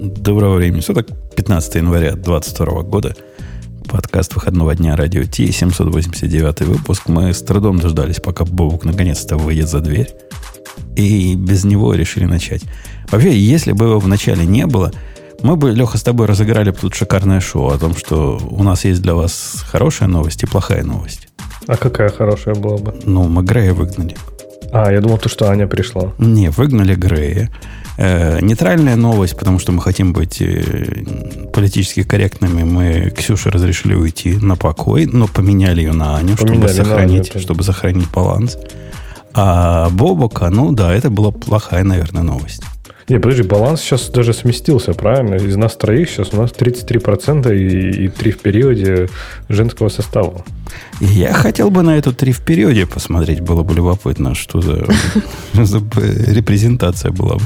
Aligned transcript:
Доброго 0.00 0.54
времени 0.54 0.80
суток. 0.80 1.08
15 1.36 1.74
января 1.74 2.12
2022 2.12 2.82
года. 2.84 3.14
Подкаст 3.86 4.34
выходного 4.34 4.74
дня 4.74 4.96
радио 4.96 5.24
Ти, 5.24 5.52
789 5.52 6.62
выпуск. 6.62 7.02
Мы 7.08 7.34
с 7.34 7.42
трудом 7.42 7.78
дождались, 7.78 8.18
пока 8.18 8.46
Бобук 8.46 8.86
наконец-то 8.86 9.36
выйдет 9.36 9.68
за 9.68 9.80
дверь. 9.80 10.08
И 10.96 11.34
без 11.34 11.64
него 11.64 11.92
решили 11.92 12.24
начать. 12.24 12.62
Вообще, 13.10 13.38
если 13.38 13.72
бы 13.72 13.84
его 13.84 13.98
вначале 13.98 14.46
не 14.46 14.66
было, 14.66 14.90
мы 15.42 15.56
бы, 15.56 15.70
Леха, 15.70 15.98
с 15.98 16.02
тобой 16.02 16.26
разыграли 16.26 16.70
тут 16.70 16.94
шикарное 16.94 17.40
шоу 17.40 17.68
о 17.68 17.78
том, 17.78 17.94
что 17.94 18.40
у 18.50 18.62
нас 18.62 18.86
есть 18.86 19.02
для 19.02 19.14
вас 19.14 19.62
хорошая 19.68 20.08
новость 20.08 20.42
и 20.44 20.46
плохая 20.46 20.82
новость. 20.82 21.28
А 21.66 21.76
какая 21.76 22.08
хорошая 22.08 22.54
была 22.54 22.78
бы? 22.78 22.94
Ну, 23.04 23.28
мы 23.28 23.42
Грея 23.42 23.74
выгнали. 23.74 24.16
А, 24.72 24.90
я 24.90 25.02
думал, 25.02 25.18
то, 25.18 25.28
что 25.28 25.50
Аня 25.50 25.66
пришла. 25.66 26.14
Не, 26.18 26.48
выгнали 26.48 26.94
Грея. 26.94 27.50
Э, 28.02 28.38
нейтральная 28.40 28.96
новость, 28.96 29.36
потому 29.36 29.58
что 29.58 29.72
мы 29.72 29.82
хотим 29.82 30.14
быть 30.14 30.40
э, 30.40 31.04
политически 31.52 32.02
корректными. 32.02 32.62
Мы 32.62 33.10
Ксюше 33.10 33.50
разрешили 33.50 33.92
уйти 33.92 34.36
на 34.36 34.56
покой, 34.56 35.04
но 35.04 35.26
поменяли 35.26 35.82
ее 35.82 35.92
на 35.92 36.16
Аню, 36.16 36.34
Поменяли 36.34 36.72
чтобы 36.72 36.84
сохранить, 36.84 37.30
Аню, 37.30 37.42
чтобы 37.42 37.62
сохранить 37.62 38.10
баланс. 38.10 38.56
А 39.34 39.90
Бобока, 39.90 40.48
ну 40.48 40.72
да, 40.72 40.94
это 40.94 41.10
была 41.10 41.30
плохая, 41.30 41.84
наверное, 41.84 42.22
новость. 42.22 42.62
Не, 43.10 43.18
подожди, 43.18 43.42
баланс 43.42 43.82
сейчас 43.82 44.08
даже 44.08 44.32
сместился, 44.32 44.94
правильно? 44.94 45.34
Из 45.34 45.56
нас 45.56 45.76
троих 45.76 46.08
сейчас 46.08 46.32
у 46.32 46.38
нас 46.38 46.52
33% 46.52 47.54
и, 47.54 48.04
и 48.06 48.08
3 48.08 48.30
в 48.30 48.38
периоде 48.38 49.10
женского 49.50 49.90
состава. 49.90 50.42
Я 51.00 51.34
хотел 51.34 51.70
бы 51.70 51.82
на 51.82 51.98
эту 51.98 52.14
три 52.14 52.32
в 52.32 52.40
периоде 52.40 52.86
посмотреть, 52.86 53.40
было 53.40 53.62
бы 53.62 53.74
любопытно, 53.74 54.34
что 54.34 54.62
за 54.62 54.86
репрезентация 55.54 57.10
была 57.10 57.34
бы. 57.34 57.42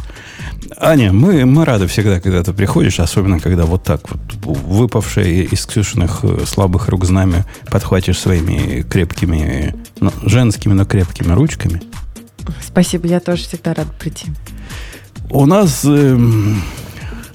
Аня, 0.78 1.12
мы, 1.12 1.44
мы 1.44 1.64
рады 1.64 1.86
всегда, 1.86 2.20
когда 2.20 2.42
ты 2.42 2.52
приходишь, 2.52 3.00
особенно 3.00 3.40
когда 3.40 3.64
вот 3.64 3.82
так 3.84 4.00
вот 4.10 4.20
выпавшее 4.44 5.44
из 5.44 5.66
Ксюшиных 5.66 6.20
э, 6.22 6.44
слабых 6.46 6.88
рук 6.88 7.04
знамя 7.04 7.44
подхватишь 7.70 8.18
своими 8.18 8.82
крепкими, 8.82 9.74
ну, 10.00 10.10
женскими, 10.24 10.72
но 10.72 10.84
крепкими 10.84 11.32
ручками. 11.32 11.80
Спасибо, 12.64 13.06
я 13.06 13.20
тоже 13.20 13.44
всегда 13.44 13.74
рада 13.74 13.90
прийти. 13.98 14.26
У 15.30 15.46
нас 15.46 15.84
эм, 15.84 16.62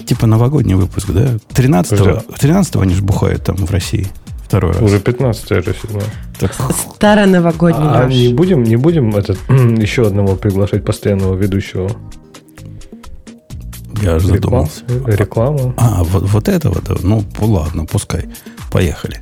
типа 0.06 0.28
новогодний 0.28 0.76
выпуск, 0.76 1.10
да? 1.12 1.36
13-го, 1.50 2.36
13 2.38 2.76
они 2.78 2.94
же 2.94 3.02
бухают 3.02 3.44
там 3.44 3.56
в 3.56 3.72
России. 3.72 4.08
Второй 4.46 4.74
раз. 4.74 4.82
Уже 4.82 5.00
15 5.00 5.52
уже 5.52 5.76
седьмая. 5.80 6.06
Так, 6.40 6.56
Старо-новогодний 6.96 7.88
А 7.88 8.06
наш. 8.06 8.14
не 8.14 8.34
будем, 8.34 8.64
не 8.64 8.78
будем 8.78 9.16
этот, 9.16 9.38
еще 9.50 10.08
одного 10.08 10.36
приглашать 10.36 10.84
постоянного 10.84 11.36
ведущего? 11.36 11.92
Я 14.02 14.16
аж 14.16 14.24
Реклама? 14.26 14.66
задумался. 14.68 14.84
Реклама? 15.18 15.74
А, 15.78 16.04
вот, 16.04 16.24
вот 16.24 16.48
этого, 16.48 16.82
да? 16.82 16.96
Ну, 17.02 17.24
ладно, 17.40 17.86
пускай. 17.86 18.26
Поехали. 18.72 19.22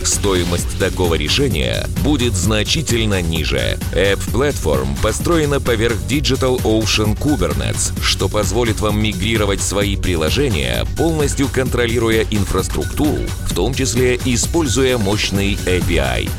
стоимость 0.03 0.77
такого 0.79 1.15
решения 1.15 1.87
будет 2.03 2.33
значительно 2.33 3.21
ниже. 3.21 3.77
App 3.93 4.19
Platform 4.31 4.87
построена 5.01 5.59
поверх 5.59 5.95
Digital 6.09 6.61
Ocean 6.63 7.17
Kubernetes, 7.17 7.93
что 8.01 8.29
позволит 8.29 8.79
вам 8.79 9.01
мигрировать 9.01 9.61
свои 9.61 9.95
приложения, 9.95 10.85
полностью 10.97 11.47
контролируя 11.47 12.25
инфраструктуру, 12.29 13.19
в 13.47 13.53
том 13.53 13.73
числе 13.73 14.19
используя 14.25 14.97
мощный 14.97 15.53
API. 15.65 16.29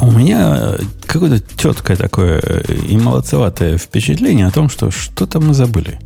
У 0.00 0.10
меня 0.12 0.76
какое-то 1.06 1.42
четкое 1.56 1.96
такое 1.96 2.40
и 2.40 2.96
молодцеватое 2.96 3.78
впечатление 3.78 4.46
о 4.46 4.52
том, 4.52 4.68
что 4.68 4.90
что-то 4.90 5.40
мы 5.40 5.54
забыли. 5.54 5.98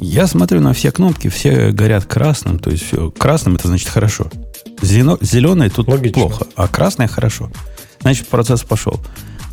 Я 0.00 0.26
смотрю 0.26 0.60
на 0.60 0.72
все 0.72 0.90
кнопки, 0.92 1.28
все 1.28 1.70
горят 1.70 2.04
красным. 2.04 2.58
То 2.58 2.70
есть 2.70 2.84
все, 2.86 3.10
красным 3.10 3.56
это 3.56 3.68
значит 3.68 3.88
хорошо. 3.88 4.26
Зелено, 4.80 5.18
зеленый 5.20 5.70
тут 5.70 5.88
Логично. 5.88 6.12
плохо, 6.22 6.46
а 6.54 6.68
красное 6.68 7.08
хорошо. 7.08 7.50
Значит, 8.00 8.28
процесс 8.28 8.62
пошел. 8.62 9.00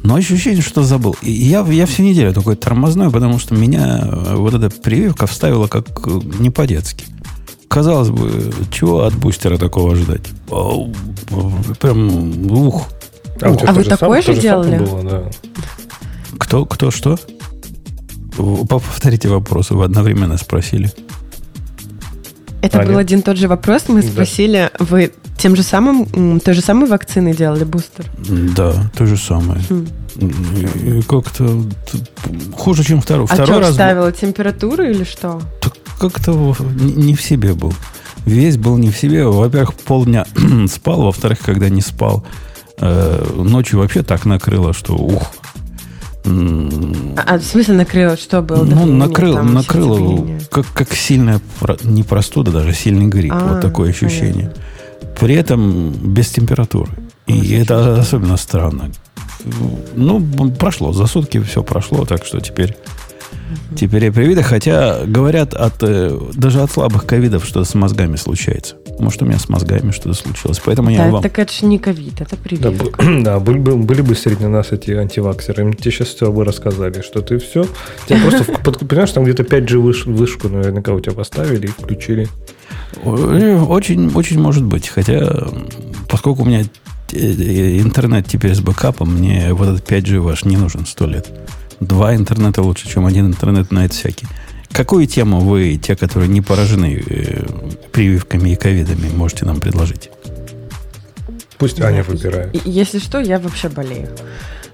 Но 0.03 0.15
ощущение, 0.15 0.61
что 0.61 0.83
забыл. 0.83 1.15
И 1.23 1.31
я, 1.31 1.61
я 1.67 1.87
всю 1.87 2.03
неделю 2.03 2.31
такой 2.31 2.55
тормозной, 2.55 3.09
потому 3.09 3.39
что 3.39 3.55
меня 3.55 4.01
э, 4.03 4.35
вот 4.35 4.53
эта 4.53 4.69
прививка 4.69 5.25
вставила 5.25 5.65
как 5.67 5.87
э, 6.05 6.19
не 6.39 6.51
по-детски. 6.51 7.05
Казалось 7.67 8.09
бы, 8.11 8.53
чего 8.71 9.03
от 9.03 9.15
бустера 9.15 9.57
такого 9.57 9.95
ждать? 9.95 10.21
Прям, 11.79 12.51
ух. 12.51 12.87
у 13.41 13.55
тебя 13.55 13.69
А 13.69 13.73
вы 13.73 13.83
же 13.83 13.89
такое 13.89 14.21
сам- 14.21 14.35
же 14.35 14.41
делали? 14.41 14.77
было, 14.77 15.03
да. 15.03 15.23
Кто, 16.37 16.65
кто, 16.65 16.91
что? 16.91 17.17
В- 18.37 18.65
Повторите 18.67 19.29
вопрос, 19.29 19.69
вы 19.71 19.83
одновременно 19.85 20.37
спросили. 20.37 20.91
Это 22.61 22.79
Аня? 22.79 22.87
был 22.91 22.97
один 22.97 23.19
и 23.19 23.21
тот 23.21 23.37
же 23.37 23.47
вопрос. 23.47 23.83
Мы 23.87 24.01
Да. 24.01 24.07
спросили, 24.09 24.71
вы 24.79 25.11
тем 25.37 25.55
же 25.55 25.63
самым, 25.63 26.39
той 26.39 26.53
же 26.53 26.61
самой 26.61 26.89
вакциной 26.89 27.35
делали 27.35 27.63
бустер? 27.63 28.05
Да, 28.55 28.73
то 28.97 29.05
же 29.05 29.17
самое. 29.17 29.61
Хм. 29.69 29.87
Как-то 31.07 31.61
хуже, 32.57 32.83
чем 32.83 33.01
второй. 33.01 33.25
А 33.25 33.33
Второй 33.33 33.47
что, 33.47 33.59
раз 33.59 33.69
вставила 33.71 34.11
температуру 34.11 34.83
или 34.83 35.03
что? 35.03 35.41
как-то 35.99 36.55
не 36.79 37.15
в 37.15 37.21
себе 37.21 37.53
был. 37.53 37.73
Весь 38.25 38.57
был 38.57 38.77
не 38.77 38.89
в 38.89 38.97
себе. 38.97 39.25
Во-первых, 39.25 39.73
полдня 39.75 40.25
спал, 40.69 41.03
во-вторых, 41.03 41.39
когда 41.39 41.69
не 41.69 41.81
спал, 41.81 42.25
э, 42.79 43.25
ночью 43.35 43.79
вообще 43.79 44.01
так 44.03 44.25
накрыло, 44.25 44.73
что 44.73 44.95
ух. 44.95 45.31
А, 46.25 47.35
а 47.35 47.37
в 47.37 47.43
смысле 47.43 47.75
накрыло? 47.75 48.17
Что 48.17 48.41
было? 48.41 48.63
Ну, 48.63 48.85
накрыло, 48.85 49.35
там, 49.37 49.53
накрыло 49.53 50.27
как, 50.49 50.65
как 50.73 50.93
сильная, 50.93 51.39
не 51.83 52.03
простуда, 52.03 52.51
даже 52.51 52.73
сильный 52.73 53.07
грипп. 53.07 53.33
А, 53.33 53.53
вот 53.53 53.61
такое 53.61 53.91
ощущение. 53.91 54.53
При 55.19 55.35
этом 55.35 55.91
без 55.91 56.29
температуры. 56.29 56.91
И 57.27 57.39
Очень 57.39 57.61
это 57.61 57.99
особенно 57.99 58.37
странно. 58.37 58.91
Ну, 59.95 60.51
прошло, 60.59 60.91
за 60.93 61.05
сутки 61.05 61.41
все 61.41 61.63
прошло, 61.63 62.05
так 62.05 62.25
что 62.25 62.39
теперь, 62.39 62.75
теперь 63.75 64.05
я 64.05 64.11
привида. 64.11 64.43
Хотя 64.43 65.05
говорят 65.05 65.53
от, 65.53 65.75
э, 65.81 66.17
даже 66.33 66.61
от 66.61 66.71
слабых 66.71 67.05
ковидов, 67.05 67.45
что 67.45 67.63
с 67.63 67.73
мозгами 67.75 68.15
случается. 68.15 68.75
Может, 68.99 69.21
у 69.21 69.25
меня 69.25 69.37
с 69.39 69.49
мозгами 69.49 69.91
что-то 69.91 70.13
случилось. 70.13 70.61
Поэтому 70.63 70.89
я 70.89 71.05
Да, 71.05 71.09
вам... 71.11 71.21
так 71.23 71.37
это 71.39 71.51
же 71.51 71.65
не 71.65 71.79
ковид, 71.79 72.21
это 72.21 72.31
Да, 72.35 72.37
прививка. 72.43 73.03
б- 73.03 73.21
да, 73.23 73.39
были, 73.39 73.57
бы, 73.57 73.75
были 73.75 74.01
бы 74.01 74.15
среди 74.15 74.45
нас 74.45 74.71
эти 74.71 74.91
антиваксеры, 74.91 75.63
им 75.63 75.73
тебе 75.73 75.91
сейчас 75.91 76.09
все 76.09 76.31
бы 76.31 76.45
рассказали, 76.45 77.01
что 77.01 77.21
ты 77.21 77.37
все, 77.39 77.65
тебя 78.07 78.19
просто, 78.63 78.85
понимаешь, 78.85 79.11
там 79.11 79.23
где-то 79.25 79.43
5G 79.43 79.81
выш- 79.81 80.09
вышку 80.11 80.47
наверняка 80.49 80.93
у 80.93 80.99
тебя 80.99 81.13
поставили 81.13 81.65
и 81.65 81.69
включили. 81.69 82.27
Э, 83.03 83.61
Очень, 83.67 84.11
очень 84.15 84.39
может 84.39 84.63
быть. 84.63 84.87
Хотя, 84.87 85.47
поскольку 86.09 86.43
у 86.43 86.45
меня 86.45 86.63
э, 87.11 87.79
интернет 87.81 88.25
теперь 88.27 88.55
с 88.55 88.61
бэкапом, 88.61 89.13
мне 89.15 89.53
вот 89.53 89.67
этот 89.67 89.89
5G 89.91 90.19
ваш 90.19 90.45
не 90.45 90.55
нужен 90.57 90.85
сто 90.85 91.05
лет. 91.05 91.27
Два 91.79 92.15
интернета 92.15 92.61
лучше, 92.61 92.89
чем 92.89 93.05
один 93.05 93.27
интернет 93.27 93.71
на 93.71 93.85
это 93.85 93.93
всякий. 93.93 94.27
Какую 94.71 95.07
тему 95.07 95.39
вы, 95.39 95.77
те, 95.77 95.95
которые 95.95 96.27
не 96.27 96.41
поражены 96.41 97.01
э, 97.05 97.45
прививками 97.91 98.49
и 98.51 98.55
ковидами, 98.55 99.09
можете 99.15 99.45
нам 99.45 99.59
предложить? 99.59 100.09
Пусть 101.57 101.79
Аня 101.79 102.03
выбирает. 102.03 102.55
Если 102.65 102.99
что, 102.99 103.19
я 103.19 103.39
вообще 103.39 103.69
болею. 103.69 104.09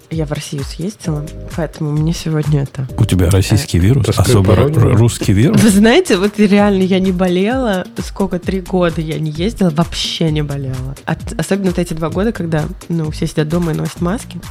Я 0.09 0.25
в 0.25 0.31
Россию 0.33 0.63
съездила, 0.65 1.25
поэтому 1.55 1.91
мне 1.91 2.13
сегодня 2.13 2.63
это... 2.63 2.85
У 2.97 3.05
тебя 3.05 3.29
российский 3.29 3.79
вирус, 3.79 4.07
Тоскую 4.07 4.41
особо 4.41 4.55
русский 4.97 5.31
вирус. 5.31 5.61
Вы 5.61 5.69
знаете, 5.69 6.17
вот 6.17 6.37
реально 6.37 6.83
я 6.83 6.99
не 6.99 7.13
болела, 7.13 7.85
сколько, 8.03 8.37
три 8.37 8.59
года 8.59 8.99
я 8.99 9.19
не 9.19 9.31
ездила, 9.31 9.69
вообще 9.69 10.29
не 10.29 10.41
болела. 10.41 10.97
От- 11.05 11.39
особенно 11.39 11.69
вот 11.69 11.79
эти 11.79 11.93
два 11.93 12.09
года, 12.09 12.33
когда, 12.33 12.65
ну, 12.89 13.09
все 13.11 13.25
сидят 13.25 13.47
дома 13.47 13.71
и 13.71 13.75
носят 13.75 14.01
маски. 14.01 14.41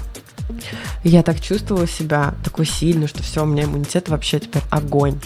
Я 1.05 1.23
так 1.23 1.41
чувствовала 1.41 1.87
себя 1.87 2.35
такой 2.44 2.67
сильной, 2.67 3.06
что 3.06 3.23
все, 3.23 3.43
у 3.43 3.47
меня 3.47 3.64
иммунитет 3.64 4.08
вообще 4.08 4.41
теперь 4.41 4.62
огонь. 4.70 5.19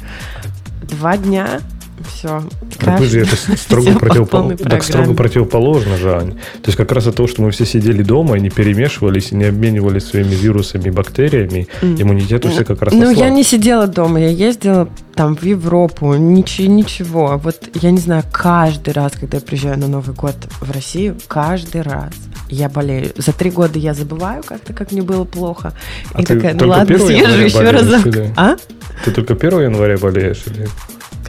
Два 0.83 1.17
дня 1.17 1.61
все. 2.05 2.43
Так 2.79 3.01
вы 3.01 3.07
же 3.07 3.21
это 3.21 3.37
строго, 3.57 3.99
противопол... 3.99 4.53
так 4.57 4.83
строго 4.83 5.15
противоположно 5.15 5.97
же, 5.97 6.15
Ань. 6.15 6.33
То 6.33 6.67
есть 6.67 6.77
как 6.77 6.93
раз 6.93 7.07
от 7.07 7.17
того, 7.17 7.29
что 7.29 7.43
мы 7.43 7.51
все 7.51 7.65
сидели 7.65 8.03
дома 8.03 8.37
и 8.37 8.41
не 8.41 8.51
перемешивались, 8.51 9.33
и 9.33 9.37
не 9.37 9.45
обменивались 9.45 10.07
своими 10.07 10.35
вирусами 10.35 10.89
и 10.89 10.91
бактериями, 10.91 11.69
mm. 11.83 12.03
иммунитет 12.03 12.45
у 12.45 12.51
всех 12.51 12.67
как 12.67 12.83
раз 12.83 12.95
Ну, 12.95 13.11
ослаб. 13.11 13.17
я 13.17 13.31
не 13.31 13.43
сидела 13.43 13.87
дома, 13.87 14.21
я 14.21 14.29
ездила 14.29 14.89
там 15.15 15.37
в 15.37 15.43
Европу, 15.43 16.15
ничего, 16.15 16.69
ничего. 16.69 17.41
Вот 17.43 17.69
я 17.81 17.91
не 17.91 17.99
знаю, 17.99 18.25
каждый 18.33 18.93
раз, 18.95 19.13
когда 19.19 19.39
я 19.39 19.41
приезжаю 19.43 19.79
на 19.79 19.89
Новый 19.89 20.15
год 20.15 20.35
в 20.61 20.71
Россию, 20.71 21.17
каждый 21.29 21.83
раз 21.83 22.13
я 22.49 22.69
болею. 22.69 23.13
За 23.17 23.33
три 23.33 23.51
года 23.51 23.79
я 23.79 23.95
забываю 23.95 24.43
как-то, 24.43 24.73
как 24.73 24.93
мне 24.93 25.03
было 25.03 25.25
плохо. 25.25 25.73
А 26.13 26.23
и 26.23 26.25
такая, 26.25 26.55
ну 26.55 26.69
ладно, 26.69 26.95
1 26.95 27.07
съезжу 27.07 27.45
еще 27.45 27.71
разок. 27.71 28.07
или? 28.07 28.33
А? 28.37 28.57
Ты 29.05 29.11
только 29.11 29.35
1 29.35 29.61
января 29.61 29.97
болеешь? 29.99 30.45
Или? 30.47 30.69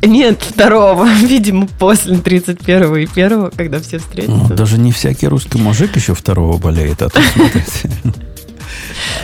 Нет, 0.09 0.41
второго, 0.41 1.07
видимо, 1.21 1.67
после 1.79 2.17
31 2.17 2.95
и 2.95 3.07
1, 3.11 3.51
когда 3.55 3.79
все 3.79 3.97
встретятся. 3.99 4.45
Ну, 4.49 4.55
даже 4.55 4.77
не 4.77 4.91
всякий 4.91 5.27
русский 5.27 5.57
мужик 5.57 5.95
еще 5.95 6.13
второго 6.13 6.57
болеет, 6.57 7.01
а 7.01 7.09
тут 7.09 7.23
смотрите. 7.33 7.89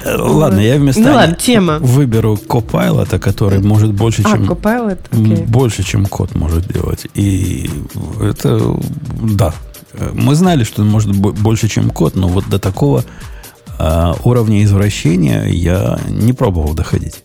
Ладно, 0.06 0.60
я 0.60 0.78
вместо 0.78 1.02
Ну 1.02 1.14
ладно, 1.14 1.36
тема. 1.36 1.78
выберу 1.80 2.34
Copilot, 2.48 3.20
который 3.20 3.60
может 3.60 3.94
больше, 3.94 4.22
А, 4.26 4.32
чем 4.32 4.50
Copilot, 4.50 5.00
окей. 5.12 5.46
больше, 5.46 5.84
чем 5.84 6.06
код 6.06 6.34
может 6.36 6.68
делать. 6.72 7.06
И 7.14 7.70
это 8.22 8.60
да. 9.22 9.54
Мы 10.14 10.36
знали, 10.36 10.64
что 10.64 10.82
он 10.82 10.90
может 10.90 11.16
бо- 11.16 11.34
больше, 11.34 11.68
чем 11.68 11.90
код, 11.90 12.16
но 12.16 12.28
вот 12.30 12.48
до 12.50 12.60
такого 12.60 13.04
а, 13.78 14.16
уровня 14.24 14.64
извращения 14.64 15.46
я 15.48 16.00
не 16.08 16.34
пробовал 16.34 16.74
доходить. 16.74 17.16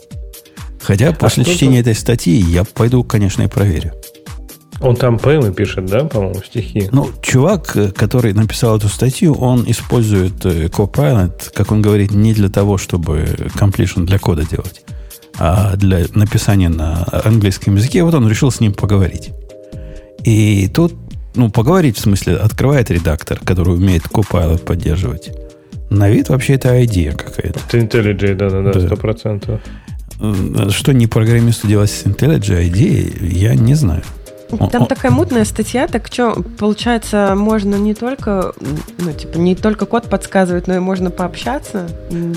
Хотя 0.87 1.13
после 1.13 1.43
что 1.43 1.53
чтения 1.53 1.81
этой 1.81 1.97
статьи 1.97 2.37
я 2.37 2.63
пойду, 2.63 3.03
конечно, 3.03 3.43
и 3.43 3.49
проверю. 3.49 3.93
Он 4.81 4.95
там 4.95 5.19
поэмы 5.19 5.53
пишет, 5.53 5.87
да, 5.87 6.05
по-моему, 6.05 6.41
стихи? 6.47 6.89
Ну, 6.93 7.09
чувак, 7.23 7.77
э, 7.77 7.91
который 7.91 8.35
написал 8.35 8.77
эту 8.77 8.89
статью, 8.89 9.35
он 9.35 9.65
использует 9.67 10.45
э, 10.47 10.67
Copilot, 10.67 11.51
как 11.55 11.73
он 11.73 11.83
говорит, 11.83 12.13
не 12.13 12.33
для 12.35 12.49
того, 12.51 12.79
чтобы 12.79 13.23
completion 13.59 14.05
для 14.05 14.21
кода 14.21 14.47
делать, 14.49 14.83
а 15.39 15.75
для 15.75 16.05
написания 16.15 16.69
на 16.69 17.05
английском 17.25 17.75
языке. 17.75 18.05
Вот 18.05 18.15
он 18.15 18.29
решил 18.29 18.53
с 18.53 18.61
ним 18.61 18.73
поговорить. 18.73 19.31
И 20.23 20.69
тут, 20.69 20.95
ну, 21.35 21.51
поговорить 21.51 21.97
в 21.97 22.01
смысле, 22.01 22.37
открывает 22.37 22.93
редактор, 22.93 23.41
который 23.43 23.75
умеет 23.75 24.05
Copilot 24.05 24.59
поддерживать. 24.59 25.31
На 25.91 26.11
вид 26.11 26.29
вообще 26.29 26.55
это 26.55 26.85
идея 26.85 27.13
какая-то. 27.13 27.59
Это 27.67 27.79
IntelliJ, 27.79 28.35
да-да-да, 28.35 28.73
Да. 28.73 28.87
сто 28.87 28.97
процентов. 28.97 29.61
Что 30.71 30.93
не 30.93 31.07
программисту 31.07 31.67
делать 31.67 31.91
с 31.91 32.05
IntelliJ 32.05 32.69
идеей, 32.69 33.17
я 33.37 33.55
не 33.55 33.75
знаю. 33.75 34.03
Он- 34.51 34.71
Там 34.71 34.83
он- 34.83 34.89
такая 34.89 35.11
мутная 35.11 35.45
статья, 35.45 35.89
так 35.89 36.07
что, 36.07 36.41
получается, 36.57 37.35
можно 37.37 37.75
не 37.75 37.95
только, 37.95 38.53
ну, 38.99 39.13
типа, 39.13 39.39
не 39.39 39.57
только 39.57 39.87
код 39.87 40.09
подсказывать, 40.09 40.69
но 40.69 40.77
и 40.77 40.79
можно 40.79 41.11
пообщаться. 41.11 41.89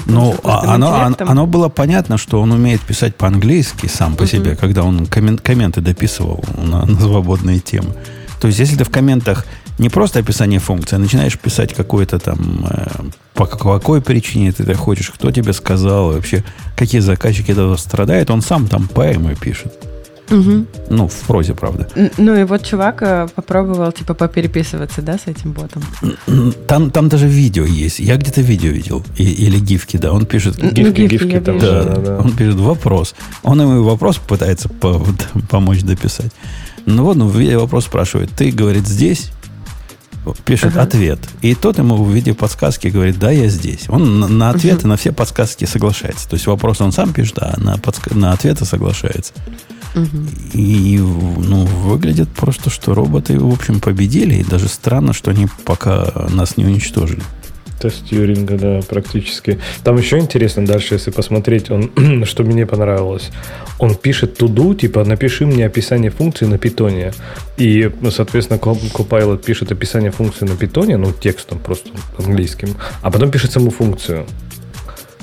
Ну, 0.07 0.35
а 0.43 0.73
оно, 0.73 0.87
оно, 0.87 0.99
интеллектом. 1.03 1.29
оно 1.29 1.45
было 1.45 1.69
понятно, 1.69 2.17
что 2.17 2.41
он 2.41 2.51
умеет 2.51 2.81
писать 2.81 3.15
по-английски 3.15 3.85
сам 3.85 4.15
по 4.15 4.25
себе, 4.25 4.55
когда 4.55 4.83
он 4.83 5.01
коммен- 5.05 5.39
комменты 5.39 5.81
дописывал 5.81 6.43
на, 6.57 6.83
на 6.85 6.99
свободные 6.99 7.59
темы. 7.59 7.93
То 8.41 8.47
есть, 8.47 8.57
если 8.59 8.75
ты 8.77 8.85
в 8.85 8.89
комментах 8.89 9.45
не 9.79 9.89
просто 9.89 10.19
описание 10.19 10.59
функции, 10.59 10.95
а 10.95 10.99
начинаешь 10.99 11.37
писать 11.39 11.73
какое-то 11.73 12.19
там, 12.19 12.65
э, 12.69 12.87
по 13.33 13.45
какой 13.45 14.01
причине 14.01 14.51
ты 14.51 14.63
это 14.63 14.75
хочешь, 14.75 15.09
кто 15.09 15.31
тебе 15.31 15.53
сказал, 15.53 16.11
и 16.11 16.15
вообще, 16.15 16.43
какие 16.75 17.01
заказчики 17.01 17.51
этого 17.51 17.77
страдают, 17.77 18.29
он 18.29 18.41
сам 18.41 18.67
там 18.67 18.87
поэмы 18.87 19.35
пишет. 19.35 19.73
Мгм. 20.29 20.67
Ну, 20.91 21.07
в 21.07 21.13
прозе, 21.27 21.53
правда. 21.55 21.87
Ну 22.17 22.35
и 22.39 22.43
вот 22.43 22.63
чувак 22.63 23.01
э, 23.01 23.27
попробовал, 23.33 23.91
типа, 23.91 24.13
попереписываться, 24.13 25.01
да, 25.01 25.17
с 25.17 25.25
этим 25.25 25.53
ботом. 25.53 25.81
Там, 26.67 26.91
там 26.91 27.09
даже 27.09 27.27
видео 27.27 27.65
есть. 27.65 27.99
Я 27.99 28.15
где-то 28.15 28.41
видео 28.41 28.69
видел. 28.69 29.03
И- 29.17 29.23
или 29.47 29.57
гифки, 29.59 29.97
да. 29.97 30.11
Он 30.13 30.25
пишет... 30.27 30.61
Ну, 30.61 30.69
Гифки, 30.69 31.01
гифки 31.01 31.23
гифки 31.25 31.39
там, 31.39 31.55
вижу. 31.55 31.65
Да, 31.67 31.83
да-да-да. 31.83 32.17
он 32.19 32.31
пишет 32.35 32.55
вопрос. 32.55 33.15
Он 33.41 33.59
ему 33.61 33.81
вопрос 33.83 34.17
пытается 34.17 34.69
по- 34.69 35.03
помочь 35.49 35.81
дописать. 35.81 36.31
Ну 36.85 37.05
вот, 37.05 37.17
ну, 37.17 37.27
в 37.27 37.35
виде 37.35 37.57
вопрос 37.57 37.85
спрашивает. 37.85 38.29
Ты, 38.37 38.51
говорит, 38.51 38.87
здесь? 38.87 39.31
Пишет 40.45 40.71
Ага. 40.73 40.81
ответ. 40.83 41.19
И 41.41 41.55
тот 41.55 41.77
ему 41.77 41.95
в 42.03 42.11
виде 42.11 42.33
подсказки 42.33 42.87
говорит, 42.87 43.17
да, 43.19 43.31
я 43.31 43.47
здесь. 43.47 43.85
Он 43.89 44.19
на, 44.19 44.27
на 44.27 44.49
ответы, 44.49 44.87
на 44.87 44.97
все 44.97 45.11
подсказки 45.11 45.65
соглашается. 45.65 46.27
То 46.29 46.35
есть 46.35 46.45
вопрос 46.47 46.81
он 46.81 46.91
сам 46.91 47.13
пишет, 47.13 47.37
а 47.39 47.55
на, 47.59 47.75
подска- 47.75 48.15
на 48.15 48.31
ответы 48.33 48.65
соглашается. 48.65 49.33
Мгм. 49.95 50.29
И 50.53 50.97
ну, 50.99 51.65
выглядит 51.65 52.29
просто, 52.29 52.69
что 52.69 52.93
роботы, 52.93 53.39
в 53.39 53.51
общем, 53.51 53.79
победили. 53.79 54.35
И 54.35 54.43
даже 54.43 54.67
странно, 54.67 55.13
что 55.13 55.31
они 55.31 55.47
пока 55.65 56.27
нас 56.29 56.57
не 56.57 56.65
уничтожили. 56.65 57.23
Тест 57.79 58.09
Тьюринга, 58.09 58.57
да, 58.57 58.79
практически. 58.87 59.59
Там 59.83 59.97
еще 59.97 60.17
интересно 60.19 60.65
дальше, 60.65 60.95
если 60.95 61.11
посмотреть, 61.11 61.71
он, 61.71 61.91
что 62.25 62.43
мне 62.43 62.65
понравилось. 62.65 63.29
Он 63.79 63.95
пишет 63.95 64.37
туду, 64.37 64.73
типа, 64.73 65.05
напиши 65.05 65.45
мне 65.45 65.65
описание 65.65 66.11
функции 66.11 66.45
на 66.45 66.57
питоне. 66.57 67.13
И, 67.57 67.89
ну, 68.01 68.11
соответственно, 68.11 68.57
Copilot 68.57 69.43
пишет 69.43 69.71
описание 69.71 70.11
функции 70.11 70.45
на 70.45 70.55
питоне, 70.55 70.97
ну, 70.97 71.11
текстом 71.11 71.59
просто 71.59 71.89
английским, 72.17 72.75
а 73.01 73.11
потом 73.11 73.31
пишет 73.31 73.51
саму 73.51 73.69
функцию. 73.69 74.25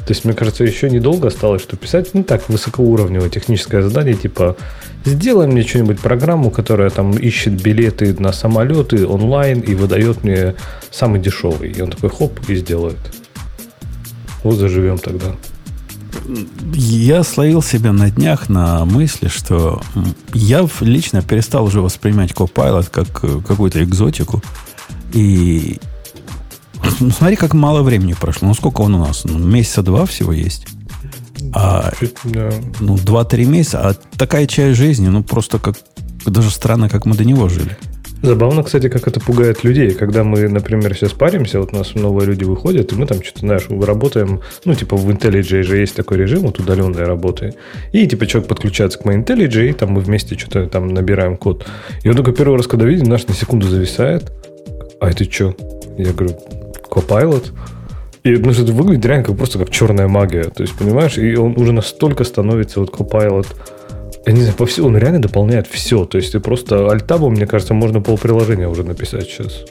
То 0.07 0.13
есть, 0.13 0.25
мне 0.25 0.35
кажется, 0.35 0.63
еще 0.63 0.89
недолго 0.89 1.29
осталось, 1.29 1.63
что 1.63 1.77
писать, 1.77 2.11
ну, 2.15 2.23
так, 2.23 2.49
высокоуровневое 2.49 3.29
техническое 3.29 3.83
задание, 3.83 4.15
типа, 4.15 4.57
сделай 5.05 5.49
мне 5.49 5.65
что-нибудь 5.65 5.99
программу, 5.99 6.53
которая 6.53 6.91
там 6.91 7.11
ищет 7.11 7.61
билеты 7.61 8.15
на 8.21 8.33
самолеты 8.33 9.05
онлайн 9.05 9.59
и 9.59 9.75
выдает 9.75 10.23
мне 10.23 10.55
самый 10.93 11.21
дешевый. 11.21 11.73
И 11.73 11.83
он 11.83 11.91
такой, 11.91 12.11
хоп, 12.11 12.39
и 12.49 12.55
сделает. 12.55 12.99
Вот 14.45 14.55
заживем 14.55 14.99
тогда. 14.99 15.35
Я 16.73 17.25
словил 17.25 17.61
себя 17.61 17.93
на 17.93 18.09
днях 18.09 18.49
на 18.49 18.85
мысли, 18.85 19.27
что 19.27 19.83
я 20.33 20.69
лично 20.81 21.21
перестал 21.21 21.65
уже 21.65 21.81
воспринимать 21.81 22.31
Copilot 22.31 22.89
как 22.93 23.25
э, 23.25 23.41
какую-то 23.47 23.83
экзотику. 23.83 24.41
И 25.13 25.81
смотри, 26.91 27.37
как 27.37 27.55
мало 27.55 27.83
времени 27.83 28.15
прошло. 28.15 28.49
Ну, 28.49 28.55
сколько 28.55 28.83
он 28.83 28.95
у 28.95 28.99
нас? 28.99 29.25
Ну, 29.25 29.39
месяца 29.39 29.83
два 29.83 30.07
всего 30.07 30.33
есть. 30.33 30.67
А 31.53 31.93
да. 32.25 32.51
ну, 32.81 32.97
2-3 32.97 33.45
месяца, 33.45 33.81
а 33.89 33.95
такая 34.17 34.47
часть 34.47 34.77
жизни, 34.77 35.09
ну, 35.09 35.23
просто 35.23 35.59
как 35.59 35.77
даже 36.27 36.51
странно, 36.51 36.89
как 36.89 37.07
мы 37.07 37.15
до 37.15 37.25
него 37.25 37.49
жили. 37.49 37.77
Забавно, 38.23 38.63
кстати, 38.63 38.89
как 38.89 39.07
это 39.07 39.21
пугает 39.21 39.63
людей. 39.63 39.93
Когда 39.93 40.25
мы, 40.25 40.49
например, 40.49 40.95
сейчас 40.95 41.13
паримся, 41.13 41.61
вот 41.61 41.73
у 41.73 41.77
нас 41.77 41.95
новые 41.95 42.27
люди 42.27 42.45
выходят, 42.45 42.93
и 42.93 42.97
мы 42.97 43.07
там 43.07 43.23
что-то, 43.23 43.41
знаешь, 43.41 43.67
работаем, 43.69 44.41
ну, 44.65 44.75
типа 44.75 44.97
в 44.97 45.09
IntelliJ 45.09 45.63
же 45.63 45.77
есть 45.77 45.95
такой 45.95 46.17
режим, 46.17 46.41
вот 46.41 46.59
удаленной 46.59 47.05
работы. 47.05 47.55
И, 47.93 48.07
типа, 48.07 48.27
человек 48.27 48.49
подключается 48.49 48.99
к 48.99 49.05
моей 49.05 49.21
IntelliJ, 49.21 49.71
и 49.71 49.73
там 49.75 49.91
мы 49.91 50.01
вместе 50.01 50.37
что-то 50.37 50.67
там 50.67 50.89
набираем 50.89 51.37
код. 51.37 51.67
И 52.03 52.09
он 52.09 52.17
только 52.17 52.33
первый 52.33 52.57
раз, 52.57 52.67
когда 52.67 52.87
видит, 52.87 53.07
наш 53.07 53.27
на 53.27 53.35
секунду 53.35 53.69
зависает. 53.69 54.33
А 55.01 55.11
это 55.11 55.31
что? 55.31 55.55
Я 55.99 56.13
говорю, 56.13 56.37
Copilot? 56.91 57.53
И 58.25 58.37
ну, 58.37 58.51
это 58.51 58.73
выглядит 58.73 59.05
реально 59.07 59.25
как 59.25 59.37
просто 59.37 59.59
как 59.59 59.71
черная 59.71 60.09
магия. 60.09 60.45
То 60.45 60.63
есть, 60.63 60.75
понимаешь, 60.75 61.17
и 61.19 61.37
он 61.37 61.55
уже 61.57 61.73
настолько 61.73 62.25
становится 62.25 62.81
вот 62.81 62.91
Copilot 62.91 63.47
я 64.27 64.33
не 64.33 64.41
знаю, 64.41 64.57
по 64.57 64.67
всему, 64.67 64.89
он 64.89 64.97
реально 64.97 65.23
дополняет 65.23 65.69
все. 65.69 66.05
То 66.05 66.19
есть 66.19 66.33
ты 66.33 66.41
просто 66.41 66.91
альтабом, 66.91 67.35
мне 67.35 67.47
кажется, 67.47 67.75
можно 67.75 68.01
полприложения 68.01 68.69
уже 68.69 68.83
написать 68.83 69.29
сейчас. 69.29 69.65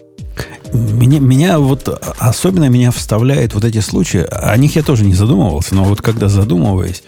Меня, 0.74 1.19
меня 1.19 1.60
вот 1.60 1.88
особенно 2.19 2.69
меня 2.69 2.91
вставляет 2.91 3.53
вот 3.53 3.65
эти 3.65 3.79
случаи. 3.79 4.25
О 4.31 4.55
них 4.55 4.77
я 4.77 4.81
тоже 4.81 5.03
не 5.03 5.13
задумывался, 5.13 5.75
но 5.75 5.84
вот 5.84 6.01
когда 6.01 6.29
задумываюсь, 6.29 7.03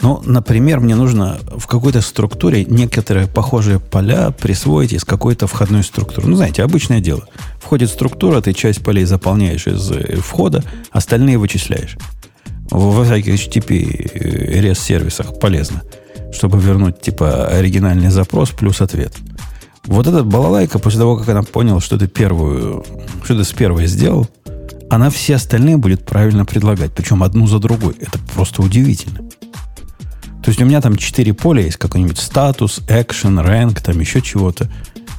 ну, 0.00 0.22
например, 0.24 0.78
мне 0.80 0.94
нужно 0.94 1.38
в 1.56 1.66
какой-то 1.66 2.00
структуре 2.00 2.64
некоторые 2.64 3.26
похожие 3.26 3.80
поля 3.80 4.30
присвоить 4.30 4.92
из 4.92 5.04
какой-то 5.04 5.46
входной 5.48 5.82
структуры. 5.82 6.28
Ну, 6.28 6.36
знаете, 6.36 6.62
обычное 6.62 7.00
дело. 7.00 7.24
Входит 7.60 7.90
структура, 7.90 8.40
ты 8.40 8.52
часть 8.52 8.82
полей 8.82 9.04
заполняешь 9.04 9.66
из 9.66 9.90
э, 9.90 10.16
входа, 10.16 10.62
остальные 10.92 11.38
вычисляешь. 11.38 11.96
Во 12.70 13.04
всяких 13.04 13.34
HTTP 13.34 14.60
REST-сервисах 14.60 15.40
полезно, 15.40 15.82
чтобы 16.32 16.60
вернуть, 16.60 17.00
типа, 17.00 17.48
оригинальный 17.48 18.10
запрос 18.10 18.50
плюс 18.50 18.80
ответ. 18.80 19.14
Вот 19.86 20.06
этот 20.06 20.26
балалайка, 20.26 20.78
после 20.78 21.00
того, 21.00 21.16
как 21.16 21.28
она 21.30 21.42
поняла, 21.42 21.80
что 21.80 21.98
ты 21.98 22.06
первую, 22.06 22.84
что 23.24 23.36
ты 23.36 23.42
с 23.42 23.52
первой 23.52 23.86
сделал, 23.86 24.28
она 24.90 25.10
все 25.10 25.36
остальные 25.36 25.76
будет 25.76 26.04
правильно 26.04 26.44
предлагать, 26.44 26.92
причем 26.94 27.22
одну 27.22 27.46
за 27.46 27.58
другой. 27.58 27.94
Это 28.00 28.18
просто 28.34 28.62
удивительно. 28.62 29.27
То 30.48 30.50
есть 30.50 30.62
у 30.62 30.64
меня 30.64 30.80
там 30.80 30.96
четыре 30.96 31.34
поля 31.34 31.62
есть, 31.62 31.76
какой-нибудь 31.76 32.18
статус, 32.18 32.80
action, 32.88 33.44
rank, 33.46 33.82
там 33.84 34.00
еще 34.00 34.22
чего-то. 34.22 34.66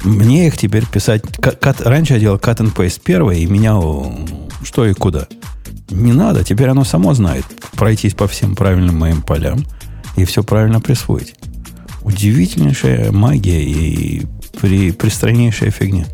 Мне 0.04 0.48
их 0.48 0.58
теперь 0.58 0.88
писать... 0.88 1.24
cut- 1.24 1.88
раньше 1.88 2.14
я 2.14 2.20
делал 2.20 2.38
cut 2.38 2.58
and 2.58 2.74
paste 2.74 3.00
первое 3.04 3.36
и 3.36 3.46
менял 3.46 4.12
что 4.64 4.88
и 4.88 4.94
куда. 4.96 5.28
Не 5.92 6.14
надо, 6.14 6.44
теперь 6.44 6.70
оно 6.70 6.84
само 6.84 7.14
знает 7.14 7.46
пройтись 7.74 8.16
по 8.16 8.28
всем 8.28 8.56
правильным 8.56 8.98
моим 8.98 9.22
полям 9.22 9.64
и 10.16 10.26
все 10.26 10.44
правильно 10.44 10.82
присвоить. 10.82 11.36
Удивительнейшая 12.02 13.12
магия 13.12 13.64
и 13.64 14.26
при, 14.60 14.92
пристраннейшая 14.92 15.70
фигня. 15.70 16.08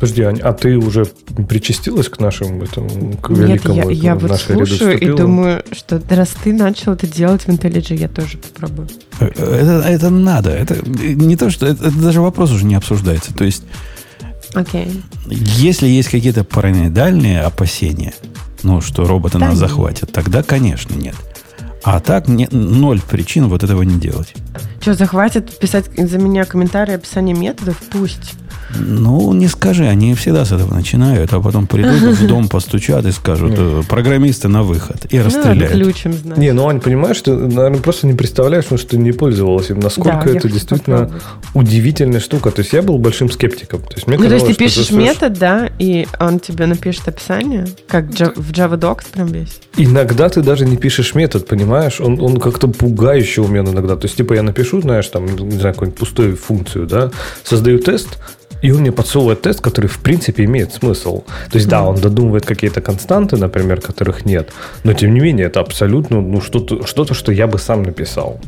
Подожди, 0.00 0.22
Ань, 0.22 0.38
а 0.40 0.52
ты 0.52 0.76
уже 0.76 1.06
причастилась 1.48 2.08
к 2.08 2.20
нашему 2.20 2.62
этому, 2.62 3.16
к 3.16 3.30
Нет, 3.30 3.38
великому 3.38 3.90
я, 3.90 4.12
я 4.12 4.12
этому, 4.12 4.28
в 4.28 4.30
вот 4.30 4.40
слушаю 4.40 4.98
и 5.00 5.06
думаю, 5.16 5.64
что 5.72 6.00
раз 6.10 6.28
ты 6.42 6.52
начал 6.52 6.92
это 6.92 7.08
делать 7.08 7.42
в 7.42 7.48
IntelliJ, 7.48 7.96
я 7.96 8.08
тоже 8.08 8.38
попробую. 8.38 8.88
Э, 9.18 9.26
Это, 9.26 9.88
это 9.88 10.10
надо. 10.10 10.50
Это 10.50 10.76
не 10.88 11.36
то, 11.36 11.50
что 11.50 11.66
это, 11.66 11.88
это 11.88 11.98
даже 11.98 12.20
вопрос 12.20 12.52
уже 12.52 12.64
не 12.64 12.76
обсуждается. 12.76 13.34
То 13.34 13.42
есть, 13.44 13.64
Окей. 14.54 15.02
если 15.26 15.88
есть 15.88 16.10
какие-то 16.10 16.44
параноидальные 16.44 17.40
опасения, 17.40 18.14
ну, 18.62 18.80
что 18.80 19.04
роботы 19.04 19.38
Да 19.38 19.46
нас 19.46 19.54
нет. 19.54 19.68
захватят, 19.68 20.12
тогда, 20.12 20.44
конечно, 20.44 20.94
нет. 20.94 21.16
А 21.82 22.00
так 22.00 22.28
не, 22.28 22.48
ноль 22.52 23.00
причин 23.00 23.48
вот 23.48 23.64
этого 23.64 23.82
не 23.82 23.98
делать. 23.98 24.34
Что, 24.80 24.94
захватит 24.94 25.58
писать 25.58 25.86
за 25.96 26.18
меня 26.18 26.44
комментарии 26.44 26.94
описание 26.94 27.36
методов? 27.36 27.80
Пусть. 27.90 28.34
Ну, 28.78 29.32
не 29.32 29.48
скажи, 29.48 29.84
они 29.86 30.14
всегда 30.14 30.44
с 30.44 30.52
этого 30.52 30.74
начинают, 30.74 31.32
а 31.32 31.40
потом 31.40 31.66
придут 31.66 32.18
в 32.18 32.26
дом, 32.26 32.48
постучат 32.50 33.06
и 33.06 33.12
скажут, 33.12 33.54
э, 33.56 33.82
программисты 33.88 34.48
на 34.48 34.62
выход, 34.62 35.06
и 35.10 35.18
Ну, 35.18 35.24
расстреляют. 35.24 35.72
ключем 35.72 36.12
знать. 36.12 36.38
Не, 36.38 36.52
ну, 36.52 36.68
Ань, 36.68 36.80
понимаешь, 36.80 37.20
ты, 37.20 37.32
наверное, 37.34 37.80
просто 37.80 38.06
не 38.06 38.12
представляешь, 38.14 38.64
потому 38.64 38.78
что 38.78 38.90
ты 38.90 38.98
не 38.98 39.12
пользовалась 39.12 39.70
им, 39.70 39.80
насколько 39.80 40.22
Да, 40.24 40.30
это 40.36 40.48
действительно 40.48 40.96
попробовать. 40.98 41.22
удивительная 41.54 42.20
штука. 42.20 42.50
То 42.50 42.60
есть 42.60 42.72
я 42.72 42.82
был 42.82 42.98
большим 42.98 43.30
скептиком. 43.30 43.80
То 43.82 43.94
есть 43.94 44.06
мне 44.06 44.16
Ну, 44.18 44.24
то 44.28 44.34
есть 44.34 44.46
ты 44.46 44.52
казалось, 44.54 44.72
что 44.72 44.80
пишешь 44.82 44.90
соверш- 44.92 45.02
метод, 45.02 45.32
да, 45.38 45.70
и 45.78 46.06
он 46.20 46.38
тебе 46.40 46.66
напишет 46.66 47.08
описание, 47.08 47.66
как 47.86 48.06
в 48.10 48.50
Java 48.52 48.78
Docs 48.78 49.04
прям 49.12 49.28
весь. 49.28 49.60
Иногда 49.76 50.28
ты 50.28 50.42
даже 50.42 50.66
не 50.66 50.76
пишешь 50.76 51.14
метод, 51.14 51.46
понимаешь? 51.46 52.00
Он, 52.00 52.20
он 52.20 52.38
как-то 52.38 52.68
пугающе 52.68 53.42
умен 53.42 53.68
иногда. 53.68 53.96
То 53.96 54.06
есть, 54.06 54.16
типа, 54.16 54.34
я 54.34 54.42
напишу, 54.42 54.80
знаешь, 54.82 55.06
там, 55.08 55.26
не 55.26 55.58
знаю, 55.58 55.74
какую-нибудь 55.74 55.98
пустую 55.98 56.36
функцию, 56.36 56.86
да, 56.86 57.10
создаю 57.44 57.78
тест, 57.78 58.18
и 58.62 58.70
он 58.72 58.80
мне 58.80 58.92
подсовывает 58.92 59.42
тест, 59.42 59.60
который, 59.60 59.86
в 59.86 59.98
принципе, 59.98 60.44
имеет 60.44 60.72
смысл. 60.72 61.22
То 61.50 61.56
есть, 61.58 61.68
да, 61.68 61.84
он 61.84 61.96
додумывает 61.96 62.44
какие-то 62.46 62.80
константы, 62.80 63.36
например, 63.36 63.80
которых 63.80 64.24
нет, 64.24 64.50
но, 64.84 64.92
тем 64.92 65.14
не 65.14 65.20
менее, 65.20 65.46
это 65.46 65.60
абсолютно, 65.60 66.20
ну, 66.20 66.40
что-то, 66.40 66.86
что-то 66.86 67.14
что 67.14 67.32
я 67.32 67.46
бы 67.46 67.58
сам 67.58 67.82
написал. 67.82 68.40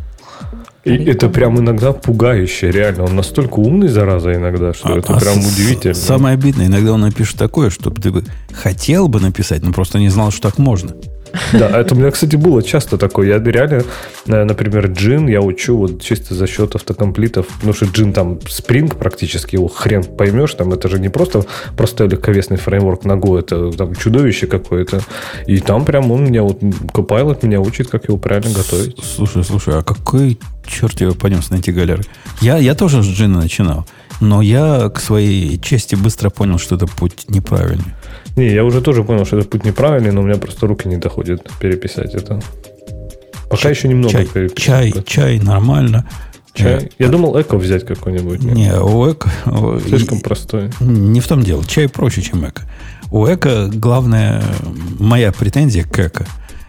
И 0.82 0.94
это 0.94 1.28
прям 1.28 1.58
иногда 1.58 1.92
пугающе, 1.92 2.70
реально. 2.70 3.04
Он 3.04 3.14
настолько 3.14 3.60
умный, 3.60 3.88
зараза, 3.88 4.32
иногда, 4.34 4.72
что 4.72 4.88
А- 4.94 4.98
это 4.98 5.14
а 5.14 5.20
прям 5.20 5.42
с- 5.42 5.52
удивительно. 5.52 5.94
Самое 5.94 6.34
обидное, 6.34 6.66
иногда 6.66 6.92
он 6.92 7.02
напишет 7.02 7.36
такое, 7.36 7.68
чтобы 7.68 8.00
ты 8.00 8.10
бы 8.10 8.24
хотел 8.52 9.08
бы 9.08 9.20
написать, 9.20 9.62
но 9.62 9.72
просто 9.72 9.98
не 9.98 10.08
знал, 10.08 10.30
что 10.30 10.48
так 10.48 10.56
можно. 10.58 10.92
Да, 11.52 11.80
это 11.80 11.94
у 11.94 11.98
меня, 11.98 12.10
кстати, 12.10 12.36
было 12.36 12.62
часто 12.62 12.98
такое. 12.98 13.28
Я 13.28 13.38
реально, 13.38 13.84
э, 14.26 14.44
например, 14.44 14.86
джин 14.86 15.28
я 15.28 15.40
учу 15.40 15.76
вот 15.76 16.02
чисто 16.02 16.34
за 16.34 16.46
счет 16.46 16.74
автокомплитов, 16.74 17.46
потому 17.46 17.72
что 17.72 17.86
джин 17.86 18.12
там 18.12 18.34
Spring 18.34 18.94
практически, 18.96 19.56
его 19.56 19.68
хрен 19.68 20.04
поймешь, 20.04 20.54
там 20.54 20.72
это 20.72 20.88
же 20.88 20.98
не 20.98 21.08
просто 21.08 21.44
простой 21.76 22.08
легковесный 22.08 22.56
фреймворк 22.56 23.04
на 23.04 23.12
Go, 23.12 23.38
это 23.38 23.70
там 23.72 23.94
чудовище 23.94 24.46
какое-то. 24.46 25.00
И 25.46 25.58
там 25.58 25.84
прям 25.84 26.10
он 26.10 26.24
меня, 26.24 26.42
вот 26.42 26.62
Copilot 26.62 27.46
меня 27.46 27.60
учит, 27.60 27.88
как 27.88 28.08
его 28.08 28.18
правильно 28.18 28.52
готовить. 28.54 28.98
Слушай, 29.02 29.44
слушай, 29.44 29.78
а 29.78 29.82
какой 29.82 30.38
черт 30.66 31.00
его 31.00 31.14
понес 31.14 31.50
на 31.50 31.56
эти 31.56 31.70
галеры? 31.70 32.04
Я, 32.40 32.58
я 32.58 32.74
тоже 32.74 33.02
с 33.02 33.06
джина 33.06 33.40
начинал, 33.40 33.86
но 34.20 34.42
я 34.42 34.88
к 34.88 35.00
своей 35.00 35.58
чести 35.58 35.94
быстро 35.94 36.30
понял, 36.30 36.58
что 36.58 36.76
это 36.76 36.86
путь 36.86 37.24
неправильный. 37.28 37.94
Не, 38.40 38.54
я 38.54 38.64
уже 38.64 38.80
тоже 38.80 39.04
понял, 39.04 39.26
что 39.26 39.36
этот 39.36 39.50
путь 39.50 39.64
неправильный, 39.66 40.12
но 40.12 40.22
у 40.22 40.24
меня 40.24 40.38
просто 40.38 40.66
руки 40.66 40.88
не 40.88 40.96
доходят 40.96 41.46
переписать 41.60 42.14
это. 42.14 42.40
Пока 43.50 43.68
еще 43.68 43.86
немного 43.88 44.12
Чай, 44.12 44.26
переписать. 44.26 44.64
чай, 44.64 44.94
чай, 45.06 45.38
нормально. 45.40 46.08
Чай. 46.54 46.84
Э, 46.84 46.88
Я 46.98 47.08
думал 47.08 47.38
эко 47.38 47.58
взять 47.58 47.84
какой-нибудь. 47.84 48.42
Не, 48.42 48.74
у 48.80 49.12
Эко... 49.12 49.30
Слишком 49.86 50.18
и- 50.18 50.22
простой. 50.22 50.70
Не 50.80 51.20
в 51.20 51.28
том 51.28 51.42
дело. 51.42 51.62
Чай 51.66 51.86
проще, 51.88 52.22
чем 52.22 52.48
Эко. 52.48 52.62
У 53.10 53.26
Эко 53.26 53.68
главная 53.72 54.42
моя 54.98 55.32
претензия 55.32 55.84
к 55.84 55.98
Эко, 55.98 56.26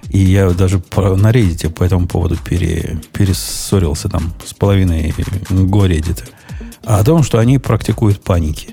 и 0.09 0.17
я 0.17 0.49
даже 0.49 0.77
на 0.77 1.31
Reddit 1.31 1.69
по 1.69 1.83
этому 1.85 2.05
поводу 2.07 2.35
пере, 2.35 2.97
перессорился 3.13 4.09
там 4.09 4.33
с 4.45 4.53
половиной 4.53 5.13
го 5.49 5.85
Reddit, 5.85 6.23
о 6.83 7.01
том, 7.05 7.23
что 7.23 7.39
они 7.39 7.59
практикуют 7.59 8.21
паники. 8.21 8.71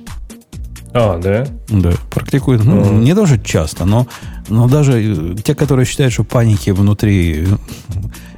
А, 0.94 1.18
да? 1.18 1.46
Да, 1.68 1.92
практикуют. 2.10 2.64
Ну, 2.64 2.76
Мгм. 2.76 3.04
не 3.04 3.14
тоже 3.14 3.40
часто, 3.42 3.84
но, 3.84 4.06
но 4.48 4.68
даже 4.68 4.92
э, 5.02 5.36
те, 5.42 5.54
которые 5.54 5.84
считают, 5.86 6.12
что 6.12 6.24
паники 6.24 6.70
внутри 6.70 7.44
э, 7.44 7.46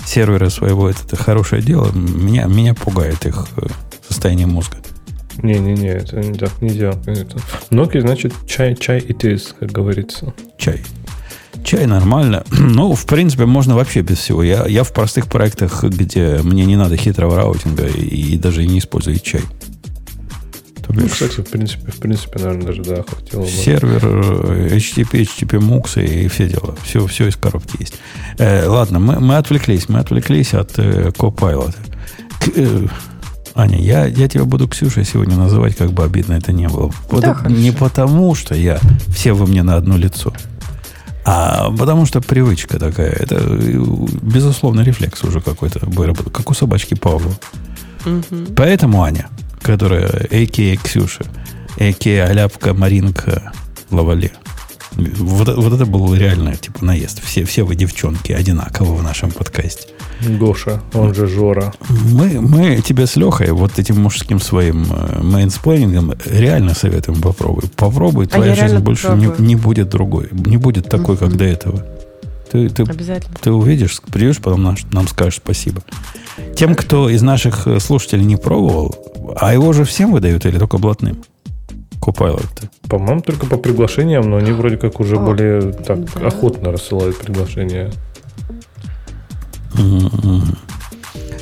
сервера 0.05 0.49
своего 0.49 0.89
это, 0.89 1.01
это 1.05 1.17
хорошее 1.17 1.63
дело, 1.63 1.91
меня, 1.93 2.45
меня 2.47 2.75
пугает 2.75 3.25
их 3.27 3.47
э, 3.57 3.67
состояние 4.09 4.47
мозга. 4.47 4.79
Не-не-не, 5.43 5.89
это 5.89 6.17
не 6.21 6.35
так 6.39 6.61
не 6.61 6.71
делал. 6.71 6.99
Это. 7.07 7.39
Значит, 8.01 8.35
чай, 8.47 8.75
чай 8.75 8.99
it 8.99 9.21
is, 9.21 9.55
как 9.59 9.71
говорится. 9.71 10.35
Чай. 10.59 10.81
Чай 11.65 11.87
нормально. 11.87 12.45
Ну, 12.59 12.95
в 12.95 13.07
принципе, 13.07 13.47
можно 13.47 13.75
вообще 13.75 14.03
без 14.03 14.19
всего. 14.19 14.43
Я, 14.43 14.67
я 14.67 14.83
в 14.83 14.93
простых 14.93 15.29
проектах, 15.29 15.85
где 15.85 16.41
мне 16.43 16.65
не 16.67 16.77
надо 16.77 16.97
хитрого 16.97 17.37
раутинга 17.37 17.87
и, 17.87 18.35
и 18.35 18.39
даже 18.39 18.67
не 18.67 18.79
использую 18.81 19.19
чай. 19.19 19.43
То 20.93 21.01
Ну, 21.01 21.09
кстати, 21.09 21.41
в 21.41 21.49
принципе, 21.51 21.93
в 21.93 21.97
принципе, 21.99 22.39
наверное, 22.41 22.67
даже, 22.67 22.83
да, 22.83 23.03
хватило 23.03 23.43
бы. 23.43 23.49
сервер, 23.49 24.01
э, 24.05 24.77
HTTP, 24.77 25.23
HTTP 25.23 25.59
MUX 25.59 26.03
и 26.05 26.29
все 26.29 26.49
дела. 26.49 26.75
Все, 26.83 27.07
все 27.07 27.29
из 27.29 27.37
коробки 27.37 27.77
есть. 27.81 27.95
Э, 28.39 28.67
ладно, 28.67 28.99
мы, 28.99 29.21
мы 29.21 29.37
отвлеклись. 29.37 29.89
Мы 29.89 29.99
отвлеклись 30.01 30.55
от 30.55 30.79
э, 30.79 31.11
Copilot. 31.11 31.75
К- 32.41 32.49
э, 32.57 32.87
Аня, 33.55 33.79
я, 33.81 34.07
я 34.07 34.29
тебя 34.29 34.45
буду 34.45 34.69
Ксюшей 34.69 35.05
сегодня 35.05 35.37
называть, 35.37 35.77
как 35.77 35.93
бы 35.93 36.05
обидно 36.05 36.35
это 36.35 36.53
не 36.53 36.69
было. 36.69 36.93
Вот 37.11 37.21
Да, 37.23 37.43
не 37.49 37.73
потому, 37.73 38.35
что 38.35 38.55
я 38.55 38.79
все 39.09 39.33
вы 39.33 39.47
мне 39.47 39.63
на 39.63 39.77
одно 39.77 39.97
лицо, 39.97 40.33
а 41.25 41.71
потому 41.77 42.07
что 42.07 42.21
привычка 42.21 42.79
такая. 42.79 43.11
Это, 43.11 43.37
э, 43.41 43.85
безусловно, 44.23 44.81
рефлекс 44.83 45.23
уже 45.25 45.41
какой-то 45.41 45.81
выработан, 45.85 46.33
как 46.33 46.49
у 46.51 46.55
собачки 46.55 46.95
Павла. 46.95 47.33
Мгм. 48.07 48.55
Поэтому 48.57 49.03
Аня, 49.03 49.29
которая 49.63 50.07
а.к.а. 50.09 50.77
Ксюша, 50.77 51.25
а.к.а. 51.79 52.27
Аляпка, 52.27 52.75
Маринка, 52.75 53.53
Лавале. 53.91 54.33
Вот, 54.93 55.49
вот 55.57 55.73
это 55.73 55.87
был 55.87 56.15
реально 56.15 56.57
типа 56.57 56.85
наезд. 56.85 57.23
Все, 57.23 57.45
все 57.45 57.63
вы 57.63 57.77
девчонки 57.77 58.33
одинаково 58.33 58.95
в 58.95 59.03
нашем 59.03 59.31
подкасте. 59.31 59.89
Гоша, 60.29 60.83
он 60.93 61.15
же 61.15 61.27
Жора. 61.27 61.73
Мы, 61.89 62.41
мы 62.41 62.83
тебе 62.83 63.07
с 63.07 63.17
Лехой 63.17 63.53
вот 63.53 63.79
этим 63.79 64.03
мужским 64.03 64.41
своим 64.41 64.87
э, 64.93 65.23
mansplaining 65.23 66.00
ом 66.00 66.13
реально 66.27 66.75
советуем 66.75 67.23
попробуй. 67.23 67.65
Попробуй, 67.77 68.27
А 68.27 68.29
твоя 68.29 68.55
жизнь 68.55 68.79
больше 68.79 69.09
не, 69.11 69.29
попробую. 69.29 69.49
не 69.49 69.57
будет 69.57 69.89
другой. 69.89 70.29
Не 70.33 70.57
будет 70.59 70.91
такой, 70.91 71.17
как 71.17 71.37
до 71.37 71.45
этого. 71.45 71.87
Ты, 72.51 72.69
ты, 72.69 72.83
Обязательно. 72.83 73.37
ты 73.41 73.53
увидишь, 73.53 74.01
придешь, 74.13 74.39
потом 74.39 74.63
нам, 74.65 74.77
нам 74.91 75.07
скажешь 75.09 75.37
спасибо. 75.43 75.83
Тем, 76.57 76.75
кто 76.75 77.09
из 77.09 77.23
наших 77.23 77.67
э, 77.67 77.79
слушателей 77.81 78.25
не 78.25 78.37
пробовал, 78.37 79.10
а 79.37 79.53
его 79.53 79.73
же 79.73 79.85
всем 79.85 80.13
выдают 80.13 80.47
или 80.47 80.59
только 80.59 80.79
блатным? 80.79 81.19
Copilot. 82.01 82.71
По-моему, 82.89 83.21
только 83.21 83.47
по 83.47 83.57
приглашениям, 83.59 84.29
но 84.31 84.39
они 84.39 84.53
вроде 84.53 84.77
как 84.79 85.01
уже 85.01 85.17
О, 85.17 85.21
более 85.21 85.73
так 85.73 85.99
да. 86.15 86.29
охотно 86.29 86.73
рассылают 86.73 87.19
приглашения. 87.19 87.91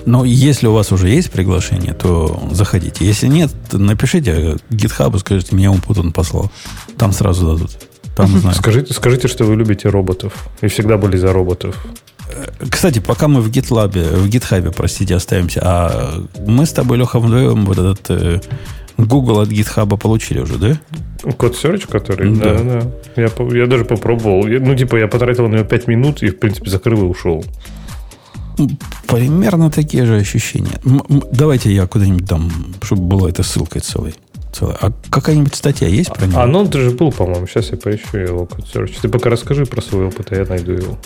Но 0.05 0.25
если 0.25 0.67
у 0.67 0.73
вас 0.73 0.91
уже 0.91 1.09
есть 1.09 1.31
приглашение, 1.31 1.93
то 1.93 2.43
заходите. 2.51 3.05
Если 3.05 3.27
нет, 3.27 3.53
напишите 3.73 4.57
GitHub, 4.71 5.17
скажите, 5.19 5.55
меня 5.55 5.71
Умпутун 5.71 6.13
послал. 6.13 6.51
Там 6.97 7.13
сразу 7.13 7.47
дадут. 7.47 7.71
Там 8.17 8.27
знаю. 8.39 8.57
Скажите, 8.57 8.95
скажите, 8.95 9.29
что 9.29 9.45
вы 9.45 9.55
любите 9.55 9.89
роботов. 9.89 10.49
И 10.61 10.67
всегда 10.69 10.97
были 10.97 11.17
за 11.17 11.33
роботов. 11.33 11.87
Кстати, 12.71 12.99
пока 13.01 13.29
мы 13.29 13.41
в 13.41 13.49
GitLab, 13.51 13.91
в 13.93 14.27
GitHub, 14.29 14.73
простите, 14.77 15.15
остаемся, 15.15 15.61
а 15.65 16.23
мы 16.47 16.67
с 16.67 16.73
тобой, 16.73 16.99
Леха, 16.99 17.19
вдвоем 17.21 17.65
вот 17.67 17.79
этот 17.79 18.11
э, 18.11 18.41
Google 18.97 19.41
от 19.41 19.49
GitHub 19.51 19.97
получили 19.99 20.41
уже, 20.41 20.57
да? 20.59 20.81
Код 21.37 21.55
Search, 21.55 21.89
который? 21.89 22.35
Да. 22.37 22.55
Да, 22.55 22.63
да. 23.17 23.23
Я, 23.23 23.59
я 23.61 23.67
даже 23.67 23.85
попробовал. 23.85 24.47
Я- 24.47 24.61
ну, 24.61 24.75
типа, 24.75 24.97
я 24.97 25.09
потратил 25.09 25.49
на 25.49 25.55
него 25.57 25.65
5 25.65 25.87
минут 25.89 26.23
и, 26.23 26.29
в 26.31 26.39
принципе, 26.39 26.71
закрыл 26.71 27.03
и 27.03 27.07
ушел. 27.07 27.45
Примерно 29.07 29.71
такие 29.71 30.05
же 30.05 30.17
ощущения. 30.17 30.81
М- 30.85 31.23
давайте 31.33 31.73
я 31.73 31.87
куда-нибудь 31.87 32.29
там, 32.29 32.51
чтобы 32.83 33.03
была 33.03 33.29
эта 33.31 33.43
ссылкой 33.43 33.81
целой. 33.83 34.15
целая. 34.53 34.77
А 34.81 34.93
какая-нибудь 35.11 35.55
статья 35.55 35.87
есть 35.89 36.13
про 36.13 36.27
него? 36.27 36.41
А, 36.41 36.47
ну 36.47 36.61
он 36.61 36.73
же 36.73 36.91
был, 36.91 37.13
по-моему. 37.13 37.47
Сейчас 37.47 37.71
я 37.71 37.77
поищу 37.77 38.17
его 38.19 38.47
Код 38.47 38.65
Search. 38.73 38.95
Ты 39.01 39.09
пока 39.09 39.31
расскажи 39.31 39.65
про 39.67 39.81
свой 39.81 40.07
опыт, 40.07 40.33
а 40.33 40.37
я 40.37 40.45
найду 40.47 40.73
его. 40.73 40.99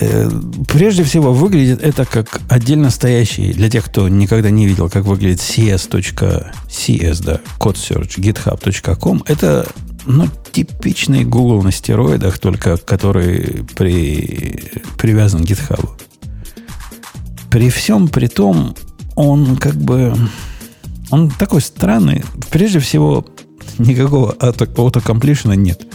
Э, 0.00 0.30
Прежде 0.68 1.04
всего, 1.04 1.32
выглядит 1.32 1.82
это 1.82 2.04
как 2.04 2.40
отдельно 2.48 2.90
стоящий, 2.90 3.52
для 3.52 3.68
тех, 3.68 3.84
кто 3.84 4.08
никогда 4.08 4.50
не 4.50 4.66
видел, 4.66 4.88
как 4.88 5.04
выглядит 5.04 5.40
cs.cs, 5.40 7.24
да, 7.24 7.40
код 7.58 7.76
github.com. 7.76 9.22
Это, 9.26 9.68
ну, 10.06 10.28
типичный 10.52 11.24
Google 11.24 11.62
на 11.62 11.72
стероидах, 11.72 12.38
только 12.38 12.76
который 12.78 13.64
при, 13.74 14.82
привязан 14.98 15.44
к 15.44 15.46
GitHub. 15.48 15.88
При 17.50 17.68
всем 17.68 18.08
при 18.08 18.28
том, 18.28 18.74
он 19.14 19.56
как 19.56 19.74
бы... 19.74 20.16
Он 21.10 21.30
такой 21.30 21.60
странный. 21.60 22.24
Прежде 22.50 22.78
всего, 22.78 23.26
никакого 23.78 24.32
автокомплишена 24.32 25.54
нет. 25.54 25.86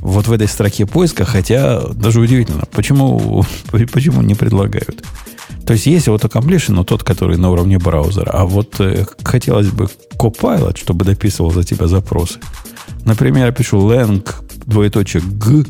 Вот 0.00 0.28
в 0.28 0.32
этой 0.32 0.48
строке 0.48 0.86
поиска, 0.86 1.24
хотя 1.24 1.80
даже 1.92 2.20
удивительно, 2.20 2.64
почему, 2.72 3.44
почему 3.92 4.22
не 4.22 4.34
предлагают. 4.34 5.04
То 5.66 5.74
есть 5.74 5.86
есть 5.86 6.08
автокомплишн, 6.08 6.74
но 6.74 6.84
тот, 6.84 7.04
который 7.04 7.36
на 7.36 7.50
уровне 7.50 7.78
браузера. 7.78 8.30
А 8.30 8.44
вот 8.44 8.80
э, 8.80 9.06
хотелось 9.22 9.68
бы 9.68 9.88
Copilot, 10.18 10.78
чтобы 10.78 11.04
дописывал 11.04 11.50
за 11.50 11.64
тебя 11.64 11.86
запросы. 11.86 12.40
Например, 13.04 13.46
я 13.46 13.52
пишу 13.52 13.78
lang 13.78 14.26
двоеточие 14.66 15.22
g. 15.22 15.64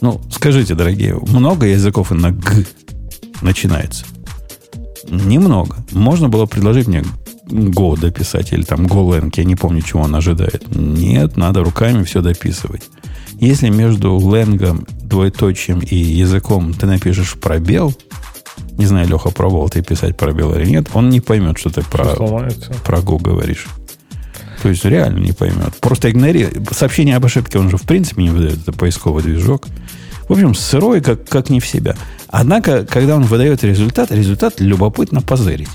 Ну, 0.00 0.20
скажите, 0.30 0.74
дорогие, 0.74 1.14
много 1.14 1.66
языков 1.66 2.12
и 2.12 2.14
на 2.14 2.32
g 2.32 2.66
начинается? 3.40 4.04
Немного. 5.08 5.76
Можно 5.92 6.28
было 6.28 6.46
предложить 6.46 6.86
мне 6.86 7.04
Go 7.46 7.98
дописать 7.98 8.52
или 8.52 8.62
там 8.62 8.86
GoLang, 8.86 9.32
я 9.36 9.44
не 9.44 9.54
помню, 9.54 9.82
чего 9.82 10.02
он 10.02 10.14
ожидает. 10.14 10.64
Нет, 10.74 11.36
надо 11.36 11.62
руками 11.62 12.02
все 12.02 12.22
дописывать. 12.22 12.82
Если 13.44 13.68
между 13.68 14.18
ленгом, 14.18 14.86
двоеточием 15.02 15.80
и 15.80 15.94
языком 15.94 16.72
ты 16.72 16.86
напишешь 16.86 17.34
пробел, 17.34 17.94
не 18.78 18.86
знаю, 18.86 19.06
Леха, 19.06 19.28
пробовал 19.28 19.68
ты 19.68 19.82
писать 19.82 20.16
пробел 20.16 20.54
или 20.54 20.64
нет, 20.64 20.88
он 20.94 21.10
не 21.10 21.20
поймет, 21.20 21.58
что 21.58 21.68
ты 21.68 21.82
про, 21.82 22.04
про 22.06 22.98
Go 23.00 23.20
говоришь. 23.20 23.66
То 24.62 24.70
есть 24.70 24.86
реально 24.86 25.18
не 25.18 25.32
поймет. 25.32 25.74
Просто 25.80 26.10
игнорирует. 26.10 26.72
Сообщение 26.72 27.16
об 27.16 27.26
ошибке 27.26 27.58
он 27.58 27.68
же 27.68 27.76
в 27.76 27.82
принципе 27.82 28.22
не 28.22 28.30
выдает. 28.30 28.62
Это 28.62 28.72
поисковый 28.72 29.22
движок. 29.22 29.66
В 30.26 30.32
общем, 30.32 30.54
сырой, 30.54 31.02
как, 31.02 31.28
как 31.28 31.50
не 31.50 31.60
в 31.60 31.66
себя. 31.66 31.96
Однако, 32.28 32.86
когда 32.86 33.14
он 33.14 33.24
выдает 33.24 33.62
результат, 33.62 34.10
результат 34.10 34.58
любопытно 34.58 35.20
позырить. 35.20 35.68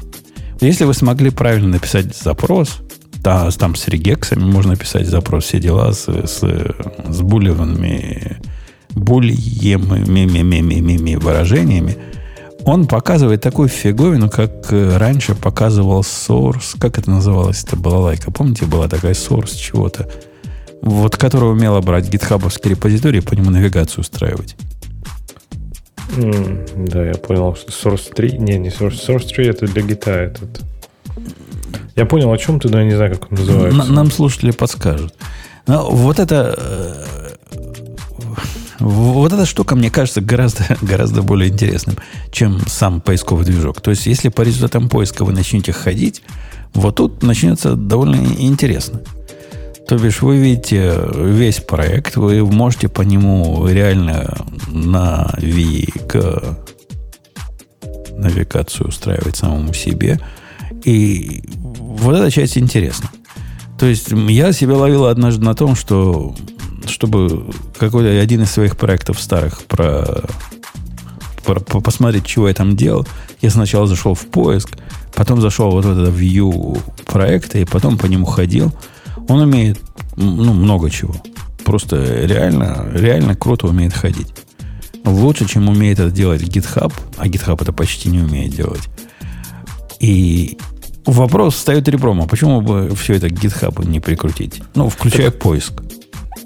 Если 0.59 0.85
вы 0.85 0.95
смогли 0.95 1.29
правильно 1.29 1.67
написать 1.67 2.17
запрос, 2.17 2.79
да, 3.23 3.49
там 3.51 3.75
с 3.75 3.87
регексами 3.87 4.43
можно 4.43 4.75
писать 4.75 5.07
запрос, 5.07 5.45
все 5.45 5.59
дела 5.59 5.91
с, 5.91 6.07
с, 6.07 6.39
с 6.39 7.21
булевыми, 7.21 8.37
бульемыми 8.91 10.05
выражениями, 11.15 11.97
он 12.65 12.87
показывает 12.87 13.41
такую 13.41 13.69
фиговину, 13.69 14.29
как 14.29 14.71
э, 14.71 14.97
раньше 14.97 15.33
показывал 15.33 16.01
Source. 16.01 16.77
Как 16.79 16.97
это 16.97 17.09
называлось? 17.09 17.63
Это 17.63 17.75
была 17.75 17.99
лайка. 17.99 18.31
Помните, 18.31 18.65
была 18.65 18.87
такая 18.87 19.13
Source 19.13 19.55
чего-то? 19.55 20.09
Вот, 20.81 21.17
которая 21.17 21.51
умела 21.51 21.81
брать 21.81 22.09
гитхабовский 22.09 22.71
репозиторий 22.71 23.19
и 23.19 23.23
по 23.23 23.33
нему 23.33 23.49
навигацию 23.49 24.01
устраивать. 24.01 24.55
Mm, 26.15 26.87
да, 26.89 27.05
я 27.05 27.13
понял, 27.13 27.55
что 27.55 27.71
Source 27.71 28.13
3... 28.13 28.37
Не, 28.39 28.57
не 28.57 28.69
Source, 28.69 28.99
Source 29.07 29.27
3 29.27 29.47
это 29.47 29.65
для 29.65 29.81
гита 29.81 30.11
этот. 30.11 30.61
Я 31.99 32.05
понял, 32.05 32.31
о 32.31 32.37
чем 32.37 32.61
ты, 32.61 32.69
но 32.69 32.79
я 32.79 32.85
не 32.85 32.95
знаю, 32.95 33.11
как 33.11 33.29
он 33.29 33.37
называется. 33.37 33.91
Нам 33.91 34.09
слушатели 34.09 34.51
подскажут. 34.51 35.13
Но 35.67 35.89
вот 35.91 36.17
это... 36.17 36.55
Э, 36.57 37.35
вот 38.79 39.33
эта 39.33 39.45
штука, 39.45 39.75
мне 39.75 39.91
кажется, 39.91 40.21
гораздо, 40.21 40.63
гораздо 40.81 41.23
более 41.23 41.49
интересным, 41.49 41.97
чем 42.31 42.61
сам 42.67 43.01
поисковый 43.01 43.43
движок. 43.43 43.81
То 43.81 43.91
есть, 43.91 44.05
если 44.05 44.29
по 44.29 44.43
результатам 44.43 44.87
поиска 44.87 45.25
вы 45.25 45.33
начнете 45.33 45.73
ходить, 45.73 46.21
вот 46.73 46.95
тут 46.95 47.21
начнется 47.21 47.75
довольно 47.75 48.15
интересно. 48.15 49.01
То 49.85 49.97
бишь, 49.97 50.21
вы 50.21 50.37
видите 50.37 50.93
весь 51.13 51.59
проект, 51.59 52.15
вы 52.15 52.45
можете 52.45 52.87
по 52.87 53.01
нему 53.01 53.67
реально 53.67 54.37
на 54.69 55.33
Вик 55.37 56.15
навигацию 58.15 58.87
устраивать 58.87 59.35
самому 59.35 59.73
себе. 59.73 60.17
И 60.83 61.43
вот 61.63 62.15
эта 62.15 62.31
часть 62.31 62.57
интересна. 62.57 63.09
То 63.77 63.85
есть 63.85 64.11
я 64.11 64.51
себя 64.51 64.75
ловил 64.75 65.05
однажды 65.05 65.43
на 65.43 65.55
том, 65.55 65.75
что 65.75 66.35
чтобы 66.85 67.45
какой-то 67.77 68.09
один 68.21 68.43
из 68.43 68.51
своих 68.51 68.75
проектов 68.77 69.21
старых 69.21 69.63
про, 69.65 70.23
про, 71.45 71.59
посмотреть, 71.59 72.25
чего 72.25 72.47
я 72.47 72.53
там 72.53 72.75
делал, 72.75 73.07
я 73.41 73.49
сначала 73.49 73.87
зашел 73.87 74.15
в 74.15 74.25
поиск, 74.25 74.77
потом 75.15 75.39
зашел 75.39 75.71
вот 75.71 75.85
в 75.85 75.91
это 75.91 76.11
view 76.11 76.81
проекта, 77.05 77.59
и 77.59 77.65
потом 77.65 77.97
по 77.97 78.05
нему 78.07 78.25
ходил. 78.25 78.73
Он 79.27 79.41
умеет 79.41 79.79
ну, 80.15 80.53
много 80.53 80.89
чего. 80.89 81.15
Просто 81.63 82.25
реально, 82.25 82.89
реально 82.93 83.35
круто 83.35 83.67
умеет 83.67 83.93
ходить. 83.93 84.33
Лучше, 85.05 85.47
чем 85.47 85.69
умеет 85.69 85.99
это 85.99 86.11
делать 86.11 86.41
GitHub, 86.41 86.93
а 87.17 87.27
GitHub 87.27 87.61
это 87.61 87.71
почти 87.71 88.09
не 88.09 88.19
умеет 88.19 88.53
делать. 88.53 88.89
И 89.99 90.57
вопрос 91.11 91.55
встает 91.55 91.87
ребром, 91.87 92.21
а 92.21 92.27
почему 92.27 92.61
бы 92.61 92.95
все 92.95 93.15
это 93.15 93.29
к 93.29 93.33
GitHub 93.33 93.85
не 93.87 93.99
прикрутить? 93.99 94.61
Ну, 94.75 94.89
включая 94.89 95.27
это... 95.27 95.37
поиск. 95.37 95.81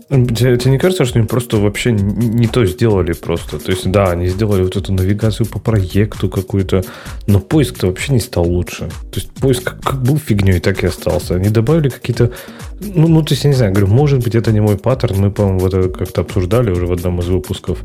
Тебе, 0.10 0.58
тебе 0.58 0.72
не 0.72 0.78
кажется, 0.78 1.06
что 1.06 1.18
они 1.18 1.28
просто 1.28 1.58
вообще 1.58 1.92
не 1.92 2.48
то 2.48 2.66
сделали 2.66 3.14
просто? 3.14 3.58
То 3.58 3.72
есть, 3.72 3.90
да, 3.90 4.12
они 4.12 4.28
сделали 4.28 4.62
вот 4.62 4.76
эту 4.76 4.94
навигацию 4.94 5.48
по 5.48 5.60
проекту 5.60 6.30
какую-то, 6.30 6.84
но 7.26 7.40
поиск-то 7.40 7.88
вообще 7.88 8.14
не 8.14 8.20
стал 8.20 8.44
лучше. 8.44 8.90
То 9.12 9.20
есть 9.20 9.32
поиск 9.32 9.64
как, 9.64 9.82
как 9.82 10.04
был 10.04 10.18
фигней, 10.18 10.60
так 10.60 10.84
и 10.84 10.88
остался. 10.88 11.36
Они 11.36 11.50
добавили 11.50 11.90
какие-то 11.90 12.32
ну, 12.80 13.08
ну, 13.08 13.22
то 13.22 13.34
есть, 13.34 13.44
я 13.44 13.50
не 13.50 13.56
знаю, 13.56 13.72
говорю, 13.72 13.88
может 13.88 14.24
быть, 14.24 14.36
это 14.36 14.52
не 14.52 14.60
мой 14.60 14.78
паттерн. 14.78 15.16
Мы, 15.18 15.32
по-моему, 15.32 15.68
это 15.68 15.90
как-то 15.90 16.22
обсуждали 16.22 16.72
уже 16.72 16.86
в 16.86 16.92
одном 16.92 17.20
из 17.20 17.28
выпусков. 17.28 17.80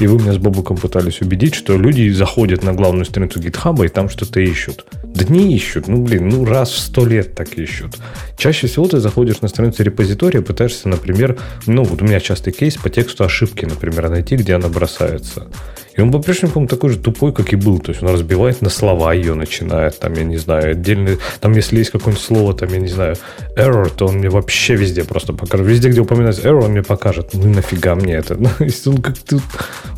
И 0.00 0.06
вы 0.06 0.18
меня 0.18 0.32
с 0.32 0.38
Бобуком 0.38 0.76
пытались 0.76 1.20
убедить, 1.20 1.54
что 1.54 1.76
люди 1.76 2.08
заходят 2.10 2.62
на 2.62 2.72
главную 2.72 3.04
страницу 3.04 3.40
GitHub 3.40 3.84
и 3.84 3.88
там 3.88 4.08
что-то 4.08 4.40
ищут. 4.40 4.86
Да 5.02 5.24
не 5.24 5.54
ищут. 5.54 5.88
Ну, 5.88 6.02
блин, 6.02 6.28
ну, 6.28 6.44
раз 6.44 6.70
в 6.70 6.78
сто 6.78 7.04
лет 7.06 7.34
так 7.34 7.58
ищут. 7.58 7.96
Чаще 8.36 8.66
всего 8.66 8.86
ты 8.86 9.00
заходишь 9.00 9.40
на 9.40 9.48
страницу 9.48 9.82
репозитория, 9.82 10.42
пытаешься, 10.42 10.88
например, 10.88 11.38
ну, 11.66 11.84
вот 11.84 12.02
у 12.02 12.04
меня 12.04 12.20
частый 12.20 12.52
кейс 12.52 12.76
по 12.76 12.90
тексту 12.90 13.24
ошибки, 13.24 13.64
например, 13.64 14.08
найти, 14.08 14.36
где 14.36 14.54
она 14.54 14.68
бросается. 14.68 15.48
И 15.96 16.00
он 16.00 16.10
по-прежнему, 16.10 16.52
по-моему, 16.52 16.68
такой 16.68 16.90
же 16.90 16.98
тупой, 16.98 17.32
как 17.32 17.52
и 17.52 17.56
был. 17.56 17.78
То 17.78 17.90
есть 17.92 18.02
он 18.02 18.10
разбивает 18.10 18.62
на 18.62 18.70
слова 18.70 19.12
ее, 19.12 19.34
начинает, 19.34 19.98
там, 19.98 20.14
я 20.14 20.24
не 20.24 20.36
знаю, 20.38 20.72
отдельный, 20.72 21.18
там, 21.40 21.52
если 21.52 21.78
есть 21.78 21.90
какое-нибудь 21.90 22.24
слово, 22.24 22.54
там, 22.54 22.68
я 22.72 22.80
не 22.80 22.88
знаю, 22.88 23.16
error, 23.56 23.90
то 23.94 24.06
он 24.06 24.16
мне 24.16 24.28
вообще 24.28 24.74
везде 24.74 25.04
просто 25.04 25.32
покажет. 25.32 25.66
Везде, 25.66 25.88
где 25.88 26.00
упоминается 26.00 26.42
error, 26.42 26.64
он 26.64 26.72
мне 26.72 26.82
покажет. 26.82 27.30
Ну, 27.32 27.48
нафига 27.48 27.94
мне 27.94 28.14
это? 28.14 28.34
он 28.86 28.98
как-то, 28.98 29.40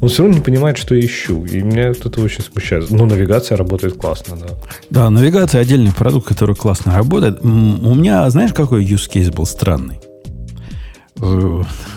он 0.01 0.09
все 0.09 0.23
равно 0.23 0.39
не 0.39 0.43
понимает, 0.43 0.79
что 0.79 0.95
я 0.95 1.05
ищу. 1.05 1.45
И 1.45 1.63
меня 1.63 1.89
это 1.89 2.09
очень 2.21 2.43
смущает. 2.43 2.91
Но 2.91 3.07
навигация 3.07 3.57
работает 3.57 3.97
классно, 3.97 4.37
да. 4.37 4.49
Да, 4.91 5.11
навигация 5.11 5.61
отдельный 5.61 5.93
продукт, 5.93 6.29
который 6.29 6.55
классно 6.55 6.95
работает. 6.95 7.41
У 7.43 7.47
меня, 7.95 8.29
знаешь, 8.31 8.53
какой 8.53 8.85
use 8.85 9.11
case 9.11 9.33
был 9.33 9.47
странный? 9.47 9.99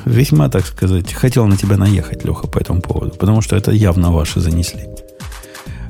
Весьма, 0.06 0.50
так 0.50 0.66
сказать, 0.66 1.14
хотел 1.14 1.46
на 1.46 1.58
тебя 1.58 1.78
наехать, 1.78 2.24
Леха, 2.24 2.48
по 2.48 2.58
этому 2.58 2.82
поводу, 2.82 3.16
потому 3.16 3.42
что 3.42 3.56
это 3.56 3.72
явно 3.72 4.12
ваши 4.12 4.40
занесли. 4.40 4.88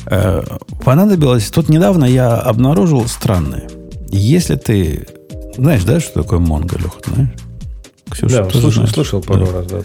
Э, 0.08 0.44
понадобилось... 0.84 1.50
Тут 1.52 1.70
недавно 1.70 2.06
я 2.06 2.36
обнаружил 2.38 3.08
странное. 3.08 3.70
Если 4.10 4.56
ты... 4.56 5.08
Знаешь, 5.56 5.84
да, 5.84 6.00
что 6.00 6.24
такое 6.24 6.40
Монго, 6.40 6.78
Леха, 6.78 7.00
знаешь? 7.06 7.30
Ксюша, 8.10 8.44
да, 8.44 8.50
слушал, 8.50 8.88
слышал 8.88 9.22
пару 9.22 9.46
да. 9.46 9.52
раз, 9.54 9.66
да. 9.68 9.80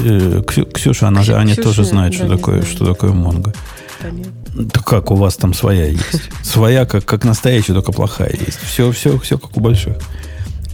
Э, 0.00 0.42
Ксюша, 0.74 1.08
она 1.08 1.22
же, 1.22 1.34
Аня 1.34 1.52
Ксюша, 1.52 1.62
тоже 1.62 1.84
знает, 1.84 2.12
да, 2.12 2.18
что, 2.18 2.28
такое, 2.28 2.62
что 2.62 2.84
такое 2.84 3.12
Монго. 3.12 3.54
Да 4.54 4.80
как 4.80 5.10
у 5.10 5.14
вас 5.14 5.36
там 5.36 5.54
своя 5.54 5.86
есть? 5.86 6.30
Своя, 6.42 6.86
как, 6.86 7.04
как 7.04 7.24
настоящая, 7.24 7.74
только 7.74 7.92
плохая 7.92 8.32
есть. 8.32 8.58
Все, 8.58 8.90
все, 8.92 9.18
все 9.18 9.38
как 9.38 9.56
у 9.56 9.60
больших. 9.60 9.96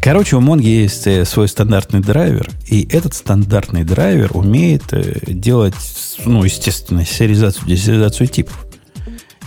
Короче, 0.02 0.34
у 0.34 0.40
Монги 0.40 0.66
есть 0.66 1.06
э, 1.06 1.24
свой 1.24 1.46
стандартный 1.46 2.00
драйвер, 2.00 2.50
и 2.66 2.88
этот 2.90 3.14
стандартный 3.14 3.84
драйвер 3.84 4.36
умеет 4.36 4.92
э, 4.92 5.20
делать, 5.28 5.76
ну, 6.24 6.42
естественно, 6.42 7.06
сериализацию, 7.06 7.68
десеризацию 7.68 8.26
типов. 8.26 8.66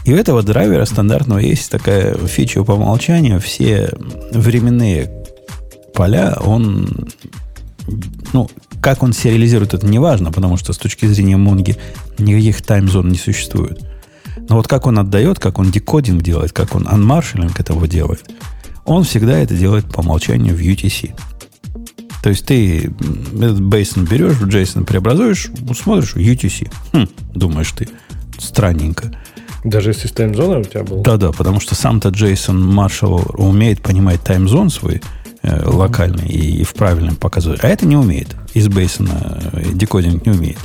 И 0.06 0.14
у 0.14 0.16
этого 0.16 0.44
драйвера 0.44 0.86
стандартного 0.86 1.40
есть 1.40 1.70
такая 1.70 2.16
фича 2.16 2.64
по 2.64 2.72
умолчанию. 2.72 3.42
Все 3.42 3.92
временные 4.32 5.12
поля, 5.94 6.38
он... 6.40 7.10
Ну, 8.32 8.50
как 8.80 9.04
он 9.04 9.12
сериализирует, 9.12 9.74
это 9.74 9.86
не 9.86 10.00
важно, 10.00 10.32
потому 10.32 10.56
что 10.56 10.72
с 10.72 10.78
точки 10.78 11.06
зрения 11.06 11.36
Монги 11.36 11.76
никаких 12.18 12.62
таймзон 12.62 13.10
не 13.10 13.18
существует. 13.18 13.82
Но 14.48 14.56
вот 14.56 14.70
как 14.70 14.86
он 14.88 15.00
отдает, 15.00 15.38
как 15.38 15.60
он 15.60 15.70
декодинг 15.70 16.24
делает, 16.24 16.54
как 16.54 16.76
он 16.76 16.88
анмаршалинг 16.88 17.60
этого 17.60 17.90
делает– 17.90 18.24
он 18.86 19.04
всегда 19.04 19.38
это 19.40 19.56
делает 19.56 19.86
по 19.86 20.00
умолчанию 20.00 20.56
в 20.56 20.60
UTC. 20.60 21.14
То 22.24 22.30
есть 22.30 22.46
ты 22.46 22.86
этот 22.86 23.62
бейсон 23.62 24.06
берешь, 24.06 24.38
в 24.38 24.48
JSON 24.48 24.86
преобразуешь, 24.86 25.50
смотришь 25.76 26.16
UTC. 26.16 26.72
Хм, 26.94 27.08
думаешь 27.34 27.72
ты, 27.72 27.88
странненько. 28.40 29.12
Даже 29.64 29.90
если 29.90 30.08
с 30.08 30.12
таймзоном 30.12 30.62
у 30.62 30.64
тебя 30.64 30.84
был? 30.84 31.02
Да-да, 31.02 31.32
потому 31.32 31.60
что 31.60 31.74
сам-то 31.74 32.10
Джейсон 32.10 32.64
Маршалл 32.64 33.32
умеет 33.34 33.82
понимать 33.82 34.22
таймзон 34.22 34.70
свой 34.70 35.02
э, 35.42 35.64
локальный 35.68 36.28
и, 36.28 36.62
и 36.62 36.64
в 36.64 36.76
правильном 36.76 37.16
показывать. 37.16 37.64
А 37.64 37.68
это 37.68 37.88
не 37.88 37.98
умеет. 37.98 38.36
Из 38.54 38.68
бейсона 38.68 39.42
э, 39.54 39.72
декодинг 39.74 40.26
не 40.26 40.34
умеет. 40.34 40.60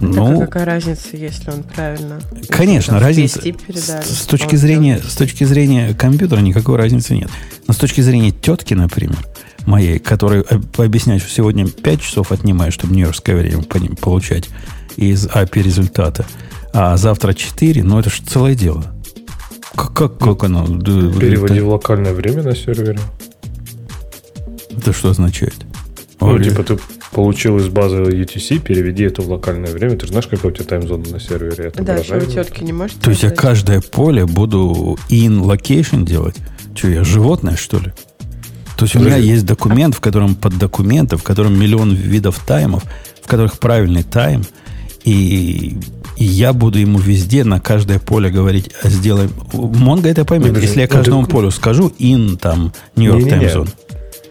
Ну, 0.00 0.40
какая 0.40 0.64
разница, 0.64 1.16
если 1.16 1.50
он 1.50 1.62
правильно? 1.62 2.20
Конечно, 2.48 3.00
разница. 3.00 3.40
С, 3.40 4.22
с 4.22 4.26
точки 4.26 4.56
зрения, 4.56 4.98
с 4.98 5.14
точки 5.14 5.44
зрения 5.44 5.94
компьютера 5.94 6.40
никакой 6.40 6.76
разницы 6.76 7.14
нет. 7.14 7.30
Но 7.66 7.74
с 7.74 7.76
точки 7.76 8.00
зрения 8.00 8.30
тетки, 8.30 8.74
например, 8.74 9.18
моей, 9.64 9.98
которой 9.98 10.42
объяснять, 10.76 11.22
что 11.22 11.30
сегодня 11.30 11.66
5 11.66 12.00
часов 12.00 12.32
отнимаю, 12.32 12.72
чтобы 12.72 12.94
нью-йоркское 12.94 13.36
время 13.36 13.62
получать 14.00 14.48
из 14.96 15.26
API 15.26 15.62
результата, 15.62 16.26
а 16.72 16.96
завтра 16.96 17.32
4, 17.32 17.82
ну 17.82 17.98
это 17.98 18.10
же 18.10 18.22
целое 18.22 18.54
дело. 18.54 18.84
Как, 19.74 19.92
как, 19.92 20.18
как 20.18 20.44
оно? 20.44 20.66
Переводи 20.66 21.60
в 21.60 21.68
локальное 21.68 22.14
время 22.14 22.42
на 22.42 22.54
сервере. 22.54 22.98
Это 24.70 24.92
что 24.92 25.10
означает? 25.10 25.66
Ну, 26.20 26.28
Ой. 26.28 26.44
типа 26.44 26.62
ты 26.62 26.78
получил 27.12 27.58
из 27.58 27.68
базы 27.68 27.96
UTC, 28.02 28.58
переведи 28.60 29.04
это 29.04 29.22
в 29.22 29.30
локальное 29.30 29.72
время. 29.72 29.96
Ты 29.96 30.06
же 30.06 30.12
знаешь, 30.12 30.26
какая 30.26 30.48
у 30.48 30.54
тебя 30.54 30.64
таймзона 30.64 31.08
на 31.08 31.20
сервере? 31.20 31.72
Да, 31.74 32.02
что 32.02 32.18
у 32.18 32.20
тетки 32.20 32.62
не 32.62 32.72
можешь. 32.72 32.96
То 33.02 33.10
есть 33.10 33.22
я 33.22 33.30
каждое 33.30 33.80
поле 33.80 34.26
буду 34.26 34.98
in 35.08 35.40
location 35.42 36.04
делать? 36.04 36.36
Что, 36.74 36.88
я 36.88 37.04
животное, 37.04 37.56
что 37.56 37.78
ли? 37.78 37.92
То 38.76 38.84
есть 38.84 38.94
у 38.94 39.00
меня 39.00 39.16
есть 39.16 39.46
документ, 39.46 39.94
в 39.94 40.00
котором 40.00 40.34
под 40.34 40.58
документом, 40.58 41.18
в 41.18 41.22
котором 41.22 41.58
миллион 41.58 41.94
видов 41.94 42.38
таймов, 42.46 42.84
в 43.22 43.26
которых 43.26 43.58
правильный 43.58 44.02
тайм, 44.02 44.44
и, 45.02 45.78
и 46.16 46.24
я 46.24 46.52
буду 46.52 46.78
ему 46.78 46.98
везде 46.98 47.44
на 47.44 47.60
каждое 47.60 47.98
поле 47.98 48.28
говорить, 48.28 48.70
а 48.82 48.88
сделаем. 48.88 49.30
Монго 49.52 50.08
это 50.08 50.24
поймет. 50.24 50.60
Если 50.60 50.80
я 50.80 50.88
каждому 50.88 51.26
полю 51.26 51.50
скажу 51.50 51.92
in 51.98 52.36
там 52.36 52.72
New 52.96 53.10
York 53.10 53.24
Time 53.24 53.54
Zone. 53.54 53.70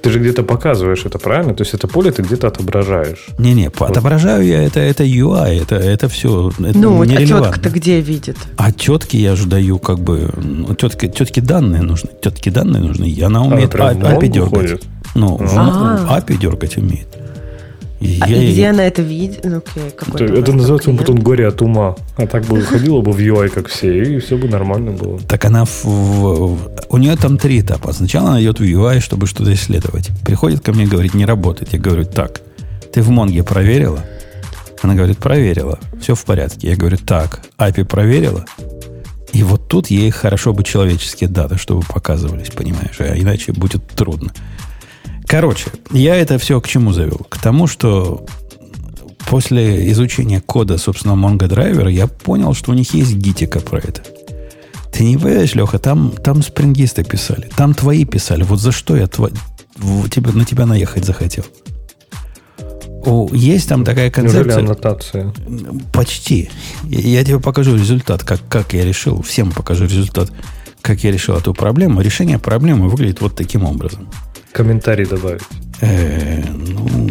Ты 0.05 0.11
же 0.11 0.19
где-то 0.19 0.43
показываешь 0.43 1.03
это, 1.03 1.17
правильно? 1.17 1.55
То 1.55 1.63
есть 1.63 1.73
это 1.73 1.87
поле 1.87 2.11
ты 2.11 2.21
где-то 2.21 2.49
отображаешь. 2.49 3.25
Не-не, 3.39 3.71
вот. 3.75 3.89
отображаю 3.89 4.45
я, 4.45 4.61
это, 4.61 4.79
это 4.79 5.03
UI, 5.03 5.63
это, 5.63 5.77
это 5.77 6.07
все 6.09 6.51
это 6.59 6.77
Ну, 6.77 7.01
а 7.01 7.07
тетка-то 7.07 7.71
где 7.71 8.01
видит? 8.01 8.37
А 8.55 8.71
тетки 8.71 9.17
я 9.17 9.35
же 9.35 9.47
даю 9.47 9.79
как 9.79 9.97
бы... 9.97 10.29
Ну, 10.37 10.75
тетки, 10.75 11.07
тетки 11.07 11.39
данные 11.39 11.81
нужны. 11.81 12.11
Тетки 12.21 12.49
данные 12.49 12.83
нужны. 12.83 13.05
И 13.05 13.19
она 13.19 13.41
умеет 13.41 13.73
а, 13.73 13.93
API 13.93 14.27
дергать. 14.27 14.51
Ходит? 14.51 14.83
Ну, 15.15 15.39
а 15.41 16.19
API 16.19 16.37
дергать 16.37 16.77
умеет. 16.77 17.07
А 18.21 18.29
я, 18.29 18.41
и 18.41 18.51
где 18.51 18.67
она 18.67 18.85
это 18.85 19.01
видит? 19.01 19.41
Ну, 19.43 19.57
окей, 19.57 19.83
это, 19.87 20.23
это 20.23 20.53
называется 20.53 20.85
клиент? 20.85 20.99
потом 20.99 21.19
горе 21.19 21.47
от 21.47 21.61
ума. 21.61 21.95
А 22.17 22.27
так 22.27 22.45
бы 22.45 22.61
ходила 22.61 23.01
бы 23.01 23.11
в 23.11 23.19
UI, 23.19 23.49
как 23.49 23.67
все, 23.67 24.03
и 24.03 24.19
все 24.19 24.37
бы 24.37 24.47
нормально 24.47 24.91
было. 24.91 25.19
Так 25.19 25.45
она 25.45 25.65
в, 25.65 25.85
в, 25.85 26.71
у 26.89 26.97
нее 26.97 27.15
там 27.15 27.37
три 27.37 27.61
этапа. 27.61 27.93
Сначала 27.93 28.29
она 28.29 28.41
идет 28.41 28.59
в 28.59 28.63
UI, 28.63 28.99
чтобы 28.99 29.27
что-то 29.27 29.53
исследовать. 29.53 30.09
Приходит 30.23 30.61
ко 30.61 30.73
мне 30.73 30.83
и 30.83 30.87
говорит, 30.87 31.13
не 31.13 31.25
работает. 31.25 31.73
Я 31.73 31.79
говорю, 31.79 32.05
так, 32.05 32.41
ты 32.93 33.01
в 33.01 33.09
Монге 33.09 33.43
проверила? 33.43 34.03
Она 34.81 34.93
говорит, 34.95 35.17
проверила. 35.17 35.79
Все 36.01 36.15
в 36.15 36.23
порядке. 36.25 36.69
Я 36.69 36.75
говорю, 36.75 36.97
так, 36.97 37.41
API 37.57 37.85
проверила? 37.85 38.45
И 39.33 39.43
вот 39.43 39.67
тут 39.67 39.87
ей 39.87 40.11
хорошо 40.11 40.53
бы 40.53 40.63
человеческие 40.63 41.29
даты, 41.29 41.57
чтобы 41.57 41.81
показывались, 41.81 42.51
понимаешь? 42.51 42.95
А 42.99 43.17
иначе 43.17 43.51
будет 43.51 43.85
трудно. 43.87 44.31
Короче, 45.27 45.71
я 45.91 46.15
это 46.15 46.37
все 46.37 46.61
к 46.61 46.67
чему 46.67 46.93
завел? 46.93 47.25
К 47.29 47.37
тому, 47.41 47.67
что 47.67 48.25
после 49.27 49.91
изучения 49.91 50.41
кода, 50.41 50.77
собственно, 50.77 51.13
Mongo 51.13 51.47
драйвера, 51.47 51.89
я 51.89 52.07
понял, 52.07 52.53
что 52.53 52.71
у 52.71 52.73
них 52.73 52.93
есть 52.93 53.15
гитика 53.15 53.59
про 53.59 53.79
это. 53.79 54.01
Ты 54.93 55.03
не 55.03 55.17
понимаешь, 55.17 55.55
Леха, 55.55 55.77
там, 55.77 56.11
там 56.11 56.41
спрингисты 56.41 57.03
писали, 57.03 57.49
там 57.55 57.73
твои 57.73 58.05
писали. 58.05 58.43
Вот 58.43 58.59
за 58.59 58.71
что 58.71 58.95
я 58.95 59.07
тво... 59.07 59.29
на 59.77 60.45
тебя 60.45 60.65
наехать 60.65 61.03
захотел? 61.03 61.43
О, 63.05 63.27
есть 63.33 63.67
там 63.67 63.83
такая 63.83 64.09
концепция. 64.09 64.45
Неужели 64.45 64.65
аннотация? 64.65 65.33
Почти. 65.93 66.49
Я 66.83 67.23
тебе 67.23 67.39
покажу 67.39 67.75
результат, 67.75 68.23
как, 68.23 68.39
как 68.47 68.73
я 68.73 68.85
решил. 68.85 69.21
Всем 69.21 69.51
покажу 69.51 69.83
результат, 69.83 70.31
как 70.81 71.03
я 71.03 71.11
решил 71.11 71.35
эту 71.35 71.53
проблему. 71.53 72.01
Решение 72.01 72.39
проблемы 72.39 72.89
выглядит 72.89 73.21
вот 73.21 73.35
таким 73.35 73.65
образом 73.65 74.07
комментарий 74.55 75.05
добавить? 75.05 75.41
Э, 75.81 76.41
ну, 76.49 77.09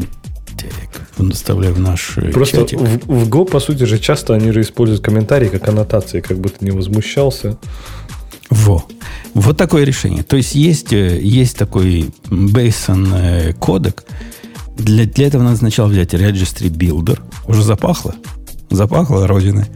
так, 0.56 1.28
доставляю 1.28 1.74
в 1.74 1.78
наш 1.78 2.16
э, 2.16 2.32
Просто 2.32 2.62
чатик. 2.62 2.80
В, 2.80 3.06
в 3.06 3.28
Go, 3.28 3.44
по 3.44 3.60
сути 3.60 3.84
же, 3.84 3.98
часто 3.98 4.34
они 4.34 4.50
же 4.50 4.62
используют 4.62 5.04
комментарии 5.04 5.48
как 5.48 5.68
аннотации, 5.68 6.20
как 6.20 6.38
бы 6.38 6.48
ты 6.48 6.64
не 6.64 6.70
возмущался. 6.70 7.58
Во. 8.48 8.84
Вот 9.34 9.58
такое 9.58 9.84
решение. 9.84 10.22
То 10.22 10.36
есть 10.36 10.54
есть, 10.54 10.94
э, 10.94 11.20
есть 11.20 11.58
такой 11.58 12.10
Basin 12.30 13.52
кодек. 13.58 14.04
Для, 14.78 15.04
для 15.04 15.26
этого 15.26 15.42
надо 15.42 15.56
сначала 15.56 15.88
взять 15.88 16.14
Registry 16.14 16.70
Builder. 16.70 17.20
Уже 17.46 17.62
запахло? 17.62 18.14
Запахло 18.70 19.26
родиной 19.26 19.66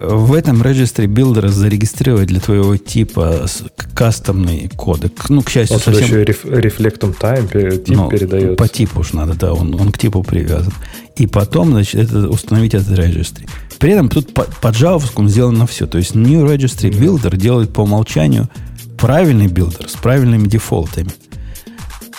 в 0.00 0.32
этом 0.32 0.62
регистре 0.62 1.06
билдера 1.06 1.48
зарегистрировать 1.48 2.28
для 2.28 2.40
твоего 2.40 2.76
типа 2.76 3.46
кастомный 3.94 4.70
кодек. 4.76 5.28
Ну, 5.28 5.42
к 5.42 5.50
счастью, 5.50 5.76
он 5.76 5.82
совсем... 5.82 6.04
еще 6.04 6.24
реф, 6.24 6.44
рефлектом 6.44 7.10
time 7.10 7.78
тип 7.78 7.96
ну, 7.96 8.08
передается. 8.08 8.54
По 8.54 8.68
типу 8.68 9.00
уж 9.00 9.12
надо, 9.12 9.34
да, 9.34 9.52
он, 9.52 9.74
он 9.74 9.90
к 9.90 9.98
типу 9.98 10.22
привязан. 10.22 10.72
И 11.16 11.26
потом, 11.26 11.72
значит, 11.72 11.96
это, 11.96 12.28
установить 12.28 12.74
этот 12.74 12.96
регистр. 12.96 13.42
При 13.78 13.90
этом 13.90 14.08
тут 14.08 14.32
по, 14.32 14.44
по 14.44 14.68
JavaScript 14.68 15.28
сделано 15.28 15.66
все. 15.66 15.86
То 15.86 15.98
есть 15.98 16.14
New 16.14 16.44
Registry 16.46 16.90
Builder 16.90 17.36
делает 17.36 17.72
по 17.72 17.80
умолчанию 17.80 18.48
правильный 18.96 19.48
билдер 19.48 19.88
с 19.88 19.94
правильными 19.94 20.46
дефолтами. 20.46 21.10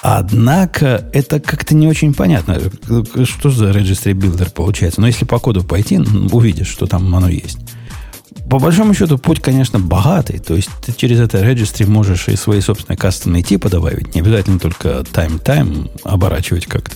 Однако 0.01 1.09
это 1.11 1.39
как-то 1.39 1.75
не 1.75 1.87
очень 1.87 2.13
понятно, 2.13 2.59
что 3.25 3.49
за 3.49 3.71
registry 3.71 4.13
builder 4.13 4.51
получается. 4.51 5.01
Но 5.01 5.07
если 5.07 5.25
по 5.25 5.39
коду 5.39 5.63
пойти, 5.63 5.99
увидишь, 6.31 6.69
что 6.69 6.85
там 6.85 7.13
оно 7.13 7.27
есть. 7.27 7.59
По 8.49 8.57
большому 8.57 8.93
счету, 8.93 9.17
путь, 9.17 9.41
конечно, 9.41 9.79
богатый. 9.79 10.39
То 10.39 10.55
есть 10.55 10.69
ты 10.83 10.93
через 10.93 11.19
это 11.19 11.39
registry 11.39 11.85
можешь 11.85 12.29
и 12.29 12.35
свои 12.35 12.61
собственные 12.61 12.97
кастомные 12.97 13.43
типы 13.43 13.69
добавить. 13.69 14.15
Не 14.15 14.21
обязательно 14.21 14.57
только 14.57 15.05
time-time 15.11 15.91
оборачивать 16.03 16.65
как-то. 16.65 16.95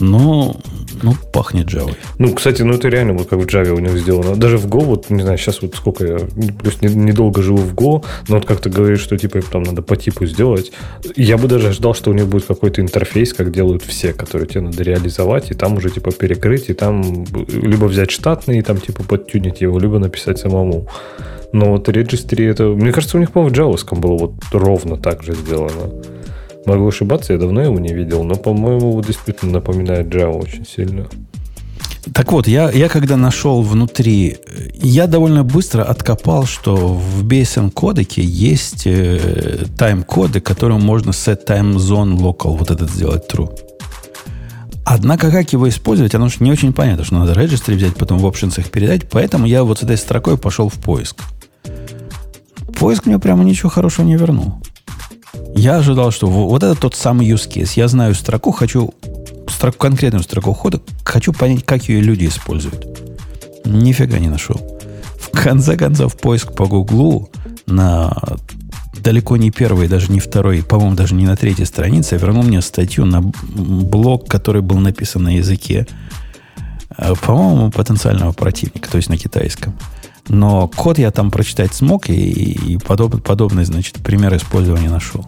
Но 0.00 0.56
ну, 1.02 1.14
пахнет 1.32 1.66
Java. 1.66 1.94
Ну, 2.18 2.34
кстати, 2.34 2.62
ну 2.62 2.74
это 2.74 2.88
реально 2.88 3.14
вот 3.14 3.28
как 3.28 3.38
в 3.38 3.46
Java 3.46 3.70
у 3.70 3.78
них 3.78 3.98
сделано. 3.98 4.36
Даже 4.36 4.58
в 4.58 4.66
Go, 4.66 4.84
вот, 4.84 5.10
не 5.10 5.22
знаю, 5.22 5.38
сейчас 5.38 5.62
вот 5.62 5.74
сколько 5.74 6.04
я, 6.04 6.18
плюс 6.60 6.80
недолго 6.80 7.40
не 7.40 7.46
живу 7.46 7.58
в 7.58 7.74
Go, 7.74 8.04
но 8.28 8.36
вот 8.36 8.46
как 8.46 8.60
ты 8.60 8.70
говоришь, 8.70 9.00
что 9.00 9.16
типа 9.16 9.40
там 9.42 9.62
надо 9.62 9.82
по 9.82 9.96
типу 9.96 10.26
сделать, 10.26 10.72
я 11.16 11.36
бы 11.36 11.48
даже 11.48 11.72
ждал, 11.72 11.94
что 11.94 12.10
у 12.10 12.14
них 12.14 12.26
будет 12.26 12.44
какой-то 12.44 12.80
интерфейс, 12.80 13.32
как 13.32 13.52
делают 13.52 13.82
все, 13.82 14.12
которые 14.12 14.48
тебе 14.48 14.60
надо 14.62 14.82
реализовать, 14.82 15.50
и 15.50 15.54
там 15.54 15.76
уже 15.76 15.90
типа 15.90 16.12
перекрыть, 16.12 16.68
и 16.70 16.74
там 16.74 17.24
либо 17.48 17.86
взять 17.86 18.10
штатный, 18.10 18.58
и 18.58 18.62
там 18.62 18.78
типа 18.78 19.02
подтюнить 19.04 19.60
его, 19.60 19.78
либо 19.78 19.98
написать 19.98 20.38
самому. 20.38 20.88
Но 21.52 21.72
вот 21.72 21.88
registry 21.88 22.50
это... 22.50 22.64
Мне 22.64 22.92
кажется, 22.92 23.18
у 23.18 23.20
них, 23.20 23.30
по-моему, 23.30 23.54
в 23.54 23.56
джавовском 23.56 24.00
было 24.00 24.16
вот 24.16 24.34
ровно 24.52 24.96
так 24.96 25.22
же 25.22 25.34
сделано. 25.34 25.90
Могу 26.66 26.88
ошибаться, 26.88 27.32
я 27.32 27.38
давно 27.38 27.62
его 27.62 27.78
не 27.78 27.92
видел, 27.92 28.22
но, 28.24 28.34
по-моему, 28.34 29.00
действительно 29.02 29.52
напоминает 29.52 30.06
Java 30.06 30.42
очень 30.42 30.66
сильно. 30.66 31.08
Так 32.14 32.32
вот, 32.32 32.48
я, 32.48 32.70
я 32.70 32.88
когда 32.88 33.16
нашел 33.16 33.62
внутри, 33.62 34.38
я 34.74 35.06
довольно 35.06 35.44
быстро 35.44 35.82
откопал, 35.84 36.46
что 36.46 36.74
в 36.76 37.24
BSM 37.24 37.70
кодеке 37.70 38.22
есть 38.22 38.86
э, 38.86 39.66
тайм-коды, 39.78 40.40
которым 40.40 40.82
можно 40.82 41.10
set 41.10 41.46
time 41.46 41.76
zone 41.76 42.18
local, 42.18 42.56
вот 42.56 42.70
этот 42.70 42.90
сделать 42.90 43.24
true. 43.32 43.56
Однако, 44.84 45.30
как 45.30 45.52
его 45.52 45.68
использовать, 45.68 46.14
оно 46.14 46.28
же 46.28 46.36
не 46.40 46.50
очень 46.50 46.72
понятно, 46.72 47.04
что 47.04 47.14
надо 47.14 47.32
registry 47.40 47.76
взять, 47.76 47.94
потом 47.94 48.18
в 48.18 48.26
options 48.26 48.58
их 48.58 48.70
передать, 48.70 49.08
поэтому 49.08 49.46
я 49.46 49.62
вот 49.62 49.78
с 49.78 49.82
этой 49.84 49.96
строкой 49.96 50.36
пошел 50.36 50.68
в 50.68 50.74
поиск. 50.74 51.22
Поиск 52.78 53.06
мне 53.06 53.20
прямо 53.20 53.44
ничего 53.44 53.70
хорошего 53.70 54.04
не 54.04 54.16
вернул. 54.16 54.56
Я 55.54 55.76
ожидал, 55.76 56.10
что 56.10 56.26
вот 56.26 56.62
это 56.62 56.74
тот 56.74 56.94
самый 56.94 57.28
use 57.28 57.48
case. 57.48 57.72
Я 57.76 57.88
знаю 57.88 58.14
строку, 58.14 58.52
хочу 58.52 58.94
строку, 59.48 59.78
конкретную 59.78 60.22
строку 60.22 60.52
хода, 60.52 60.80
хочу 61.04 61.32
понять, 61.32 61.64
как 61.64 61.88
ее 61.88 62.00
люди 62.00 62.26
используют. 62.26 62.86
Нифига 63.64 64.18
не 64.18 64.28
нашел. 64.28 64.56
В 65.18 65.30
конце 65.30 65.76
концов, 65.76 66.16
поиск 66.18 66.52
по 66.52 66.66
Гуглу 66.66 67.30
на 67.66 68.16
далеко 69.02 69.36
не 69.36 69.50
первой, 69.50 69.88
даже 69.88 70.12
не 70.12 70.20
второй, 70.20 70.62
по-моему, 70.62 70.94
даже 70.94 71.14
не 71.14 71.26
на 71.26 71.36
третьей 71.36 71.64
странице, 71.64 72.16
вернул 72.16 72.42
мне 72.42 72.60
статью 72.60 73.04
на 73.04 73.20
блог, 73.20 74.28
который 74.28 74.62
был 74.62 74.78
написан 74.78 75.24
на 75.24 75.36
языке, 75.36 75.86
э, 76.96 77.14
по-моему, 77.20 77.70
потенциального 77.70 78.32
противника, 78.32 78.90
то 78.90 78.96
есть 78.96 79.08
на 79.08 79.16
китайском. 79.16 79.74
Но 80.28 80.68
код 80.68 80.98
я 80.98 81.10
там 81.10 81.30
прочитать 81.30 81.74
смог 81.74 82.08
и, 82.08 82.14
и 82.14 82.78
подоб, 82.78 83.22
подобный, 83.22 83.64
значит, 83.64 83.96
пример 84.02 84.34
использования 84.36 84.88
нашел. 84.88 85.26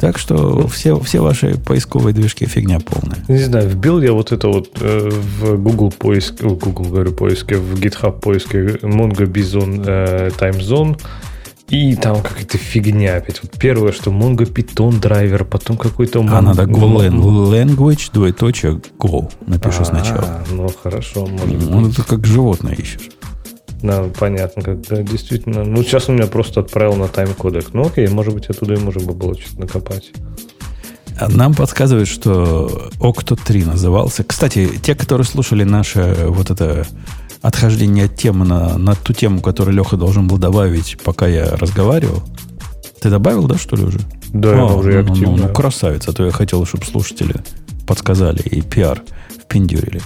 Так 0.00 0.16
что 0.16 0.68
все, 0.68 0.98
все 1.00 1.20
ваши 1.20 1.56
поисковые 1.56 2.14
движки 2.14 2.46
фигня 2.46 2.78
полная. 2.78 3.18
Не 3.26 3.44
знаю, 3.44 3.68
вбил 3.68 4.00
я 4.00 4.12
вот 4.12 4.30
это 4.30 4.46
вот 4.48 4.70
э, 4.80 5.10
в 5.10 5.56
Google 5.56 5.90
поиск, 5.90 6.40
в 6.40 6.56
Google 6.56 6.84
говорю 6.84 7.12
поиске, 7.12 7.56
в 7.56 7.74
GitHub 7.74 8.20
поиске 8.20 8.58
Mongo 8.82 9.26
Bison 9.26 9.82
э, 9.84 10.30
Time 10.38 10.60
Zone, 10.60 11.00
И 11.68 11.94
там 11.96 12.22
какая-то 12.22 12.56
фигня 12.56 13.16
опять. 13.16 13.42
Вот 13.42 13.52
первое, 13.58 13.92
что 13.92 14.10
Mongo 14.10 14.50
Python 14.50 14.98
драйвер, 15.00 15.44
потом 15.44 15.76
какой-то... 15.76 16.20
А 16.20 16.40
надо 16.40 16.62
Go 16.62 17.10
language, 17.50 18.10
двоеточие, 18.12 18.80
Go. 18.98 19.30
Напишу 19.46 19.82
А, 19.82 19.84
сначала. 19.84 20.44
Ну, 20.50 20.68
хорошо, 20.82 21.26
может 21.26 21.56
быть. 21.56 21.68
Ну, 21.68 21.88
это 21.88 22.02
как 22.04 22.26
животное 22.26 22.74
ищешь. 22.74 23.10
Да, 23.82 24.04
понятно, 24.18 24.62
когда 24.62 25.02
действительно. 25.02 25.62
Ну, 25.64 25.82
сейчас 25.82 26.08
он 26.08 26.16
меня 26.16 26.26
просто 26.26 26.60
отправил 26.60 26.96
на 26.96 27.06
тайм-кодек. 27.06 27.74
Ну, 27.74 27.86
окей, 27.86 28.08
может 28.08 28.34
быть, 28.34 28.46
оттуда 28.46 28.74
и 28.74 28.78
можно 28.78 29.02
бы 29.06 29.12
было 29.12 29.38
что-то 29.38 29.60
накопать. 29.60 30.10
А 31.20 31.28
Нам 31.28 31.54
подсказывают, 31.54 32.08
что 32.08 32.90
Octo 32.98 33.38
3 33.44 33.64
назывался. 33.64 34.24
Кстати, 34.24 34.70
те, 34.82 34.94
которые 34.94 35.26
слушали 35.26 35.64
наше 35.64 36.16
вот 36.28 36.50
это 36.50 36.86
отхождение 37.42 38.06
от 38.06 38.16
темы 38.16 38.44
на, 38.44 38.78
на 38.78 38.94
ту 38.94 39.12
тему, 39.12 39.40
которую 39.40 39.76
Леха 39.76 39.96
должен 39.96 40.26
был 40.28 40.38
добавить, 40.38 40.96
пока 41.04 41.26
я 41.26 41.56
разговаривал. 41.56 42.22
Ты 43.00 43.10
добавил, 43.10 43.46
да, 43.46 43.56
что 43.58 43.76
ли, 43.76 43.84
уже? 43.84 44.00
Да, 44.32 44.50
А, 44.60 44.74
уже 44.74 45.02
ну, 45.02 45.06
ну, 45.06 45.12
активно. 45.12 45.36
ну, 45.48 45.52
красавец, 45.54 46.08
а 46.08 46.12
то 46.12 46.24
я 46.26 46.32
хотел, 46.32 46.64
чтобы 46.66 46.84
слушатели 46.84 47.36
подсказали 47.86 48.40
и 48.42 48.60
пиар 48.60 49.02
впендюрили. 49.44 50.02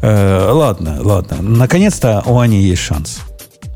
Э, 0.00 0.50
ладно, 0.52 0.98
ладно. 1.02 1.38
Наконец-то 1.42 2.22
у 2.26 2.38
Ани 2.38 2.62
есть 2.62 2.82
шанс. 2.82 3.20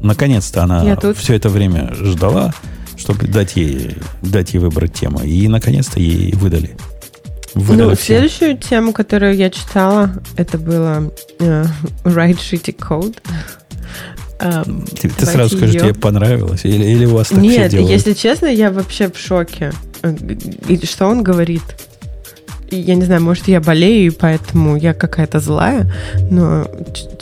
Наконец-то 0.01 0.63
она 0.63 0.97
все 1.15 1.35
это 1.35 1.49
время 1.49 1.93
ждала, 1.95 2.55
чтобы 2.97 3.27
дать 3.27 3.57
ей, 3.57 3.97
дать 4.23 4.55
ей 4.55 4.61
выбрать 4.61 4.95
тему. 4.95 5.21
И 5.21 5.49
наконец-то 5.49 6.01
ей 6.01 6.33
выдали. 6.33 6.77
Ну, 7.55 7.95
все. 7.95 8.05
следующую 8.05 8.57
тему, 8.59 8.93
которую 8.93 9.35
я 9.37 9.51
читала, 9.51 10.11
это 10.37 10.57
было 10.59 11.11
э, 11.41 11.65
Write 12.05 12.39
Shitty 12.39 12.77
Code. 12.77 13.17
Эм, 14.41 14.87
Ты, 14.87 15.09
ты 15.11 15.27
сразу 15.27 15.57
скажи, 15.57 15.75
её. 15.75 15.81
тебе 15.87 15.95
понравилось? 15.95 16.65
Или, 16.65 16.85
или 16.85 17.05
у 17.05 17.15
вас 17.17 17.29
так 17.29 17.39
все 17.41 17.49
Нет, 17.49 17.71
делают? 17.73 17.91
если 17.91 18.13
честно, 18.15 18.47
я 18.47 18.71
вообще 18.71 19.11
в 19.11 19.19
шоке. 19.19 19.73
Э, 20.03 20.15
И 20.69 20.85
что 20.87 21.07
он 21.09 21.23
говорит? 21.23 21.63
Я 22.71 22.95
не 22.95 23.03
знаю, 23.05 23.21
может, 23.21 23.49
я 23.49 23.61
болею, 23.61 24.07
и 24.07 24.11
поэтому 24.15 24.77
я 24.77 24.95
какая-то 24.95 25.41
злая, 25.41 25.93
но... 26.31 26.71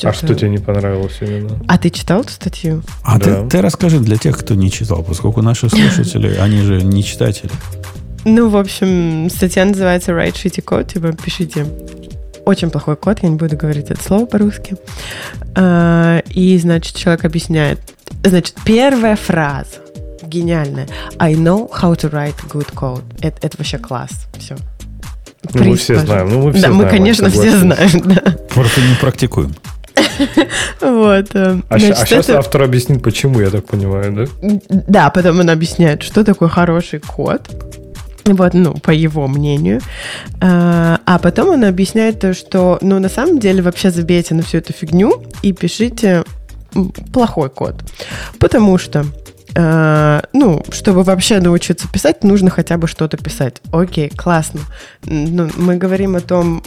А 0.02 0.12
что 0.12 0.34
тебе 0.34 0.50
не 0.50 0.58
понравилось 0.58 1.16
именно? 1.22 1.58
А 1.66 1.78
ты 1.78 1.88
читал 1.88 2.20
эту 2.20 2.32
статью? 2.32 2.82
А 3.02 3.18
Да. 3.18 3.44
ты, 3.44 3.48
ты 3.48 3.62
расскажи 3.62 3.98
для 3.98 4.18
тех, 4.18 4.36
кто 4.36 4.54
не 4.54 4.70
читал, 4.70 5.02
поскольку 5.02 5.40
наши 5.40 5.70
слушатели, 5.70 6.36
они 6.36 6.60
же 6.60 6.82
не 6.82 7.02
читатели. 7.02 7.50
Ну, 8.24 8.48
в 8.48 8.56
общем, 8.56 9.28
статья 9.30 9.64
называется 9.64 10.12
Write 10.12 10.34
Shitty 10.34 10.64
Code, 10.64 10.92
типа 10.92 11.12
пишите 11.12 11.66
очень 12.44 12.70
плохой 12.70 12.96
код, 12.96 13.18
я 13.22 13.28
не 13.28 13.36
буду 13.36 13.56
говорить 13.56 13.90
это 13.90 14.02
слово 14.02 14.24
по-русски. 14.26 14.76
А, 15.54 16.22
И, 16.30 16.56
значит, 16.58 16.96
человек 16.96 17.24
объясняет. 17.24 17.78
Значит, 18.24 18.54
первая 18.64 19.16
фраза 19.16 19.76
гениальная. 20.22 20.86
I 21.18 21.34
know 21.34 21.70
how 21.70 21.94
to 21.94 22.10
write 22.10 22.34
good 22.48 22.72
code. 22.74 23.02
Это, 23.20 23.46
это 23.46 23.56
вообще 23.58 23.78
класс. 23.78 24.10
Все. 24.38 24.56
Ну, 25.54 25.64
мы 25.64 25.76
все 25.76 25.96
знаем. 25.98 26.28
Ну, 26.30 26.42
мы 26.42 26.52
все 26.52 26.62
да, 26.62 26.68
мы, 26.68 26.74
знаем, 26.82 26.90
конечно, 26.90 27.30
все 27.30 27.56
знаем, 27.56 28.02
да. 28.04 28.36
Просто 28.54 28.80
не 28.80 28.94
практикуем. 29.00 29.54
Вот. 30.80 31.34
э, 31.34 31.60
А, 31.68 31.78
значит, 31.78 31.98
а 31.98 32.06
сейчас 32.06 32.28
это- 32.28 32.38
автор 32.38 32.62
объяснит, 32.62 33.02
почему, 33.02 33.40
я 33.40 33.50
так 33.50 33.66
понимаю, 33.66 34.12
да? 34.40 34.50
Да, 34.68 35.10
потом 35.10 35.40
он 35.40 35.50
объясняет, 35.50 36.02
что 36.02 36.24
такое 36.24 36.48
хороший 36.48 37.00
код. 37.00 37.48
Вот, 38.34 38.54
ну, 38.54 38.74
по 38.74 38.90
его 38.90 39.26
мнению. 39.26 39.80
А, 40.40 41.00
а 41.06 41.18
потом 41.18 41.50
он 41.50 41.64
объясняет 41.64 42.20
то, 42.20 42.34
что, 42.34 42.78
ну, 42.80 42.98
на 42.98 43.08
самом 43.08 43.38
деле, 43.38 43.62
вообще 43.62 43.90
забейте 43.90 44.34
на 44.34 44.42
всю 44.42 44.58
эту 44.58 44.72
фигню 44.72 45.22
и 45.42 45.52
пишите 45.52 46.24
плохой 47.12 47.48
код. 47.50 47.74
Потому 48.38 48.78
что, 48.78 49.06
ну, 50.32 50.62
чтобы 50.70 51.02
вообще 51.02 51.40
научиться 51.40 51.88
писать, 51.88 52.22
нужно 52.22 52.48
хотя 52.48 52.76
бы 52.76 52.86
что-то 52.86 53.16
писать. 53.16 53.60
Окей, 53.72 54.08
классно. 54.08 54.60
Ну, 55.04 55.50
мы 55.56 55.76
говорим 55.76 56.14
о 56.14 56.20
том, 56.20 56.62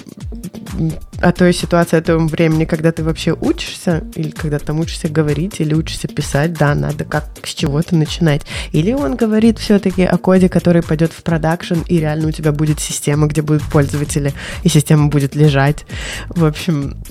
о 1.22 1.32
той 1.32 1.54
ситуации, 1.54 2.00
о 2.00 2.02
том 2.02 2.28
времени, 2.28 2.66
когда 2.66 2.92
ты 2.92 3.04
вообще 3.04 3.32
учишься, 3.32 4.04
или 4.16 4.32
когда 4.32 4.60
там 4.60 4.80
учишься 4.82 5.08
говорить, 5.08 5.62
или 5.62 5.74
учишься 5.74 6.10
писать, 6.10 6.54
да, 6.54 6.76
надо 6.76 7.06
как 7.06 7.30
с 7.44 7.54
чего-то 7.54 7.96
начинать. 7.96 8.42
Или 8.74 8.92
он 8.92 9.16
говорит 9.16 9.58
все-таки 9.60 10.04
о 10.04 10.18
коде, 10.18 10.50
который 10.50 10.82
пойдет 10.82 11.14
в 11.14 11.24
продакшн, 11.24 11.80
и 11.88 11.98
реально 11.98 12.28
у 12.28 12.32
тебя 12.32 12.52
будет 12.52 12.82
система, 12.82 13.28
где 13.28 13.42
будут 13.42 13.64
пользователи, 13.64 14.34
и 14.64 14.70
система 14.70 15.08
будет 15.08 15.34
лежать. 15.34 15.86
В 16.28 16.44
общем, 16.44 17.02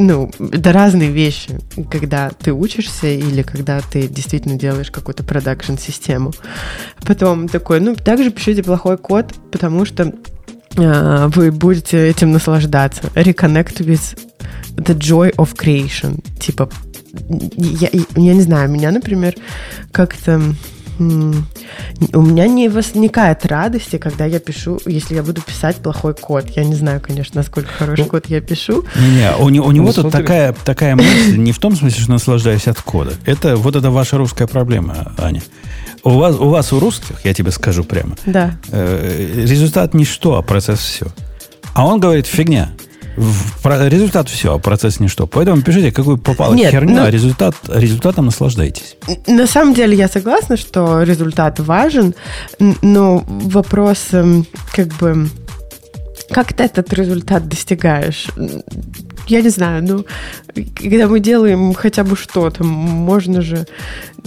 ну, 0.00 0.30
это 0.52 0.72
разные 0.72 1.10
вещи, 1.10 1.58
когда 1.90 2.30
ты 2.30 2.52
учишься 2.52 3.06
или 3.06 3.42
когда 3.42 3.80
ты 3.80 4.08
действительно 4.08 4.58
делаешь 4.58 4.90
какую-то 4.90 5.22
продакшн-систему. 5.22 6.32
Потом 7.06 7.48
такой, 7.48 7.80
ну, 7.80 7.94
также 7.94 8.30
пишите 8.30 8.62
плохой 8.62 8.98
код, 8.98 9.34
потому 9.52 9.84
что 9.84 10.12
а, 10.76 11.28
вы 11.28 11.50
будете 11.52 12.08
этим 12.08 12.32
наслаждаться. 12.32 13.02
Reconnect 13.14 13.78
with 13.84 14.18
the 14.76 14.96
joy 14.96 15.34
of 15.36 15.54
creation. 15.54 16.24
Типа, 16.38 16.68
я, 17.56 17.88
я 18.16 18.34
не 18.34 18.42
знаю, 18.42 18.70
меня, 18.70 18.90
например, 18.90 19.34
как-то 19.92 20.40
у 21.00 22.20
меня 22.22 22.46
не 22.46 22.68
возникает 22.68 23.46
радости, 23.46 23.96
когда 23.96 24.26
я 24.26 24.38
пишу, 24.38 24.78
если 24.86 25.14
я 25.14 25.22
буду 25.22 25.40
писать 25.40 25.76
плохой 25.76 26.14
код. 26.14 26.46
Я 26.50 26.64
не 26.64 26.74
знаю, 26.74 27.00
конечно, 27.00 27.40
насколько 27.40 27.68
хороший 27.70 28.04
код 28.04 28.26
я 28.28 28.40
пишу. 28.40 28.84
Не-не, 28.96 29.34
у, 29.36 29.48
не- 29.48 29.60
у 29.60 29.70
него 29.70 29.86
Ну, 29.86 29.92
тут 29.92 30.02
смотри. 30.02 30.20
такая, 30.22 30.54
такая 30.64 30.96
мысль, 30.96 31.36
не 31.38 31.52
в 31.52 31.58
том 31.58 31.74
смысле, 31.74 32.02
что 32.02 32.10
наслаждаюсь 32.12 32.68
от 32.68 32.80
кода. 32.82 33.12
Это 33.24 33.56
вот 33.56 33.76
это 33.76 33.90
ваша 33.90 34.18
русская 34.18 34.46
проблема, 34.46 35.12
Аня. 35.18 35.42
У 36.02 36.10
вас, 36.10 36.36
у 36.36 36.48
вас, 36.48 36.72
у 36.72 36.80
русских, 36.80 37.24
я 37.24 37.34
тебе 37.34 37.50
скажу 37.50 37.84
прямо, 37.84 38.16
Да. 38.26 38.52
э, 38.70 39.42
результат 39.46 39.94
ничто, 39.94 40.36
а 40.36 40.42
процесс 40.42 40.80
все. 40.80 41.06
А 41.74 41.86
он 41.86 42.00
говорит, 42.00 42.26
фигня. 42.26 42.70
В- 43.16 43.88
результат 43.88 44.28
все, 44.28 44.58
процесс 44.58 45.00
ничто. 45.00 45.26
Поэтому 45.26 45.62
пишите, 45.62 45.92
какую 45.92 46.18
попало 46.18 46.54
Нет, 46.54 46.70
херню, 46.70 46.96
ну- 46.96 47.02
а 47.04 47.10
результат, 47.10 47.54
результатом 47.68 48.26
наслаждайтесь. 48.26 48.96
На 49.26 49.46
самом 49.46 49.74
деле 49.74 49.96
я 49.96 50.08
согласна, 50.08 50.56
что 50.56 51.02
результат 51.02 51.60
важен, 51.60 52.14
но 52.82 53.24
вопрос 53.26 54.08
эм, 54.12 54.46
как 54.72 54.88
бы 54.94 55.28
как 56.30 56.52
ты 56.52 56.62
этот 56.64 56.92
результат 56.92 57.48
достигаешь? 57.48 58.28
Я 59.26 59.42
не 59.42 59.48
знаю, 59.48 59.82
ну, 59.84 60.04
когда 60.74 61.08
мы 61.08 61.20
делаем 61.20 61.74
хотя 61.74 62.04
бы 62.04 62.16
что-то, 62.16 62.64
можно 62.64 63.42
же, 63.42 63.66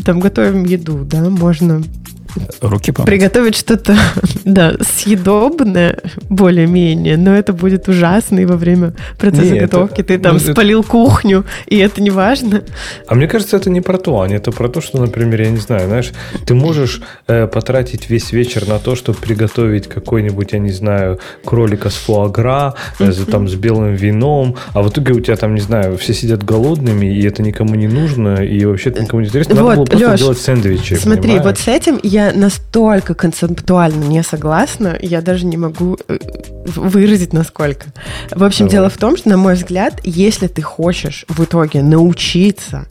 там, 0.05 0.19
готовим 0.19 0.65
еду, 0.65 1.05
да, 1.05 1.29
можно 1.29 1.81
Руки 2.61 2.91
помыть. 2.91 3.07
приготовить 3.09 3.55
что-то, 3.55 3.95
да, 4.45 4.73
съедобное 4.81 5.99
более-менее, 6.29 7.17
но 7.17 7.35
это 7.35 7.53
будет 7.53 7.87
ужасно, 7.87 8.39
и 8.39 8.45
во 8.45 8.57
время 8.57 8.93
процесса 9.17 9.45
Не, 9.53 9.57
это- 9.59 9.65
готовки 9.77 10.01
ты 10.03 10.17
там 10.17 10.35
ну, 10.37 10.41
это- 10.41 10.51
спалил 10.51 10.83
кухню, 10.83 11.45
и 11.67 11.77
это 11.77 12.01
не 12.01 12.09
важно. 12.09 12.61
А 13.07 13.15
мне 13.15 13.27
кажется, 13.27 13.57
это 13.57 13.69
не 13.69 13.81
про 13.81 13.97
то, 13.97 14.21
Аня, 14.21 14.37
это 14.37 14.51
про 14.51 14.69
то, 14.69 14.81
что, 14.81 14.99
например, 14.99 15.41
я 15.41 15.49
не 15.51 15.57
знаю, 15.57 15.87
знаешь, 15.87 16.11
ты 16.45 16.53
можешь 16.53 17.01
э, 17.27 17.47
потратить 17.47 18.09
весь 18.09 18.31
вечер 18.31 18.67
на 18.67 18.79
то, 18.79 18.95
чтобы 18.95 19.17
приготовить 19.19 19.87
какой-нибудь, 19.87 20.53
я 20.53 20.59
не 20.59 20.71
знаю, 20.71 21.19
кролика 21.45 21.89
с 21.89 21.95
фуагра, 21.95 22.73
э, 22.99 23.11
там 23.29 23.47
с 23.47 23.55
белым 23.55 23.93
вином, 23.95 24.55
а 24.73 24.81
в 24.81 24.89
итоге 24.89 25.13
у 25.13 25.19
тебя 25.19 25.35
там, 25.35 25.55
не 25.55 25.61
знаю, 25.61 25.97
все 25.97 26.13
сидят 26.13 26.43
голодными, 26.43 27.05
и 27.05 27.25
это 27.27 27.41
никому 27.41 27.75
не 27.75 27.87
нужно, 27.87 28.43
и 28.43 28.65
вообще 28.65 28.89
это 28.89 29.01
никому 29.03 29.21
не 29.21 29.27
интересно. 29.27 29.55
Надо 29.55 29.65
Вот, 29.65 29.75
было 29.75 29.85
просто 29.85 30.07
Лёш, 30.09 30.19
делать 30.19 30.37
сэндвичи. 30.39 30.95
Смотри, 30.95 31.21
понимаешь? 31.21 31.43
вот 31.45 31.57
с 31.59 31.67
этим 31.67 31.99
я 32.03 32.22
настолько 32.33 33.13
концептуально 33.13 34.03
не 34.03 34.23
согласна, 34.23 34.97
я 35.01 35.21
даже 35.21 35.45
не 35.45 35.57
могу 35.57 35.97
э, 36.07 36.17
выразить 36.65 37.33
насколько. 37.33 37.87
В 38.31 38.43
общем, 38.43 38.65
Давай. 38.65 38.71
дело 38.71 38.89
в 38.89 38.97
том, 38.97 39.17
что, 39.17 39.29
на 39.29 39.37
мой 39.37 39.55
взгляд, 39.55 39.99
если 40.03 40.47
ты 40.47 40.61
хочешь 40.61 41.25
в 41.27 41.43
итоге 41.43 41.81
научиться 41.81 42.87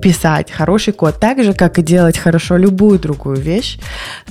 писать 0.00 0.50
хороший 0.50 0.92
код 0.92 1.18
так 1.18 1.42
же, 1.42 1.52
как 1.54 1.78
и 1.78 1.82
делать 1.82 2.18
хорошо 2.18 2.56
любую 2.56 2.98
другую 2.98 3.36
вещь, 3.36 3.78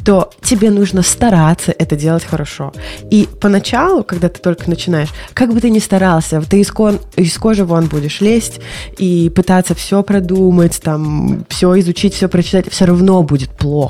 то 0.06 0.32
тебе 0.42 0.72
нужно 0.72 1.02
стараться 1.02 1.72
это 1.78 1.96
делать 1.96 2.24
хорошо. 2.24 2.74
И 3.12 3.28
поначалу, 3.42 4.04
когда 4.04 4.30
ты 4.30 4.40
только 4.40 4.70
начинаешь, 4.70 5.10
как 5.34 5.54
бы 5.54 5.60
ты 5.60 5.70
ни 5.70 5.80
старался, 5.80 6.42
ты 6.42 6.62
из, 6.62 6.72
кон- 6.72 7.00
из 7.16 7.38
кожи 7.38 7.66
вон 7.66 7.88
будешь 7.88 8.22
лезть 8.22 8.60
и 8.98 9.30
пытаться 9.30 9.76
все 9.76 10.04
продумать, 10.04 10.80
там, 10.82 11.46
все 11.50 11.78
изучить, 11.80 12.14
все 12.14 12.28
прочитать, 12.30 12.72
все 12.72 12.86
равно 12.86 13.22
будет 13.24 13.50
плохо. 13.50 13.89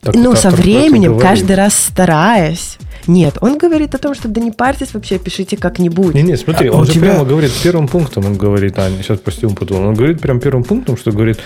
Так 0.00 0.14
ну, 0.14 0.30
вот 0.30 0.38
со 0.38 0.50
временем, 0.50 1.14
так 1.14 1.28
каждый 1.28 1.56
раз 1.56 1.74
стараясь. 1.74 2.78
Нет, 3.08 3.38
он 3.40 3.58
говорит 3.58 3.94
о 3.94 3.98
том, 3.98 4.14
что 4.14 4.28
да 4.28 4.40
не 4.40 4.50
парьтесь 4.50 4.94
вообще, 4.94 5.18
пишите 5.18 5.56
как-нибудь. 5.56 6.14
Не-не, 6.14 6.36
смотри, 6.36 6.68
А 6.68 6.72
он 6.74 6.84
же 6.86 6.92
тебя- 6.92 7.12
прямо 7.12 7.24
говорит 7.24 7.50
первым 7.62 7.88
пунктом, 7.88 8.26
он 8.26 8.36
говорит, 8.36 8.74
а, 8.78 8.90
сейчас 9.02 9.18
прости, 9.18 9.46
он 9.46 9.54
путал, 9.54 9.78
он 9.78 9.94
говорит 9.94 10.20
прям 10.20 10.40
первым 10.40 10.62
пунктом, 10.62 10.96
что 10.96 11.10
говорит, 11.10 11.38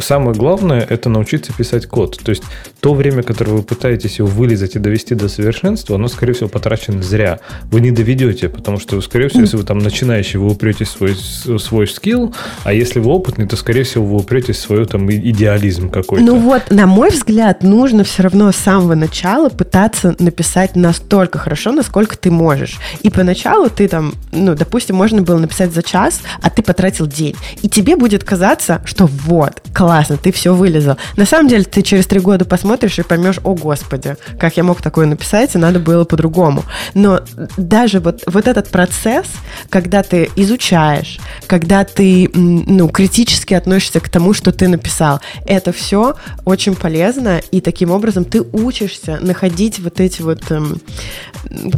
самое 0.00 0.36
главное, 0.36 0.86
это 0.88 1.08
научиться 1.08 1.52
писать 1.52 1.86
код. 1.86 2.18
То 2.22 2.30
есть, 2.30 2.42
то 2.80 2.94
время, 2.94 3.22
которое 3.22 3.52
вы 3.52 3.62
пытаетесь 3.62 4.18
его 4.18 4.28
вылезать 4.28 4.76
и 4.76 4.78
довести 4.78 5.14
до 5.14 5.28
совершенства, 5.28 5.96
оно, 5.96 6.08
скорее 6.08 6.34
всего, 6.34 6.48
потрачено 6.48 7.02
зря. 7.02 7.40
Вы 7.70 7.80
не 7.80 7.90
доведете, 7.90 8.48
потому 8.48 8.78
что, 8.78 9.00
скорее 9.00 9.28
всего, 9.28 9.42
если 9.42 9.56
вы 9.56 9.62
там 9.64 9.78
начинающий, 9.78 10.38
вы 10.38 10.50
упретесь 10.52 10.88
свой, 10.90 11.16
свой 11.16 11.86
скилл, 11.88 12.34
а 12.64 12.72
если 12.72 13.00
вы 13.00 13.10
опытный, 13.10 13.46
то, 13.46 13.56
скорее 13.56 13.84
всего, 13.84 14.04
вы 14.04 14.16
упретесь 14.18 14.58
свой 14.58 14.84
там 14.86 15.10
идеализм 15.10 15.88
какой-то. 15.88 16.24
Ну 16.24 16.38
вот, 16.38 16.70
на 16.70 16.86
мой 16.86 17.10
взгляд, 17.10 17.62
нужно 17.62 18.04
все 18.04 18.22
равно 18.24 18.52
с 18.52 18.56
самого 18.56 18.94
начала 18.94 19.48
пытаться 19.48 20.14
написать 20.18 20.76
настолько 21.06 21.38
хорошо, 21.38 21.72
насколько 21.72 22.16
ты 22.16 22.30
можешь. 22.30 22.78
И 23.02 23.10
поначалу 23.10 23.70
ты 23.70 23.86
там, 23.86 24.14
ну, 24.32 24.54
допустим, 24.54 24.96
можно 24.96 25.22
было 25.22 25.38
написать 25.38 25.72
за 25.72 25.82
час, 25.82 26.20
а 26.42 26.50
ты 26.50 26.62
потратил 26.62 27.06
день. 27.06 27.36
И 27.62 27.68
тебе 27.68 27.96
будет 27.96 28.24
казаться, 28.24 28.80
что 28.84 29.06
вот, 29.06 29.62
классно, 29.72 30.16
ты 30.16 30.32
все 30.32 30.52
вылезал. 30.52 30.96
На 31.16 31.24
самом 31.24 31.48
деле, 31.48 31.62
ты 31.62 31.82
через 31.82 32.06
три 32.06 32.18
года 32.18 32.44
посмотришь 32.44 32.98
и 32.98 33.02
поймешь, 33.02 33.38
о 33.44 33.54
господи, 33.54 34.16
как 34.40 34.56
я 34.56 34.64
мог 34.64 34.82
такое 34.82 35.06
написать, 35.06 35.54
и 35.54 35.58
надо 35.58 35.78
было 35.78 36.04
по-другому. 36.04 36.64
Но 36.94 37.20
даже 37.56 38.00
вот, 38.00 38.24
вот 38.26 38.48
этот 38.48 38.68
процесс, 38.70 39.26
когда 39.70 40.02
ты 40.02 40.28
изучаешь, 40.36 41.20
когда 41.46 41.84
ты, 41.84 42.28
ну, 42.34 42.88
критически 42.88 43.54
относишься 43.54 44.00
к 44.00 44.08
тому, 44.08 44.34
что 44.34 44.50
ты 44.50 44.66
написал, 44.66 45.20
это 45.46 45.72
все 45.72 46.14
очень 46.44 46.74
полезно, 46.74 47.40
и 47.52 47.60
таким 47.60 47.92
образом 47.92 48.24
ты 48.24 48.42
учишься 48.52 49.18
находить 49.20 49.78
вот 49.78 50.00
эти 50.00 50.22
вот, 50.22 50.50
эм, 50.50 50.80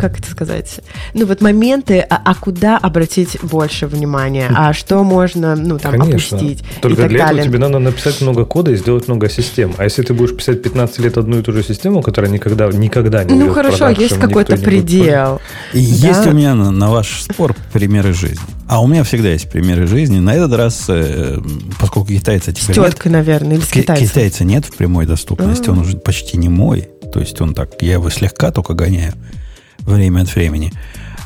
как 0.00 0.18
это 0.18 0.30
сказать, 0.30 0.80
ну 1.14 1.26
вот 1.26 1.40
моменты, 1.40 1.98
а, 2.00 2.20
а 2.24 2.34
куда 2.34 2.78
обратить 2.78 3.38
больше 3.42 3.86
внимания, 3.86 4.50
а 4.54 4.72
что 4.72 5.02
можно, 5.04 5.56
ну 5.56 5.78
там, 5.78 5.92
Конечно. 5.98 6.38
опустить 6.38 6.64
Только 6.80 7.00
и 7.00 7.02
так 7.02 7.08
для 7.10 7.18
далее. 7.26 7.40
этого 7.42 7.48
тебе 7.56 7.58
надо 7.58 7.78
написать 7.78 8.20
много 8.20 8.44
кода 8.44 8.70
и 8.70 8.76
сделать 8.76 9.08
много 9.08 9.28
систем. 9.28 9.74
А 9.78 9.84
если 9.84 10.02
ты 10.02 10.14
будешь 10.14 10.34
писать 10.36 10.62
15 10.62 10.98
лет 11.00 11.16
одну 11.18 11.38
и 11.38 11.42
ту 11.42 11.52
же 11.52 11.62
систему, 11.62 12.02
которая 12.02 12.30
никогда, 12.30 12.66
никогда 12.68 13.24
не 13.24 13.34
Ну 13.34 13.52
хорошо, 13.52 13.78
продакшн, 13.78 14.02
есть 14.02 14.18
какой-то 14.18 14.56
предел. 14.56 15.40
И 15.72 15.80
Есть 15.80 16.24
Да. 16.24 16.30
у 16.30 16.32
меня 16.32 16.54
на, 16.54 16.70
на 16.70 16.90
ваш 16.90 17.22
спор 17.22 17.54
примеры 17.72 18.12
жизни. 18.12 18.40
А 18.68 18.82
у 18.82 18.86
меня 18.86 19.02
всегда 19.04 19.28
есть 19.30 19.50
примеры 19.50 19.86
жизни. 19.86 20.18
На 20.18 20.34
этот 20.34 20.52
раз, 20.54 20.84
э, 20.88 21.38
поскольку 21.80 22.08
китайца 22.08 22.50
С 22.50 22.54
теперь 22.54 22.76
нет, 22.78 22.86
теткой, 22.90 23.12
наверное, 23.12 23.56
или 23.56 23.62
с 23.64 23.68
ки- 23.68 23.80
китайцем. 23.80 24.06
китайца 24.08 24.44
нет 24.44 24.64
в 24.66 24.76
прямой 24.76 25.06
доступности, 25.06 25.68
А. 25.68 25.72
он 25.72 25.78
уже 25.80 25.96
почти 25.96 26.36
не 26.36 26.48
мой. 26.48 26.88
То 27.12 27.20
есть 27.20 27.40
он 27.40 27.54
так, 27.54 27.80
я 27.80 27.94
его 27.94 28.10
слегка 28.10 28.50
только 28.50 28.74
гоняю 28.74 29.14
время 29.78 30.22
от 30.22 30.34
времени. 30.34 30.72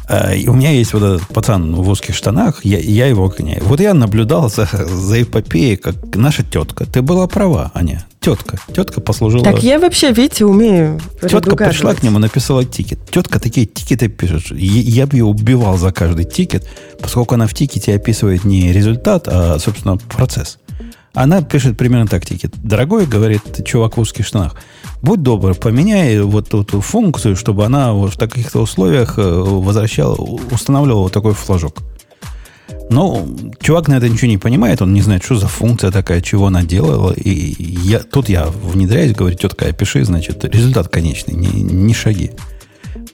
А, 0.09 0.35
и 0.35 0.47
у 0.49 0.55
меня 0.55 0.71
есть 0.71 0.93
вот 0.93 1.03
этот 1.03 1.27
пацан 1.29 1.75
в 1.75 1.89
узких 1.89 2.15
штанах, 2.15 2.65
я, 2.65 2.79
я 2.79 3.07
его 3.07 3.29
гоняю. 3.29 3.63
Вот 3.65 3.81
я 3.81 3.95
наблюдал 3.95 4.51
за, 4.51 4.69
за 4.71 5.23
эпопеей, 5.23 5.77
как 5.77 5.95
наша 6.15 6.43
тетка. 6.43 6.87
Ты 6.87 7.03
была 7.03 7.27
права, 7.27 7.71
Аня. 7.75 8.05
Тетка. 8.21 8.59
Тетка 8.75 9.01
послужила... 9.01 9.43
Так 9.43 9.63
я 9.63 9.81
вообще, 9.81 10.13
видите, 10.13 10.45
умею 10.45 11.01
Тетка 11.21 11.57
пришла 11.57 11.95
к 11.95 12.03
нему, 12.03 12.19
написала 12.19 12.65
тикет. 12.65 13.01
Тетка 13.11 13.41
такие 13.41 13.67
тикеты 13.67 14.09
пишет. 14.09 14.51
Я, 14.51 14.83
я 14.83 15.07
бы 15.07 15.17
ее 15.17 15.25
убивал 15.25 15.77
за 15.77 15.93
каждый 15.93 16.25
тикет, 16.25 16.69
поскольку 17.01 17.35
она 17.35 17.47
в 17.47 17.55
тикете 17.55 17.95
описывает 17.95 18.45
не 18.45 18.73
результат, 18.73 19.27
а, 19.27 19.59
собственно, 19.59 19.97
процесс. 19.97 20.59
Она 21.15 21.43
пишет 21.43 21.77
примерно 21.77 22.07
так 22.07 22.25
тикет. 22.25 22.55
Дорогой, 22.63 23.07
говорит 23.07 23.43
чувак 23.67 23.97
в 23.97 24.01
узких 24.01 24.27
штанах, 24.27 24.57
будь 25.03 25.23
добр, 25.23 25.55
поменяй 25.55 26.21
вот 26.21 26.55
эту 26.55 26.81
функцию, 26.81 27.37
чтобы 27.37 27.67
она 27.67 27.93
вот 27.93 28.15
в 28.15 28.17
таких-то 28.17 28.61
условиях 28.61 29.19
э, 29.19 29.23
возвращала, 29.23 30.15
устанавливала 30.15 31.03
вот 31.03 31.13
такой 31.13 31.35
флажок. 31.35 31.83
Ну, 32.89 33.29
чувак 33.61 33.89
на 33.89 33.95
это 33.95 34.09
ничего 34.09 34.31
не 34.31 34.39
понимает, 34.39 34.83
он 34.83 34.93
не 34.93 35.03
знает, 35.03 35.23
что 35.23 35.37
за 35.37 35.49
функция 35.49 35.91
такая, 35.91 36.21
чего 36.21 36.47
она 36.47 36.63
делала. 36.63 37.13
И 37.13 37.31
я, 37.59 38.01
тут 38.01 38.29
я 38.29 38.47
внедряюсь, 38.47 39.15
говорю, 39.15 39.37
тетка, 39.37 39.67
опиши, 39.67 40.05
значит, 40.05 40.45
результат 40.45 40.89
конечный, 40.89 41.35
не, 41.35 41.63
не 41.63 41.95
шаги. 41.95 42.33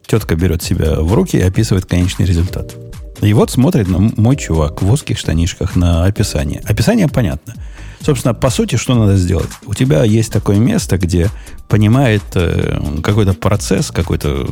Тетка 0.07 0.37
берет 0.37 0.63
себя 0.63 1.01
в 1.01 1.13
руки 1.15 1.37
и 1.37 1.43
описывает 1.43 1.87
конечный 1.87 2.27
результат. 2.27 2.75
И 3.21 3.33
вот 3.33 3.51
смотрит 3.51 3.89
на 3.89 3.99
мой 3.99 4.37
чувак 4.37 4.83
в 4.83 4.91
узких 4.91 5.19
штанишках 5.19 5.75
на 5.77 6.05
описание. 6.05 6.61
Описание 6.65 7.09
понятно. 7.09 7.55
Собственно, 8.01 8.35
по 8.35 8.51
сути, 8.51 8.77
что 8.77 8.95
надо 8.95 9.17
сделать? 9.17 9.51
У 9.67 9.75
тебя 9.75 10.05
есть 10.05 10.33
такое 10.33 10.57
место, 10.59 10.99
где 10.99 11.31
понимает 11.69 12.23
э, 12.35 12.81
какой-то 13.03 13.35
процесс, 13.35 13.91
какой-то, 13.91 14.49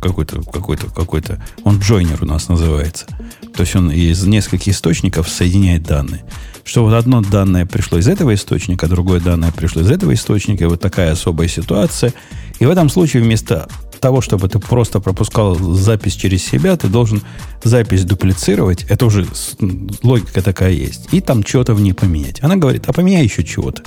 какой-то, 0.00 0.42
какой-то, 0.42 0.86
какой-то, 0.88 1.42
он 1.64 1.78
джойнер 1.78 2.22
у 2.22 2.26
нас 2.26 2.48
называется. 2.48 3.06
То 3.54 3.62
есть 3.62 3.74
он 3.76 3.90
из 3.90 4.24
нескольких 4.24 4.74
источников 4.74 5.28
соединяет 5.28 5.84
данные. 5.84 6.24
Что 6.64 6.84
вот 6.84 6.94
одно 6.94 7.22
данное 7.22 7.64
пришло 7.64 7.98
из 7.98 8.08
этого 8.08 8.34
источника, 8.34 8.86
другое 8.86 9.20
данное 9.20 9.52
пришло 9.52 9.82
из 9.82 9.90
этого 9.90 10.12
источника, 10.12 10.64
и 10.64 10.66
вот 10.66 10.80
такая 10.80 11.12
особая 11.12 11.48
ситуация. 11.48 12.12
И 12.58 12.66
в 12.66 12.70
этом 12.70 12.90
случае 12.90 13.22
вместо 13.22 13.68
того, 14.00 14.20
чтобы 14.20 14.48
ты 14.48 14.58
просто 14.58 15.00
пропускал 15.00 15.54
запись 15.54 16.14
через 16.14 16.44
себя, 16.44 16.76
ты 16.76 16.88
должен 16.88 17.22
запись 17.62 18.04
дуплицировать. 18.04 18.84
Это 18.84 19.06
уже 19.06 19.26
логика 20.02 20.42
такая 20.42 20.72
есть. 20.72 21.08
И 21.12 21.20
там 21.20 21.44
что-то 21.44 21.74
в 21.74 21.80
ней 21.80 21.92
поменять. 21.92 22.42
Она 22.42 22.56
говорит, 22.56 22.84
а 22.86 22.92
поменяй 22.92 23.24
еще 23.24 23.44
чего-то. 23.44 23.82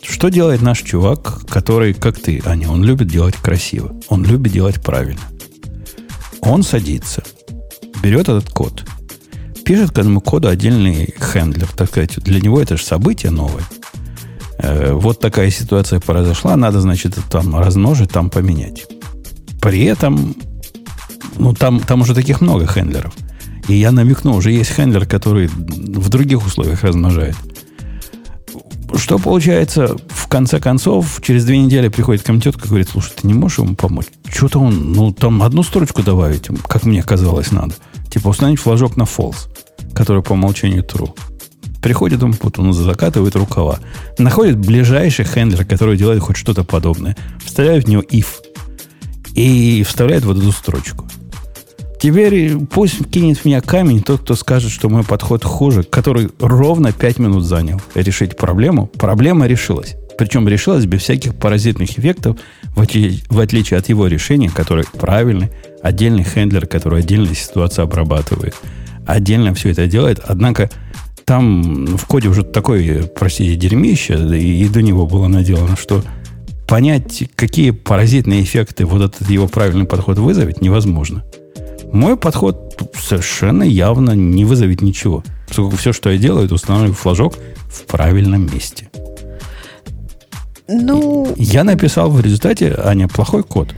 Что 0.00 0.28
делает 0.28 0.62
наш 0.62 0.82
чувак, 0.82 1.46
который, 1.48 1.92
как 1.92 2.18
ты, 2.18 2.40
Аня, 2.44 2.70
он 2.70 2.84
любит 2.84 3.08
делать 3.08 3.34
красиво. 3.34 3.94
Он 4.08 4.24
любит 4.24 4.52
делать 4.52 4.80
правильно. 4.80 5.20
Он 6.40 6.62
садится, 6.62 7.24
берет 8.02 8.28
этот 8.28 8.50
код, 8.50 8.84
пишет 9.64 9.90
к 9.90 9.98
этому 9.98 10.20
коду 10.20 10.48
отдельный 10.48 11.12
хендлер. 11.18 11.68
Так 11.76 11.88
сказать, 11.88 12.22
для 12.22 12.40
него 12.40 12.60
это 12.60 12.76
же 12.76 12.84
событие 12.84 13.32
новое. 13.32 13.64
Э, 14.58 14.92
вот 14.92 15.20
такая 15.20 15.50
ситуация 15.50 16.00
произошла, 16.00 16.56
надо, 16.56 16.80
значит, 16.80 17.18
там 17.30 17.56
размножить, 17.56 18.10
там 18.10 18.30
поменять. 18.30 18.86
При 19.60 19.84
этом, 19.84 20.34
ну, 21.38 21.52
там, 21.54 21.80
там 21.80 22.02
уже 22.02 22.14
таких 22.14 22.40
много 22.40 22.66
хендлеров. 22.66 23.12
И 23.68 23.74
я 23.74 23.90
намекну, 23.90 24.34
уже 24.34 24.52
есть 24.52 24.70
хендлер, 24.70 25.06
который 25.06 25.48
в 25.48 26.08
других 26.08 26.46
условиях 26.46 26.84
размножает. 26.84 27.36
Что 28.94 29.18
получается, 29.18 29.96
в 30.08 30.28
конце 30.28 30.60
концов, 30.60 31.20
через 31.20 31.44
две 31.44 31.58
недели 31.58 31.88
приходит 31.88 32.22
ко 32.22 32.32
мне 32.32 32.40
тетка 32.40 32.66
и 32.66 32.68
говорит, 32.68 32.88
слушай, 32.88 33.12
ты 33.20 33.26
не 33.26 33.34
можешь 33.34 33.58
ему 33.58 33.74
помочь? 33.74 34.06
Что-то 34.28 34.60
он, 34.60 34.92
ну, 34.92 35.12
там 35.12 35.42
одну 35.42 35.64
строчку 35.64 36.02
добавить, 36.02 36.48
как 36.68 36.84
мне 36.84 37.02
казалось, 37.02 37.50
надо. 37.50 37.74
Типа 38.10 38.28
установить 38.28 38.60
флажок 38.60 38.96
на 38.96 39.02
false, 39.02 39.48
который 39.92 40.22
по 40.22 40.34
умолчанию 40.34 40.84
true. 40.84 41.12
Приходит 41.86 42.20
он, 42.20 42.34
вот 42.42 42.58
он 42.58 42.72
закатывает 42.72 43.36
рукава. 43.36 43.78
Находит 44.18 44.58
ближайший 44.58 45.24
хендлер, 45.24 45.64
который 45.64 45.96
делает 45.96 46.20
хоть 46.20 46.36
что-то 46.36 46.64
подобное. 46.64 47.16
Вставляет 47.44 47.84
в 47.84 47.88
него 47.88 48.02
if. 48.02 48.26
И 49.36 49.84
вставляет 49.86 50.24
вот 50.24 50.36
эту 50.36 50.50
строчку. 50.50 51.06
Теперь 52.02 52.56
пусть 52.56 53.08
кинет 53.08 53.38
в 53.38 53.44
меня 53.44 53.60
камень 53.60 54.02
тот, 54.02 54.22
кто 54.22 54.34
скажет, 54.34 54.72
что 54.72 54.88
мой 54.88 55.04
подход 55.04 55.44
хуже, 55.44 55.84
который 55.84 56.28
ровно 56.40 56.90
5 56.90 57.20
минут 57.20 57.44
занял 57.44 57.80
решить 57.94 58.36
проблему. 58.36 58.88
Проблема 58.88 59.46
решилась. 59.46 59.94
Причем 60.18 60.48
решилась 60.48 60.86
без 60.86 61.02
всяких 61.02 61.36
паразитных 61.36 61.96
эффектов, 61.96 62.36
в 62.74 62.80
отличие, 62.80 63.22
в 63.30 63.38
отличие 63.38 63.78
от 63.78 63.88
его 63.88 64.08
решения, 64.08 64.50
который 64.50 64.86
правильный, 64.92 65.50
отдельный 65.84 66.24
хендлер, 66.24 66.66
который 66.66 66.98
отдельную 66.98 67.36
ситуацию 67.36 67.84
обрабатывает, 67.84 68.56
отдельно 69.06 69.54
все 69.54 69.70
это 69.70 69.86
делает. 69.86 70.18
Однако 70.26 70.68
там 71.26 71.96
в 71.96 72.06
коде 72.06 72.28
уже 72.28 72.44
такое, 72.44 73.02
простите, 73.02 73.56
дерьмище, 73.56 74.14
и, 74.14 74.64
и 74.64 74.68
до 74.68 74.80
него 74.80 75.06
было 75.06 75.26
наделано, 75.26 75.76
что 75.76 76.02
понять, 76.68 77.24
какие 77.34 77.72
паразитные 77.72 78.42
эффекты 78.42 78.86
вот 78.86 79.02
этот 79.02 79.28
его 79.28 79.48
правильный 79.48 79.86
подход 79.86 80.18
вызовет, 80.18 80.62
невозможно. 80.62 81.24
Мой 81.92 82.16
подход 82.16 82.80
совершенно 82.94 83.64
явно 83.64 84.12
не 84.12 84.44
вызовет 84.44 84.82
ничего. 84.82 85.24
Поскольку 85.48 85.76
все, 85.76 85.92
что 85.92 86.10
я 86.10 86.18
делаю, 86.18 86.46
это 86.46 86.54
устанавливаю 86.54 86.94
флажок 86.94 87.34
в 87.68 87.84
правильном 87.86 88.46
месте. 88.46 88.88
Ну, 90.68 91.32
Я 91.36 91.64
написал 91.64 92.10
в 92.10 92.20
результате, 92.20 92.74
Аня, 92.84 93.08
плохой 93.08 93.42
код. 93.42 93.68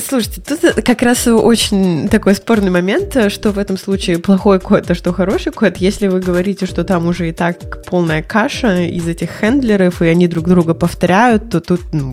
Слушайте, 0.00 0.40
тут 0.40 0.60
как 0.84 1.02
раз 1.02 1.26
очень 1.26 2.08
такой 2.08 2.34
спорный 2.36 2.70
момент, 2.70 3.16
что 3.30 3.50
в 3.50 3.58
этом 3.58 3.76
случае 3.76 4.18
плохой 4.18 4.60
код, 4.60 4.88
а 4.90 4.94
что 4.94 5.12
хороший 5.12 5.50
код. 5.50 5.78
Если 5.78 6.06
вы 6.06 6.20
говорите, 6.20 6.66
что 6.66 6.84
там 6.84 7.06
уже 7.06 7.30
и 7.30 7.32
так 7.32 7.84
полная 7.84 8.22
каша 8.22 8.82
из 8.82 9.08
этих 9.08 9.30
хендлеров, 9.30 10.00
и 10.00 10.06
они 10.06 10.28
друг 10.28 10.46
друга 10.46 10.74
повторяют, 10.74 11.50
то 11.50 11.60
тут, 11.60 11.80
ну, 11.92 12.12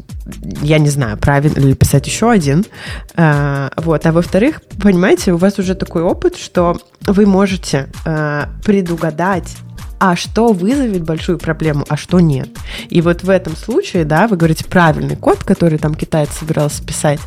я 0.61 0.79
не 0.79 0.89
знаю, 0.89 1.17
правильно 1.17 1.59
ли 1.59 1.75
писать 1.75 2.07
еще 2.07 2.31
один. 2.31 2.65
А, 3.15 3.71
вот. 3.77 4.05
А 4.05 4.11
во-вторых, 4.11 4.61
понимаете, 4.81 5.33
у 5.33 5.37
вас 5.37 5.59
уже 5.59 5.75
такой 5.75 6.01
опыт, 6.01 6.37
что 6.37 6.79
вы 7.05 7.27
можете 7.27 7.87
а, 8.03 8.49
предугадать 8.63 9.55
а 9.99 10.15
что 10.15 10.53
вызовет 10.53 11.03
большую 11.03 11.37
проблему, 11.37 11.85
а 11.89 11.97
что 11.97 12.19
нет. 12.19 12.49
И 12.89 13.01
вот 13.01 13.23
в 13.23 13.29
этом 13.29 13.55
случае, 13.55 14.05
да, 14.05 14.27
вы 14.27 14.37
говорите 14.37 14.65
правильный 14.65 15.15
код, 15.15 15.43
который 15.43 15.77
там 15.77 15.95
китаец 15.95 16.29
собирался 16.37 16.83
писать 16.83 17.19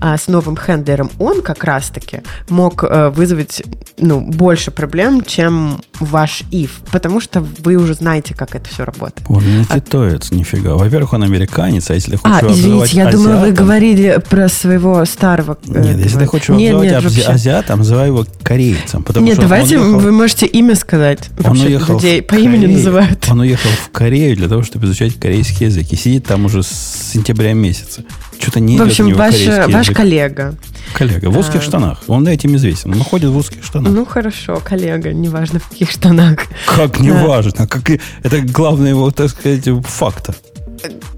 а, 0.00 0.16
с 0.16 0.28
новым 0.28 0.56
хендлером, 0.56 1.10
он 1.18 1.42
как 1.42 1.64
раз-таки 1.64 2.22
мог 2.48 2.84
а, 2.84 3.10
вызвать 3.10 3.62
ну, 3.98 4.20
больше 4.20 4.70
проблем, 4.70 5.22
чем 5.22 5.80
ваш 6.00 6.42
if, 6.50 6.70
потому 6.92 7.20
что 7.20 7.40
вы 7.40 7.76
уже 7.76 7.94
знаете, 7.94 8.34
как 8.34 8.54
это 8.54 8.68
все 8.68 8.84
работает. 8.84 9.26
Он 9.28 9.42
не 9.42 9.64
а... 9.68 9.80
китаец, 9.80 10.30
нифига. 10.30 10.74
Во-первых, 10.74 11.12
он 11.12 11.22
американец, 11.22 11.90
а 11.90 11.94
если 11.94 12.16
хочешь 12.16 12.42
а, 12.42 12.46
извините, 12.52 12.96
я 12.96 13.10
думала, 13.10 13.36
вы 13.36 13.52
говорили 13.52 14.20
про 14.28 14.48
своего 14.48 15.04
старого... 15.04 15.58
Э, 15.68 15.82
нет, 15.82 15.98
если 15.98 16.18
ты 16.18 16.26
хочешь 16.26 16.48
нет, 16.50 16.76
нет, 16.80 17.02
вообще... 17.02 17.22
азиатом, 17.22 17.78
называй 17.80 18.08
его 18.08 18.26
корейцем. 18.42 19.02
Потому 19.02 19.26
нет, 19.26 19.34
что 19.34 19.42
давайте 19.42 19.78
уехал... 19.78 19.98
вы 19.98 20.12
можете 20.12 20.46
имя 20.46 20.74
сказать. 20.74 21.30
Он 21.44 21.58
уехал 21.58 21.94
людей 21.94 22.22
по 22.26 22.34
имени 22.34 22.66
называют. 22.66 23.26
Он 23.30 23.40
уехал 23.40 23.70
в 23.70 23.90
Корею 23.90 24.36
для 24.36 24.48
того, 24.48 24.62
чтобы 24.62 24.86
изучать 24.86 25.14
корейский 25.18 25.66
язык. 25.66 25.86
И 25.90 25.96
сидит 25.96 26.26
там 26.26 26.44
уже 26.44 26.62
с 26.62 27.10
сентября 27.12 27.52
месяца. 27.52 28.04
Что-то 28.38 28.60
не 28.60 28.76
В 28.76 28.82
общем, 28.82 29.12
ваш, 29.14 29.34
ваш 29.68 29.90
коллега. 29.90 30.54
Коллега 30.92 31.30
в 31.30 31.38
узких 31.38 31.60
а, 31.60 31.62
штанах. 31.62 32.02
Он 32.06 32.26
этим 32.28 32.56
известен. 32.56 32.92
Он 32.92 33.00
ходит 33.00 33.30
в 33.30 33.36
узких 33.36 33.64
штанах. 33.64 33.92
Ну 33.92 34.04
хорошо, 34.04 34.60
коллега, 34.64 35.12
неважно 35.12 35.58
в 35.58 35.68
каких 35.68 35.90
штанах. 35.90 36.40
Как 36.66 37.00
неважно? 37.00 37.66
Как, 37.66 37.90
это 38.22 38.40
главное 38.40 38.90
его, 38.90 39.10
так 39.10 39.30
сказать, 39.30 39.68
фактор. 39.84 40.34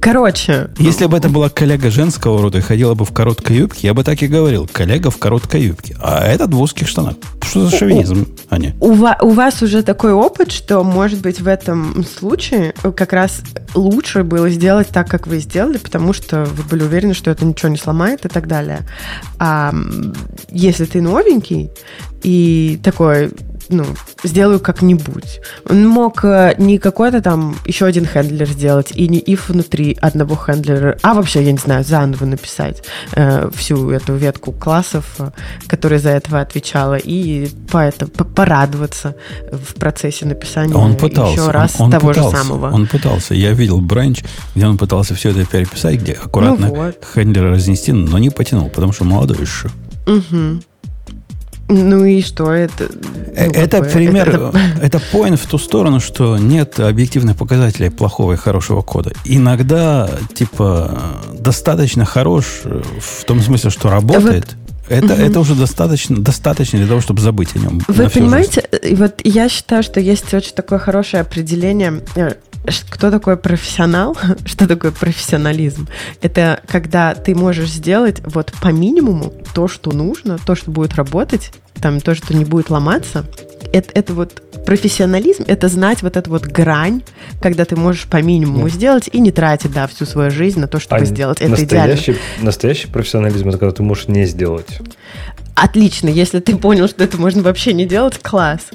Короче. 0.00 0.70
Если 0.78 1.06
бы 1.06 1.16
это 1.16 1.28
была 1.28 1.48
коллега 1.48 1.90
женского 1.90 2.40
рода 2.40 2.58
и 2.58 2.60
ходила 2.60 2.94
бы 2.94 3.04
в 3.04 3.12
короткой 3.12 3.56
юбке, 3.56 3.88
я 3.88 3.94
бы 3.94 4.04
так 4.04 4.22
и 4.22 4.26
говорил. 4.26 4.68
Коллега 4.72 5.10
в 5.10 5.18
короткой 5.18 5.62
юбке. 5.62 5.96
А 6.02 6.24
этот 6.24 6.52
в 6.52 6.60
узких 6.60 6.88
штанах. 6.88 7.14
Что 7.42 7.66
за 7.66 7.76
шовинизм, 7.76 8.26
Аня? 8.50 8.76
У, 8.80 8.92
у 8.92 9.30
вас 9.30 9.62
уже 9.62 9.82
такой 9.82 10.12
опыт, 10.12 10.52
что, 10.52 10.84
может 10.84 11.20
быть, 11.20 11.40
в 11.40 11.48
этом 11.48 12.04
случае 12.04 12.74
как 12.94 13.12
раз 13.12 13.40
лучше 13.74 14.22
было 14.22 14.50
сделать 14.50 14.88
так, 14.88 15.08
как 15.08 15.26
вы 15.26 15.38
сделали, 15.38 15.78
потому 15.78 16.12
что 16.12 16.44
вы 16.44 16.62
были 16.64 16.82
уверены, 16.82 17.14
что 17.14 17.30
это 17.30 17.44
ничего 17.44 17.70
не 17.70 17.78
сломает 17.78 18.24
и 18.24 18.28
так 18.28 18.46
далее. 18.46 18.80
А 19.38 19.74
если 20.50 20.84
ты 20.84 21.00
новенький 21.00 21.70
и 22.22 22.78
такой 22.82 23.30
ну, 23.68 23.84
сделаю 24.22 24.60
как-нибудь. 24.60 25.40
Он 25.68 25.86
мог 25.86 26.24
э, 26.24 26.54
не 26.58 26.78
какой-то 26.78 27.20
там 27.20 27.56
еще 27.64 27.86
один 27.86 28.06
хендлер 28.06 28.48
сделать, 28.48 28.92
и 28.94 29.08
не 29.08 29.20
if 29.20 29.40
внутри 29.48 29.96
одного 30.00 30.36
хендлера, 30.36 30.98
а 31.02 31.14
вообще, 31.14 31.42
я 31.42 31.52
не 31.52 31.58
знаю, 31.58 31.84
заново 31.84 32.24
написать 32.24 32.82
э, 33.12 33.50
всю 33.54 33.90
эту 33.90 34.14
ветку 34.14 34.52
классов, 34.52 35.16
э, 35.18 35.30
которая 35.66 35.98
за 35.98 36.10
этого 36.10 36.40
отвечала, 36.40 36.96
и 36.96 37.48
по 37.70 37.78
это, 37.78 38.06
по 38.06 38.24
порадоваться 38.24 39.16
в 39.50 39.74
процессе 39.74 40.24
написания 40.24 40.74
он 40.74 40.96
пытался, 40.96 41.32
еще 41.32 41.50
раз 41.50 41.74
он, 41.78 41.86
он 41.86 41.90
того 41.90 42.08
пытался, 42.08 42.36
же 42.36 42.42
самого. 42.42 42.70
Он 42.70 42.86
пытался. 42.86 43.34
Я 43.34 43.52
видел 43.52 43.80
бранч, 43.80 44.22
где 44.54 44.66
он 44.66 44.78
пытался 44.78 45.14
все 45.14 45.30
это 45.30 45.44
переписать, 45.44 45.96
где 45.96 46.12
аккуратно 46.12 46.68
ну 46.68 46.74
вот. 46.74 47.04
хендлер 47.14 47.50
разнести, 47.50 47.92
но 47.92 48.18
не 48.18 48.30
потянул, 48.30 48.68
потому 48.70 48.92
что 48.92 49.04
молодой 49.04 49.38
еще. 49.40 49.68
Угу. 50.06 50.62
Ну 51.68 52.04
и 52.04 52.22
что 52.22 52.50
это? 52.50 52.84
Э, 53.34 53.46
ну, 53.46 53.52
это 53.52 53.76
какое? 53.78 53.92
пример, 53.92 54.28
это, 54.28 54.52
это 54.80 55.00
point 55.12 55.36
в 55.36 55.46
ту 55.46 55.58
сторону, 55.58 56.00
что 56.00 56.38
нет 56.38 56.80
объективных 56.80 57.36
показателей 57.36 57.90
плохого 57.90 58.32
и 58.32 58.36
хорошего 58.36 58.80
кода. 58.82 59.12
Иногда, 59.24 60.10
типа, 60.34 60.98
достаточно 61.38 62.04
хорош 62.04 62.62
в 62.64 63.24
том 63.24 63.42
смысле, 63.42 63.70
что 63.70 63.90
работает. 63.90 64.46
Вот. 64.46 64.68
Это, 64.88 65.12
угу. 65.14 65.22
это 65.22 65.40
уже 65.40 65.54
достаточно, 65.54 66.16
достаточно 66.16 66.78
для 66.78 66.88
того, 66.88 67.00
чтобы 67.00 67.20
забыть 67.20 67.54
о 67.54 67.58
нем. 67.58 67.82
Вы 67.88 68.08
понимаете, 68.08 68.66
жизнь. 68.82 68.96
вот 68.96 69.20
я 69.22 69.48
считаю, 69.50 69.82
что 69.82 70.00
есть 70.00 70.32
очень 70.32 70.54
такое 70.54 70.78
хорошее 70.78 71.20
определение 71.20 72.00
э, 72.16 72.34
кто 72.90 73.10
такой 73.10 73.36
профессионал, 73.36 74.16
что 74.44 74.66
такое 74.66 74.92
профессионализм? 74.92 75.88
Это 76.22 76.60
когда 76.66 77.14
ты 77.14 77.34
можешь 77.34 77.70
сделать 77.70 78.20
вот 78.24 78.52
по 78.60 78.68
минимуму 78.68 79.32
то, 79.54 79.68
что 79.68 79.92
нужно, 79.92 80.38
то, 80.38 80.54
что 80.54 80.70
будет 80.70 80.94
работать, 80.94 81.52
там 81.80 82.00
то, 82.00 82.14
что 82.14 82.34
не 82.34 82.44
будет 82.44 82.70
ломаться. 82.70 83.24
Это, 83.72 83.90
это 83.94 84.14
вот 84.14 84.42
профессионализм, 84.64 85.44
это 85.46 85.68
знать 85.68 86.02
вот 86.02 86.16
эту 86.16 86.30
вот 86.30 86.44
грань, 86.44 87.02
когда 87.40 87.64
ты 87.64 87.76
можешь 87.76 88.04
по 88.04 88.20
минимуму 88.22 88.64
Нет. 88.64 88.74
сделать 88.74 89.08
и 89.12 89.20
не 89.20 89.30
тратить, 89.30 89.72
да, 89.72 89.86
всю 89.86 90.04
свою 90.04 90.30
жизнь 90.30 90.60
на 90.60 90.68
то, 90.68 90.80
чтобы 90.80 91.02
а 91.02 91.04
сделать. 91.04 91.40
Это 91.40 91.62
идеально. 91.62 91.96
Настоящий 92.40 92.88
профессионализм, 92.88 93.48
это 93.48 93.58
когда 93.58 93.74
ты 93.74 93.82
можешь 93.82 94.08
не 94.08 94.24
сделать. 94.26 94.80
Отлично, 95.60 96.08
если 96.08 96.38
ты 96.38 96.56
понял, 96.56 96.86
что 96.88 97.02
это 97.02 97.18
можно 97.18 97.42
вообще 97.42 97.72
не 97.72 97.84
делать, 97.84 98.18
класс. 98.18 98.68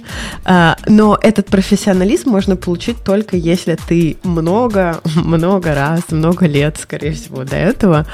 А, 0.43 0.75
но 0.85 1.17
этот 1.21 1.47
профессионализм 1.47 2.29
можно 2.29 2.57
получить 2.57 3.03
только 3.03 3.37
если 3.37 3.77
ты 3.87 4.17
много, 4.23 4.99
много 5.15 5.73
раз, 5.73 6.01
много 6.11 6.45
лет, 6.45 6.77
скорее 6.81 7.13
всего, 7.13 7.45
до 7.45 7.55
этого 7.55 8.05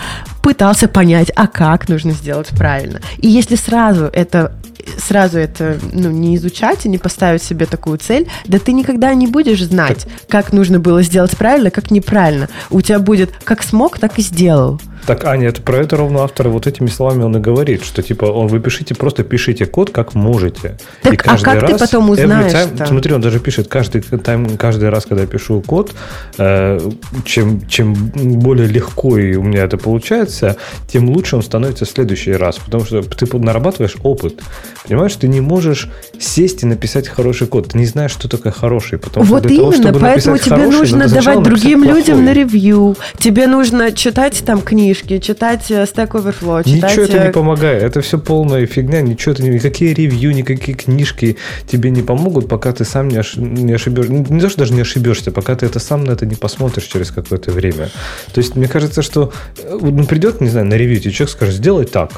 пытался 0.44 0.88
понять, 0.88 1.32
а 1.36 1.48
как 1.48 1.90
нужно 1.90 2.12
сделать 2.12 2.50
правильно. 2.50 3.02
И 3.18 3.28
если 3.28 3.56
сразу 3.56 4.06
это 4.06 4.56
сразу 4.98 5.38
это 5.38 5.78
ну, 5.92 6.10
не 6.10 6.36
изучать 6.36 6.86
и 6.86 6.90
не 6.90 6.98
поставить 6.98 7.44
себе 7.44 7.66
такую 7.66 7.98
цель, 7.98 8.28
да 8.46 8.60
ты 8.60 8.74
никогда 8.74 9.14
не 9.14 9.28
будешь 9.28 9.64
знать, 9.64 10.08
как 10.28 10.54
нужно 10.54 10.80
было 10.80 11.04
сделать 11.04 11.36
правильно, 11.38 11.72
как 11.72 11.92
неправильно. 11.92 12.50
У 12.70 12.82
тебя 12.82 13.00
будет 13.00 13.32
как 13.44 13.64
смог, 13.64 14.00
так 14.00 14.20
и 14.20 14.22
сделал. 14.22 14.80
Так, 15.06 15.26
Аня, 15.26 15.48
это 15.48 15.62
про 15.62 15.78
это 15.78 15.98
ровно 15.98 16.24
автор 16.24 16.50
вот 16.50 16.68
этими 16.68 16.88
словами 16.88 17.24
он 17.24 17.36
и 17.38 17.40
говорит, 17.40 17.84
что 17.84 18.02
типа 18.02 18.26
он 18.26 18.48
вы 18.48 18.60
пишите, 18.60 18.96
просто 18.96 19.24
пишите 19.24 19.66
код, 19.66 19.90
как 19.92 20.14
можете. 20.14 20.78
Так, 21.02 21.14
и 21.14 21.18
а 21.18 21.20
каждый 21.20 21.50
а 21.50 21.54
как 21.54 21.62
раз, 21.64 21.72
ты 21.72 21.78
потом 21.80 22.10
узнаешь? 22.10 22.52
Time, 22.52 22.88
смотри, 22.88 23.14
он 23.14 23.22
даже 23.22 23.40
пишет, 23.40 23.68
каждый, 23.68 24.02
time, 24.02 24.58
каждый 24.58 24.90
раз, 24.90 25.06
когда 25.06 25.24
я 25.24 25.28
пишу 25.28 25.62
код, 25.62 25.94
э, 26.38 26.80
чем, 27.26 27.66
чем 27.68 27.94
более 27.94 28.68
легко 28.68 29.18
и 29.18 29.36
у 29.36 29.44
меня 29.44 29.64
это 29.64 29.78
получается, 29.78 30.58
тем 30.88 31.10
лучше 31.10 31.38
он 31.38 31.44
становится 31.44 31.86
в 31.86 31.90
следующий 31.90 32.34
раз, 32.34 32.58
потому 32.58 32.86
что 32.86 33.02
ты 33.02 33.38
нарабатываешь 33.38 33.96
опыт. 34.04 34.40
Понимаешь, 34.88 35.16
ты 35.16 35.28
не 35.28 35.42
можешь 35.42 35.90
сесть 36.20 36.64
и 36.64 36.66
написать 36.66 37.08
хороший 37.08 37.48
код. 37.48 37.70
Ты 37.70 37.78
не 37.78 37.86
знаешь, 37.86 38.12
что 38.12 38.28
такое 38.30 38.52
хороший. 38.52 38.98
Потому 38.98 39.26
вот 39.26 39.44
что 39.44 39.54
именно, 39.54 39.72
того, 39.72 39.82
чтобы 39.82 40.00
поэтому 40.00 40.38
тебе 40.38 40.56
хороший, 40.56 40.78
нужно 40.78 41.08
давать 41.08 41.44
другим 41.44 41.84
людям 41.84 42.24
на 42.24 42.34
ревью. 42.34 42.96
Тебе 43.18 43.48
нужно 43.48 43.92
читать 43.92 44.42
там 44.46 44.62
книжки, 44.62 45.20
читать 45.20 45.70
э, 45.70 45.84
Stack 45.84 46.12
Overflow, 46.12 46.64
читать... 46.64 46.92
Ничего 46.92 47.06
это 47.06 47.20
не 47.20 47.30
э, 47.30 47.32
помогает. 47.32 47.84
Это 47.84 48.02
все 48.02 48.18
полная 48.18 48.66
фигня. 48.66 49.02
Ничего 49.02 49.34
это 49.34 49.44
не... 49.44 49.50
Никакие 49.50 49.94
ревью, 49.94 50.34
никакие 50.34 50.78
книжки 50.78 51.38
тебе 51.68 51.90
не 51.90 52.02
помогут, 52.02 52.48
пока 52.48 52.72
ты 52.72 52.86
сам 52.86 53.10
не, 53.10 53.18
ош... 53.18 53.36
не 53.36 53.74
ошибешься. 53.74 54.12
Не 54.12 54.40
то, 54.40 54.50
что 54.50 54.60
даже 54.60 54.74
не 54.74 54.82
ошибешься, 54.82 55.32
пока 55.32 55.56
ты 55.56 55.66
это 55.66 55.80
сам 55.80 56.06
на 56.06 56.12
это 56.12 56.26
не 56.26 56.36
посмотришь 56.36 56.86
через 56.86 57.12
какое-то 57.12 57.52
время. 57.52 57.90
То 58.34 58.40
есть, 58.40 58.56
мне 58.56 58.68
кажется, 58.68 59.02
что 59.02 59.34
э, 59.58 59.78
ну, 59.82 60.06
придет, 60.06 60.42
не 60.42 60.50
знаю, 60.50 60.66
на 60.68 60.76
ревью, 60.76 61.00
тебе 61.00 61.12
человек 61.12 61.36
скажет, 61.36 61.56
сделай 61.56 61.86
так. 61.86 62.12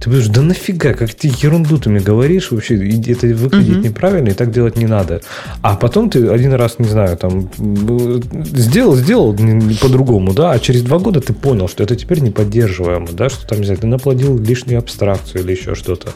Ты 0.00 0.10
будешь, 0.10 0.26
да 0.26 0.42
нафига, 0.42 0.92
как 0.94 1.14
ты 1.14 1.32
ерунду 1.40 1.78
ты 1.78 1.90
мне 1.90 2.00
говоришь, 2.00 2.50
вообще 2.50 2.74
это 2.76 3.26
выглядит 3.28 3.76
угу. 3.78 3.86
неправильно, 3.86 4.28
и 4.28 4.34
так 4.34 4.50
делать 4.50 4.76
не 4.76 4.86
надо. 4.86 5.20
А 5.62 5.76
потом 5.76 6.10
ты 6.10 6.28
один 6.28 6.52
раз, 6.52 6.78
не 6.78 6.88
знаю, 6.88 7.16
там, 7.16 7.50
сделал, 7.56 8.96
сделал 8.96 9.36
по-другому, 9.80 10.34
да, 10.34 10.52
а 10.52 10.58
через 10.58 10.82
два 10.82 10.98
года 10.98 11.20
ты 11.20 11.32
понял, 11.32 11.68
что 11.68 11.82
это 11.82 11.96
теперь 11.96 12.20
не 12.20 12.30
поддерживаемо, 12.30 13.08
да, 13.12 13.28
что 13.28 13.46
там, 13.46 13.60
не 13.60 13.64
знаю, 13.64 13.80
ты 13.80 13.86
наплодил 13.86 14.38
лишнюю 14.38 14.78
абстракцию 14.78 15.42
или 15.42 15.52
еще 15.52 15.74
что-то. 15.74 16.12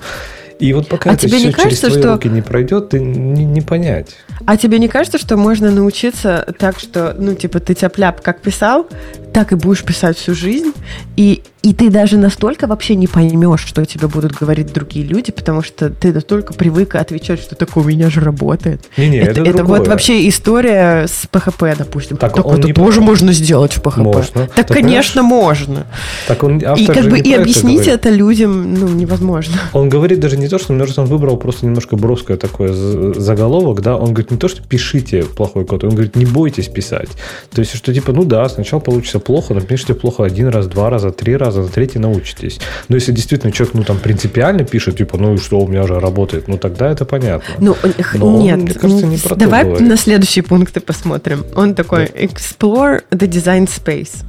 И 0.59 0.73
вот 0.73 0.89
пока 0.89 1.11
а 1.11 1.13
это 1.15 1.23
тебе 1.27 1.39
все 1.39 1.47
не 1.47 1.53
кажется, 1.53 1.87
через 1.87 1.93
твои 1.93 2.03
что... 2.03 2.13
руки 2.15 2.29
не 2.29 2.43
пройдет, 2.43 2.89
ты 2.89 2.99
не, 2.99 3.45
не 3.45 3.61
понять. 3.61 4.17
А 4.45 4.57
тебе 4.57 4.79
не 4.79 4.89
кажется, 4.89 5.19
что 5.19 5.37
можно 5.37 5.71
научиться 5.71 6.53
так, 6.59 6.81
что, 6.81 7.15
ну, 7.17 7.35
типа, 7.35 7.61
ты 7.61 7.75
тяп 7.75 7.97
как 8.23 8.41
писал, 8.41 8.89
так 9.33 9.53
и 9.53 9.55
будешь 9.55 9.85
писать 9.85 10.17
всю 10.17 10.35
жизнь, 10.35 10.73
и, 11.17 11.43
и 11.69 11.75
ты 11.75 11.91
даже 11.91 12.17
настолько 12.17 12.67
вообще 12.67 12.95
не 12.95 13.07
поймешь, 13.07 13.63
что 13.67 13.85
тебе 13.85 14.09
будут 14.09 14.33
говорить 14.33 14.73
другие 14.73 15.05
люди, 15.05 15.33
потому 15.33 15.63
что 15.63 15.91
ты 15.91 16.15
настолько 16.15 16.55
привык 16.55 16.95
отвечать, 16.95 17.41
что 17.41 17.57
такое 17.57 17.85
у 17.85 17.87
меня 17.87 18.09
же 18.09 18.21
работает. 18.21 18.87
Не-не, 18.97 19.19
это, 19.19 19.43
это, 19.43 19.51
это 19.51 19.65
вот 19.65 19.87
вообще 19.87 20.27
история 20.31 21.07
с 21.07 21.29
PHP, 21.31 21.77
допустим. 21.77 22.17
Так, 22.17 22.35
так 22.35 22.47
это 22.47 22.69
не... 22.69 22.73
тоже 22.73 23.03
можно 23.03 23.35
сделать 23.35 23.75
в 23.75 23.83
PHP. 23.83 24.03
Можно. 24.03 24.47
Так, 24.47 24.69
так 24.69 24.69
конечно, 24.69 25.23
можно. 25.23 25.87
Так 26.27 26.43
он, 26.43 26.57
и 26.57 26.87
как 26.87 27.05
бы 27.11 27.19
и 27.19 27.35
объяснить 27.35 27.83
это, 27.83 28.09
это 28.09 28.11
людям 28.11 28.73
ну, 28.73 28.89
невозможно. 28.89 29.57
Он 29.75 29.91
говорит 29.91 30.21
даже 30.21 30.39
не 30.39 30.49
то, 30.49 30.59
что, 30.59 30.73
может, 30.73 30.99
он 30.99 31.05
выбрал 31.05 31.37
просто 31.37 31.67
немножко 31.67 31.97
броское 31.97 32.39
такое 32.39 32.73
заголовок, 32.73 33.83
да, 33.83 33.99
он 33.99 34.15
говорит 34.15 34.31
не 34.31 34.39
то, 34.39 34.49
что 34.49 34.63
пишите 34.63 35.25
плохой 35.25 35.67
код, 35.67 35.85
он 35.85 35.91
говорит, 35.91 36.17
не 36.17 36.25
бойтесь 36.25 36.69
писать. 36.69 37.11
То 37.53 37.61
есть, 37.61 37.77
что 37.77 37.93
типа, 37.93 38.13
ну 38.13 38.25
да, 38.25 38.49
сначала 38.49 38.81
получится 38.81 39.19
плохо, 39.19 39.53
напишите 39.53 39.93
плохо 39.93 40.25
один 40.25 40.49
раз, 40.49 40.67
два 40.67 40.89
раза, 40.89 41.11
три 41.11 41.37
раза, 41.37 41.58
за 41.63 41.71
третий 41.71 41.99
научитесь. 41.99 42.61
Но 42.89 42.97
если 42.97 43.13
действительно 43.13 43.53
человек, 43.53 43.75
ну 43.75 43.85
там 43.85 43.99
принципиально 43.99 44.65
пишет, 44.65 44.99
типа, 44.99 45.19
ну 45.19 45.37
что, 45.39 45.61
у 45.61 45.69
меня 45.69 45.85
уже 45.85 45.99
работает, 45.99 46.49
ну 46.49 46.59
тогда 46.59 46.91
это 46.91 47.05
понятно. 47.05 47.55
Ну, 47.59 47.77
Но 48.15 48.41
нет, 48.41 48.59
он, 48.59 48.63
мне 48.63 48.75
кажется, 48.75 49.07
не 49.07 49.17
про 49.17 49.35
давай 49.37 49.65
на 49.65 49.97
следующие 49.97 50.43
пункты 50.43 50.81
посмотрим. 50.81 51.45
Он 51.55 51.75
такой, 51.75 52.07
explore 52.07 53.03
the 53.11 53.29
design 53.29 53.69
space. 53.69 54.25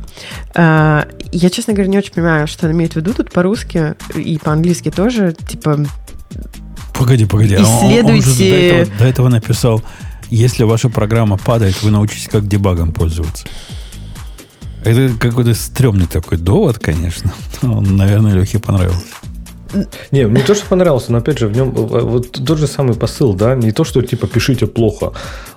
Uh, 0.54 1.08
я, 1.32 1.50
честно 1.50 1.74
говоря, 1.74 1.90
не 1.90 1.98
очень 1.98 2.14
понимаю, 2.14 2.48
что 2.48 2.66
он 2.66 2.74
имеет 2.74 2.94
в 2.94 2.96
виду 2.98 3.14
тут 3.14 3.32
по-русски 3.32 3.96
и 4.16 4.38
по-английски 4.38 4.92
тоже, 4.92 5.34
типа... 5.48 5.80
Погоди, 6.94 7.26
погоди, 7.26 7.56
исследуйте... 7.56 8.04
он, 8.04 8.16
он 8.16 8.22
же 8.22 8.38
до 8.38 8.56
этого, 8.56 8.98
до 8.98 9.06
этого 9.06 9.30
написал 9.30 9.82
если 10.30 10.64
ваша 10.64 10.90
программа 10.90 11.38
падает, 11.38 11.82
вы 11.82 11.92
научитесь 11.92 12.28
как 12.28 12.48
дебагом 12.48 12.92
пользоваться. 12.92 13.48
Это 14.84 15.10
какой-то 15.20 15.54
стрёмный 15.54 16.08
такой 16.08 16.38
довод, 16.38 16.80
конечно. 16.80 17.34
Он, 17.62 17.98
наверное, 17.98 18.34
Лехе 18.34 18.60
понравился. 18.60 19.04
Не, 20.12 20.26
мне 20.28 20.42
тоже 20.42 20.62
понравился, 20.68 21.12
но 21.12 21.20
опять 21.20 21.38
же, 21.38 21.48
в 21.48 21.56
нем 21.56 21.70
э, 21.70 22.02
вот 22.02 22.32
тот 22.32 22.58
же 22.58 22.66
самый 22.66 22.96
посыл, 22.96 23.34
да, 23.34 23.56
не 23.56 23.72
то, 23.72 23.84
что 23.84 24.02
типа 24.02 24.26
пишите 24.26 24.66
плохо, 24.66 25.14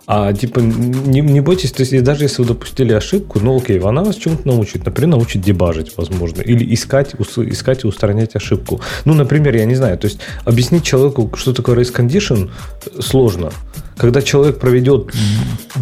а 0.06 0.32
типа 0.32 0.60
не, 0.60 1.20
не 1.20 1.40
бойтесь, 1.40 1.72
то 1.72 1.82
есть 1.82 2.02
даже 2.02 2.24
если 2.24 2.42
вы 2.42 2.48
допустили 2.48 2.92
ошибку, 2.92 3.38
ну 3.40 3.56
окей, 3.56 3.78
она 3.78 4.02
вас 4.02 4.16
чему-то 4.16 4.46
научит, 4.48 4.84
например, 4.84 5.10
научит 5.10 5.42
дебажить, 5.42 5.92
возможно, 5.96 6.42
или 6.42 6.74
искать, 6.74 7.14
искать 7.14 7.84
и 7.84 7.86
устранять 7.86 8.34
ошибку. 8.34 8.80
Ну, 9.04 9.14
например, 9.14 9.54
я 9.56 9.64
не 9.64 9.76
знаю, 9.76 9.98
то 9.98 10.06
есть 10.08 10.18
объяснить 10.44 10.84
человеку, 10.84 11.30
что 11.36 11.52
такое 11.52 11.76
race 11.76 11.94
condition, 11.94 12.50
сложно. 13.00 13.52
Когда 13.96 14.22
человек 14.22 14.58
проведет 14.58 15.12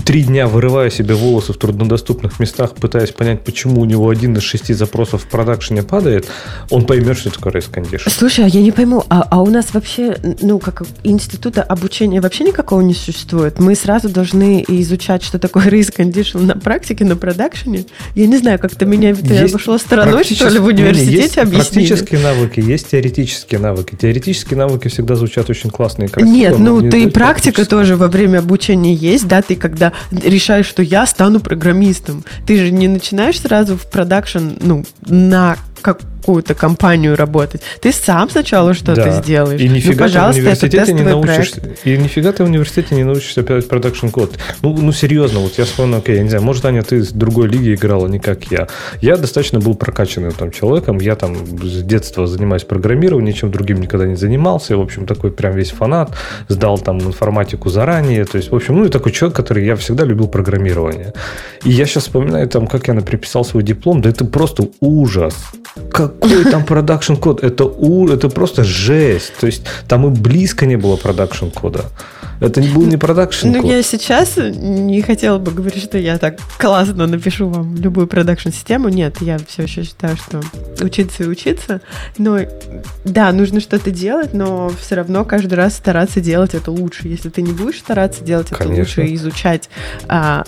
три 0.05 0.25
дня, 0.25 0.49
вырывая 0.49 0.91
себе 0.91 1.14
волосы 1.14 1.53
в 1.53 1.57
труднодоступных 1.57 2.41
местах, 2.41 2.75
пытаясь 2.75 3.12
понять, 3.12 3.45
почему 3.45 3.81
у 3.81 3.85
него 3.85 4.11
один 4.11 4.37
из 4.37 4.43
шести 4.43 4.75
запросов 4.75 5.23
в 5.23 5.27
продакшене 5.27 5.83
падает, 5.83 6.27
он 6.71 6.85
поймет, 6.85 7.16
что 7.16 7.31
такое 7.31 7.53
race 7.55 7.73
condition. 7.73 8.11
Слушай, 8.11 8.45
а 8.45 8.49
я 8.49 8.61
не 8.61 8.73
пойму, 8.73 9.05
а, 9.09 9.27
а 9.31 9.41
у 9.41 9.47
нас 9.47 9.73
вообще, 9.73 10.16
ну, 10.43 10.59
как 10.59 10.83
института 11.05 11.62
обучения 11.62 12.21
вообще 12.21 12.45
никакого 12.45 12.81
не 12.81 12.95
существует? 12.95 13.59
Мы 13.59 13.75
сразу 13.75 14.09
должны 14.11 14.64
изучать, 14.66 15.22
что 15.22 15.38
такое 15.38 15.66
race 15.66 15.94
condition 15.94 16.42
на 16.42 16.54
практике, 16.54 17.04
на 17.04 17.16
продакшене? 17.16 17.84
Я 18.14 18.26
не 18.26 18.38
знаю, 18.38 18.58
как-то 18.58 18.84
меня 18.86 19.11
это 19.11 19.44
обошло 19.44 19.78
стороной, 19.78 20.24
что 20.24 20.48
ли, 20.48 20.58
в 20.58 20.64
университете 20.66 21.16
есть 21.16 21.38
объяснили. 21.38 21.86
практические 21.88 22.20
навыки, 22.20 22.61
есть 22.61 22.90
теоретические 22.90 23.61
навыки. 23.61 23.96
Теоретические 24.00 24.58
навыки 24.58 24.88
всегда 24.88 25.16
звучат 25.16 25.50
очень 25.50 25.70
классно 25.70 26.04
и 26.04 26.08
красиво. 26.08 26.32
Нет, 26.32 26.58
ну, 26.58 26.88
ты 26.88 27.08
практика 27.08 27.64
тоже 27.64 27.96
во 27.96 28.08
время 28.08 28.38
обучения 28.38 28.94
есть, 28.94 29.26
да, 29.26 29.42
ты 29.42 29.56
когда 29.56 29.92
решаешь, 30.11 30.66
что 30.66 30.82
я 30.82 31.06
стану 31.06 31.40
программистом, 31.40 32.24
ты 32.46 32.56
же 32.56 32.70
не 32.70 32.88
начинаешь 32.88 33.40
сразу 33.40 33.76
в 33.76 33.86
продакшн, 33.90 34.50
ну, 34.61 34.84
на 35.06 35.56
какую-то 35.81 36.55
компанию 36.55 37.16
работать. 37.16 37.62
Ты 37.81 37.93
сам 37.93 38.31
сначала 38.31 38.74
что-то 38.74 39.05
да. 39.05 39.11
сделаешь. 39.11 39.61
И 39.61 39.68
нифига 39.68 39.93
ну, 39.93 39.99
пожалуйста, 39.99 40.35
ты 40.35 40.41
в 40.41 40.45
университете 40.45 40.93
не 40.93 41.03
научишься. 41.03 41.61
Проект. 41.61 41.87
И 41.87 41.97
нифига 41.97 42.33
ты 42.33 42.45
в 42.45 42.47
университете 42.47 42.95
не 42.95 43.05
научишься 43.05 43.43
писать 43.43 43.68
production 43.68 44.09
код. 44.09 44.39
Ну, 44.62 44.76
ну, 44.76 44.93
серьезно, 44.93 45.41
вот 45.41 45.59
я 45.59 45.64
вспомнил, 45.64 45.99
окей, 45.99 46.16
я 46.16 46.22
не 46.22 46.28
знаю, 46.28 46.45
может, 46.45 46.64
Аня, 46.64 46.83
ты 46.83 47.03
с 47.03 47.11
другой 47.12 47.49
лиги 47.49 47.74
играла, 47.74 48.07
не 48.07 48.18
как 48.18 48.45
я. 48.45 48.68
Я 49.01 49.16
достаточно 49.16 49.61
был 49.61 49.74
прокачанным 49.74 50.33
там 50.33 50.51
человеком. 50.51 50.99
Я 51.01 51.16
там 51.16 51.37
с 51.62 51.83
детства 51.83 52.26
занимаюсь 52.26 52.64
программированием, 52.64 53.35
ничем 53.35 53.51
другим 53.51 53.81
никогда 53.81 54.07
не 54.07 54.16
занимался. 54.16 54.76
В 54.76 54.81
общем, 54.81 55.07
такой 55.07 55.33
прям 55.33 55.55
весь 55.55 55.70
фанат. 55.70 56.11
Сдал 56.49 56.78
там 56.78 57.01
информатику 57.01 57.70
заранее. 57.70 58.24
То 58.24 58.37
есть, 58.37 58.51
в 58.51 58.55
общем, 58.55 58.76
ну, 58.76 58.85
и 58.85 58.89
такой 58.89 59.12
человек, 59.12 59.37
который 59.37 59.64
я 59.64 59.76
всегда 59.76 60.05
любил 60.05 60.28
программирование. 60.28 61.12
И 61.64 61.70
я 61.70 61.87
сейчас 61.87 62.05
вспоминаю 62.05 62.49
там, 62.49 62.66
как 62.66 62.89
я 62.89 62.95
написал 62.95 63.45
свой 63.45 63.62
диплом. 63.62 64.01
Да 64.03 64.11
это 64.11 64.24
просто 64.24 64.68
ужас. 64.81 65.35
Какой 65.93 66.45
там 66.45 66.64
production 66.64 67.14
код? 67.14 67.43
Это, 67.43 67.64
у, 67.64 68.09
это 68.09 68.29
просто 68.29 68.64
жесть. 68.64 69.33
То 69.41 69.47
есть 69.47 69.64
там 69.89 70.07
и 70.07 70.11
близко 70.11 70.66
не 70.66 70.77
было 70.77 70.97
production 70.97 71.47
кода. 71.49 71.87
Это 72.41 72.62
был 72.62 72.87
не 72.87 72.97
продакшн 72.97 73.49
Ну, 73.49 73.71
я 73.71 73.83
сейчас 73.83 74.37
не 74.39 75.03
хотела 75.03 75.39
бы 75.39 75.53
говорить, 75.53 75.83
что 75.83 75.99
я 75.99 76.16
так 76.16 76.39
классно 76.59 77.07
напишу 77.07 77.49
вам 77.49 77.77
любую 77.77 78.07
продакшн-систему. 78.07 78.89
Нет, 78.89 79.16
я 79.21 79.39
все 79.47 79.64
еще 79.64 79.85
считаю, 79.85 80.16
что 80.16 80.41
учиться 80.83 81.25
и 81.25 81.27
учиться. 81.27 81.83
Но 82.16 82.39
да, 83.05 83.31
нужно 83.33 83.61
что-то 83.61 83.91
делать, 83.91 84.33
но 84.33 84.71
все 84.81 84.95
равно 84.95 85.25
каждый 85.25 85.55
раз 85.55 85.75
стараться 85.77 86.21
делать 86.21 86.55
это 86.55 86.71
лучше. 86.71 87.09
Если 87.09 87.29
ты 87.29 87.43
не 87.43 87.53
будешь 87.53 87.79
стараться 87.79 88.25
делать 88.25 88.47
это 88.49 88.57
Конечно. 88.57 89.03
лучше, 89.03 89.14
изучать 89.14 89.68
а, 90.09 90.45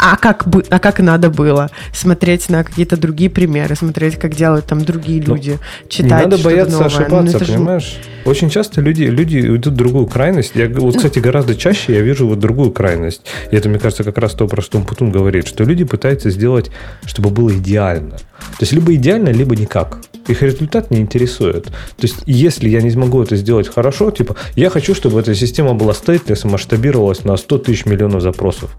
а 0.00 0.16
как, 0.16 0.48
бы, 0.48 0.64
а 0.70 0.78
как 0.78 1.00
надо 1.00 1.28
было 1.28 1.70
смотреть 1.92 2.48
на 2.48 2.64
какие-то 2.64 2.96
другие 2.96 3.28
примеры, 3.28 3.76
смотреть, 3.76 4.16
как 4.16 4.34
делают 4.34 4.64
там 4.66 4.82
другие 4.82 5.22
ну, 5.26 5.34
люди, 5.34 5.58
ну, 5.60 5.88
читать. 5.88 6.04
Не 6.04 6.30
надо 6.30 6.38
бояться 6.38 6.72
новое. 6.72 6.88
Ну, 6.88 6.96
ошибаться, 6.96 7.38
ну, 7.38 7.46
понимаешь? 7.46 7.82
Же... 7.82 8.28
Очень 8.30 8.48
часто 8.48 8.80
люди, 8.80 9.04
люди 9.04 9.40
идут 9.56 9.74
в 9.74 9.76
другую 9.76 10.06
крайность. 10.06 10.52
Я, 10.54 10.68
вот, 10.70 10.96
кстати, 10.96 11.18
гораздо 11.18 11.54
чаще 11.54 11.94
я 11.94 12.00
вижу 12.00 12.26
вот 12.26 12.38
другую 12.38 12.72
крайность. 12.72 13.22
И 13.50 13.56
это, 13.56 13.68
мне 13.68 13.78
кажется, 13.78 14.02
как 14.02 14.16
раз 14.16 14.32
то, 14.32 14.46
про 14.46 14.62
что 14.62 14.80
Путун 14.80 15.10
говорит, 15.10 15.46
что 15.46 15.64
люди 15.64 15.84
пытаются 15.84 16.30
сделать, 16.30 16.70
чтобы 17.04 17.28
было 17.30 17.52
идеально. 17.52 18.16
То 18.16 18.62
есть 18.62 18.72
либо 18.72 18.94
идеально, 18.94 19.28
либо 19.28 19.54
никак. 19.54 19.98
Их 20.28 20.42
результат 20.42 20.90
не 20.90 20.98
интересует. 20.98 21.64
То 21.64 22.02
есть, 22.02 22.18
если 22.26 22.68
я 22.68 22.82
не 22.82 22.90
смогу 22.90 23.22
это 23.22 23.36
сделать 23.36 23.68
хорошо, 23.68 24.10
типа, 24.10 24.36
я 24.56 24.70
хочу, 24.70 24.94
чтобы 24.94 25.20
эта 25.20 25.34
система 25.34 25.74
была 25.74 25.94
стейтлес 25.94 26.44
и 26.44 26.48
масштабировалась 26.48 27.24
на 27.24 27.36
100 27.36 27.58
тысяч 27.58 27.86
миллионов 27.86 28.22
запросов. 28.22 28.70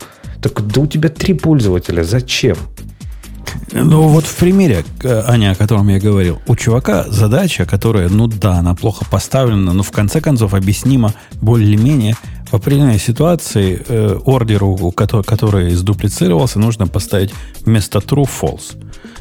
Так 0.42 0.66
да 0.68 0.82
у 0.82 0.88
тебя 0.88 1.10
три 1.10 1.34
пользователя. 1.34 2.04
Зачем? 2.04 2.58
Ну, 3.74 4.08
вот 4.08 4.26
в 4.26 4.36
примере, 4.36 4.84
э, 5.04 5.24
Аня, 5.28 5.52
о 5.52 5.56
котором 5.56 5.88
я 5.90 6.00
говорил, 6.00 6.40
у 6.48 6.56
чувака 6.56 7.06
задача, 7.08 7.66
которая, 7.66 8.10
ну 8.10 8.28
да, 8.28 8.54
она 8.54 8.76
плохо 8.76 9.06
поставлена, 9.10 9.74
но 9.74 9.84
в 9.84 9.92
конце 9.92 10.22
концов 10.22 10.54
объяснима 10.54 11.14
более-менее 11.42 12.16
в 12.52 12.56
определенной 12.56 13.00
ситуации 13.00 13.82
э, 13.88 14.20
ордеру, 14.26 14.92
который, 14.92 15.24
который 15.24 15.72
сдуплицировался, 15.72 16.60
нужно 16.60 16.86
поставить 16.86 17.34
вместо 17.66 18.00
true 18.00 18.28
false. 18.28 18.76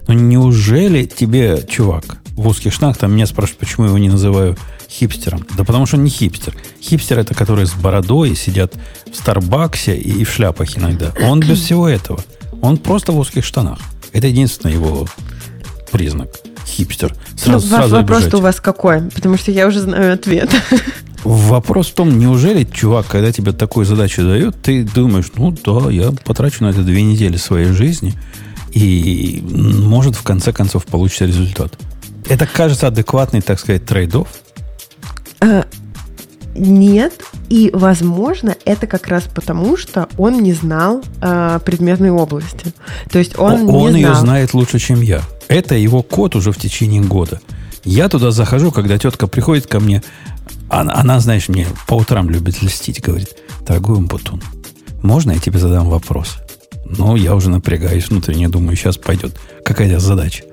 Но 0.09 0.15
неужели 0.15 1.05
тебе, 1.05 1.65
чувак, 1.69 2.19
в 2.35 2.49
узких 2.49 2.73
штанах, 2.73 2.97
там 2.97 3.13
меня 3.13 3.27
спрашивают, 3.27 3.61
почему 3.61 3.85
я 3.85 3.89
его 3.91 3.99
не 3.99 4.09
называю 4.09 4.57
хипстером. 4.89 5.47
Да 5.57 5.65
потому 5.65 5.87
что 5.87 5.97
он 5.97 6.05
не 6.05 6.11
хипстер. 6.11 6.55
Хипстер 6.83 7.19
это 7.21 7.35
которые 7.35 7.67
с 7.67 7.75
бородой 7.75 8.35
сидят 8.35 8.75
в 9.11 9.15
Старбаксе 9.15 9.97
и 9.97 10.25
в 10.25 10.31
шляпах 10.33 10.77
иногда. 10.77 11.13
Он 11.23 11.39
без 11.41 11.61
всего 11.65 11.89
этого. 11.89 12.21
Он 12.63 12.79
просто 12.79 13.13
в 13.13 13.19
узких 13.19 13.45
штанах. 13.45 13.79
Это 14.13 14.27
единственный 14.27 14.75
его 14.75 15.07
признак. 15.93 16.31
Хипстер. 16.67 17.15
Сразу, 17.37 17.69
ну, 17.69 17.77
сразу 17.77 17.97
вопрос 17.97 18.35
у 18.35 18.41
вас 18.41 18.61
какой? 18.61 19.03
Потому 19.03 19.37
что 19.37 19.51
я 19.51 19.67
уже 19.67 19.81
знаю 19.81 20.15
ответ. 20.15 20.51
Вопрос 21.25 21.89
в 21.89 21.95
том, 21.95 22.19
неужели, 22.19 22.65
чувак, 22.65 23.07
когда 23.07 23.31
тебе 23.31 23.53
такую 23.53 23.85
задачу 23.85 24.23
дают, 24.23 24.57
ты 24.63 24.85
думаешь, 24.85 25.31
ну 25.37 25.51
да, 25.53 25.91
я 25.91 26.13
потрачу 26.25 26.65
на 26.65 26.69
это 26.71 26.83
две 26.83 27.03
недели 27.03 27.37
своей 27.37 27.73
жизни, 27.73 28.15
и 28.73 29.43
может 29.45 30.17
в 30.17 30.23
конце 30.23 30.53
концов 30.53 30.87
получится 30.87 31.27
результат. 31.27 31.79
Это 32.29 32.47
кажется 32.47 32.87
адекватный, 32.87 33.43
так 33.43 33.59
сказать, 33.59 33.85
трейдов. 33.85 34.29
А, 35.41 35.67
нет, 36.55 37.13
и, 37.49 37.71
возможно, 37.73 38.57
это 38.65 38.87
как 38.87 39.09
раз 39.09 39.25
потому, 39.35 39.77
что 39.77 40.09
он 40.17 40.43
не 40.43 40.53
знал 40.53 41.03
э, 41.21 41.61
предметной 41.65 42.11
области. 42.11 42.73
То 43.11 43.19
есть 43.19 43.39
он, 43.39 43.69
он 43.69 43.93
не 43.93 44.03
ее 44.03 44.15
знает 44.15 44.55
лучше, 44.55 44.79
чем 44.79 45.01
я. 45.01 45.23
Это 45.49 45.75
его 45.75 46.03
код 46.03 46.37
уже 46.37 46.53
в 46.53 46.59
течение 46.59 47.03
года. 47.03 47.41
Я 47.85 48.09
туда 48.09 48.31
захожу, 48.31 48.71
когда 48.73 48.99
тетка 48.99 49.27
приходит 49.27 49.67
ко 49.67 49.81
мне, 49.81 50.03
она, 50.71 50.95
она 50.95 51.21
знаешь, 51.21 51.49
мне 51.49 51.67
по 51.87 51.95
утрам 51.95 52.31
любит 52.31 52.63
льстить, 52.63 53.03
говорит, 53.03 53.37
дорогой 53.67 53.97
Умпутун, 53.97 54.43
можно 55.03 55.33
я 55.33 55.39
тебе 55.39 55.59
задам 55.59 55.89
вопрос? 55.89 56.39
Ну, 56.85 57.17
я 57.17 57.35
уже 57.35 57.51
напрягаюсь 57.51 58.09
внутренне, 58.09 58.49
думаю, 58.49 58.77
сейчас 58.77 58.97
пойдет 58.97 59.39
какая-то 59.65 60.01
задача. 60.01 60.45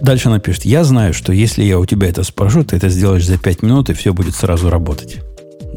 Дальше 0.00 0.28
она 0.28 0.38
пишет, 0.38 0.64
я 0.64 0.84
знаю, 0.84 1.12
что 1.12 1.32
если 1.32 1.62
я 1.62 1.78
у 1.78 1.86
тебя 1.86 2.08
это 2.08 2.22
спрошу, 2.24 2.64
ты 2.64 2.76
это 2.76 2.88
сделаешь 2.88 3.26
за 3.26 3.38
5 3.38 3.62
минут, 3.62 3.90
и 3.90 3.94
все 3.94 4.14
будет 4.14 4.34
сразу 4.34 4.70
работать. 4.70 5.18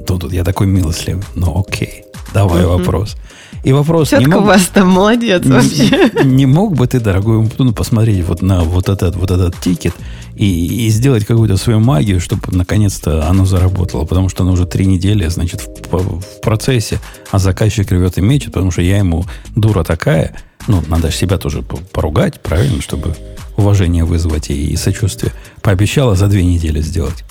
Тут, 0.08 0.22
тут 0.22 0.34
я 0.34 0.44
такой 0.44 0.68
милостливый. 0.68 1.24
Ну, 1.36 1.60
окей, 1.60 2.06
давай 2.34 2.64
угу. 2.64 2.78
вопрос. 2.78 3.16
И 3.64 3.72
вопрос... 3.72 4.10
Четко 4.10 4.30
не 4.30 4.36
мог, 4.36 4.44
у 4.44 4.48
вас 4.48 4.68
там 4.68 4.90
молодец 4.90 5.46
вообще. 5.46 6.12
Не, 6.24 6.46
мог 6.46 6.76
бы 6.76 6.86
ты, 6.86 7.00
дорогой 7.00 7.38
Умпутун, 7.38 7.74
посмотреть 7.74 8.26
вот 8.26 8.42
на 8.42 8.62
вот 8.62 8.90
этот, 8.90 9.16
вот 9.16 9.32
этот 9.32 9.60
тикет 9.60 9.94
и, 10.36 10.86
и 10.86 10.90
сделать 10.90 11.26
какую-то 11.26 11.56
свою 11.56 11.80
магию, 11.80 12.20
чтобы 12.20 12.42
наконец-то 12.48 13.28
оно 13.28 13.46
заработало? 13.46 14.04
Потому 14.06 14.28
что 14.28 14.44
оно 14.44 14.52
уже 14.52 14.66
три 14.66 14.86
недели, 14.86 15.28
значит, 15.28 15.62
в, 15.62 16.20
в 16.20 16.42
процессе, 16.42 17.00
а 17.32 17.40
заказчик 17.40 17.90
рвет 17.90 18.18
и 18.18 18.22
мечет, 18.22 18.54
потому 18.54 18.72
что 18.72 18.82
я 18.82 18.98
ему 18.98 19.26
дура 19.56 19.86
такая, 19.86 20.36
ну, 20.68 20.84
надо 20.88 21.12
себя 21.12 21.38
тоже 21.38 21.62
поругать, 21.62 22.42
правильно, 22.42 22.82
чтобы 22.82 23.16
уважение 23.56 24.04
вызвать 24.04 24.50
и, 24.50 24.72
и 24.72 24.76
сочувствие. 24.76 25.32
Пообещала 25.62 26.16
за 26.16 26.28
две 26.28 26.44
недели 26.44 26.82
сделать. 26.82 27.24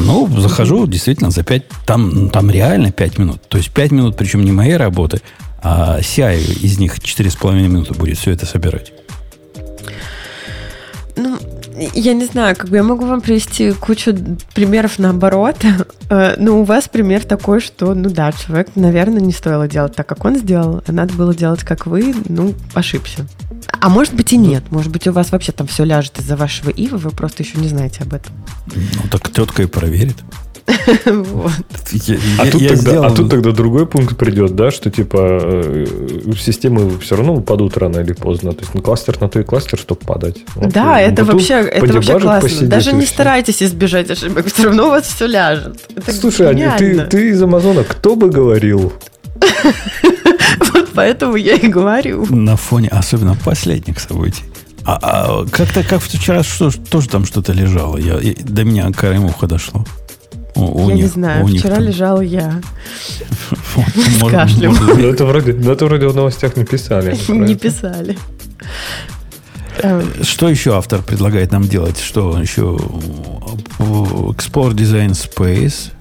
Ну, 0.00 0.28
захожу 0.40 0.86
действительно 0.86 1.30
за 1.30 1.42
пять, 1.42 1.64
там, 1.86 2.30
там 2.30 2.50
реально 2.50 2.90
пять 2.90 3.18
минут. 3.18 3.42
То 3.48 3.58
есть 3.58 3.70
пять 3.70 3.90
минут, 3.90 4.16
причем 4.16 4.44
не 4.44 4.52
моей 4.52 4.76
работы, 4.76 5.20
а 5.62 5.98
CI 6.00 6.60
из 6.62 6.78
них 6.78 7.00
четыре 7.00 7.30
с 7.30 7.36
половиной 7.36 7.68
минуты 7.68 7.94
будет 7.94 8.18
все 8.18 8.30
это 8.30 8.46
собирать. 8.46 8.92
Ну, 11.16 11.38
я 11.94 12.14
не 12.14 12.24
знаю, 12.24 12.56
как 12.56 12.70
бы 12.70 12.76
я 12.76 12.82
могу 12.82 13.04
вам 13.04 13.20
привести 13.20 13.72
кучу 13.72 14.14
примеров 14.54 14.98
наоборот, 14.98 15.56
э, 16.10 16.34
но 16.38 16.60
у 16.60 16.64
вас 16.64 16.88
пример 16.88 17.24
такой, 17.24 17.60
что, 17.60 17.94
ну 17.94 18.10
да, 18.10 18.32
человек, 18.32 18.68
наверное, 18.74 19.20
не 19.20 19.32
стоило 19.32 19.68
делать 19.68 19.94
так, 19.94 20.06
как 20.06 20.24
он 20.24 20.36
сделал, 20.36 20.82
а 20.86 20.92
надо 20.92 21.14
было 21.14 21.34
делать, 21.34 21.62
как 21.62 21.86
вы, 21.86 22.14
ну, 22.28 22.54
ошибся. 22.74 23.26
А 23.78 23.88
может 23.88 24.14
быть 24.14 24.32
и 24.32 24.36
нет, 24.36 24.64
может 24.70 24.90
быть 24.90 25.06
у 25.06 25.12
вас 25.12 25.32
вообще 25.32 25.52
там 25.52 25.66
все 25.66 25.84
ляжет 25.84 26.18
из-за 26.18 26.36
вашего 26.36 26.70
ива, 26.70 26.96
вы 26.96 27.10
просто 27.10 27.42
еще 27.42 27.58
не 27.58 27.68
знаете 27.68 28.02
об 28.02 28.14
этом. 28.14 28.32
Ну 28.66 29.08
так 29.10 29.30
тетка 29.30 29.62
и 29.62 29.66
проверит. 29.66 30.16
Вот. 31.06 31.52
А, 32.38 32.46
тут 32.46 32.68
тогда, 32.68 33.06
а 33.06 33.10
тут 33.10 33.30
тогда 33.30 33.50
другой 33.52 33.86
пункт 33.86 34.16
придет, 34.16 34.54
да, 34.54 34.70
что 34.70 34.90
типа 34.90 35.40
э, 35.42 35.86
системы 36.38 36.98
все 36.98 37.16
равно 37.16 37.34
упадут 37.34 37.76
рано 37.76 37.98
или 37.98 38.12
поздно. 38.12 38.52
То 38.52 38.60
есть 38.60 38.74
на 38.74 38.82
кластер 38.82 39.20
на 39.20 39.28
то 39.28 39.40
и 39.40 39.42
кластер, 39.42 39.78
чтобы 39.78 40.00
падать. 40.00 40.38
Вот, 40.54 40.72
да, 40.72 41.00
это 41.00 41.24
вообще, 41.24 41.54
это 41.54 41.92
вообще 41.92 42.18
классно. 42.20 42.66
Даже 42.68 42.92
не 42.92 43.06
старайтесь 43.06 43.62
избежать 43.62 44.10
ошибок, 44.10 44.46
все 44.46 44.64
равно 44.64 44.86
у 44.86 44.90
вас 44.90 45.06
все 45.06 45.26
ляжет. 45.26 45.80
Это 45.96 46.12
Слушай, 46.12 46.48
Аня, 46.48 46.76
ты, 46.78 47.06
ты 47.06 47.30
из 47.30 47.42
Амазона, 47.42 47.84
кто 47.84 48.16
бы 48.16 48.30
говорил? 48.30 48.92
Поэтому 51.00 51.36
я 51.36 51.54
и 51.54 51.66
говорю. 51.66 52.26
На 52.28 52.56
фоне 52.56 52.88
особенно 52.88 53.34
последних 53.34 54.00
событий. 54.00 54.44
А, 54.84 54.98
а 55.02 55.46
как-то 55.46 55.82
как 55.82 56.02
вчера 56.02 56.42
что, 56.42 56.70
тоже 56.70 57.08
там 57.08 57.24
что-то 57.24 57.54
лежало. 57.54 57.96
Я, 57.96 58.20
до 58.44 58.64
меня 58.64 58.90
краем 58.92 59.24
уха 59.24 59.46
дошло. 59.46 59.86
У, 60.54 60.90
я 60.90 60.94
них, 60.94 61.04
не 61.04 61.10
знаю, 61.10 61.46
вчера 61.46 61.76
там... 61.76 61.84
лежал 61.84 62.20
я. 62.20 62.60
С 64.20 64.30
кашлем. 64.30 64.76
Ну, 64.78 65.08
это 65.08 65.24
вроде, 65.24 65.54
ну, 65.54 65.72
это 65.72 65.86
вроде 65.86 66.06
в 66.06 66.14
новостях 66.14 66.56
не 66.58 66.64
писали. 66.66 67.16
Не 67.32 67.54
писали. 67.54 68.18
Что 70.22 70.50
еще 70.50 70.76
автор 70.76 71.00
предлагает 71.00 71.50
нам 71.50 71.62
делать? 71.62 71.98
Что 71.98 72.38
еще? 72.38 72.76
Export 73.78 74.74
Design 74.74 75.12
Space. 75.12 75.92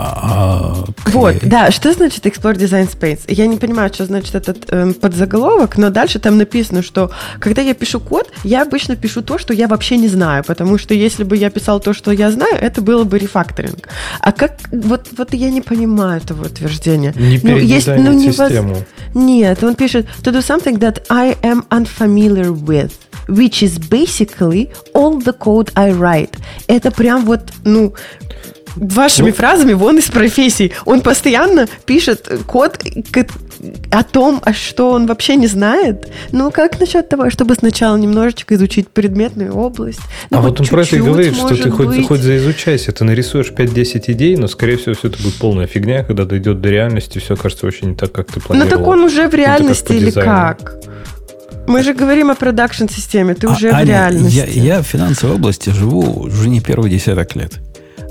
А, 0.00 0.84
вот, 1.06 1.38
да, 1.42 1.72
что 1.72 1.92
значит 1.92 2.24
Explore 2.24 2.54
Design 2.54 2.88
Space? 2.88 3.22
Я 3.26 3.48
не 3.48 3.56
понимаю, 3.56 3.92
что 3.92 4.04
значит 4.04 4.36
этот 4.36 4.58
э, 4.68 4.92
подзаголовок, 4.92 5.76
но 5.76 5.90
дальше 5.90 6.20
там 6.20 6.38
написано, 6.38 6.82
что 6.82 7.10
когда 7.40 7.62
я 7.62 7.74
пишу 7.74 7.98
код, 7.98 8.30
я 8.44 8.62
обычно 8.62 8.94
пишу 8.94 9.22
то, 9.22 9.38
что 9.38 9.52
я 9.52 9.66
вообще 9.66 9.96
не 9.96 10.06
знаю, 10.06 10.44
потому 10.44 10.78
что 10.78 10.94
если 10.94 11.24
бы 11.24 11.36
я 11.36 11.50
писал 11.50 11.80
то, 11.80 11.94
что 11.94 12.12
я 12.12 12.30
знаю, 12.30 12.54
это 12.60 12.80
было 12.80 13.02
бы 13.02 13.18
рефакторинг. 13.18 13.88
А 14.20 14.30
как, 14.30 14.52
вот, 14.70 15.08
вот 15.16 15.34
я 15.34 15.50
не 15.50 15.62
понимаю 15.62 16.22
этого 16.22 16.46
утверждения. 16.46 17.12
Не 17.16 17.40
ну, 17.42 17.56
есть, 17.56 17.88
ну, 17.88 18.12
не 18.12 18.30
систему. 18.30 18.74
Воз... 18.74 18.84
Нет, 19.14 19.64
он 19.64 19.74
пишет, 19.74 20.06
to 20.22 20.32
do 20.32 20.40
something 20.40 20.78
that 20.78 21.02
I 21.10 21.36
am 21.42 21.64
unfamiliar 21.70 22.52
with, 22.52 22.92
which 23.26 23.64
is 23.64 23.80
basically 23.80 24.70
all 24.94 25.18
the 25.18 25.36
code 25.36 25.72
I 25.74 25.90
write. 25.90 26.38
Это 26.68 26.92
прям 26.92 27.24
вот, 27.24 27.40
ну, 27.64 27.94
вашими 28.78 29.30
ну, 29.30 29.34
фразами 29.34 29.72
вон 29.72 29.98
из 29.98 30.06
профессии. 30.06 30.72
Он 30.84 31.00
постоянно 31.00 31.68
пишет 31.86 32.28
код 32.46 32.82
о 33.90 34.02
том, 34.04 34.40
а 34.44 34.52
что 34.52 34.90
он 34.90 35.06
вообще 35.06 35.36
не 35.36 35.46
знает. 35.46 36.08
Ну, 36.32 36.50
как 36.50 36.78
насчет 36.80 37.08
того, 37.08 37.30
чтобы 37.30 37.54
сначала 37.54 37.96
немножечко 37.96 38.54
изучить 38.54 38.88
предметную 38.88 39.54
область? 39.54 40.00
Ну, 40.30 40.38
а 40.38 40.40
вот 40.42 40.60
он 40.60 40.66
про 40.66 40.82
это 40.82 40.96
и 40.96 41.00
говорит, 41.00 41.34
что 41.34 41.54
ты 41.56 41.70
хоть, 41.70 42.06
хоть 42.06 42.20
заизучайся, 42.20 42.92
ты 42.92 43.04
нарисуешь 43.04 43.50
5-10 43.50 44.04
идей, 44.12 44.36
но, 44.36 44.48
скорее 44.48 44.76
всего, 44.76 44.94
все 44.94 45.08
это 45.08 45.22
будет 45.22 45.34
полная 45.34 45.66
фигня, 45.66 46.04
когда 46.04 46.24
дойдет 46.24 46.60
до 46.60 46.68
реальности, 46.68 47.18
все 47.18 47.36
кажется 47.36 47.66
очень 47.66 47.90
не 47.90 47.94
так, 47.96 48.12
как 48.12 48.30
ты 48.30 48.40
планировал. 48.40 48.70
Ну, 48.70 48.78
так 48.78 48.86
он 48.86 49.00
уже 49.04 49.28
в 49.28 49.34
реальности 49.34 49.92
ну, 49.92 49.98
или 49.98 50.10
как? 50.10 50.76
Мы 51.66 51.82
же 51.82 51.92
говорим 51.92 52.30
о 52.30 52.34
продакшн-системе, 52.34 53.34
ты 53.34 53.46
а, 53.46 53.52
уже 53.52 53.68
Аня, 53.68 53.84
в 53.84 53.88
реальности. 53.88 54.36
Я, 54.36 54.46
я 54.46 54.82
в 54.82 54.86
финансовой 54.86 55.36
области 55.36 55.68
живу 55.68 56.22
уже 56.22 56.48
не 56.48 56.60
первый 56.60 56.90
десяток 56.90 57.36
лет. 57.36 57.60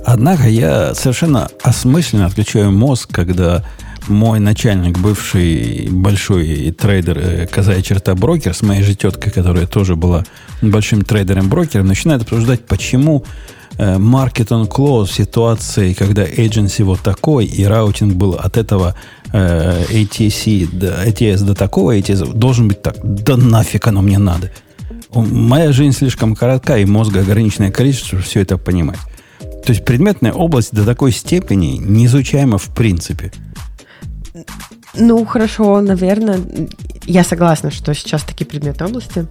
Однако 0.08 0.48
я 0.48 0.96
совершенно 0.96 1.50
осмысленно 1.62 2.28
отключаю 2.28 2.72
мозг, 2.72 3.10
когда 3.12 3.66
мой 4.08 4.40
начальник, 4.40 4.98
бывший 4.98 5.90
большой 5.92 6.72
трейдер, 6.72 7.18
э, 7.20 7.46
косая 7.46 7.82
черта 7.82 8.16
брокер, 8.16 8.54
с 8.54 8.62
моей 8.62 8.84
же 8.84 8.96
теткой, 8.96 9.34
которая 9.34 9.68
тоже 9.68 9.98
была 9.98 10.24
большим 10.62 11.02
трейдером-брокером, 11.02 11.88
начинает 11.88 12.22
обсуждать, 12.22 12.66
почему 12.66 13.26
э, 13.78 13.98
market 13.98 14.48
on 14.48 14.70
close 14.70 15.12
ситуации, 15.12 15.92
когда 15.92 16.24
agency 16.24 16.86
вот 16.86 17.02
такой, 17.02 17.44
и 17.44 17.66
routing 17.66 18.14
был 18.14 18.36
от 18.36 18.56
этого 18.56 18.96
э, 19.34 19.84
ATC, 19.90 20.70
до, 20.72 21.04
ATS 21.06 21.44
до 21.44 21.54
такого, 21.54 21.98
ATS 21.98 22.34
должен 22.34 22.70
быть 22.70 22.82
так. 22.82 22.96
Да 23.04 23.36
нафиг 23.36 23.86
оно 23.88 24.02
мне 24.02 24.20
надо. 24.20 24.54
Моя 25.14 25.74
жизнь 25.74 25.98
слишком 25.98 26.34
коротка, 26.34 26.78
и 26.78 26.86
мозга 26.86 27.20
ограниченное 27.20 27.72
количество, 27.72 28.08
чтобы 28.08 28.24
все 28.24 28.40
это 28.40 28.58
понимать. 28.58 29.00
То 29.68 29.74
есть 29.74 29.84
предметная 29.84 30.32
область 30.32 30.74
до 30.74 30.86
такой 30.86 31.12
степени 31.12 31.76
не 31.76 32.06
изучаема 32.06 32.58
в 32.58 32.74
принципе. 32.74 33.34
Ну, 34.96 35.26
хорошо, 35.26 35.82
наверное. 35.82 36.40
Я 37.04 37.26
согласна, 37.26 37.70
что 37.70 37.94
сейчас 37.94 38.24
такие 38.24 38.46
предметные 38.46 38.88
области. 38.88 39.28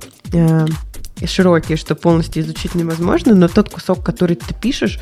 Широкие, 1.24 1.78
что 1.78 1.94
полностью 1.94 2.42
изучить 2.42 2.74
невозможно, 2.74 3.34
но 3.34 3.48
тот 3.48 3.70
кусок, 3.70 4.04
который 4.04 4.36
ты 4.36 4.52
пишешь, 4.54 4.98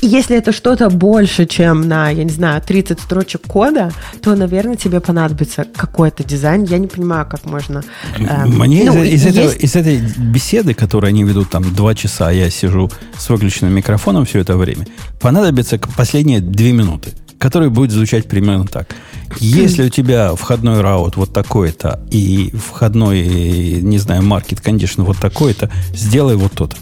если 0.00 0.36
это 0.36 0.52
что-то 0.52 0.88
больше, 0.88 1.44
чем 1.46 1.86
на, 1.86 2.08
я 2.10 2.24
не 2.24 2.30
знаю, 2.30 2.62
30 2.62 3.00
строчек 3.00 3.42
кода, 3.42 3.92
то, 4.22 4.34
наверное, 4.34 4.76
тебе 4.76 5.00
понадобится 5.00 5.64
какой-то 5.64 6.24
дизайн. 6.24 6.64
Я 6.64 6.78
не 6.78 6.86
понимаю, 6.86 7.26
как 7.28 7.44
можно... 7.44 7.82
Э, 8.18 8.46
Мне 8.46 8.84
ну, 8.84 9.02
из, 9.02 9.26
из, 9.26 9.26
есть... 9.26 9.36
этого, 9.36 9.52
из 9.52 9.76
этой 9.76 10.00
беседы, 10.18 10.74
которую 10.74 11.08
они 11.08 11.24
ведут 11.24 11.50
там 11.50 11.74
два 11.74 11.94
часа, 11.94 12.30
я 12.30 12.48
сижу 12.50 12.90
с 13.18 13.28
выключенным 13.28 13.74
микрофоном 13.74 14.24
все 14.24 14.38
это 14.38 14.56
время, 14.56 14.86
понадобится 15.20 15.78
последние 15.78 16.40
две 16.40 16.72
минуты, 16.72 17.12
которые 17.42 17.70
будет 17.70 17.90
звучать 17.90 18.28
примерно 18.28 18.66
так– 18.66 18.94
если 19.38 19.84
у 19.84 19.88
тебя 19.88 20.34
входной 20.34 20.80
раут 20.80 21.16
вот 21.16 21.32
такой-то 21.32 22.00
и 22.10 22.52
входной, 22.54 23.80
не 23.80 23.98
знаю, 23.98 24.22
market 24.22 24.62
condition 24.62 25.04
вот 25.04 25.18
такой-то, 25.18 25.70
сделай 25.94 26.36
вот 26.36 26.52
то-то. 26.52 26.76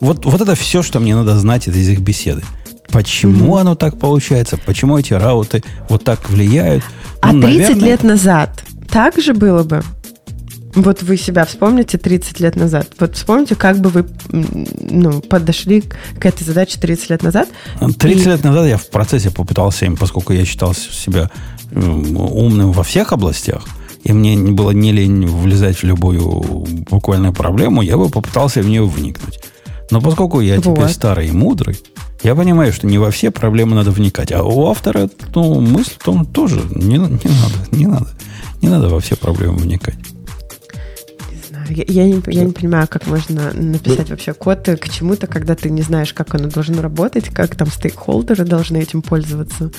Вот, 0.00 0.24
вот 0.24 0.40
это 0.40 0.54
все, 0.54 0.82
что 0.82 0.98
мне 0.98 1.14
надо 1.14 1.38
знать 1.38 1.68
из 1.68 1.88
их 1.88 2.00
беседы. 2.00 2.42
Почему 2.90 3.56
mm-hmm. 3.56 3.60
оно 3.60 3.74
так 3.74 3.98
получается? 3.98 4.58
Почему 4.64 4.98
эти 4.98 5.12
рауты 5.12 5.62
вот 5.88 6.02
так 6.02 6.28
влияют? 6.30 6.82
А 7.20 7.32
ну, 7.32 7.42
30 7.42 7.60
наверное... 7.60 7.88
лет 7.88 8.02
назад 8.02 8.64
так 8.90 9.20
же 9.20 9.34
было 9.34 9.62
бы? 9.62 9.84
Вот 10.74 11.02
вы 11.02 11.16
себя 11.16 11.44
вспомните 11.44 11.98
30 11.98 12.40
лет 12.40 12.56
назад. 12.56 12.88
Вот 12.98 13.16
вспомните, 13.16 13.56
как 13.56 13.78
бы 13.78 13.90
вы 13.90 14.06
ну, 14.30 15.20
подошли 15.20 15.82
к 15.82 16.24
этой 16.24 16.44
задаче 16.44 16.78
30 16.80 17.10
лет 17.10 17.22
назад. 17.22 17.48
30 17.80 18.26
и... 18.26 18.28
лет 18.28 18.44
назад 18.44 18.66
я 18.66 18.76
в 18.76 18.86
процессе 18.88 19.30
попытался 19.30 19.86
им, 19.86 19.96
поскольку 19.96 20.32
я 20.32 20.44
считал 20.44 20.74
себя 20.74 21.30
умным 21.72 22.72
во 22.72 22.82
всех 22.82 23.12
областях, 23.12 23.64
и 24.02 24.12
мне 24.12 24.34
не 24.34 24.52
было 24.52 24.70
не 24.70 24.92
лень 24.92 25.26
влезать 25.26 25.78
в 25.78 25.84
любую 25.84 26.40
буквальную 26.88 27.32
проблему, 27.32 27.82
я 27.82 27.96
бы 27.96 28.08
попытался 28.08 28.62
в 28.62 28.66
нее 28.66 28.84
вникнуть. 28.84 29.40
Но 29.90 30.00
поскольку 30.00 30.40
я 30.40 30.60
вот. 30.60 30.76
теперь 30.76 30.88
старый 30.88 31.28
и 31.28 31.32
мудрый, 31.32 31.78
я 32.22 32.34
понимаю, 32.34 32.72
что 32.72 32.86
не 32.86 32.98
во 32.98 33.10
все 33.10 33.30
проблемы 33.30 33.74
надо 33.74 33.90
вникать. 33.90 34.30
А 34.30 34.42
у 34.42 34.66
автора 34.66 35.08
ну, 35.34 35.60
мысль 35.60 35.92
в 35.98 36.04
том 36.04 36.26
тоже 36.26 36.62
не, 36.70 36.96
не 36.96 36.98
надо, 36.98 37.18
не 37.72 37.86
надо. 37.86 38.08
Не 38.62 38.68
надо 38.68 38.88
во 38.88 39.00
все 39.00 39.16
проблемы 39.16 39.56
вникать. 39.56 39.96
Я, 41.70 41.84
я, 41.86 42.04
не, 42.04 42.22
я 42.26 42.44
не 42.44 42.52
понимаю, 42.52 42.86
как 42.88 43.06
можно 43.06 43.52
написать 43.52 44.08
ну, 44.08 44.14
вообще 44.14 44.32
код 44.32 44.68
к 44.80 44.88
чему-то, 44.88 45.26
когда 45.26 45.54
ты 45.54 45.70
не 45.70 45.82
знаешь, 45.82 46.12
как 46.12 46.34
оно 46.34 46.48
должно 46.48 46.82
работать, 46.82 47.28
как 47.28 47.54
там 47.56 47.68
стейкхолдеры 47.68 48.44
должны 48.44 48.78
этим 48.78 49.02
пользоваться. 49.02 49.70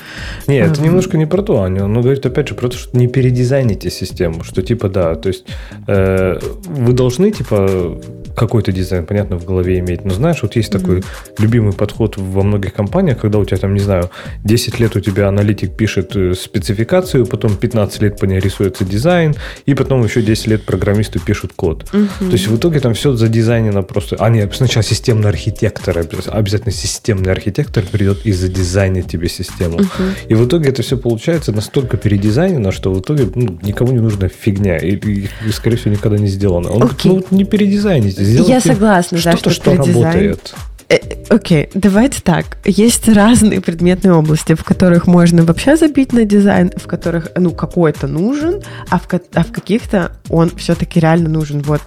Не, 0.47 0.59
а, 0.59 0.67
это 0.67 0.81
немножко 0.81 1.17
не 1.17 1.25
про 1.25 1.41
то, 1.41 1.61
Аня. 1.61 1.83
Он 1.83 2.01
говорит, 2.01 2.25
опять 2.25 2.49
же, 2.49 2.55
про 2.55 2.69
то, 2.69 2.77
что 2.77 2.97
не 2.97 3.07
передизайните 3.07 3.89
систему, 3.89 4.43
что 4.43 4.61
типа, 4.61 4.89
да, 4.89 5.15
то 5.15 5.27
есть 5.27 5.45
э, 5.87 6.39
вы 6.65 6.93
должны, 6.93 7.31
типа, 7.31 7.99
какой-то 8.35 8.71
дизайн, 8.71 9.05
понятно, 9.05 9.37
в 9.37 9.45
голове 9.45 9.79
иметь. 9.79 10.05
Но 10.05 10.13
знаешь, 10.13 10.41
вот 10.41 10.55
есть 10.55 10.73
mm-hmm. 10.73 10.79
такой 10.79 11.03
любимый 11.37 11.73
подход 11.73 12.17
во 12.17 12.43
многих 12.43 12.73
компаниях, 12.73 13.19
когда 13.19 13.37
у 13.39 13.45
тебя 13.45 13.57
там, 13.57 13.73
не 13.73 13.79
знаю, 13.79 14.09
10 14.43 14.79
лет 14.79 14.95
у 14.95 14.99
тебя 14.99 15.27
аналитик 15.27 15.75
пишет 15.75 16.15
э, 16.15 16.33
спецификацию, 16.33 17.25
потом 17.25 17.55
15 17.55 18.01
лет 18.01 18.19
по 18.19 18.25
ней 18.25 18.39
рисуется 18.39 18.85
дизайн, 18.85 19.35
и 19.65 19.73
потом 19.73 20.03
еще 20.03 20.21
10 20.21 20.47
лет 20.47 20.63
программисты 20.63 21.19
пишут 21.19 21.53
код. 21.55 21.80
Mm-hmm. 21.91 22.27
То 22.27 22.31
есть 22.31 22.47
в 22.47 22.55
итоге 22.57 22.79
там 22.79 22.93
все 22.93 23.13
задизайнено 23.13 23.83
просто... 23.83 24.15
А 24.19 24.29
нет, 24.29 24.53
сначала 24.55 24.83
системный 24.83 25.29
архитектор, 25.29 25.97
обязательно 25.97 26.71
системный 26.71 27.31
архитектор 27.31 27.83
придет 27.83 28.25
и 28.25 28.31
задизайнит 28.31 29.07
тебе 29.07 29.29
систему. 29.29 29.79
Mm-hmm. 29.79 30.27
И 30.29 30.33
в 30.35 30.45
итоге 30.45 30.69
это 30.69 30.81
все 30.81 30.97
получается 30.97 31.51
настолько 31.51 31.97
передизайнено, 31.97 32.71
что 32.71 32.91
в 32.91 32.99
итоге 32.99 33.29
ну, 33.33 33.57
никому 33.61 33.91
не 33.91 33.99
нужна 33.99 34.27
фигня. 34.27 34.77
И, 34.77 34.95
и, 34.95 35.29
и 35.45 35.51
скорее 35.51 35.77
всего, 35.77 35.91
никогда 35.91 36.17
не 36.17 36.27
сделано. 36.27 36.69
Он 36.71 36.89
ну, 37.03 37.23
не 37.31 37.43
передизайните, 37.43 38.23
Я 38.23 38.61
согласна, 38.61 39.19
да, 39.23 39.37
что, 39.37 39.49
что 39.49 39.75
работает. 39.75 40.53
Э, 40.91 40.97
окей, 41.29 41.63
okay, 41.63 41.71
давайте 41.73 42.21
так. 42.21 42.57
Есть 42.65 43.07
разные 43.07 43.61
предметные 43.61 44.13
области, 44.13 44.55
в 44.55 44.63
которых 44.65 45.07
можно 45.07 45.43
вообще 45.43 45.77
забить 45.77 46.11
на 46.11 46.25
дизайн, 46.25 46.69
в 46.75 46.85
которых, 46.85 47.29
ну, 47.37 47.51
какой-то 47.51 48.07
нужен, 48.07 48.61
а 48.89 48.99
в, 48.99 49.07
а 49.33 49.43
в 49.43 49.51
каких-то 49.53 50.11
он 50.29 50.49
все-таки 50.57 50.99
реально 50.99 51.29
нужен. 51.29 51.61
Вот, 51.61 51.81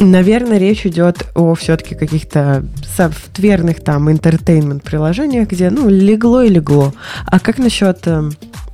наверное, 0.00 0.58
речь 0.58 0.84
идет 0.86 1.24
о 1.36 1.54
все-таки 1.54 1.94
каких-то 1.94 2.64
софтверных 2.96 3.80
там 3.80 4.08
entertainment 4.08 4.82
приложениях, 4.82 5.48
где, 5.48 5.70
ну, 5.70 5.88
легло 5.88 6.42
и 6.42 6.48
легло. 6.48 6.92
А 7.26 7.38
как 7.38 7.58
насчет 7.58 8.00
э, 8.06 8.28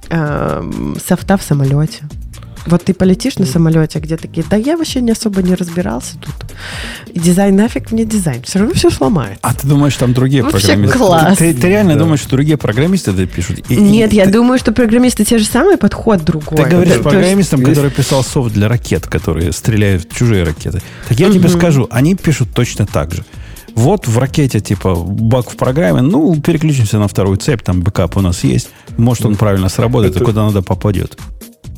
э, 0.09 0.62
софта 1.07 1.37
в 1.37 1.43
самолете? 1.43 2.05
Вот 2.67 2.83
ты 2.85 2.95
полетишь 2.95 3.37
на 3.39 3.45
самолете, 3.45 3.99
где 3.99 4.17
такие, 4.17 4.45
да 4.49 4.57
я 4.57 4.77
вообще 4.79 5.01
не 5.03 5.12
особо 5.12 5.43
не 5.43 5.55
разбирался 5.55 6.15
тут. 6.19 6.35
И 7.12 7.19
дизайн 7.21 7.55
нафиг 7.57 7.93
мне 7.93 8.05
дизайн. 8.07 8.43
Все 8.43 8.59
равно 8.61 8.75
все 8.75 8.89
сломает. 8.91 9.39
А 9.43 9.53
ты 9.53 9.67
думаешь, 9.67 9.95
там 9.97 10.15
другие 10.15 10.43
Вообще 10.43 10.69
программисты? 10.69 10.99
класс. 10.99 11.39
Ты, 11.39 11.53
ты 11.53 11.69
реально 11.69 11.97
думаешь, 11.97 12.21
что 12.21 12.31
другие 12.31 12.57
программисты 12.57 13.11
это 13.11 13.27
пишут? 13.27 13.61
И- 13.69 13.77
Нет, 13.77 14.12
и 14.12 14.17
я 14.17 14.25
ты- 14.25 14.31
думаю, 14.33 14.59
что 14.59 14.73
программисты 14.73 15.25
те 15.25 15.37
же 15.39 15.45
самые, 15.45 15.77
подход 15.77 16.25
другой. 16.25 16.57
Ты 16.57 16.65
говоришь 16.71 16.93
есть- 16.95 17.03
программистам, 17.03 17.61
есть- 17.61 17.71
который 17.73 17.91
писал 17.91 18.25
софт 18.25 18.55
для 18.55 18.69
ракет, 18.69 19.07
которые 19.07 19.53
стреляют 19.53 20.11
в 20.11 20.17
чужие 20.17 20.43
ракеты. 20.45 20.81
Так 21.09 21.21
я 21.21 21.31
тебе 21.31 21.49
скажу, 21.51 21.87
они 21.91 22.15
пишут 22.15 22.49
точно 22.55 22.87
так 22.87 23.12
же. 23.12 23.25
Вот 23.75 24.07
в 24.07 24.17
ракете, 24.19 24.61
типа, 24.61 24.95
баг 24.95 25.51
в 25.51 25.57
программе, 25.57 26.01
ну, 26.01 26.41
переключимся 26.41 26.99
на 26.99 27.09
вторую 27.09 27.37
цепь, 27.39 27.62
там 27.62 27.83
бэкап 27.83 28.17
у 28.17 28.21
нас 28.21 28.45
есть. 28.45 28.71
Может, 28.97 29.27
он 29.27 29.35
правильно 29.37 29.69
сработает, 29.69 30.15
и 30.15 30.17
Это- 30.17 30.25
куда 30.25 30.45
надо 30.47 30.62
попадет. 30.62 31.19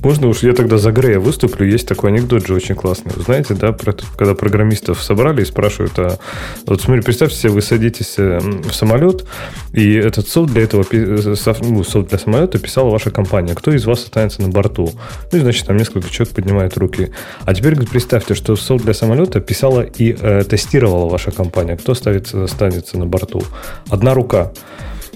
Можно 0.07 0.29
уж 0.29 0.45
я 0.45 0.53
тогда 0.53 0.79
за 0.79 0.93
Грея 0.93 1.19
выступлю. 1.19 1.67
Есть 1.67 1.89
такой 1.89 2.11
анекдот 2.11 2.47
же 2.47 2.55
очень 2.55 2.77
классный. 2.77 3.11
Вы 3.17 3.23
знаете, 3.23 3.55
да, 3.55 3.73
про 3.73 3.93
когда 4.17 4.37
программистов 4.37 5.03
собрали 5.03 5.43
и 5.43 5.45
спрашивают, 5.45 5.99
а 5.99 6.21
вот 6.65 6.81
смотри, 6.81 7.03
представьте 7.03 7.37
себе, 7.37 7.51
вы 7.51 7.61
садитесь 7.61 8.15
э, 8.17 8.39
в 8.39 8.73
самолет, 8.73 9.25
и 9.73 9.95
этот 9.95 10.29
софт 10.29 10.53
для 10.53 10.63
этого, 10.63 10.85
э, 10.93 11.35
ну, 11.63 11.83
софт 11.83 12.11
для 12.11 12.19
самолета 12.21 12.61
писала 12.61 12.89
ваша 12.91 13.11
компания. 13.11 13.57
Кто 13.57 13.73
из 13.73 13.85
вас 13.85 14.05
останется 14.05 14.43
на 14.43 14.49
борту? 14.49 14.93
Ну, 15.33 15.39
и, 15.39 15.41
значит, 15.41 15.67
там 15.67 15.77
несколько 15.77 16.09
человек 16.09 16.37
поднимают 16.37 16.77
руки. 16.77 17.11
А 17.45 17.53
теперь 17.53 17.75
представьте, 17.75 18.37
что 18.37 18.55
софт 18.55 18.85
для 18.85 18.95
самолета 18.95 19.41
писала 19.41 19.81
и 19.81 20.17
э, 20.17 20.45
тестировала 20.45 21.09
ваша 21.09 21.33
компания. 21.33 21.77
Кто 21.77 21.93
оставится, 21.93 22.45
останется 22.45 22.97
на 22.97 23.07
борту? 23.07 23.43
Одна 23.91 24.15
рука. 24.15 24.53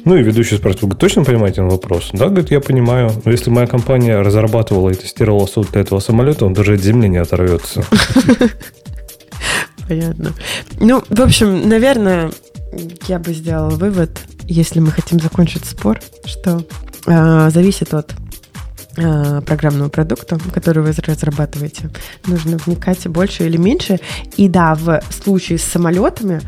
Ну 0.04 0.16
и 0.16 0.22
ведущий 0.22 0.56
спрашивает, 0.56 0.94
вы 0.94 0.98
точно 0.98 1.24
понимаете 1.24 1.62
вопрос? 1.62 2.10
Да, 2.12 2.26
говорит, 2.26 2.50
я 2.50 2.60
понимаю. 2.60 3.10
Но 3.24 3.30
если 3.30 3.50
моя 3.50 3.66
компания 3.66 4.20
разрабатывала 4.20 4.90
и 4.90 4.94
тестировала 4.94 5.46
софт 5.46 5.72
для 5.72 5.82
этого 5.82 6.00
самолета, 6.00 6.46
он 6.46 6.54
даже 6.54 6.74
от 6.74 6.80
земли 6.80 7.08
не 7.08 7.18
оторвется. 7.18 7.84
Понятно. 9.88 10.32
Ну, 10.78 11.02
в 11.08 11.20
общем, 11.20 11.68
наверное, 11.68 12.30
я 13.08 13.18
бы 13.18 13.34
сделала 13.34 13.70
вывод, 13.70 14.10
если 14.44 14.80
мы 14.80 14.90
хотим 14.90 15.20
закончить 15.20 15.64
спор, 15.64 16.00
что 16.24 16.64
э, 17.06 17.50
зависит 17.50 17.94
от 17.94 18.14
э, 18.96 19.40
программного 19.46 19.88
продукта, 19.88 20.38
который 20.52 20.82
вы 20.82 20.92
разрабатываете, 21.06 21.90
нужно 22.26 22.56
вникать 22.56 23.06
больше 23.08 23.46
или 23.46 23.56
меньше. 23.56 23.98
И 24.36 24.48
да, 24.48 24.74
в 24.74 25.00
случае 25.10 25.58
с 25.58 25.64
самолетами 25.64 26.40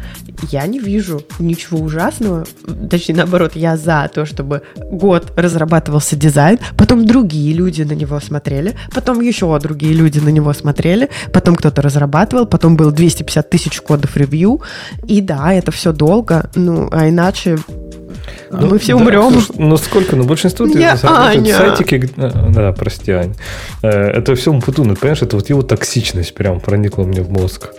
я 0.50 0.66
не 0.66 0.78
вижу 0.78 1.22
ничего 1.38 1.78
ужасного. 1.78 2.44
Точнее, 2.90 3.16
наоборот, 3.16 3.52
я 3.54 3.76
за 3.76 4.10
то, 4.12 4.26
чтобы 4.26 4.62
год 4.76 5.32
разрабатывался 5.36 6.16
дизайн, 6.16 6.58
потом 6.76 7.06
другие 7.06 7.54
люди 7.54 7.82
на 7.82 7.92
него 7.92 8.20
смотрели, 8.20 8.74
потом 8.94 9.20
еще 9.20 9.58
другие 9.58 9.94
люди 9.94 10.18
на 10.18 10.30
него 10.30 10.52
смотрели, 10.52 11.10
потом 11.32 11.56
кто-то 11.56 11.82
разрабатывал, 11.82 12.46
потом 12.46 12.76
было 12.76 12.92
250 12.92 13.50
тысяч 13.50 13.80
кодов 13.80 14.16
ревью. 14.16 14.62
И 15.06 15.20
да, 15.20 15.52
это 15.52 15.70
все 15.70 15.92
долго, 15.92 16.50
ну, 16.54 16.88
а 16.90 17.08
иначе 17.08 17.58
мы 18.50 18.78
все 18.78 18.92
Ну, 18.92 18.98
Да, 18.98 19.04
умрем. 19.04 19.30
слушай, 19.32 19.54
Ну 19.58 19.76
сколько? 19.76 20.16
Ну 20.16 20.24
большинство 20.24 20.66
ты 20.66 20.78
Аня. 20.82 20.96
сайтики. 20.96 22.10
а, 22.16 22.48
Да, 22.50 22.72
прости, 22.72 23.12
Ань. 23.12 23.34
Э, 23.82 23.88
Это 23.88 24.34
все 24.34 24.52
Мпутуны, 24.52 24.94
понимаешь? 24.96 25.22
Это 25.22 25.36
вот 25.36 25.48
его 25.48 25.62
токсичность 25.62 26.34
прям 26.34 26.60
проникла 26.60 27.04
мне 27.04 27.22
в 27.22 27.30
мозг. 27.30 27.70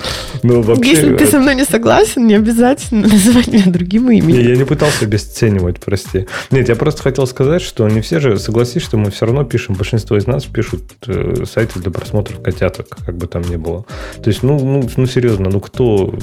Ну 0.42 0.62
вообще... 0.62 0.90
Если 0.92 1.16
ты 1.16 1.24
э, 1.26 1.28
со 1.28 1.40
мной 1.40 1.56
не 1.56 1.66
согласен, 1.66 2.28
не 2.28 2.36
обязательно 2.36 3.08
называть 3.14 3.48
меня 3.48 3.66
другим 3.68 4.10
Не, 4.10 4.20
именем. 4.20 4.48
я 4.50 4.56
не 4.56 4.66
пытался 4.66 5.06
обесценивать, 5.06 5.80
прости. 5.80 6.28
Нет, 6.52 6.70
я 6.70 6.76
просто 6.76 7.04
хотел 7.04 7.28
сказать, 7.28 7.62
что 7.62 7.88
не 7.88 8.02
все 8.02 8.20
же, 8.20 8.38
согласись, 8.38 8.82
что 8.84 8.98
мы 8.98 9.12
все 9.12 9.26
равно 9.26 9.44
пишем, 9.44 9.76
большинство 9.76 10.18
из 10.18 10.28
нас 10.28 10.46
пишут 10.46 10.82
э, 11.08 11.44
сайты 11.52 11.80
для 11.80 11.92
просмотров 11.92 12.42
котяток, 12.42 12.88
как 13.06 13.16
бы 13.18 13.28
там 13.28 13.44
ни 13.44 13.56
было. 13.56 13.86
То 14.24 14.30
есть, 14.30 14.44
ну, 14.44 14.60
ну, 14.60 14.90
ну, 14.98 15.06
серьезно, 15.06 15.50
ну 15.50 15.60
кто 15.60 16.14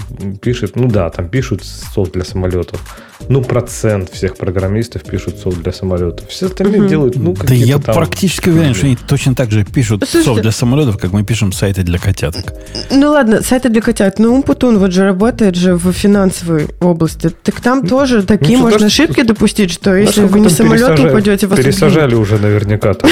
пишет, 0.42 0.76
ну 0.76 0.88
да, 0.88 1.10
там 1.10 1.28
пишут 1.28 1.62
софт 1.64 2.12
для 2.12 2.24
самолетов. 2.24 2.80
Ну, 3.28 3.42
процент 3.42 4.09
всех 4.12 4.36
программистов 4.36 5.02
пишут 5.02 5.38
софт 5.38 5.62
для 5.62 5.72
самолетов. 5.72 6.28
Все 6.28 6.46
остальные 6.46 6.88
делают, 6.88 7.16
ну, 7.16 7.34
Да 7.34 7.54
я 7.54 7.78
там- 7.78 7.94
практически 7.94 8.48
уверен, 8.48 8.74
что 8.74 8.86
они 8.86 8.96
точно 8.96 9.34
так 9.34 9.50
же 9.50 9.64
пишут 9.64 10.00
Слушайте- 10.04 10.24
софт 10.24 10.42
для 10.42 10.50
самолетов, 10.52 10.98
как 10.98 11.12
мы 11.12 11.24
пишем 11.24 11.52
сайты 11.52 11.82
для 11.82 11.98
котяток. 11.98 12.52
Ну 12.90 13.10
ладно, 13.10 13.42
сайты 13.42 13.68
для 13.68 13.80
котят. 13.80 14.18
Ну, 14.18 14.34
Умпутун 14.34 14.78
вот 14.78 14.92
же 14.92 15.04
работает 15.04 15.54
же 15.56 15.74
в 15.76 15.92
финансовой 15.92 16.68
области. 16.80 17.30
Так 17.42 17.60
там 17.60 17.86
тоже 17.86 18.22
такие 18.22 18.56
что, 18.56 18.62
можно 18.62 18.78
даже- 18.80 18.86
ошибки 19.02 19.22
допустить, 19.22 19.70
что 19.70 19.94
если 19.94 20.22
вы 20.24 20.40
не 20.40 20.48
самолет 20.48 20.98
упадете, 20.98 21.46
вас. 21.46 21.58
Пересажали 21.58 22.14
уже 22.14 22.38
наверняка 22.38 22.94
там. 22.94 23.10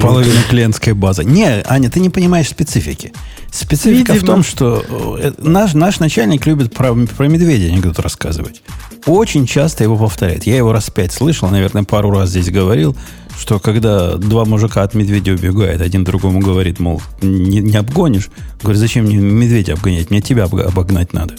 Половина 0.00 0.40
клиентской 0.48 0.92
базы. 0.94 1.24
Не, 1.24 1.62
Аня, 1.66 1.90
ты 1.90 2.00
не 2.00 2.10
понимаешь 2.10 2.48
специфики. 2.48 3.12
Специфика 3.52 4.12
в 4.12 4.14
Видимо. 4.16 4.26
том, 4.34 4.44
что 4.44 4.84
э, 5.20 5.32
наш, 5.38 5.74
наш 5.74 5.98
начальник 5.98 6.46
любит 6.46 6.72
про, 6.72 6.94
про 6.94 7.26
медведя 7.26 7.66
анекдот 7.72 7.98
рассказывать. 7.98 8.62
Очень 9.06 9.46
часто 9.46 9.82
его 9.82 9.96
повторяет. 9.96 10.39
Я 10.46 10.56
его 10.56 10.72
раз 10.72 10.90
пять 10.90 11.12
слышал, 11.12 11.48
наверное, 11.48 11.84
пару 11.84 12.10
раз 12.10 12.30
здесь 12.30 12.50
говорил, 12.50 12.96
что 13.38 13.58
когда 13.58 14.16
два 14.16 14.44
мужика 14.44 14.82
от 14.82 14.94
медведя 14.94 15.32
убегают, 15.32 15.80
один 15.80 16.04
другому 16.04 16.40
говорит, 16.40 16.78
мол, 16.80 17.00
не, 17.22 17.60
не 17.60 17.76
обгонишь. 17.76 18.28
Говорит, 18.60 18.80
зачем 18.80 19.04
мне 19.04 19.16
медведя 19.16 19.74
обгонять? 19.74 20.10
Мне 20.10 20.20
тебя 20.20 20.44
обогнать 20.44 21.12
надо. 21.12 21.34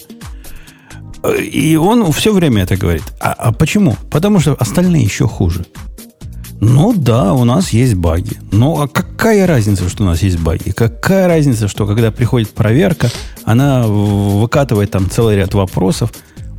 И 1.40 1.76
он 1.76 2.12
все 2.12 2.34
время 2.34 2.64
это 2.64 2.78
говорит. 2.78 3.04
А, 3.20 3.34
а 3.34 3.52
почему? 3.52 3.96
Потому 4.10 4.40
что 4.40 4.56
остальные 4.56 5.04
еще 5.04 5.28
хуже. 5.28 5.66
Ну 6.60 6.94
да, 6.96 7.34
у 7.34 7.44
нас 7.44 7.72
есть 7.72 7.96
баги. 7.96 8.38
Ну 8.52 8.80
а 8.82 8.88
какая 8.88 9.48
разница, 9.48 9.90
что 9.90 10.04
у 10.04 10.06
нас 10.06 10.22
есть 10.22 10.40
баги? 10.40 10.72
Какая 10.72 11.28
разница, 11.28 11.68
что 11.68 11.88
когда 11.88 12.12
приходит 12.12 12.52
проверка, 12.52 13.10
она 13.44 13.88
выкатывает 13.88 14.92
там 14.92 15.10
целый 15.10 15.38
ряд 15.38 15.56
вопросов. 15.56 16.12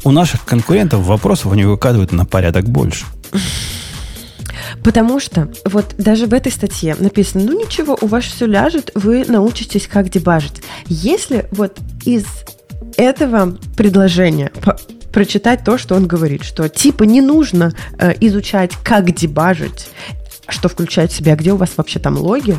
У 0.04 0.10
наших 0.10 0.44
конкурентов 0.44 1.02
вопросов 1.02 1.52
они 1.52 1.64
выкатывают 1.64 2.12
на 2.12 2.24
порядок 2.24 2.68
больше. 2.68 3.04
Потому 4.82 5.20
что 5.20 5.48
вот 5.64 5.94
даже 5.96 6.26
в 6.26 6.34
этой 6.34 6.50
статье 6.50 6.96
написано, 6.98 7.44
ну 7.44 7.58
ничего, 7.58 7.96
у 8.00 8.06
вас 8.06 8.24
все 8.24 8.46
ляжет, 8.46 8.90
вы 8.94 9.24
научитесь 9.26 9.86
как 9.86 10.10
дебажить. 10.10 10.62
Если 10.86 11.46
вот 11.52 11.78
из 12.04 12.24
этого 12.96 13.56
предложения 13.76 14.50
прочитать 15.12 15.62
то, 15.64 15.78
что 15.78 15.94
он 15.94 16.06
говорит, 16.06 16.42
что 16.42 16.68
типа 16.68 17.04
не 17.04 17.20
нужно 17.20 17.74
э, 17.98 18.14
изучать, 18.20 18.72
как 18.82 19.14
дебажить, 19.14 19.90
что 20.48 20.68
включает 20.68 21.12
в 21.12 21.16
себя, 21.16 21.36
где 21.36 21.52
у 21.52 21.56
вас 21.56 21.70
вообще 21.76 21.98
там 21.98 22.16
логи. 22.18 22.58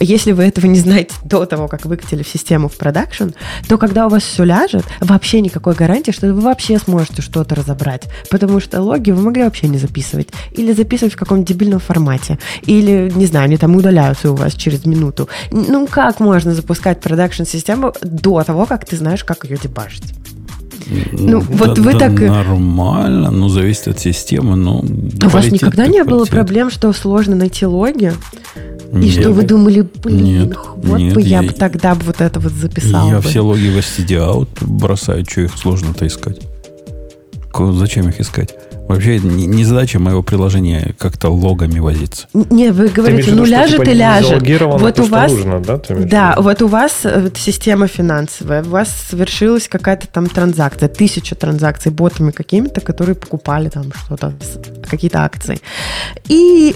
Если 0.00 0.32
вы 0.32 0.44
этого 0.44 0.66
не 0.66 0.78
знаете 0.78 1.14
до 1.24 1.44
того, 1.44 1.68
как 1.68 1.84
выкатили 1.84 2.22
в 2.22 2.28
систему 2.28 2.68
в 2.68 2.76
продакшн, 2.76 3.30
то 3.68 3.78
когда 3.78 4.06
у 4.06 4.10
вас 4.10 4.22
все 4.22 4.44
ляжет, 4.44 4.84
вообще 5.00 5.40
никакой 5.40 5.74
гарантии, 5.74 6.10
что 6.10 6.32
вы 6.32 6.40
вообще 6.40 6.78
сможете 6.78 7.22
что-то 7.22 7.54
разобрать. 7.54 8.04
Потому 8.30 8.60
что 8.60 8.80
логи 8.82 9.10
вы 9.10 9.22
могли 9.22 9.44
вообще 9.44 9.68
не 9.68 9.78
записывать. 9.78 10.28
Или 10.52 10.72
записывать 10.72 11.14
в 11.14 11.18
каком-то 11.18 11.52
дебильном 11.52 11.80
формате. 11.80 12.38
Или, 12.62 13.12
не 13.14 13.26
знаю, 13.26 13.44
они 13.44 13.56
там 13.56 13.76
удаляются 13.76 14.30
у 14.30 14.34
вас 14.34 14.54
через 14.54 14.84
минуту. 14.86 15.28
Ну, 15.50 15.86
как 15.86 16.20
можно 16.20 16.54
запускать 16.54 17.00
продакшн-систему 17.00 17.94
до 18.02 18.42
того, 18.42 18.66
как 18.66 18.84
ты 18.84 18.96
знаешь, 18.96 19.24
как 19.24 19.44
ее 19.44 19.58
дебажить? 19.58 20.14
Ну, 21.12 21.40
вот 21.40 21.78
вы 21.78 21.92
да 21.92 21.98
так 21.98 22.20
и- 22.22 22.26
Нормально, 22.26 23.30
ну, 23.30 23.48
зависит 23.48 23.88
от 23.88 23.98
системы. 24.00 24.56
Ну, 24.56 24.78
У 25.24 25.28
вас 25.28 25.50
никогда 25.50 25.84
так 25.84 25.92
не 25.92 26.02
было 26.04 26.18
полетит. 26.20 26.34
проблем, 26.34 26.70
что 26.70 26.92
сложно 26.92 27.36
найти 27.36 27.66
логи? 27.66 28.12
И 28.92 28.96
Нет. 28.96 29.12
что 29.20 29.32
вы 29.32 29.42
думали, 29.42 29.86
блин, 30.02 30.24
Нет, 30.48 30.56
вот 30.76 30.98
нет, 30.98 31.14
бы 31.14 31.20
я, 31.20 31.42
я- 31.42 31.48
бы 31.48 31.52
тогда 31.52 31.94
вот 31.94 32.22
это 32.22 32.40
вот 32.40 32.52
записал 32.52 33.08
Я 33.10 33.16
бы. 33.16 33.22
все 33.22 33.40
логи 33.40 33.68
в 33.68 33.76
STD 33.76 34.16
out 34.16 34.48
бросаю, 34.62 35.26
что 35.28 35.42
их 35.42 35.54
сложно-то 35.58 36.06
искать. 36.06 36.40
Зачем 37.72 38.08
их 38.08 38.18
искать? 38.20 38.54
Вообще 38.88 39.18
не, 39.18 39.46
не 39.46 39.64
задача 39.64 39.98
моего 39.98 40.22
приложения 40.22 40.94
как-то 40.98 41.28
логами 41.28 41.78
возиться. 41.78 42.26
Не, 42.32 42.70
вы 42.70 42.88
говорите, 42.88 43.32
ну 43.32 43.44
ляжет 43.44 43.86
и 43.86 43.92
ляжет. 43.92 44.42
Вот 44.60 44.98
у 44.98 45.04
вас, 45.04 45.30
Нужно, 45.30 45.60
да, 45.60 45.80
да, 45.88 46.34
вот 46.38 46.62
у 46.62 46.68
вас 46.68 47.00
э, 47.04 47.20
вот 47.20 47.36
система 47.36 47.86
финансовая, 47.86 48.62
у 48.62 48.68
вас 48.70 48.88
совершилась 49.10 49.68
какая-то 49.68 50.08
там 50.08 50.26
транзакция, 50.26 50.88
тысяча 50.88 51.34
транзакций 51.34 51.92
ботами 51.92 52.30
какими-то, 52.30 52.80
которые 52.80 53.14
покупали 53.14 53.68
там 53.68 53.92
что-то, 53.92 54.34
какие-то 54.88 55.22
акции. 55.22 55.60
И- 56.28 56.74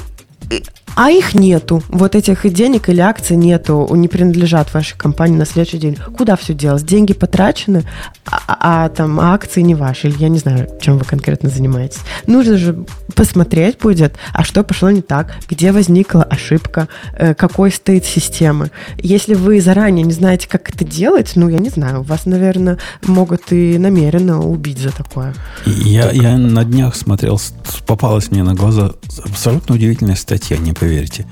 а 0.94 1.10
их 1.10 1.34
нету. 1.34 1.82
Вот 1.88 2.14
этих 2.14 2.50
денег 2.52 2.88
или 2.88 3.00
акций 3.00 3.36
нету, 3.36 3.88
не 3.94 4.08
принадлежат 4.08 4.72
вашей 4.74 4.96
компании 4.96 5.36
на 5.36 5.46
следующий 5.46 5.78
день. 5.78 5.96
Куда 6.16 6.36
все 6.36 6.54
делать? 6.54 6.84
Деньги 6.84 7.12
потрачены, 7.12 7.84
а, 8.26 8.84
а 8.84 8.88
там 8.88 9.20
акции 9.20 9.62
не 9.62 9.74
ваши. 9.74 10.08
Или 10.08 10.18
я 10.18 10.28
не 10.28 10.38
знаю, 10.38 10.68
чем 10.80 10.98
вы 10.98 11.04
конкретно 11.04 11.48
занимаетесь. 11.48 12.00
Нужно 12.26 12.56
же 12.56 12.84
посмотреть 13.14 13.78
будет, 13.78 14.16
а 14.32 14.44
что 14.44 14.62
пошло 14.62 14.90
не 14.90 15.02
так, 15.02 15.34
где 15.48 15.72
возникла 15.72 16.22
ошибка, 16.24 16.88
э, 17.14 17.34
какой 17.34 17.70
стоит 17.70 18.04
системы. 18.04 18.70
Если 18.98 19.34
вы 19.34 19.60
заранее 19.60 20.04
не 20.04 20.12
знаете, 20.12 20.48
как 20.48 20.70
это 20.70 20.84
делать, 20.84 21.32
ну, 21.34 21.48
я 21.48 21.58
не 21.58 21.68
знаю, 21.68 22.02
вас, 22.02 22.26
наверное, 22.26 22.78
могут 23.06 23.52
и 23.52 23.78
намеренно 23.78 24.40
убить 24.40 24.78
за 24.78 24.90
такое. 24.90 25.34
Я, 25.66 26.10
я 26.10 26.36
на 26.36 26.64
днях 26.64 26.96
смотрел, 26.96 27.40
попалась 27.86 28.30
мне 28.30 28.42
на 28.42 28.54
глаза 28.54 28.92
абсолютно 29.24 29.74
удивительная 29.74 30.16
статья, 30.16 30.56
поверите. 30.82 31.26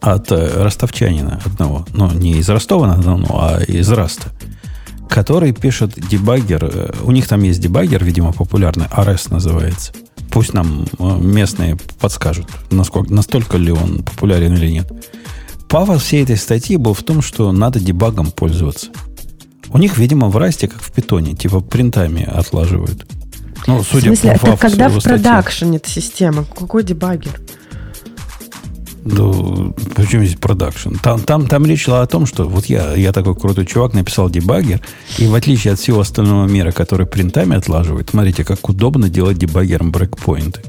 от 0.00 0.32
э, 0.32 0.62
ростовчанина 0.62 1.40
одного. 1.44 1.86
Ну, 1.92 2.10
не 2.10 2.32
из 2.38 2.48
Ростова 2.48 2.86
на 2.86 2.96
Дону, 2.96 3.26
а 3.30 3.60
из 3.62 3.90
Rust 3.90 4.15
а. 4.15 4.28
Который 5.08 5.52
пишет 5.52 5.92
дебаггер. 6.10 6.64
э, 6.64 6.92
У 7.04 7.12
них 7.12 7.26
там 7.28 7.42
есть 7.42 7.60
дебаггер, 7.60 8.04
видимо, 8.04 8.32
популярный. 8.32 8.86
RS 8.86 9.30
называется. 9.30 9.92
Пусть 10.30 10.52
нам 10.52 10.86
э, 10.98 11.18
местные 11.20 11.76
подскажут, 12.00 12.46
насколько, 12.70 13.12
настолько 13.12 13.56
ли 13.56 13.72
он 13.72 14.02
популярен 14.02 14.54
или 14.54 14.70
нет. 14.70 14.90
Пафос 15.68 16.02
всей 16.02 16.22
этой 16.22 16.36
статьи 16.36 16.76
был 16.76 16.94
в 16.94 17.02
том, 17.02 17.22
что 17.22 17.52
надо 17.52 17.80
дебагом 17.80 18.30
пользоваться. 18.30 18.88
У 19.70 19.78
них, 19.78 19.96
видимо, 19.98 20.28
в 20.28 20.36
расте, 20.36 20.68
как 20.68 20.82
в 20.82 20.92
питоне, 20.92 21.34
типа 21.34 21.60
принтами 21.60 22.22
отлаживают. 22.24 23.06
Ну, 23.66 23.78
В 23.78 23.84
судя 23.86 24.08
смысле, 24.08 24.38
по 24.38 24.46
это 24.48 24.56
когда 24.58 24.88
в 24.88 25.02
продакшене 25.02 25.78
эта 25.78 25.88
система? 25.88 26.44
Какой 26.44 26.84
дебаггер? 26.84 27.40
Ну, 29.04 29.74
причем 29.94 30.24
здесь 30.24 30.38
продакшн? 30.38 30.94
Там, 31.02 31.20
там, 31.20 31.46
там 31.46 31.66
речь 31.66 31.84
шла 31.84 32.00
о 32.00 32.06
том, 32.06 32.24
что 32.24 32.44
вот 32.44 32.66
я, 32.66 32.94
я 32.94 33.12
такой 33.12 33.34
крутой 33.34 33.66
чувак, 33.66 33.92
написал 33.92 34.30
дебаггер, 34.30 34.80
и 35.18 35.26
в 35.26 35.34
отличие 35.34 35.74
от 35.74 35.78
всего 35.78 36.00
остального 36.00 36.46
мира, 36.46 36.72
который 36.72 37.06
принтами 37.06 37.56
отлаживает, 37.56 38.10
смотрите, 38.10 38.44
как 38.44 38.66
удобно 38.68 39.10
делать 39.10 39.36
дебаггером 39.36 39.92
брейкпоинты. 39.92 40.62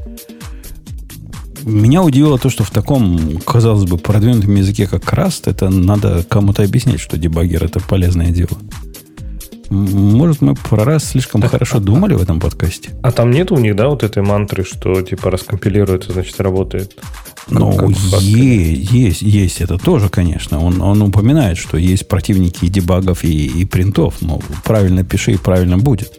Меня 1.63 2.03
удивило 2.03 2.38
то, 2.38 2.49
что 2.49 2.63
в 2.63 2.69
таком, 2.69 3.39
казалось 3.39 3.89
бы, 3.89 3.97
продвинутом 3.97 4.53
языке, 4.53 4.86
как 4.86 5.01
Rust, 5.13 5.49
это 5.49 5.69
надо 5.69 6.23
кому-то 6.27 6.61
объяснять, 6.61 6.99
что 6.99 7.17
дебаггер 7.17 7.63
это 7.63 7.79
полезное 7.79 8.31
дело. 8.31 8.57
Может, 9.69 10.41
мы 10.41 10.55
про 10.55 10.83
Rust 10.83 11.05
слишком 11.11 11.41
хорошо 11.41 11.79
думали 11.79 12.13
в 12.13 12.21
этом 12.21 12.39
подкасте? 12.39 12.91
А 13.01 13.11
там 13.11 13.31
нет 13.31 13.51
у 13.51 13.57
них, 13.57 13.75
да, 13.75 13.88
вот 13.88 14.03
этой 14.03 14.21
мантры, 14.21 14.63
что 14.63 15.01
типа 15.01 15.31
раскомпилируется, 15.31 16.11
значит, 16.11 16.39
работает? 16.39 16.95
Ну, 17.47 17.71
как 17.73 17.89
в 17.89 18.13
Haskell. 18.13 18.21
е- 18.21 18.73
есть, 18.73 19.21
есть 19.21 19.61
это 19.61 19.77
тоже, 19.77 20.09
конечно. 20.09 20.59
Он, 20.63 20.81
он 20.81 21.01
упоминает, 21.01 21.57
что 21.57 21.77
есть 21.77 22.07
противники 22.07 22.65
и 22.65 22.69
дебагов, 22.69 23.23
и, 23.23 23.47
и 23.47 23.65
принтов. 23.65 24.21
Мол, 24.21 24.41
правильно 24.63 25.03
пиши, 25.03 25.33
и 25.33 25.37
правильно 25.37 25.77
будет. 25.77 26.13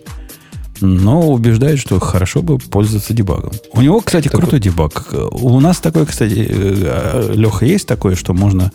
Но 0.81 1.33
убеждает, 1.33 1.79
что 1.79 1.99
хорошо 2.01 2.43
бы 2.43 2.59
пользоваться 2.59 3.15
дебагом. 3.15 3.53
У 3.73 3.81
него, 3.81 4.01
кстати, 4.01 4.29
Так 4.29 4.41
крутой 4.41 4.61
дебаг. 4.61 5.13
У 5.33 5.59
нас 5.61 5.79
такой, 5.79 6.07
кстати, 6.07 6.47
э, 6.49 7.33
Леха, 7.35 7.65
есть 7.65 7.87
такое, 7.89 8.15
что 8.15 8.35
можно 8.35 8.71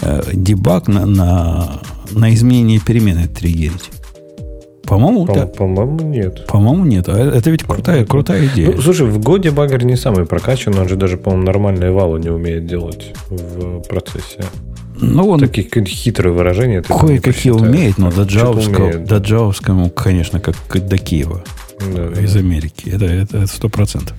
э, 0.00 0.22
дебаг 0.32 0.88
на, 0.88 1.06
на, 1.06 1.80
на 2.10 2.34
изменение 2.34 2.80
перемены 2.80 3.28
триггерить. 3.28 3.90
По-моему, 4.86 5.26
По- 5.26 5.34
да. 5.34 5.46
По-моему, 5.46 6.00
нет. 6.00 6.46
По-моему, 6.46 6.84
нет. 6.84 7.08
А 7.08 7.18
Это 7.18 7.50
ведь 7.50 7.64
крутая, 7.64 8.04
крутая 8.04 8.46
идея. 8.46 8.72
Ну, 8.74 8.80
слушай, 8.82 9.06
в 9.06 9.18
Go 9.18 9.38
дебаггер 9.38 9.84
не 9.84 9.96
самый 9.96 10.26
прокачанный, 10.26 10.80
он 10.80 10.88
же 10.88 10.96
даже, 10.96 11.16
по-моему, 11.16 11.44
нормальные 11.46 11.90
валы 11.90 12.20
не 12.20 12.30
умеет 12.30 12.66
делать 12.66 13.12
в 13.28 13.80
процессе. 13.88 14.44
Ну, 14.98 15.28
он 15.28 15.40
Такие 15.40 15.84
хитрые 15.84 16.32
выражения. 16.32 16.82
Кое-какие 16.82 17.52
умеет, 17.52 17.98
но 17.98 18.10
до 18.10 18.22
джавовского, 18.22 18.94
до 18.94 19.18
джавовскому, 19.18 19.90
конечно, 19.90 20.40
как 20.40 20.56
до 20.88 20.96
Киева 20.98 21.42
Да, 21.94 22.06
из 22.20 22.32
да. 22.32 22.38
Америки. 22.40 22.88
Это 22.88 23.04
это 23.04 23.46
сто 23.46 23.68
процентов. 23.68 24.16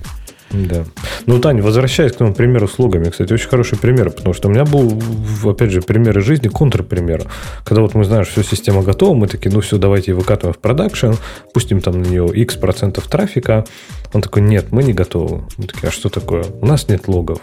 Да. 0.50 0.84
Ну, 1.26 1.38
Таня, 1.40 1.62
возвращаясь 1.62 2.12
к 2.12 2.16
тому 2.16 2.32
примеру 2.32 2.68
с 2.68 2.78
логами, 2.78 3.10
кстати, 3.10 3.32
очень 3.32 3.48
хороший 3.48 3.76
пример, 3.76 4.10
потому 4.10 4.32
что 4.34 4.48
у 4.48 4.50
меня 4.50 4.64
был, 4.64 5.00
опять 5.44 5.70
же, 5.70 5.82
пример 5.82 6.18
из 6.18 6.24
жизни, 6.24 6.48
контрпример. 6.48 7.24
Когда 7.64 7.82
вот 7.82 7.94
мы 7.94 8.04
знаем, 8.04 8.24
что 8.24 8.40
все, 8.40 8.56
система 8.56 8.82
готова, 8.82 9.14
мы 9.14 9.28
такие, 9.28 9.52
ну 9.52 9.60
все, 9.60 9.76
давайте 9.76 10.14
выкатываем 10.14 10.54
в 10.54 10.58
продакшн, 10.58 11.12
пустим 11.52 11.80
там 11.80 12.00
на 12.02 12.06
нее 12.06 12.28
x 12.28 12.56
процентов 12.56 13.08
трафика. 13.08 13.66
Он 14.14 14.22
такой, 14.22 14.42
нет, 14.42 14.66
мы 14.70 14.82
не 14.82 14.94
готовы. 14.94 15.44
Мы 15.58 15.66
такие, 15.66 15.88
а 15.88 15.92
что 15.92 16.08
такое? 16.08 16.44
У 16.60 16.66
нас 16.66 16.88
нет 16.88 17.08
логов. 17.08 17.40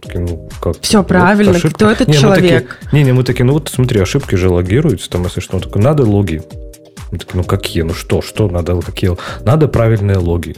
Такие, 0.00 0.20
ну, 0.20 0.48
как? 0.60 0.80
Всё 0.80 1.02
правильно. 1.02 1.52
ошибка. 1.52 1.74
Кто 1.74 1.90
этот 1.90 2.08
Не, 2.08 2.14
мы 2.14 2.20
человек? 2.20 2.78
такие, 2.80 2.98
не, 2.98 3.04
не, 3.04 3.12
мы 3.12 3.24
такие, 3.24 3.44
ну 3.44 3.52
вот 3.52 3.68
смотри, 3.68 4.00
ошибки 4.00 4.36
же 4.36 4.48
логируются, 4.48 5.10
там, 5.10 5.24
если 5.24 5.40
что, 5.40 5.56
он 5.56 5.62
такой, 5.62 5.82
надо 5.82 6.04
логи. 6.04 6.42
Мы 7.10 7.18
такие, 7.18 7.36
ну 7.36 7.44
какие, 7.44 7.82
ну 7.82 7.94
что, 7.94 8.22
что 8.22 8.48
надо, 8.48 8.80
какие? 8.80 9.16
Надо 9.44 9.68
правильные 9.68 10.18
логи. 10.18 10.56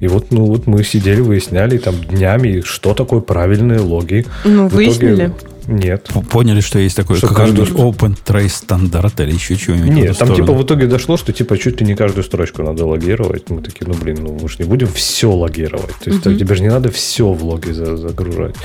И 0.00 0.06
вот, 0.06 0.26
ну, 0.30 0.44
вот 0.46 0.66
мы 0.66 0.84
сидели, 0.84 1.20
выясняли 1.20 1.78
там 1.78 1.96
днями, 1.96 2.60
что 2.64 2.94
такое 2.94 3.20
правильные 3.20 3.80
логи. 3.80 4.26
Ну, 4.44 4.68
В 4.68 4.72
итоге 4.72 4.76
выяснили. 4.76 5.32
Нет. 5.68 6.08
Поняли, 6.30 6.60
что 6.60 6.78
есть 6.78 6.96
такой 6.96 7.16
Что 7.18 7.28
какой-нибудь 7.28 7.68
каждую- 7.68 7.90
open 7.92 8.16
trace 8.26 8.48
стандарт 8.48 9.20
или 9.20 9.32
еще 9.34 9.54
чего-нибудь. 9.56 9.90
Нет, 9.90 10.06
там 10.18 10.28
сторону. 10.28 10.36
типа 10.36 10.52
в 10.54 10.62
итоге 10.64 10.86
дошло, 10.86 11.16
что 11.18 11.32
типа 11.32 11.58
чуть 11.58 11.80
ли 11.80 11.86
не 11.86 11.94
каждую 11.94 12.24
строчку 12.24 12.62
надо 12.62 12.86
логировать. 12.86 13.50
Мы 13.50 13.60
такие, 13.62 13.86
ну 13.86 13.94
блин, 13.94 14.18
ну 14.22 14.38
мы 14.40 14.48
же 14.48 14.56
не 14.60 14.64
будем 14.64 14.88
все 14.88 15.30
логировать. 15.30 15.94
То 16.02 16.10
есть 16.10 16.22
тебе 16.22 16.54
же 16.54 16.62
не 16.62 16.70
надо 16.70 16.90
все 16.90 17.30
в 17.32 17.44
логи 17.44 17.70
за- 17.70 17.96
загружать. 17.98 18.56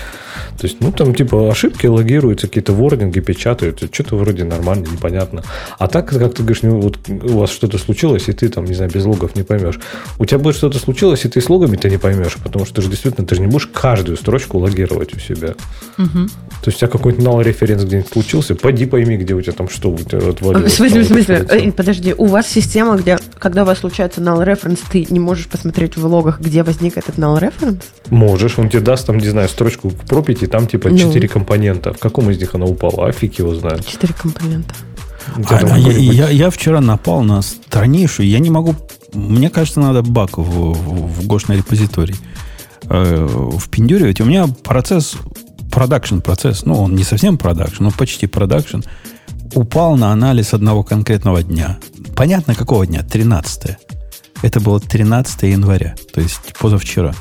То 0.57 0.65
есть, 0.67 0.77
ну 0.81 0.91
там 0.91 1.13
типа 1.13 1.51
ошибки 1.51 1.85
логируются, 1.87 2.47
какие-то 2.47 2.73
ворнинги 2.73 3.19
печатают, 3.19 3.83
что-то 3.91 4.15
вроде 4.15 4.43
нормально, 4.43 4.87
непонятно. 4.91 5.43
А 5.77 5.87
так, 5.87 6.07
как 6.09 6.33
ты 6.35 6.41
говоришь, 6.43 6.61
ну, 6.63 6.79
вот 6.79 6.97
у 7.09 7.37
вас 7.39 7.51
что-то 7.51 7.77
случилось, 7.77 8.29
и 8.29 8.33
ты 8.33 8.49
там, 8.49 8.65
не 8.65 8.73
знаю, 8.73 8.89
без 8.91 9.03
логов 9.05 9.35
не 9.35 9.43
поймешь. 9.43 9.79
У 10.19 10.25
тебя 10.25 10.39
будет 10.39 10.55
что-то 10.55 10.79
случилось, 10.79 11.25
и 11.25 11.27
ты 11.27 11.41
с 11.41 11.49
логами 11.49 11.75
ты 11.75 11.89
не 11.89 11.97
поймешь, 11.97 12.35
потому 12.43 12.65
что 12.65 12.75
ты 12.75 12.81
же 12.83 12.89
действительно, 12.89 13.27
ты 13.27 13.35
же 13.35 13.41
не 13.41 13.47
будешь 13.47 13.67
каждую 13.67 14.15
строчку 14.17 14.57
логировать 14.59 15.13
у 15.15 15.19
себя. 15.19 15.55
То 15.97 16.67
есть 16.67 16.79
тебя 16.79 16.87
какой-то 16.93 17.21
null 17.21 17.43
референс 17.43 17.83
где-нибудь 17.83 18.11
случился, 18.11 18.55
пойди 18.55 18.85
пойми, 18.85 19.17
где 19.17 19.33
у 19.33 19.41
тебя 19.41 19.51
там 19.53 19.67
что 19.69 19.89
у 19.91 19.97
тебя 19.97 20.19
В 20.21 20.29
отвалилось. 20.29 20.73
смысле, 20.75 21.01
в 21.01 21.07
смысле? 21.07 21.37
вот 21.39 21.51
это 21.51 21.57
Э, 21.57 21.71
Подожди, 21.71 22.13
у 22.17 22.25
вас 22.27 22.47
система, 22.47 22.95
где, 22.95 23.19
когда 23.39 23.63
у 23.63 23.65
вас 23.65 23.79
случается 23.79 24.21
null 24.21 24.45
reference, 24.45 24.79
ты 24.91 25.05
не 25.09 25.19
можешь 25.19 25.47
посмотреть 25.47 25.97
в 25.97 26.05
логах, 26.05 26.39
где 26.39 26.63
возник 26.63 26.97
этот 26.97 27.17
null 27.17 27.39
reference? 27.41 27.81
Можешь, 28.09 28.57
он 28.57 28.69
тебе 28.69 28.81
даст 28.81 29.05
там, 29.07 29.17
не 29.17 29.27
знаю, 29.27 29.49
строчку 29.49 29.89
к 29.89 29.95
пропити, 30.07 30.45
там 30.47 30.67
типа 30.67 30.89
Ну. 30.89 30.97
4 30.97 31.27
компонента. 31.27 31.91
В 31.93 31.97
каком 31.99 32.29
из 32.29 32.39
них 32.39 32.55
она 32.55 32.65
упала? 32.65 33.07
А 33.07 33.11
фиг 33.11 33.39
его 33.39 33.53
знает. 33.55 33.85
Четыре 33.85 34.13
компонента. 34.13 34.73
У 35.37 35.41
тебя 35.41 35.59
А, 35.61 35.73
а 35.75 35.77
я, 35.77 35.91
я- 36.27 36.29
я 36.29 36.49
вчера 36.49 36.81
напал 36.81 37.23
на 37.23 37.41
страннейшую. 37.41 38.27
Я 38.27 38.39
не 38.39 38.49
могу. 38.49 38.75
Мне 39.13 39.49
кажется, 39.49 39.79
надо 39.79 40.01
баг 40.01 40.37
в, 40.37 40.41
в, 40.43 41.21
в 41.21 41.27
Go 41.27 41.36
шный 41.36 41.57
репозиторий 41.57 42.15
э, 42.89 43.27
впендюривать. 43.59 44.19
У 44.21 44.25
меня 44.25 44.47
процесс, 44.63 45.15
production 45.73 46.19
процесс, 46.19 46.65
ну, 46.65 46.83
он 46.83 46.95
не 46.95 47.03
совсем 47.03 47.37
production, 47.37 47.83
но 47.83 47.91
почти 47.91 48.27
production, 48.27 48.81
упал 49.55 49.97
на 49.97 50.11
анализ 50.11 50.53
одного 50.53 50.83
конкретного 50.83 51.41
дня. 51.41 51.79
Понятно, 52.15 52.53
какого 52.53 52.85
дня? 52.85 53.01
13 53.03 53.77
Это 54.43 54.59
было 54.59 54.79
13 54.79 55.43
января, 55.43 55.95
то 56.13 56.21
есть 56.21 56.53
позавчера. 56.59 57.13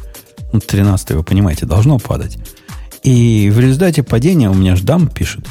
Ну, 0.52 0.60
13 0.60 1.12
вы 1.12 1.22
понимаете, 1.22 1.64
должно 1.64 1.98
падать. 1.98 2.36
И 3.02 3.50
в 3.52 3.58
результате 3.58 4.02
падения 4.02 4.50
у 4.50 4.54
меня 4.54 4.76
ждам 4.76 5.08
пишет. 5.08 5.48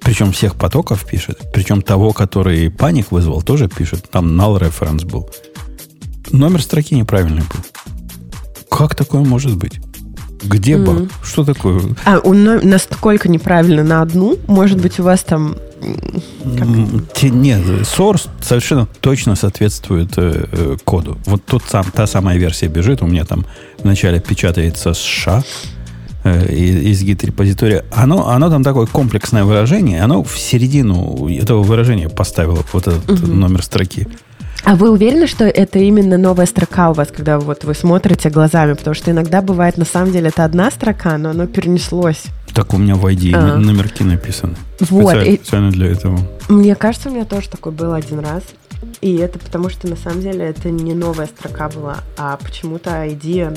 Причем 0.00 0.32
всех 0.32 0.56
потоков 0.56 1.04
пишет. 1.04 1.50
Причем 1.52 1.82
того, 1.82 2.12
который 2.12 2.70
паник 2.70 3.12
вызвал, 3.12 3.42
тоже 3.42 3.68
пишет. 3.68 4.08
Там 4.10 4.40
null 4.40 4.58
reference 4.58 5.04
был. 5.04 5.28
Номер 6.30 6.62
строки 6.62 6.94
неправильный 6.94 7.42
был. 7.42 8.64
Как 8.70 8.94
такое 8.94 9.22
может 9.22 9.56
быть? 9.56 9.80
Где 10.46 10.76
баг? 10.76 10.94
Мгм. 10.96 11.10
Что 11.22 11.44
такое? 11.44 11.80
А, 12.04 12.18
он 12.18 12.44
настолько 12.44 13.28
неправильно 13.28 13.82
на 13.84 14.02
одну, 14.02 14.36
может 14.46 14.80
быть, 14.80 14.98
у 15.00 15.02
вас 15.02 15.20
там... 15.22 15.56
как- 16.58 17.22
нет, 17.30 17.60
source 17.82 18.28
совершенно 18.40 18.86
точно 19.00 19.36
соответствует 19.36 20.12
э, 20.16 20.46
э, 20.52 20.76
коду. 20.84 21.18
Вот 21.26 21.44
тут 21.44 21.62
сам, 21.68 21.84
та 21.92 22.06
самая 22.06 22.38
версия 22.38 22.68
бежит. 22.68 23.02
У 23.02 23.06
меня 23.06 23.24
там 23.24 23.44
вначале 23.82 24.20
печатается 24.20 24.94
США 24.94 25.42
э, 26.24 26.52
из 26.54 27.02
гид-репозитория. 27.02 27.84
Оно, 27.92 28.28
оно 28.28 28.48
там 28.50 28.62
такое 28.64 28.86
комплексное 28.86 29.44
выражение. 29.44 30.02
Оно 30.02 30.22
в 30.24 30.38
середину 30.38 31.28
этого 31.28 31.62
выражения 31.62 32.08
поставило 32.08 32.64
вот 32.72 32.86
этот 32.88 33.08
Мгм. 33.22 33.40
номер 33.40 33.62
строки. 33.62 34.08
А 34.66 34.74
вы 34.74 34.90
уверены, 34.90 35.28
что 35.28 35.44
это 35.44 35.78
именно 35.78 36.18
новая 36.18 36.44
строка 36.44 36.90
у 36.90 36.92
вас, 36.92 37.08
когда 37.16 37.38
вот 37.38 37.62
вы 37.62 37.72
смотрите 37.72 38.30
глазами? 38.30 38.72
Потому 38.72 38.94
что 38.94 39.12
иногда 39.12 39.40
бывает, 39.40 39.76
на 39.76 39.84
самом 39.84 40.10
деле, 40.10 40.30
это 40.30 40.44
одна 40.44 40.72
строка, 40.72 41.16
но 41.18 41.30
оно 41.30 41.46
перенеслось. 41.46 42.24
Так 42.52 42.74
у 42.74 42.76
меня 42.76 42.96
в 42.96 43.06
ID 43.06 43.32
А. 43.32 43.58
номерки 43.58 44.02
написаны. 44.02 44.56
Вот, 44.80 45.10
Специально, 45.12 45.22
и- 45.30 45.36
специально 45.36 45.70
для 45.70 45.86
этого. 45.92 46.18
Мне 46.48 46.74
кажется, 46.74 47.10
у 47.10 47.12
меня 47.12 47.24
тоже 47.24 47.48
такой 47.48 47.70
был 47.70 47.92
один 47.92 48.18
раз. 48.18 48.42
И 49.00 49.14
это 49.18 49.38
потому, 49.38 49.68
что 49.70 49.86
на 49.86 49.94
самом 49.94 50.20
деле 50.20 50.44
это 50.46 50.68
не 50.68 50.94
новая 50.94 51.26
строка 51.26 51.68
была, 51.68 51.98
а 52.18 52.36
почему-то 52.36 52.90
ID 52.90 53.56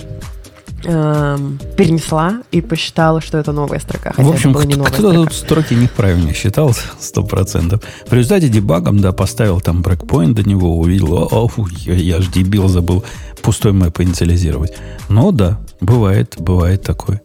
перенесла 0.83 2.41
и 2.51 2.61
посчитала, 2.61 3.21
что 3.21 3.37
это 3.37 3.51
новая 3.51 3.79
строка. 3.79 4.13
Хотя 4.15 4.27
в 4.27 4.31
общем, 4.31 4.57
это 4.57 4.67
кто- 4.67 4.87
строка. 4.87 5.15
тут 5.15 5.33
строки 5.33 5.73
неправильно 5.73 6.33
считал, 6.33 6.73
сто 6.99 7.23
процентов. 7.23 7.81
В 8.07 8.13
результате 8.13 8.49
дебагом, 8.49 8.99
да, 8.99 9.11
поставил 9.11 9.61
там 9.61 9.81
брекпоинт 9.81 10.35
до 10.35 10.47
него, 10.47 10.77
увидел, 10.79 11.27
о, 11.31 11.49
я, 11.85 11.93
я 11.93 12.21
ж 12.21 12.27
дебил, 12.27 12.67
забыл 12.67 13.03
пустой 13.41 13.71
мэп 13.73 14.01
инициализировать. 14.01 14.73
Но 15.09 15.31
да, 15.31 15.59
бывает, 15.81 16.35
бывает 16.39 16.81
такое. 16.83 17.21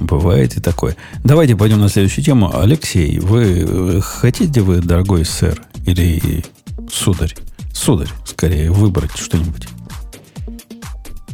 Бывает 0.00 0.56
и 0.56 0.60
такое. 0.60 0.94
Давайте 1.24 1.56
пойдем 1.56 1.80
на 1.80 1.88
следующую 1.88 2.24
тему. 2.24 2.56
Алексей, 2.56 3.18
вы 3.18 3.66
э, 3.68 4.00
хотите 4.00 4.60
вы, 4.60 4.80
дорогой 4.80 5.24
сэр, 5.24 5.60
или 5.86 6.44
сударь, 6.92 7.34
сударь, 7.72 8.08
скорее, 8.24 8.70
выбрать 8.70 9.16
что-нибудь? 9.16 9.66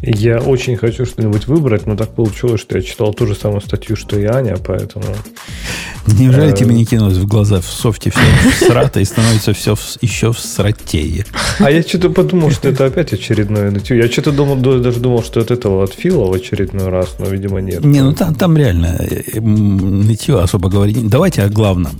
Я 0.07 0.38
очень 0.38 0.76
хочу 0.76 1.07
что-нибудь 1.07 1.46
выбрать, 1.46 1.86
но 1.86 1.96
так 1.96 2.14
получилось, 2.14 2.61
что 2.61 2.76
я 2.76 2.82
читал 2.82 3.14
ту 3.14 3.26
же 3.26 3.34
самую 3.34 3.62
статью, 3.62 3.96
что 3.96 4.18
и 4.18 4.24
Аня, 4.24 4.57
поэтому... 4.57 5.07
Неужели 6.07 6.52
э, 6.52 6.55
тебе 6.55 6.74
не 6.74 6.84
кинулось 6.84 7.16
в 7.16 7.26
глаза 7.26 7.61
в 7.61 7.64
софте 7.64 8.11
все 8.11 8.66
срато 8.66 9.00
и 9.00 9.05
становится 9.05 9.55
все 9.55 9.74
еще 10.02 10.32
в 10.32 10.38
сратее? 10.38 11.24
А 11.59 11.70
я 11.70 11.82
что-то 11.82 12.11
подумал, 12.11 12.50
что 12.50 12.68
это 12.68 12.84
опять 12.84 13.14
очередное 13.14 13.70
нытье. 13.70 13.96
Я 13.96 14.09
что-то 14.09 14.32
думал, 14.32 14.57
даже 14.57 15.00
думал, 15.00 15.22
что 15.22 15.40
от 15.40 15.50
этого 15.50 15.84
от 15.84 15.94
Фила 15.94 16.26
в 16.26 16.32
очередной 16.34 16.88
раз, 16.88 17.16
но, 17.18 17.26
видимо, 17.26 17.61
нет. 17.61 17.82
Не, 17.82 18.02
ну 18.02 18.12
там, 18.12 18.34
там 18.34 18.59
реально 18.59 18.98
э, 18.98 19.40
нытье 19.40 20.38
особо 20.38 20.68
говорить. 20.68 21.09
Давайте 21.09 21.42
о 21.42 21.48
главном. 21.48 21.92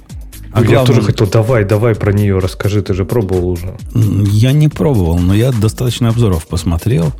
А 0.53 0.61
я 0.61 0.67
главное, 0.67 0.87
тоже 0.87 1.03
хотел, 1.03 1.27
давай, 1.27 1.65
давай 1.65 1.95
про 1.95 2.13
нее 2.13 2.39
расскажи, 2.39 2.83
ты 2.83 2.93
же 2.93 3.05
пробовал 3.05 3.49
уже. 3.49 3.77
Я 3.95 4.53
не 4.53 4.69
пробовал, 4.69 5.19
но 5.19 5.35
я 5.35 5.51
достаточно 5.51 6.11
обзоров 6.11 6.47
посмотрел 6.47 7.13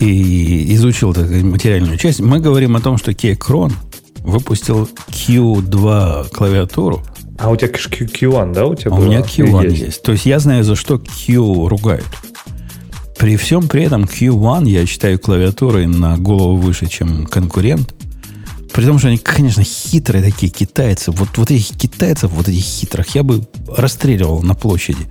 и 0.00 0.74
изучил 0.74 1.12
так, 1.12 1.30
материальную 1.30 1.98
часть. 1.98 2.20
Мы 2.20 2.40
говорим 2.40 2.74
о 2.74 2.80
том, 2.80 2.96
что 2.96 3.12
Keychron 3.12 3.72
выпустил 4.22 4.88
Q2 5.08 6.30
клавиатуру. 6.30 7.02
А 7.38 7.50
у 7.50 7.56
тебя 7.56 7.68
Q1, 7.68 8.52
да, 8.52 8.66
у 8.66 8.74
тебя 8.74 8.90
а 8.90 8.94
У 8.94 9.02
меня 9.02 9.20
Q1 9.20 9.70
есть. 9.70 9.82
есть. 9.82 10.02
То 10.02 10.12
есть 10.12 10.26
я 10.26 10.38
знаю, 10.38 10.64
за 10.64 10.74
что 10.74 10.98
Q 10.98 11.68
ругают. 11.68 12.06
При 13.18 13.36
всем 13.36 13.68
при 13.68 13.84
этом 13.84 14.04
Q1 14.04 14.68
я 14.68 14.86
считаю 14.86 15.18
клавиатурой 15.18 15.86
на 15.86 16.16
голову 16.16 16.56
выше, 16.56 16.86
чем 16.86 17.26
конкурент. 17.26 17.94
При 18.72 18.84
том, 18.84 18.98
что 18.98 19.08
они, 19.08 19.18
конечно, 19.18 19.62
хитрые 19.62 20.22
такие 20.22 20.50
китайцы. 20.50 21.10
Вот, 21.10 21.36
вот 21.36 21.50
этих 21.50 21.76
китайцев, 21.76 22.30
вот 22.30 22.48
этих 22.48 22.62
хитрых, 22.62 23.14
я 23.14 23.22
бы 23.22 23.46
расстреливал 23.68 24.42
на 24.42 24.54
площади. 24.54 25.06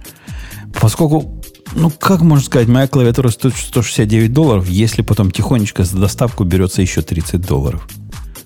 Поскольку, 0.79 1.38
ну, 1.75 1.89
как 1.89 2.21
можно 2.21 2.45
сказать, 2.45 2.67
моя 2.67 2.87
клавиатура 2.87 3.29
стоит 3.29 3.55
169 3.55 4.33
долларов, 4.33 4.67
если 4.69 5.01
потом 5.01 5.31
тихонечко 5.31 5.83
за 5.83 5.97
доставку 5.97 6.43
берется 6.43 6.81
еще 6.81 7.01
30 7.01 7.41
долларов. 7.41 7.87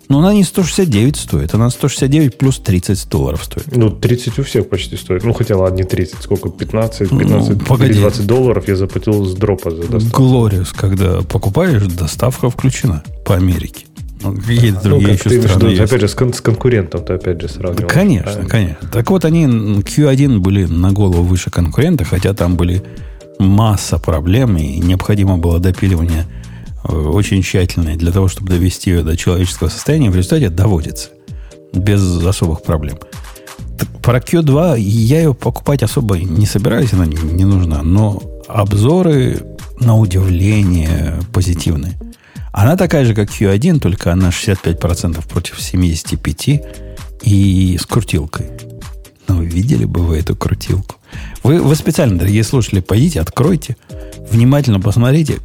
Но 0.09 0.19
она 0.19 0.33
не 0.33 0.43
169 0.43 1.15
стоит, 1.15 1.53
она 1.53 1.69
169 1.69 2.37
плюс 2.37 2.59
30 2.59 3.09
долларов 3.09 3.43
стоит. 3.43 3.75
Ну, 3.75 3.89
30 3.89 4.39
у 4.39 4.43
всех 4.43 4.69
почти 4.69 4.97
стоит. 4.97 5.23
Ну, 5.23 5.33
хотя 5.33 5.57
ладно, 5.57 5.77
не 5.77 5.83
30, 5.83 6.21
сколько? 6.21 6.49
15, 6.49 7.09
15 7.09 7.49
ну, 7.49 7.65
погоди. 7.65 7.93
20 7.93 8.27
долларов 8.27 8.67
я 8.67 8.75
заплатил 8.75 9.25
с 9.25 9.33
дропа 9.33 9.71
за 9.71 9.87
доставку. 9.87 10.21
Глориус, 10.21 10.73
когда 10.73 11.21
покупаешь, 11.21 11.83
доставка 11.83 12.49
включена 12.49 13.03
по 13.25 13.35
Америке. 13.35 13.85
Ну, 14.21 14.35
какие-то 14.35 14.81
ну, 14.83 14.99
другие 14.99 15.13
еще 15.13 15.41
страны 15.41 15.69
есть. 15.69 15.81
Опять 15.81 16.01
же, 16.01 16.07
с, 16.07 16.15
кон- 16.15 16.33
с 16.33 16.41
конкурентом 16.41 17.03
ты 17.03 17.13
опять 17.13 17.41
же 17.41 17.49
сравниваешь. 17.49 17.87
Да, 17.87 17.93
конечно, 17.93 18.23
правильно? 18.23 18.49
конечно. 18.49 18.89
Так 18.89 19.09
вот, 19.09 19.25
они 19.25 19.45
Q1 19.45 20.39
были 20.39 20.65
на 20.65 20.91
голову 20.91 21.23
выше 21.23 21.49
конкурента, 21.49 22.05
хотя 22.05 22.33
там 22.33 22.55
были 22.55 22.83
масса 23.43 23.97
проблем, 23.97 24.57
и 24.57 24.77
необходимо 24.79 25.37
было 25.37 25.59
допиливание 25.59 26.25
э, 26.83 26.95
очень 26.95 27.41
тщательное 27.41 27.95
для 27.95 28.11
того, 28.11 28.27
чтобы 28.27 28.49
довести 28.49 28.91
ее 28.91 29.03
до 29.03 29.17
человеческого 29.17 29.69
состояния. 29.69 30.09
В 30.09 30.15
результате 30.15 30.49
доводится 30.49 31.09
без 31.73 32.01
особых 32.23 32.63
проблем. 32.63 32.97
Про 34.01 34.19
Q2 34.19 34.79
я 34.79 35.19
ее 35.19 35.33
покупать 35.33 35.83
особо 35.83 36.17
не 36.17 36.45
собираюсь, 36.45 36.93
она 36.93 37.05
не 37.05 37.45
нужна, 37.45 37.81
но 37.83 38.21
обзоры 38.47 39.41
на 39.79 39.97
удивление 39.97 41.19
позитивные. 41.31 41.97
Она 42.51 42.77
такая 42.77 43.03
же, 43.05 43.15
как 43.15 43.29
Q1, 43.29 43.79
только 43.79 44.11
она 44.11 44.29
65% 44.29 45.27
против 45.27 45.57
75% 45.57 46.63
и 47.23 47.77
с 47.81 47.85
крутилкой. 47.85 48.47
Ну, 49.27 49.41
видели 49.41 49.85
бы 49.85 50.01
вы 50.01 50.17
эту 50.17 50.35
крутилку. 50.35 50.95
Вы, 51.43 51.61
вы 51.61 51.75
специально, 51.75 52.17
дорогие 52.17 52.43
слушатели, 52.43 52.79
пойдите, 52.79 53.21
откройте, 53.21 53.77
внимательно 54.31 54.79
посмотрите. 54.79 55.39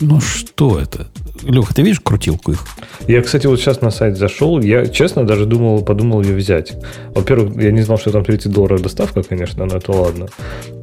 Ну, 0.00 0.20
что 0.20 0.78
это? 0.78 1.08
Леха, 1.42 1.74
ты 1.74 1.82
видишь 1.82 2.00
крутилку 2.00 2.52
их? 2.52 2.64
Я, 3.08 3.22
кстати, 3.22 3.46
вот 3.46 3.58
сейчас 3.58 3.80
на 3.80 3.90
сайт 3.90 4.16
зашел. 4.16 4.60
Я, 4.60 4.86
честно, 4.86 5.26
даже 5.26 5.46
думал, 5.46 5.82
подумал 5.82 6.22
ее 6.22 6.34
взять. 6.34 6.72
Во-первых, 7.14 7.56
я 7.62 7.70
не 7.70 7.82
знал, 7.82 7.98
что 7.98 8.10
там 8.10 8.24
30 8.24 8.52
долларов 8.52 8.82
доставка, 8.82 9.22
конечно, 9.22 9.64
но 9.64 9.76
это 9.76 9.92
ладно. 9.92 10.26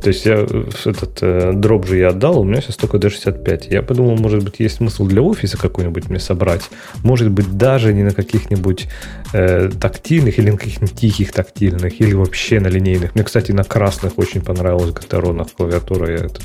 То 0.02 0.10
есть 0.10 0.26
я 0.26 0.46
этот 0.86 1.20
э, 1.22 1.52
дроп 1.54 1.86
же 1.88 1.98
я 1.98 2.10
отдал, 2.10 2.40
у 2.40 2.44
меня 2.44 2.62
сейчас 2.62 2.76
только 2.76 2.98
до 2.98 3.10
65. 3.10 3.68
Я 3.68 3.82
подумал, 3.82 4.18
может 4.18 4.44
быть, 4.44 4.56
есть 4.60 4.78
смысл 4.78 5.06
для 5.06 5.22
офиса 5.22 5.58
какой-нибудь 5.58 6.10
мне 6.10 6.20
собрать. 6.20 6.64
Может 7.04 7.30
быть, 7.30 7.58
даже 7.58 7.94
не 7.94 8.04
на 8.04 8.12
каких-нибудь 8.12 8.88
э, 9.34 9.70
тактильных 9.80 10.40
или 10.40 10.50
на 10.50 10.58
каких-нибудь 10.58 10.96
тихих 10.96 11.32
тактильных, 11.32 12.02
или 12.02 12.14
вообще 12.14 12.60
на 12.60 12.68
линейных. 12.68 13.16
Мне, 13.16 13.24
кстати, 13.24 13.52
на 13.52 13.64
красных 13.64 14.18
очень 14.18 14.42
понравилась 14.42 14.92
Гатаронах 14.92 15.48
клавиатура. 15.54 16.10
Я 16.10 16.16
этот 16.26 16.44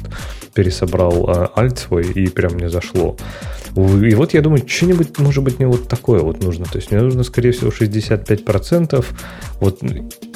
пересобрал 0.55 1.31
э, 1.31 1.49
альт 1.57 1.79
свой, 1.79 2.05
и 2.05 2.29
прям 2.29 2.55
мне 2.55 2.69
зашло. 2.69 3.17
И 4.07 4.14
вот 4.14 4.34
я 4.34 4.40
думаю, 4.40 4.62
что-нибудь, 4.66 5.18
может 5.18 5.44
быть, 5.44 5.59
мне 5.59 5.68
вот 5.68 5.88
такое 5.88 6.20
вот 6.20 6.42
нужно. 6.42 6.64
То 6.64 6.78
есть 6.78 6.90
мне 6.90 7.00
нужно, 7.00 7.22
скорее 7.22 7.53
всего, 7.53 7.70
65%. 7.70 9.05
Вот, 9.61 9.80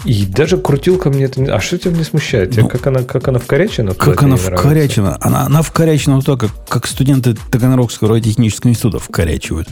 и 0.04 0.26
даже 0.26 0.56
крутилка 0.58 1.10
мне 1.10 1.24
это... 1.24 1.42
А 1.54 1.60
что 1.60 1.78
тебя 1.78 1.92
не 1.92 2.04
смущает? 2.04 2.56
Ну, 2.56 2.68
как, 2.68 2.86
она, 2.86 3.02
как 3.02 3.28
она 3.28 3.38
вкорячена? 3.38 3.94
Как 3.94 4.22
она 4.22 4.36
вкорячена? 4.36 5.16
Она, 5.20 5.46
она 5.46 5.62
вкорячена 5.62 6.16
вот 6.16 6.26
так, 6.26 6.40
как, 6.40 6.68
как 6.68 6.86
студенты 6.86 7.36
Таганрогского 7.50 8.20
технического 8.20 8.70
института 8.70 8.98
вкорячивают. 8.98 9.68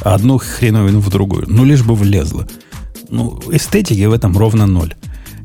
Одну 0.00 0.38
хреновину 0.38 1.00
в 1.00 1.10
другую. 1.10 1.44
Ну, 1.48 1.64
лишь 1.64 1.82
бы 1.82 1.94
влезло. 1.94 2.46
Ну, 3.08 3.40
эстетики 3.50 4.04
в 4.04 4.12
этом 4.12 4.36
ровно 4.36 4.66
ноль. 4.66 4.94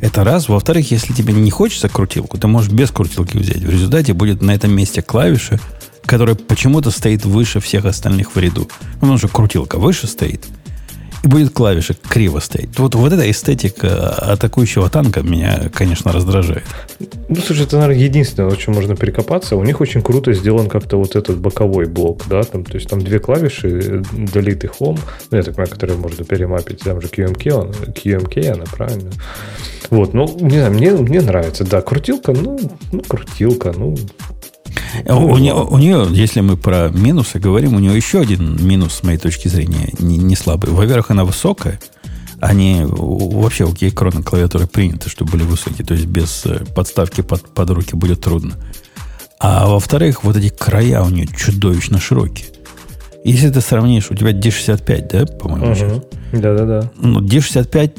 Это 0.01 0.23
раз. 0.23 0.49
Во-вторых, 0.49 0.91
если 0.91 1.13
тебе 1.13 1.33
не 1.33 1.51
хочется 1.51 1.87
крутилку, 1.87 2.37
ты 2.37 2.47
можешь 2.47 2.71
без 2.71 2.91
крутилки 2.91 3.37
взять. 3.37 3.61
В 3.61 3.69
результате 3.69 4.13
будет 4.13 4.41
на 4.41 4.53
этом 4.53 4.75
месте 4.75 5.01
клавиша– 5.01 5.59
которая 6.05 6.35
почему-то 6.35 6.91
стоит 6.91 7.25
выше 7.25 7.59
всех 7.59 7.85
остальных 7.85 8.35
в 8.35 8.39
ряду. 8.39 8.67
Ну, 8.95 8.99
потому 8.99 9.17
что 9.17 9.27
крутилка 9.27 9.77
выше 9.77 10.07
стоит. 10.07 10.45
И 11.23 11.27
будет 11.27 11.53
клавиша 11.53 11.93
криво 11.93 12.39
стоять. 12.39 12.77
Вот, 12.77 12.95
вот 12.95 13.13
эта 13.13 13.29
эстетика 13.31 14.09
атакующего 14.09 14.89
танка 14.89 15.21
меня, 15.21 15.69
конечно, 15.73 16.11
раздражает. 16.11 16.65
Ну, 17.29 17.37
слушай, 17.37 17.63
это, 17.63 17.77
наверное, 17.77 18.03
единственное, 18.03 18.51
о 18.51 18.55
чем 18.57 18.73
можно 18.73 18.97
перекопаться. 18.97 19.55
У 19.55 19.63
них 19.63 19.79
очень 19.79 20.01
круто 20.01 20.33
сделан 20.33 20.67
как-то 20.67 20.97
вот 20.97 21.15
этот 21.15 21.37
боковой 21.39 21.85
блок, 21.85 22.23
да, 22.27 22.43
там, 22.43 22.65
то 22.65 22.75
есть 22.75 22.89
там 22.89 23.01
две 23.01 23.19
клавиши, 23.19 24.03
Delete 24.11 24.65
и 24.65 24.69
Home, 24.79 24.99
ну, 25.31 25.37
я 25.37 25.43
так 25.43 25.55
понимаю, 25.55 25.71
которые 25.71 25.97
можно 25.97 26.25
перемапить, 26.25 26.79
там 26.79 26.99
же 26.99 27.07
QMK, 27.07 27.51
он, 27.53 27.69
QMK, 27.69 28.49
она 28.49 28.65
правильно. 28.65 29.11
Вот, 29.89 30.13
ну, 30.13 30.27
не 30.41 30.57
знаю, 30.57 30.73
мне, 30.73 30.91
мне 30.91 31.21
нравится, 31.21 31.63
да, 31.63 31.81
крутилка, 31.81 32.33
ну, 32.33 32.59
ну, 32.91 33.01
крутилка, 33.01 33.71
ну, 33.71 33.95
у, 35.07 35.37
нее, 35.37 35.53
у 35.53 35.77
нее, 35.77 36.07
если 36.11 36.41
мы 36.41 36.57
про 36.57 36.89
минусы 36.89 37.39
говорим, 37.39 37.75
у 37.75 37.79
нее 37.79 37.95
еще 37.95 38.19
один 38.19 38.63
минус, 38.65 38.95
с 38.95 39.03
моей 39.03 39.17
точки 39.17 39.47
зрения, 39.47 39.89
не, 39.99 40.17
не 40.17 40.35
слабый. 40.35 40.71
Во-первых, 40.71 41.11
она 41.11 41.25
высокая. 41.25 41.79
Они 42.39 42.83
вообще 42.85 43.63
у 43.63 43.73
Кейкрона 43.73 44.21
клавиатуры 44.21 44.67
приняты, 44.67 45.09
чтобы 45.09 45.31
были 45.31 45.43
высокие. 45.43 45.85
То 45.85 45.93
есть 45.93 46.05
без 46.07 46.45
э, 46.45 46.65
подставки 46.75 47.21
под, 47.21 47.41
под 47.53 47.69
руки 47.69 47.95
будет 47.95 48.21
трудно. 48.21 48.55
А 49.39 49.67
во-вторых, 49.67 50.23
вот 50.23 50.35
эти 50.35 50.49
края 50.49 51.01
у 51.03 51.09
нее 51.09 51.27
чудовищно 51.27 51.99
широкие. 51.99 52.47
Если 53.23 53.49
ты 53.49 53.61
сравнишь, 53.61 54.11
у 54.11 54.15
тебя 54.15 54.31
D65, 54.31 55.09
да, 55.09 55.25
по-моему, 55.25 55.71
угу. 55.71 56.03
Да-да-да. 56.33 56.91
Ну, 56.97 57.21
D65, 57.21 57.91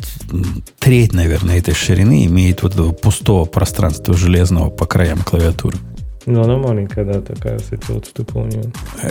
треть, 0.78 1.12
наверное, 1.12 1.58
этой 1.58 1.72
ширины 1.72 2.26
имеет 2.26 2.62
вот 2.62 2.74
этого 2.74 2.92
пустого 2.92 3.44
пространства 3.44 4.14
железного 4.14 4.70
по 4.70 4.86
краям 4.86 5.20
клавиатуры. 5.20 5.78
Ну, 6.26 6.42
она 6.42 6.56
маленькая, 6.56 7.04
да, 7.04 7.20
такая, 7.20 7.58
кстати, 7.58 7.84
вот 7.88 8.06
штука 8.06 8.38
у 8.38 8.46
нее. 8.46 8.64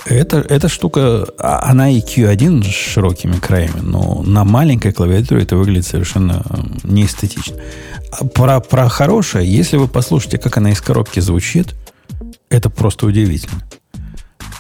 Это, 0.06 0.38
эта 0.38 0.68
штука, 0.68 1.28
а, 1.38 1.70
она 1.70 1.92
и 1.92 2.00
Q1 2.00 2.64
с 2.64 2.68
широкими 2.68 3.34
краями, 3.34 3.82
но 3.82 4.24
на 4.24 4.44
маленькой 4.44 4.94
клавиатуре 4.94 5.44
это 5.44 5.56
выглядит 5.56 5.86
совершенно 5.86 6.44
неэстетично. 6.84 7.58
А 8.12 8.26
про, 8.26 8.60
про 8.62 8.90
хорошее, 8.90 9.48
если 9.48 9.78
вы 9.78 9.88
послушаете, 9.88 10.40
как 10.40 10.58
она 10.58 10.72
из 10.72 10.82
коробки 10.82 11.20
звучит, 11.20 11.76
это 12.50 12.72
просто 12.72 13.06
удивительно. 13.06 13.62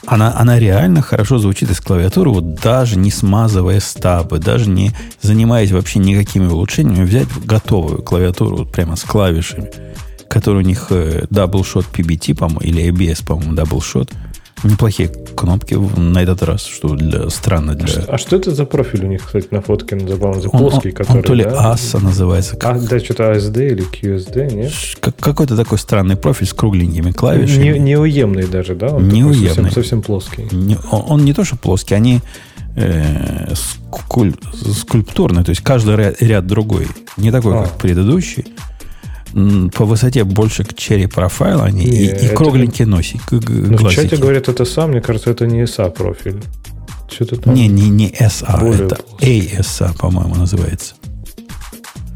Она, 0.05 0.35
она 0.37 0.59
реально 0.59 1.01
хорошо 1.01 1.39
звучит 1.39 1.71
из 1.71 1.79
клавиатуры, 1.79 2.29
вот 2.29 2.55
даже 2.55 2.99
не 2.99 3.09
смазывая 3.09 3.79
стабы, 3.79 4.37
даже 4.37 4.69
не 4.69 4.91
занимаясь 5.21 5.71
вообще 5.71 5.97
никакими 5.99 6.45
улучшениями, 6.45 7.05
взять 7.05 7.27
готовую 7.45 8.03
клавиатуру 8.03 8.57
вот 8.57 8.71
прямо 8.71 8.95
с 8.95 9.03
клавишами– 9.03 9.71
который 10.33 10.63
у 10.63 10.65
них 10.65 10.87
э, 10.89 11.25
Double 11.29 11.61
Shot 11.61 11.85
PBT, 11.93 12.35
по-моему, 12.35 12.61
или 12.61 12.89
ABS, 12.89 13.23
по-моему, 13.25 13.53
Shot. 13.53 14.09
Неплохие 14.63 15.09
кнопки 15.09 15.73
на 15.73 16.23
этот 16.23 16.41
раз, 16.41 16.65
что 16.65 16.95
для 16.95 17.29
странно 17.29 17.75
для. 17.75 18.03
А, 18.07 18.13
а 18.13 18.17
что 18.17 18.37
это 18.37 18.51
за 18.51 18.65
профиль 18.65 19.03
у 19.03 19.07
них, 19.07 19.25
кстати, 19.25 19.47
на 19.51 19.61
фотке 19.61 19.99
забавно, 19.99 20.41
за 20.41 20.49
плоский, 20.49 20.89
он, 20.89 20.95
который. 20.95 21.17
Он 21.17 21.23
то 21.23 21.33
ли 21.33 21.43
да? 21.43 21.73
ASA 21.73 22.01
называется. 22.01 22.55
Как... 22.55 22.77
А, 22.77 22.79
да, 22.79 22.99
что-то 22.99 23.33
ASD 23.33 23.67
или 23.67 23.83
QSD, 23.83 24.53
нет? 24.55 24.71
Как, 25.01 25.17
какой-то 25.17 25.57
такой 25.57 25.77
странный 25.77 26.15
профиль 26.15 26.47
с 26.47 26.53
кругленькими 26.53 27.11
клавишами. 27.11 27.73
Не, 27.73 27.79
неуемный 27.79 28.47
даже, 28.47 28.73
да? 28.73 28.87
Он 28.87 29.07
неуемный. 29.07 29.49
Совсем, 29.49 29.71
совсем 29.71 30.01
плоский. 30.01 30.47
Не, 30.51 30.77
он, 30.89 31.03
он 31.09 31.25
не 31.25 31.33
то, 31.33 31.43
что 31.43 31.57
плоский, 31.57 31.93
они 31.93 32.21
э, 32.77 33.53
скуль, 33.55 34.33
скульптурные, 34.53 35.43
то 35.43 35.49
есть 35.49 35.61
каждый 35.61 35.97
ряд, 35.97 36.21
ряд 36.21 36.47
другой. 36.47 36.87
Не 37.17 37.31
такой, 37.31 37.53
а. 37.57 37.63
как 37.63 37.73
предыдущий. 37.73 38.45
По 39.75 39.85
высоте 39.85 40.23
больше 40.23 40.63
к 40.63 40.73
черри 40.75 41.07
профайл 41.07 41.63
они 41.63 41.85
Не, 41.85 41.91
и, 41.91 42.03
и 42.03 42.07
это- 42.07 42.35
кругленькие 42.35 42.87
носик, 42.87 43.21
Ну, 43.31 43.77
в 43.77 43.91
чате 43.91 44.17
говорят, 44.17 44.47
это 44.47 44.65
сам, 44.65 44.91
мне 44.91 45.01
кажется, 45.01 45.31
это 45.31 45.47
не 45.47 45.63
SA 45.63 45.89
профиль. 45.91 46.41
Что-то 47.09 47.37
там. 47.37 47.53
Не, 47.53 47.67
не, 47.67 47.89
не 47.89 48.09
SA, 48.09 48.59
Более 48.59 48.85
это. 48.85 48.99
ASA, 49.19 49.95
по-моему, 49.97 50.35
называется. 50.35 50.95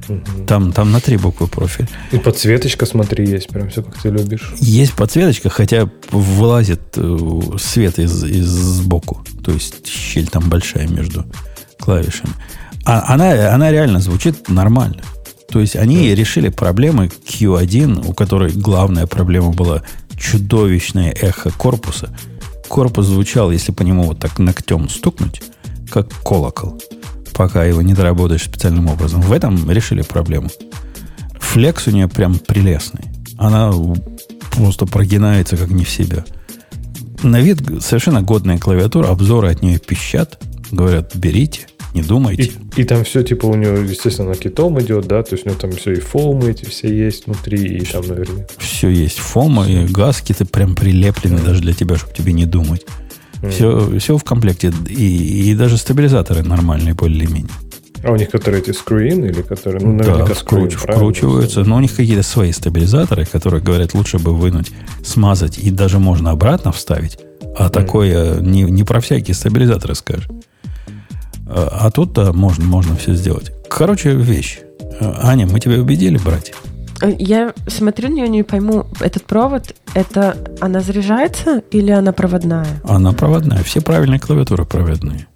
Мгм. 0.07 0.45
Там, 0.45 0.72
там 0.72 0.91
на 0.91 1.01
три 1.01 1.18
буквы 1.18 1.47
профиль. 1.47 1.88
И 2.11 2.18
подсветочка, 2.18 2.86
смотри, 2.86 3.28
есть, 3.28 3.49
прям 3.49 3.70
все, 3.70 3.84
как 3.84 3.97
ты 4.01 4.09
любишь. 4.09 4.53
Есть 4.59 4.93
подсветочка, 4.93 5.49
хотя 5.49 5.89
вылазит 6.11 6.82
э, 6.95 7.18
свет 7.59 7.99
из, 7.99 8.24
из 8.24 8.47
сбоку. 8.47 9.24
То 9.43 9.51
есть 9.51 9.86
щель 9.88 10.28
там 10.28 10.49
большая 10.49 10.88
между 10.88 11.26
клавишами. 11.80 12.32
А 12.86 13.13
она, 13.13 13.53
она 13.53 13.70
реально 13.70 13.99
звучит 13.99 14.47
нормально. 14.49 15.01
То 15.50 15.60
есть 15.62 15.76
они 15.76 16.14
решили 16.14 16.50
проблемы 16.50 17.06
Q1, 17.08 18.08
у 18.08 18.14
которой 18.14 18.52
главная 18.52 19.08
проблема 19.08 19.52
была 19.52 19.84
чудовищное 20.18 21.12
эхо 21.12 21.52
корпуса. 21.52 22.14
Корпус 22.68 23.06
звучал, 23.06 23.52
если 23.52 23.72
по 23.72 23.84
нему 23.84 24.04
вот 24.04 24.20
так 24.20 24.39
ногтем 24.39 24.89
стукнуть, 24.89 25.41
как 25.89 26.10
колокол, 26.24 26.82
пока 27.34 27.64
его 27.64 27.82
не 27.82 27.93
доработаешь 27.93 28.43
специальным 28.43 28.88
образом. 28.88 29.22
В 29.22 29.32
этом 29.32 29.70
решили 29.72 30.02
проблему. 30.02 30.50
Флекс 31.39 31.88
у 31.88 31.91
нее 31.91 32.10
прям 32.10 32.39
прелестный. 32.39 33.06
Она 33.38 33.72
просто 34.52 34.86
прогинается 34.86 35.56
как 35.56 35.70
не 35.70 35.86
в 35.86 35.89
себя. 35.89 36.26
На 37.24 37.39
вид 37.39 37.62
совершенно 37.82 38.22
годная 38.22 38.58
клавиатура, 38.58 39.08
обзоры 39.08 39.50
от 39.50 39.62
нее 39.62 39.80
пищат. 39.80 40.43
Говорят, 40.72 41.16
берите, 41.16 41.68
не 41.98 42.04
думайте. 42.04 42.52
И, 42.76 42.82
и 42.82 42.84
там 42.84 43.04
все, 43.04 43.24
типа, 43.24 43.48
у 43.48 43.56
него, 43.56 43.78
естественно, 43.78 44.36
китом 44.36 44.80
идет, 44.80 45.08
да, 45.08 45.24
то 45.24 45.34
есть 45.34 45.45
у 45.45 45.50
него 45.50 45.60
там 45.60 45.72
все 45.72 45.93
и 45.93 46.00
фоумы 46.00 46.52
эти 46.52 46.66
все 46.66 46.88
есть 46.88 47.26
внутри, 47.26 47.78
и 47.78 47.86
там, 47.86 48.08
наверное, 48.08 48.48
Все 48.58 48.89
есть 48.89 49.18
фома 49.18 49.68
и 49.68 49.86
гаски-то 49.86 50.45
прям 50.45 50.76
прилеплены 50.76 51.41
даже 51.41 51.62
для 51.62 51.74
тебя, 51.74 51.95
чтобы 51.98 52.14
тебе 52.14 52.34
не 52.34 52.45
думать. 52.45 52.86
Все, 53.50 54.00
все 54.00 54.18
в 54.18 54.24
комплекте. 54.24 54.74
И, 54.89 55.52
и 55.52 55.56
даже 55.56 55.78
стабилизаторы 55.78 56.43
нормальные 56.43 56.93
более-менее. 56.93 57.52
А 58.04 58.12
у 58.12 58.16
них 58.16 58.30
которые 58.30 58.62
эти 58.62 58.72
скруин 58.72 59.26
или 59.26 59.41
которые, 59.41 59.84
ну, 59.84 59.98
да, 59.98 60.06
наверняка 60.06 60.34
вкруч- 60.34 60.78
правильно? 60.78 60.95
вкручиваются. 60.95 61.64
Но 61.64 61.78
у 61.78 61.80
них 61.80 61.95
какие-то 61.95 62.24
свои 62.24 62.52
стабилизаторы, 62.52 63.26
которые 63.26 63.62
говорят, 63.62 63.93
лучше 63.93 64.20
бы 64.20 64.36
вынуть, 64.36 64.72
смазать, 65.04 65.58
и 65.58 65.72
даже 65.72 66.00
можно 66.00 66.32
обратно 66.32 66.72
вставить. 66.72 67.18
А 67.58 67.70
такое 67.70 68.39
не, 68.39 68.64
не 68.64 68.84
про 68.84 69.02
всякие 69.02 69.34
стабилизаторы 69.34 69.95
скажешь. 69.95 70.28
А, 71.50 71.80
а 71.86 71.91
тут 71.91 72.14
да, 72.14 72.34
можно, 72.34 72.66
можно 72.66 72.95
все 72.95 73.14
сделать. 73.14 73.52
Короче, 73.70 74.12
вещь. 74.14 74.60
А, 75.00 75.30
Аня, 75.30 75.48
мы 75.48 75.60
тебя 75.60 75.80
убедили 75.80 76.18
брать? 76.18 76.54
Э, 77.02 77.14
Я 77.18 77.54
смотрю 77.68 78.10
на 78.10 78.14
нее, 78.16 78.28
не 78.28 78.43
пойму, 78.43 78.86
этот 79.00 79.24
провод, 79.24 79.76
это 79.93 80.38
она 80.60 80.82
заряжается 80.82 81.62
или 81.72 81.91
она 81.91 82.12
проводная? 82.12 82.68
Она 82.84 83.14
проводная. 83.14 83.64
Все 83.64 83.82
правильные 83.82 84.20
клавиатуры 84.20 84.66
проводные. 84.66 85.28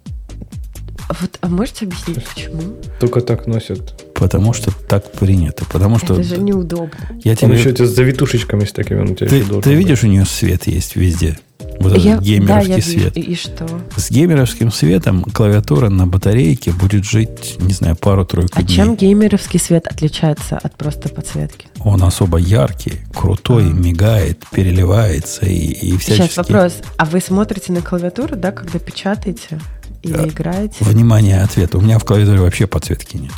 Вот, 1.20 1.36
а 1.42 1.48
можете 1.48 1.84
объяснить, 1.84 2.24
почему? 2.24 2.62
Только 2.98 3.20
так 3.20 3.46
носят. 3.46 4.02
Потому 4.14 4.52
что 4.54 4.70
так 4.88 5.10
принято. 5.12 5.64
Потому 5.70 5.98
что 5.98 6.14
Это 6.14 6.22
же 6.22 6.38
неудобно. 6.38 6.96
я 7.22 7.32
Он 7.32 7.36
тебе... 7.36 7.54
еще 7.58 7.70
эти 7.70 7.84
с 7.84 7.94
завитушечками 7.94 8.64
с 8.64 8.72
такими, 8.72 9.00
он 9.00 9.10
у 9.10 9.14
тебя 9.14 9.28
Ты, 9.28 9.36
еще 9.36 9.48
ты 9.48 9.54
быть. 9.56 9.66
видишь, 9.66 10.04
у 10.04 10.06
нее 10.06 10.24
свет 10.24 10.66
есть 10.68 10.96
везде. 10.96 11.38
Вот 11.82 11.96
Я- 11.98 12.12
этот 12.12 12.24
геймеровский 12.24 12.68
да, 12.68 12.74
я 12.74 12.76
вижу. 12.76 12.88
свет. 12.90 13.16
И, 13.16 13.20
и 13.20 13.34
что? 13.34 13.66
С 13.96 14.10
геймеровским 14.10 14.70
светом 14.72 15.22
клавиатура 15.24 15.88
на 15.88 16.06
батарейке 16.06 16.72
будет 16.72 17.04
жить, 17.04 17.56
не 17.60 17.72
знаю, 17.72 17.96
пару-тройку 17.96 18.50
А 18.54 18.62
дней. 18.62 18.74
чем 18.76 18.96
геймеровский 18.96 19.58
свет 19.60 19.86
отличается 19.86 20.58
от 20.58 20.76
просто 20.76 21.08
подсветки? 21.08 21.66
Он 21.80 22.02
особо 22.02 22.38
яркий, 22.38 22.94
крутой, 23.14 23.64
мигает, 23.72 24.44
переливается 24.52 25.46
и, 25.46 25.56
и 25.56 25.96
всячески... 25.96 26.22
Сейчас 26.32 26.36
вопрос. 26.36 26.74
А 26.96 27.04
вы 27.04 27.20
смотрите 27.20 27.72
на 27.72 27.82
клавиатуру, 27.82 28.36
да, 28.36 28.52
когда 28.52 28.78
печатаете 28.78 29.60
или 30.02 30.12
Да. 30.12 30.28
играете? 30.28 30.76
Внимание, 30.84 31.42
ответ. 31.42 31.74
У 31.74 31.80
меня 31.80 31.98
в 31.98 32.04
клавиатуре 32.04 32.40
вообще 32.40 32.66
подсветки 32.66 33.16
нет. 33.16 33.32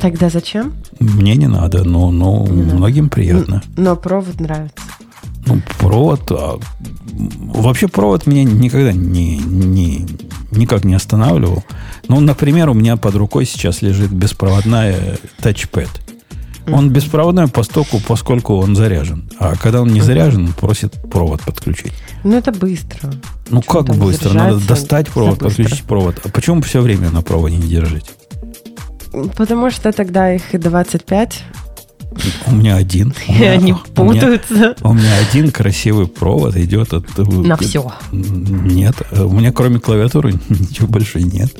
Тогда 0.00 0.28
зачем? 0.28 0.74
Мне 1.00 1.34
не 1.36 1.46
надо, 1.46 1.82
но, 1.84 2.10
но 2.10 2.46
Не 2.46 2.62
надо. 2.62 2.74
многим 2.76 3.08
приятно. 3.08 3.62
Н- 3.76 3.84
Но 3.84 3.96
провод 3.96 4.40
нравится. 4.40 4.74
Ну, 5.46 5.62
провод... 5.78 6.30
а, 6.30 6.58
вообще 7.38 7.88
провод 7.88 8.26
меня 8.26 8.44
никогда 8.44 8.92
не, 8.92 9.38
не, 9.38 10.06
никак 10.50 10.84
не 10.84 10.94
останавливал. 10.94 11.64
Ну, 12.08 12.20
например, 12.20 12.68
у 12.68 12.74
меня 12.74 12.96
под 12.96 13.14
рукой 13.14 13.46
сейчас 13.46 13.80
лежит 13.80 14.10
беспроводная 14.10 15.18
тачпэд. 15.40 15.88
Он 16.68 16.90
беспроводной 16.90 17.46
постоку, 17.46 18.00
поскольку 18.06 18.56
он 18.56 18.74
заряжен. 18.74 19.30
А 19.38 19.54
когда 19.54 19.82
он 19.82 19.88
не 19.88 20.00
заряжен, 20.00 20.46
он 20.46 20.52
просит 20.52 20.92
провод 21.10 21.40
подключить. 21.42 21.92
Ну, 22.24 22.36
это 22.36 22.50
быстро. 22.50 23.12
Ну, 23.50 23.62
Чё 23.62 23.70
как 23.70 23.96
быстро? 23.96 24.32
Надо 24.32 24.66
достать 24.66 25.08
провод, 25.08 25.38
подключить 25.38 25.84
провод. 25.84 26.16
А 26.24 26.28
почему 26.28 26.60
все 26.62 26.80
время 26.80 27.10
на 27.10 27.22
проводе 27.22 27.56
не 27.56 27.68
держите? 27.68 28.10
Потому 29.36 29.70
что 29.70 29.92
тогда 29.92 30.32
их 30.34 30.54
и 30.54 30.58
25, 30.58 31.44
У 32.46 32.52
меня 32.52 32.76
один. 32.76 33.14
У 33.28 33.32
меня- 33.32 33.52
они 33.52 33.72
у 33.96 34.04
меня- 34.04 34.20
путаются 34.20 34.74
У 34.82 34.92
меня 34.94 35.10
один 35.28 35.50
красивый 35.50 36.06
провод 36.06 36.56
идет 36.56 36.92
от... 36.92 37.06
э, 37.18 37.22
на 37.22 37.56
все. 37.56 37.92
Нет, 38.12 38.94
э, 39.10 39.22
у 39.22 39.32
меня 39.32 39.52
кроме 39.52 39.78
клавиатуры 39.80 40.32
ничего 40.48 40.86
больше 40.88 41.22
нет, 41.22 41.54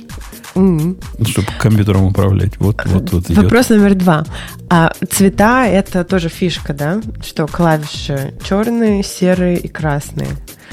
чтобы 0.55 1.49
компьютером 1.59 2.05
управлять. 2.05 2.59
Вот, 2.59 2.83
вот, 2.87 3.13
вот 3.13 3.27
идет. 3.31 3.45
Вопрос 3.45 3.69
номер 3.69 3.95
два. 3.95 4.25
А 4.71 4.93
цвета 5.11 5.67
это 5.67 6.03
тоже 6.05 6.29
фишка, 6.31 6.73
да? 6.73 7.01
Что 7.25 7.47
клавиши 7.47 8.35
черные, 8.43 9.03
серые 9.05 9.59
и 9.59 9.69
красные. 9.69 10.29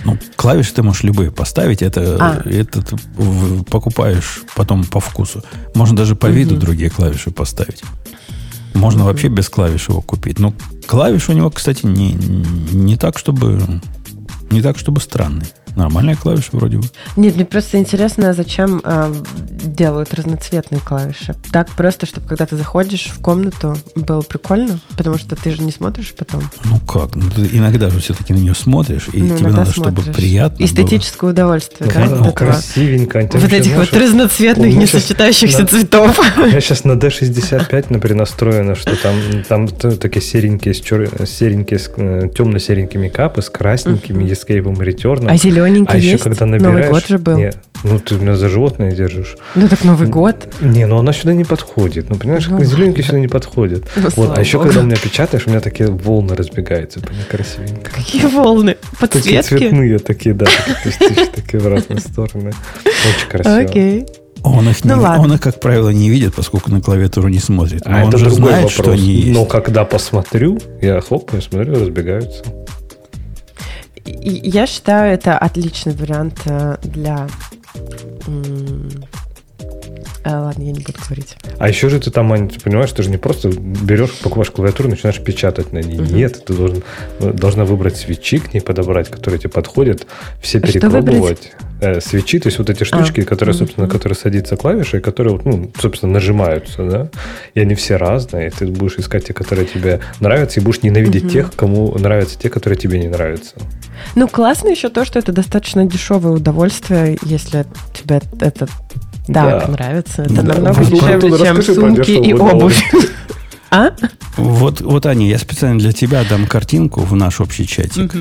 Ну, 0.05 0.17
клавиши 0.35 0.73
ты 0.73 0.83
можешь 0.83 1.03
любые 1.03 1.31
поставить. 1.31 1.81
Это, 1.81 2.17
А. 2.19 2.49
это 2.49 2.81
ты 2.81 2.95
покупаешь 3.69 4.41
потом 4.55 4.83
по 4.85 4.99
вкусу. 4.99 5.43
Можно 5.75 5.97
даже 5.97 6.15
по 6.15 6.27
виду 6.27 6.55
другие 6.55 6.89
клавиши 6.89 7.31
поставить. 7.31 7.81
Можно 8.73 9.05
вообще 9.05 9.27
без 9.27 9.49
клавиш 9.49 9.89
его 9.89 10.01
купить. 10.01 10.39
Но 10.39 10.53
клавиш 10.87 11.29
у 11.29 11.33
него, 11.33 11.49
кстати, 11.49 11.85
не, 11.85 12.13
не 12.13 12.97
так, 12.97 13.17
чтобы 13.17 13.59
не 14.49 14.61
так, 14.61 14.77
чтобы 14.77 15.01
странный. 15.01 15.45
Нормальная 15.75 16.15
клавиша 16.15 16.49
вроде 16.53 16.77
бы. 16.77 16.83
Нет, 17.15 17.35
мне 17.35 17.45
просто 17.45 17.77
интересно, 17.79 18.33
зачем 18.33 18.81
а, 18.83 19.13
делают 19.63 20.13
разноцветные 20.13 20.79
клавиши. 20.81 21.35
Так 21.51 21.69
просто, 21.71 22.05
чтобы 22.05 22.27
когда 22.27 22.45
ты 22.45 22.55
заходишь 22.57 23.07
в 23.07 23.19
комнату, 23.21 23.75
было 23.95 24.21
прикольно, 24.21 24.79
потому 24.97 25.17
что 25.17 25.35
ты 25.35 25.51
же 25.51 25.63
не 25.63 25.71
смотришь 25.71 26.13
потом. 26.17 26.41
Ну 26.65 26.79
как? 26.79 27.15
Ну, 27.15 27.29
ты 27.29 27.49
иногда 27.57 27.89
же 27.89 27.99
все-таки 27.99 28.33
на 28.33 28.37
нее 28.37 28.55
смотришь, 28.55 29.07
и 29.13 29.21
Ну, 29.21 29.37
тебе 29.37 29.49
надо, 29.49 29.71
чтобы 29.71 29.91
смотришь. 29.91 30.15
приятно 30.15 30.57
было. 30.57 30.65
Эстетическое 30.65 31.29
удовольствие, 31.31 31.89
Ну, 31.93 32.07
да? 32.09 32.15
ну, 32.25 32.31
красивенько. 32.33 33.25
Там 33.27 33.41
Вот 33.41 33.47
еще, 33.51 33.57
этих 33.61 33.75
вот 33.75 33.93
разноцветных, 33.93 34.65
у 34.65 34.69
меня 34.69 34.79
не 34.79 34.85
щас 34.85 35.03
сочетающихся 35.03 35.61
на- 35.61 35.67
цветов. 35.67 36.19
У 36.37 36.41
меня 36.41 36.61
сейчас 36.61 36.83
на 36.83 36.93
D65 36.93 37.85
например, 37.89 38.17
настроено, 38.17 38.75
что 38.75 38.95
там, 38.95 39.15
там 39.47 39.67
такие 39.67 40.21
серенькие, 40.21 40.73
с 40.73 40.81
чер- 40.81 41.25
серенькие 41.25 41.79
с 41.79 41.91
э, 41.97 42.29
темно-серенькими 42.35 43.09
капы, 43.09 43.41
с 43.41 43.49
красненькими 43.49 44.31
эскейпом 44.31 44.81
и 44.81 44.85
ретерном. 44.85 45.29
А 45.33 45.37
зелененький 45.67 45.93
А 45.93 45.97
еще 45.97 46.11
есть? 46.11 46.23
когда 46.23 46.45
Новый 46.45 46.59
набираешь... 46.59 46.91
год 46.91 47.07
же 47.07 47.17
был. 47.17 47.37
Не, 47.37 47.51
ну 47.83 47.99
ты 47.99 48.15
меня 48.15 48.35
за 48.35 48.49
животное 48.49 48.91
держишь. 48.91 49.35
Ну 49.55 49.67
так 49.67 49.83
Новый 49.83 50.07
год. 50.07 50.47
Не, 50.61 50.85
ну 50.85 50.97
она 50.97 51.13
сюда 51.13 51.33
не 51.33 51.43
подходит. 51.43 52.09
Ну, 52.09 52.15
понимаешь, 52.15 52.47
Ну 52.47 52.57
как 52.57 52.65
зелененький 52.65 53.03
сюда 53.03 53.19
не 53.19 53.27
подходит. 53.27 53.85
Ну, 53.95 54.09
вот, 54.15 54.37
а 54.37 54.41
еще 54.41 54.57
богу. 54.57 54.69
когда 54.69 54.81
у 54.81 54.85
меня 54.85 54.95
печатаешь, 54.97 55.43
у 55.47 55.49
меня 55.49 55.59
такие 55.59 55.89
волны 55.89 56.35
разбегаются. 56.35 56.99
Понимаешь, 57.01 57.27
красивенько. 57.27 57.91
Какие 57.91 58.25
волны? 58.27 58.77
Такие 58.99 59.39
Подсветки? 59.39 59.47
цветные, 59.57 59.99
такие, 59.99 60.35
да, 60.35 60.45
такие 60.45 60.77
пустышки, 60.83 61.31
такие 61.35 61.59
в 61.59 61.67
разные 61.67 61.99
стороны. 61.99 62.51
Очень 62.85 63.29
красиво. 63.29 63.57
Окей. 63.57 64.05
Он 64.45 64.67
их, 64.69 64.83
Ну 64.83 64.95
не, 64.95 64.99
ладно. 65.01 65.23
он 65.23 65.33
их, 65.35 65.39
как 65.41 65.61
правило, 65.61 65.87
не 65.89 66.09
видит, 66.09 66.33
поскольку 66.35 66.69
на 66.69 66.81
клавиатуру 66.81 67.29
не 67.29 67.39
смотрит. 67.39 67.85
Но 67.85 67.97
А 67.99 68.03
он 68.03 68.09
это 68.09 68.17
же 68.17 68.25
другой 68.25 68.49
знает, 68.49 68.55
вопрос. 68.63 68.73
что 68.73 68.91
они 68.91 69.01
есть. 69.13 69.33
Но 69.39 69.45
когда 69.45 69.85
посмотрю, 69.85 70.59
я 70.81 70.99
хлопаю, 70.99 71.41
смотрю, 71.41 71.75
разбегаются. 71.79 72.43
И 74.05 74.49
Я 74.49 74.67
считаю, 74.67 75.13
это 75.13 75.37
отличный 75.37 75.93
вариант 75.93 76.41
э, 76.45 76.77
для... 76.83 77.27
э, 80.25 80.29
Ладно, 80.29 80.63
я 80.63 80.71
не 80.71 80.79
буду 80.79 80.97
говорить. 81.05 81.35
А 81.57 81.67
еще 81.67 81.89
же 81.89 81.99
ты 81.99 82.09
там, 82.09 82.31
Ань, 82.31 82.49
ты 82.49 82.59
понимаешь, 82.59 82.91
ты 82.91 83.03
же 83.03 83.09
не 83.09 83.17
просто 83.17 83.49
берешь, 83.49 84.11
покупаешь 84.11 84.51
клавиатуру 84.51 84.87
и 84.89 84.91
начинаешь 84.91 85.21
печатать 85.21 85.73
на 85.73 85.79
ней. 85.79 85.99
Мгм. 85.99 86.15
Нет, 86.15 86.45
ты 86.45 86.53
должен, 86.53 86.83
должна 87.19 87.65
выбрать 87.65 87.97
свечи 87.97 88.39
к 88.39 88.53
ней 88.53 88.61
подобрать, 88.61 89.09
которые 89.09 89.39
тебе 89.39 89.49
подходят, 89.49 90.07
все 90.41 90.59
что 90.59 90.67
перепробовать. 90.67 91.51
Э, 91.83 91.99
свечи, 91.99 92.39
то 92.39 92.47
есть 92.47 92.59
вот 92.59 92.69
эти 92.69 92.85
штучки, 92.85 93.19
А, 93.21 93.25
которые, 93.25 93.53
собственно, 93.53 93.89
которые 93.89 94.15
садится 94.15 94.55
клавиша, 94.55 94.97
и 94.97 94.99
которые, 95.01 95.37
ну, 95.43 95.69
собственно, 95.81 96.13
нажимаются, 96.13 96.83
да, 96.89 97.09
и 97.55 97.59
они 97.59 97.75
все 97.75 97.97
разные, 97.97 98.47
и 98.47 98.49
ты 98.51 98.67
будешь 98.67 98.95
искать 98.95 99.25
те, 99.27 99.33
которые 99.33 99.67
тебе 99.67 99.99
нравятся, 100.21 100.61
и 100.61 100.63
будешь 100.63 100.81
ненавидеть 100.81 101.23
Мгм. 101.23 101.31
тех, 101.31 101.53
кому 101.57 101.93
нравятся 101.97 102.39
те, 102.39 102.49
которые 102.49 102.79
тебе 102.79 102.99
не 102.99 103.09
нравятся. 103.09 103.55
Ну, 104.15 104.29
классно 104.29 104.69
еще 104.69 104.87
то, 104.87 105.03
что 105.03 105.19
это 105.19 105.33
достаточно 105.33 105.85
дешевое 105.85 106.31
удовольствие, 106.31 107.17
если 107.25 107.65
тебе 107.93 108.21
это 108.39 108.65
так 108.65 109.27
Да. 109.27 109.67
нравится. 109.67 110.21
Это 110.21 110.35
Да. 110.35 110.41
намного 110.41 110.79
Ну, 110.83 110.85
дешевле, 110.89 111.37
чем 111.37 111.61
сумки 111.61 112.11
и 112.11 112.33
обувь. 112.33 112.81
А? 113.73 113.89
Вот, 114.37 114.81
вот, 114.81 115.05
Аня, 115.07 115.27
я 115.27 115.39
специально 115.39 115.79
для 115.79 115.91
тебя 115.93 116.23
дам 116.29 116.45
картинку 116.45 117.01
в 117.01 117.15
наш 117.15 117.41
общий 117.41 117.65
чатик. 117.65 118.13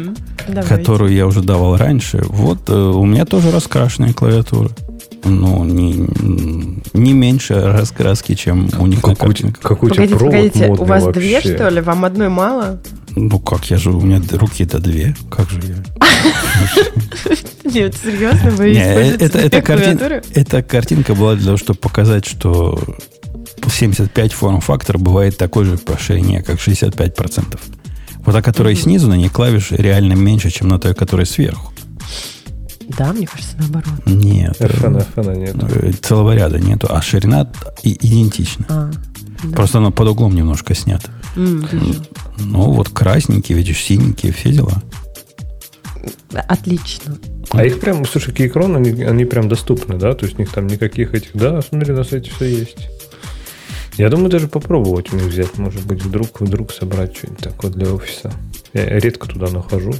Давайте. 0.48 0.68
которую 0.74 1.12
я 1.12 1.26
уже 1.26 1.42
давал 1.42 1.76
раньше. 1.76 2.22
Вот 2.26 2.70
э, 2.70 2.72
у 2.74 3.04
меня 3.04 3.26
тоже 3.26 3.50
раскрашенная 3.50 4.14
клавиатура. 4.14 4.70
Ну, 5.24 5.62
не, 5.64 6.08
не 6.94 7.12
меньше 7.12 7.54
раскраски, 7.60 8.34
чем 8.34 8.70
у 8.78 8.86
них 8.86 9.02
на 9.02 9.14
Какой, 9.14 9.28
картинках. 9.28 9.62
какой 9.62 9.90
у 9.90 9.94
тебя 9.94 10.08
Погодите, 10.08 10.18
провод 10.18 10.34
погодите, 10.34 10.66
модный 10.68 10.84
у 10.84 10.88
вас 10.88 11.04
вообще. 11.04 11.20
две, 11.20 11.40
что 11.40 11.68
ли? 11.68 11.80
Вам 11.82 12.04
одной 12.06 12.28
мало? 12.30 12.80
Ну 13.14 13.38
как, 13.38 13.66
я 13.66 13.76
же, 13.76 13.90
у 13.90 14.00
меня 14.00 14.22
руки-то 14.32 14.78
две. 14.78 15.14
Как 15.30 15.50
же 15.50 15.60
я? 15.60 15.76
Нет, 17.70 17.94
серьезно, 18.02 18.50
вы 18.52 18.70
Не, 18.70 18.80
используете 18.80 19.24
это, 20.34 20.62
картинка 20.62 21.14
была 21.14 21.34
для 21.34 21.44
того, 21.44 21.56
чтобы 21.58 21.78
показать, 21.78 22.24
что 22.24 22.78
75 23.70 24.32
форм-фактор 24.32 24.98
бывает 24.98 25.36
такой 25.36 25.64
же 25.64 25.76
по 25.78 25.98
ширине, 25.98 26.42
как 26.42 26.58
65%. 26.58 27.58
Вот 28.24 28.32
та, 28.32 28.42
которая 28.42 28.74
снизу, 28.76 29.08
на 29.08 29.14
ней 29.14 29.28
клавиши 29.28 29.76
реально 29.76 30.12
меньше, 30.14 30.50
чем 30.50 30.68
на 30.68 30.78
той, 30.78 30.94
которая 30.94 31.26
сверху. 31.26 31.72
Да, 32.98 33.12
мне 33.12 33.26
кажется, 33.26 33.56
наоборот. 33.58 34.06
Нет. 34.06 34.60
FN, 34.60 35.06
FN 35.14 35.36
нет. 35.36 35.56
э, 35.62 35.92
Целого 36.02 36.34
ряда 36.34 36.58
нету, 36.58 36.88
а 36.90 37.00
ширина 37.00 37.50
и- 37.82 37.94
идентична. 38.06 38.66
А, 38.68 38.90
да. 39.44 39.56
Просто 39.56 39.78
она 39.78 39.90
под 39.90 40.08
углом 40.08 40.34
немножко 40.34 40.74
снята. 40.74 41.08
М, 41.36 41.66
вижу. 41.72 42.02
Ну, 42.38 42.72
вот 42.72 42.90
красненькие, 42.90 43.56
видишь, 43.56 43.78
синенькие, 43.82 44.32
все 44.32 44.50
дела. 44.52 44.82
Отлично. 46.48 47.16
А 47.50 47.64
их 47.64 47.80
прям, 47.80 48.04
слушай, 48.06 48.32
Keychron, 48.34 48.76
они, 48.76 49.02
они 49.02 49.24
прям 49.24 49.48
доступны, 49.48 49.96
да? 49.96 50.14
То 50.14 50.24
есть 50.26 50.38
у 50.38 50.42
них 50.42 50.50
там 50.50 50.66
никаких 50.66 51.14
этих... 51.14 51.30
Да, 51.34 51.60
смотри, 51.62 51.92
на 51.92 52.04
сайте 52.04 52.30
все 52.34 52.46
есть. 52.46 52.88
Я 53.96 54.08
думаю, 54.08 54.30
даже 54.30 54.48
попробовать 54.48 55.12
у 55.12 55.16
них 55.16 55.26
взять. 55.26 55.58
Может 55.58 55.84
быть, 55.86 56.02
вдруг, 56.02 56.40
вдруг 56.40 56.72
собрать 56.72 57.16
что-нибудь 57.16 57.40
такое 57.44 57.70
для 57.70 57.92
офиса. 57.92 58.32
Я 58.72 58.86
редко 58.98 59.28
туда 59.28 59.48
нахожу. 59.50 59.92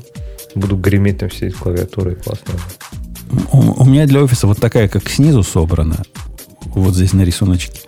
Буду 0.55 0.77
греметь 0.77 1.19
там 1.19 1.29
все 1.29 1.49
эти 1.49 1.55
клавиатуры. 1.55 2.15
Классно. 2.17 2.55
У, 3.53 3.83
у 3.83 3.85
меня 3.85 4.07
для 4.07 4.23
офиса 4.23 4.47
вот 4.47 4.59
такая, 4.59 4.89
как 4.89 5.09
снизу 5.09 5.43
собрана, 5.43 6.03
вот 6.67 6.95
здесь 6.95 7.13
на 7.15 7.23
рисуночке, 7.23 7.81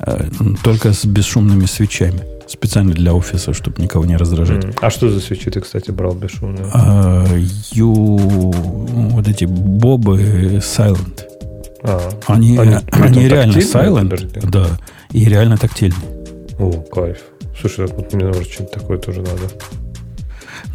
э, 0.00 0.28
только 0.62 0.92
с 0.92 1.04
бесшумными 1.04 1.66
свечами. 1.66 2.20
Специально 2.48 2.92
для 2.94 3.12
офиса, 3.12 3.52
чтобы 3.52 3.82
никого 3.82 4.04
не 4.06 4.16
раздражать. 4.16 4.64
А 4.80 4.88
что 4.90 5.10
за 5.10 5.20
свечи 5.20 5.50
ты, 5.50 5.60
кстати, 5.60 5.90
брал 5.90 6.14
бесшумную? 6.14 6.70
А, 6.72 7.26
ю, 7.72 7.92
вот 7.92 9.26
эти 9.26 9.44
бобы 9.46 10.20
Silent. 10.62 11.22
А, 11.82 12.08
Они, 12.26 12.56
Они- 12.56 12.76
они, 12.92 13.28
реально 13.28 13.58
Silent, 13.58 14.50
да, 14.50 14.68
и 15.16 15.24
реально 15.24 15.56
тактильные. 15.56 16.10
О, 16.58 16.70
кайф. 16.70 17.18
Слушай, 17.58 17.88
так 17.88 17.96
вот 17.96 18.12
мне, 18.12 18.26
может, 18.26 18.52
что-нибудь 18.52 18.74
такое 18.74 18.98
тоже 18.98 19.22
надо. 19.22 19.50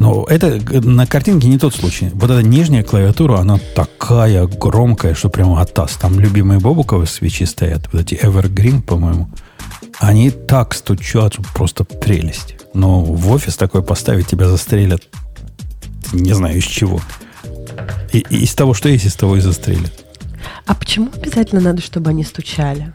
Но 0.00 0.24
это 0.28 0.60
на 0.80 1.06
картинке 1.06 1.46
не 1.46 1.58
тот 1.58 1.76
случай. 1.76 2.10
Вот 2.14 2.28
эта 2.28 2.42
нижняя 2.42 2.82
клавиатура, 2.82 3.38
она 3.38 3.60
такая 3.76 4.48
громкая, 4.48 5.14
что 5.14 5.28
прямо 5.28 5.60
атас. 5.60 5.92
Там 5.92 6.18
любимые 6.18 6.58
бобуковые 6.58 7.06
свечи 7.06 7.46
стоят, 7.46 7.88
вот 7.92 8.02
эти 8.02 8.14
Evergreen, 8.14 8.82
по-моему. 8.82 9.28
Они 10.00 10.30
так 10.30 10.74
стучат, 10.74 11.36
просто 11.54 11.84
прелесть. 11.84 12.56
Но 12.74 13.00
в 13.00 13.30
офис 13.30 13.56
такой 13.56 13.84
поставить 13.84 14.26
тебя 14.26 14.48
застрелят, 14.48 15.02
не 16.12 16.32
знаю 16.32 16.58
из 16.58 16.64
чего. 16.64 17.00
И, 18.12 18.24
и 18.28 18.42
из 18.42 18.54
того, 18.54 18.74
что 18.74 18.88
есть, 18.88 19.04
из 19.04 19.14
того 19.14 19.36
и 19.36 19.40
застрелят. 19.40 19.92
А 20.66 20.74
почему 20.74 21.10
обязательно 21.14 21.60
надо, 21.60 21.80
чтобы 21.80 22.10
они 22.10 22.24
стучали? 22.24 22.92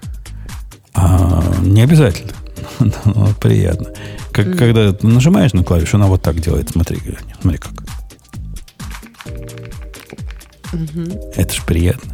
А, 0.98 1.44
не 1.62 1.82
обязательно. 1.82 2.34
Но 3.06 3.30
приятно. 3.40 3.88
Как, 4.32 4.58
Когда 4.58 4.92
ты 4.94 5.06
нажимаешь 5.08 5.54
на 5.54 5.64
клавишу, 5.64 5.98
она 5.98 6.08
вот 6.08 6.22
так 6.22 6.40
делает. 6.40 6.70
Смотри, 6.70 7.00
смотри 7.42 7.60
как. 7.60 7.74
Это 11.36 11.54
же 11.54 11.62
приятно. 11.64 12.14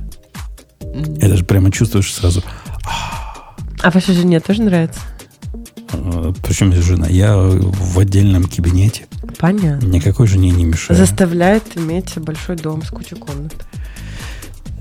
Это 1.20 1.38
же 1.38 1.44
прямо 1.44 1.72
чувствуешь 1.72 2.14
сразу. 2.14 2.44
А 3.82 3.90
вашей 3.92 4.16
жене 4.16 4.40
тоже 4.40 4.62
нравится? 4.62 5.00
а, 5.92 6.34
Причем 6.44 6.72
жена. 6.74 7.08
Я 7.08 7.36
в 7.38 8.00
отдельном 8.00 8.44
кабинете. 8.46 9.06
Понятно. 9.40 9.86
Никакой 9.88 10.28
жене 10.28 10.52
не 10.52 10.66
мешаю. 10.66 10.98
Заставляет 10.98 11.78
иметь 11.78 12.14
большой 12.18 12.56
дом 12.58 12.84
с 12.84 12.90
кучей 12.90 13.16
комнат. 13.16 13.56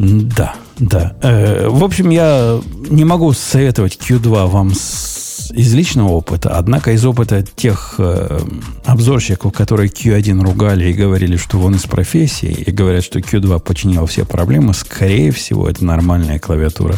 Да, 0.03 0.55
да. 0.79 1.15
Э, 1.23 1.69
в 1.69 1.85
общем, 1.85 2.11
я 2.11 2.61
не 2.91 3.05
могу 3.05 3.33
советовать 3.33 3.99
Q2 4.01 4.49
вам 4.49 4.75
с- 4.75 5.53
из 5.55 5.73
личного 5.75 6.09
опыта, 6.09 6.57
однако 6.59 6.91
из 6.93 7.05
опыта 7.05 7.43
тех 7.43 7.95
э, 7.99 8.41
обзорщиков, 8.85 9.53
которые 9.53 9.89
Q1 9.91 10.43
ругали 10.43 10.89
и 10.91 10.93
говорили, 10.93 11.37
что 11.37 11.61
он 11.61 11.77
из 11.77 11.85
профессии, 11.85 12.51
и 12.51 12.71
говорят, 12.73 13.05
что 13.05 13.21
Q2 13.21 13.61
починил 13.61 14.07
все 14.07 14.25
проблемы, 14.25 14.75
скорее 14.75 15.31
всего, 15.31 15.69
это 15.69 15.85
нормальная 15.85 16.39
клавиатура 16.41 16.97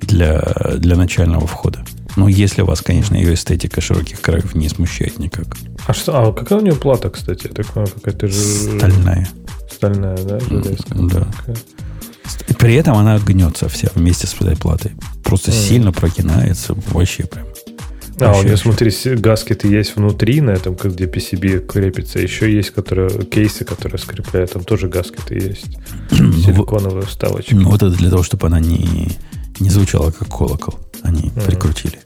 для, 0.00 0.40
для 0.78 0.96
начального 0.96 1.46
входа. 1.46 1.84
Ну, 2.16 2.26
если 2.26 2.62
вас, 2.62 2.80
конечно, 2.82 3.14
ее 3.14 3.34
эстетика 3.34 3.80
широких 3.80 4.20
краев 4.20 4.54
не 4.56 4.68
смущает 4.68 5.18
никак. 5.20 5.46
А 5.86 5.94
что? 5.94 6.12
А 6.20 6.32
какая 6.32 6.58
у 6.58 6.62
нее 6.62 6.74
плата, 6.74 7.08
кстати? 7.08 7.46
Я 7.46 7.54
так 7.54 7.66
понимаю, 7.66 7.92
какая-то 7.94 8.26
же... 8.26 8.34
Стальная. 8.78 9.28
Стальная, 9.70 10.16
да? 10.18 10.38
Железка. 10.40 10.94
да. 10.94 11.26
Такая. 11.38 11.56
При 12.58 12.74
этом 12.74 12.96
она 12.96 13.18
гнется 13.18 13.68
вся 13.68 13.88
вместе 13.94 14.26
с 14.26 14.34
этой 14.34 14.56
платой. 14.56 14.92
Просто 15.24 15.50
Мгм. 15.50 15.58
сильно 15.60 15.92
прокинается. 15.92 16.74
Вообще 16.92 17.24
прям. 17.24 17.46
А, 18.20 18.38
у 18.38 18.42
нее, 18.44 18.56
смотри, 18.56 18.90
гаскеты 19.16 19.66
есть 19.68 19.96
внутри, 19.96 20.40
на 20.40 20.50
этом, 20.50 20.76
где 20.76 21.06
PCB 21.06 21.66
крепится. 21.66 22.20
Еще 22.20 22.52
есть 22.54 22.70
которые, 22.70 23.24
кейсы, 23.24 23.64
которые 23.64 23.98
скрепляют. 23.98 24.52
Там 24.52 24.62
тоже 24.62 24.88
гаскеты 24.88 25.34
есть. 25.34 25.66
Силиконовые 26.10 27.04
вставочки. 27.06 27.54
Ну, 27.54 27.70
вот 27.70 27.82
это 27.82 27.96
для 27.96 28.10
того, 28.10 28.22
чтобы 28.22 28.46
она 28.46 28.60
не, 28.60 29.08
не 29.58 29.70
звучала 29.70 30.10
как 30.12 30.28
колокол. 30.28 30.78
Они 31.02 31.30
Мгм. 31.34 31.40
прикрутили. 31.46 31.98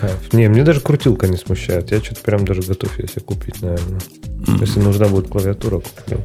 Кайф. 0.00 0.32
Не, 0.32 0.48
мне 0.48 0.64
даже 0.64 0.80
крутилка 0.80 1.28
не 1.28 1.36
смущает. 1.36 1.90
Я 1.92 2.00
что-то 2.02 2.22
прям 2.22 2.44
даже 2.44 2.62
готов 2.62 2.98
себе 3.06 3.20
купить, 3.24 3.60
наверное. 3.62 4.00
Если 4.60 4.80
нужна 4.80 5.06
будет 5.08 5.28
клавиатура, 5.28 5.80
куплю. 5.80 6.20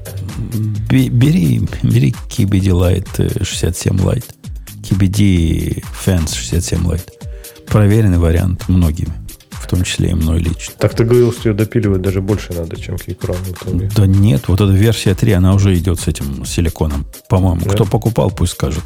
Бе- 0.90 1.10
Бери, 1.10 1.62
бери 1.84 2.16
KBD 2.30 2.72
Light 2.72 3.08
э, 3.18 3.44
67 3.44 3.98
Lite. 3.98 4.26
KBD 4.84 5.84
Fans 6.06 6.34
67 6.36 6.80
Lite. 6.88 7.10
Проверенный 7.68 8.18
вариант 8.18 8.68
многими. 8.70 9.12
В 9.52 9.68
том 9.70 9.84
числе 9.84 10.12
и 10.12 10.14
мной 10.14 10.40
лично. 10.40 10.74
Так 10.78 10.96
ты 10.96 11.04
говорил, 11.04 11.34
что 11.34 11.50
ее 11.50 11.56
допиливать 11.56 12.02
даже 12.02 12.22
больше 12.22 12.54
надо, 12.54 12.80
чем 12.80 12.98
итоге. 13.52 13.90
Да 13.96 14.06
нет, 14.08 14.44
вот 14.48 14.62
эта 14.62 14.72
версия 14.72 15.14
3, 15.14 15.34
она 15.34 15.54
уже 15.54 15.76
идет 15.78 16.00
с 16.00 16.08
этим 16.08 16.46
силиконом. 16.46 17.06
По-моему, 17.28 17.62
Да? 17.66 17.72
кто 17.72 17.84
покупал, 17.84 18.32
пусть 18.32 18.54
скажет. 18.54 18.84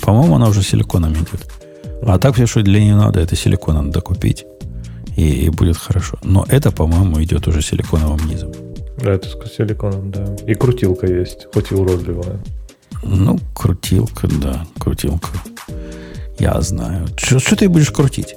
По-моему, 0.00 0.36
она 0.36 0.46
уже 0.48 0.62
силиконом 0.62 1.12
идет. 1.14 1.50
А 2.04 2.18
так 2.18 2.34
все, 2.34 2.46
что 2.46 2.62
для 2.62 2.80
нее 2.80 2.96
надо, 2.96 3.20
это 3.20 3.36
силикон 3.36 3.76
надо 3.76 3.90
докупить. 3.90 4.44
И, 5.16 5.46
и 5.46 5.48
будет 5.50 5.76
хорошо. 5.76 6.18
Но 6.22 6.44
это, 6.48 6.70
по-моему, 6.72 7.22
идет 7.22 7.46
уже 7.48 7.62
силиконовым 7.62 8.26
низом. 8.28 8.52
Да, 9.02 9.12
это 9.12 9.28
с 9.28 9.52
силиконом, 9.56 10.10
да. 10.10 10.24
И 10.46 10.54
крутилка 10.54 11.06
есть, 11.06 11.46
хоть 11.52 11.70
и 11.72 11.74
уродливая. 11.74 12.38
Ну, 13.02 13.38
крутилка, 13.54 14.28
да, 14.28 14.64
крутилка. 14.78 15.28
Я 16.38 16.60
знаю. 16.60 17.06
Что 17.16 17.56
ты 17.56 17.68
будешь 17.68 17.90
крутить? 17.90 18.34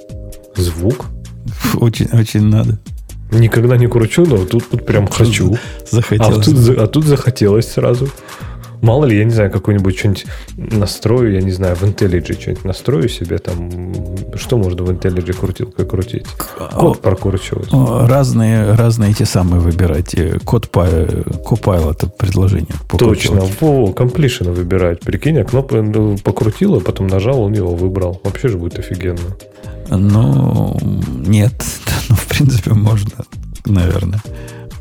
Звук. 0.56 1.06
Очень, 1.74 2.08
очень 2.12 2.42
надо. 2.46 2.78
Никогда 3.32 3.76
не 3.76 3.86
кручу, 3.88 4.24
но 4.24 4.44
тут, 4.44 4.68
тут 4.70 4.86
прям 4.86 5.06
хочу. 5.08 5.54
А 5.54 5.58
Захотелось. 5.90 6.46
тут, 6.46 6.56
за- 6.56 6.82
а 6.82 6.86
тут 6.86 7.04
захотелось 7.04 7.68
сразу. 7.72 8.08
Мало 8.82 9.04
ли, 9.06 9.16
я 9.18 9.24
не 9.24 9.30
знаю, 9.30 9.50
какой-нибудь 9.50 9.98
что-нибудь 9.98 10.26
настрою, 10.56 11.32
я 11.32 11.40
не 11.40 11.50
знаю, 11.50 11.76
в 11.76 11.82
IntelliJ 11.82 12.40
что-нибудь 12.40 12.64
настрою 12.64 13.08
себе 13.08 13.38
там. 13.38 13.70
Что 14.34 14.58
можно 14.58 14.82
в 14.84 14.90
IntelliJ 14.90 15.32
крутилкой 15.32 15.86
крутить? 15.86 16.26
Код 16.72 17.00
прокручивать. 17.00 17.72
О, 17.72 18.06
Разные, 18.06 18.72
разные 18.74 19.10
эти 19.12 19.22
самые 19.24 19.60
выбирать. 19.60 20.14
Э, 20.14 20.38
Код 20.44 20.70
па- 20.70 20.86
Copilot 20.88 21.92
это 21.92 22.06
предложение. 22.08 22.74
Точно, 22.98 23.40
во, 23.60 23.90
completion 23.90 24.52
выбирать. 24.52 25.00
Прикинь, 25.00 25.38
а 25.38 25.44
кнопку 25.44 25.76
покрутила, 26.22 26.80
потом 26.80 27.06
нажал, 27.06 27.40
он 27.42 27.52
его 27.54 27.74
выбрал. 27.74 28.20
Вообще 28.24 28.48
же 28.48 28.58
будет 28.58 28.78
офигенно. 28.78 29.18
Ну, 29.90 30.76
нет. 31.26 31.52
Ну, 32.08 32.14
в 32.14 32.26
принципе, 32.28 32.72
можно, 32.72 33.10
наверное. 33.64 34.22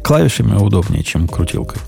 Клавишами 0.03 0.55
удобнее, 0.55 1.01
чем 1.03 1.27
крутилкой. 1.27 1.81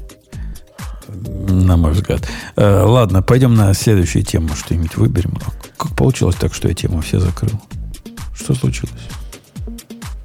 На 1.49 1.77
мой 1.77 1.91
взгляд. 1.91 2.27
Э, 2.55 2.83
ладно, 2.83 3.21
пойдем 3.21 3.55
на 3.55 3.73
следующую 3.73 4.23
тему. 4.23 4.49
Что-нибудь 4.55 4.95
выберем. 4.97 5.37
А 5.45 5.51
Как 5.77 5.95
получилось 5.95 6.35
так, 6.35 6.53
что 6.53 6.67
я 6.67 6.73
тему 6.73 7.01
все 7.01 7.19
закрыл? 7.19 7.59
Что 8.35 8.53
случилось? 8.53 8.91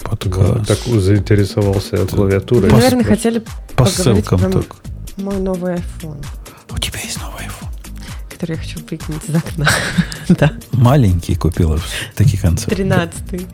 Подкаст. 0.02 0.66
Так 0.66 0.78
заинтересовался 1.00 2.06
клавиатурой. 2.06 2.70
Вы, 2.70 2.76
наверное, 2.76 3.04
хотели 3.04 3.38
По 3.38 3.84
поговорить 3.84 3.94
ссылкам 3.96 4.38
про 4.40 4.50
только. 4.50 4.76
мой 5.16 5.38
новый 5.38 5.74
iPhone, 5.76 6.24
У 6.70 6.78
тебя 6.78 7.00
есть 7.00 7.18
новый 7.20 7.42
iPhone. 7.46 8.30
который 8.30 8.52
я 8.56 8.58
хочу 8.62 8.78
выкинуть 8.90 9.22
из 9.28 9.34
окна. 9.34 9.68
Да, 10.28 10.52
Маленький 10.72 11.34
купила 11.34 11.76
в 11.78 11.84
таких 12.16 12.42
концах. 12.42 12.68
13-й. 12.72 13.46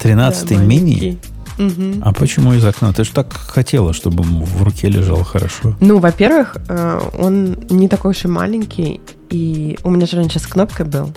13 0.00 0.48
Да, 0.48 0.54
мини? 0.56 0.94
маленький. 0.94 1.18
Мгм. 1.58 2.02
А 2.04 2.12
почему 2.12 2.52
из 2.54 2.64
окна? 2.64 2.92
Ты 2.92 3.04
же 3.04 3.12
так 3.12 3.32
хотела, 3.32 3.92
чтобы 3.92 4.22
в 4.22 4.62
руке 4.62 4.88
лежал 4.88 5.22
хорошо. 5.22 5.76
Ну, 5.80 5.98
во-первых, 5.98 6.56
э, 6.68 7.00
он 7.18 7.56
не 7.70 7.88
такой 7.88 8.12
уж 8.12 8.24
и 8.24 8.28
маленький, 8.28 9.00
и 9.30 9.78
у 9.84 9.90
меня 9.90 10.06
же 10.06 10.16
раньше 10.16 10.38
с 10.38 10.46
кнопкой 10.46 10.86
был. 10.86 11.12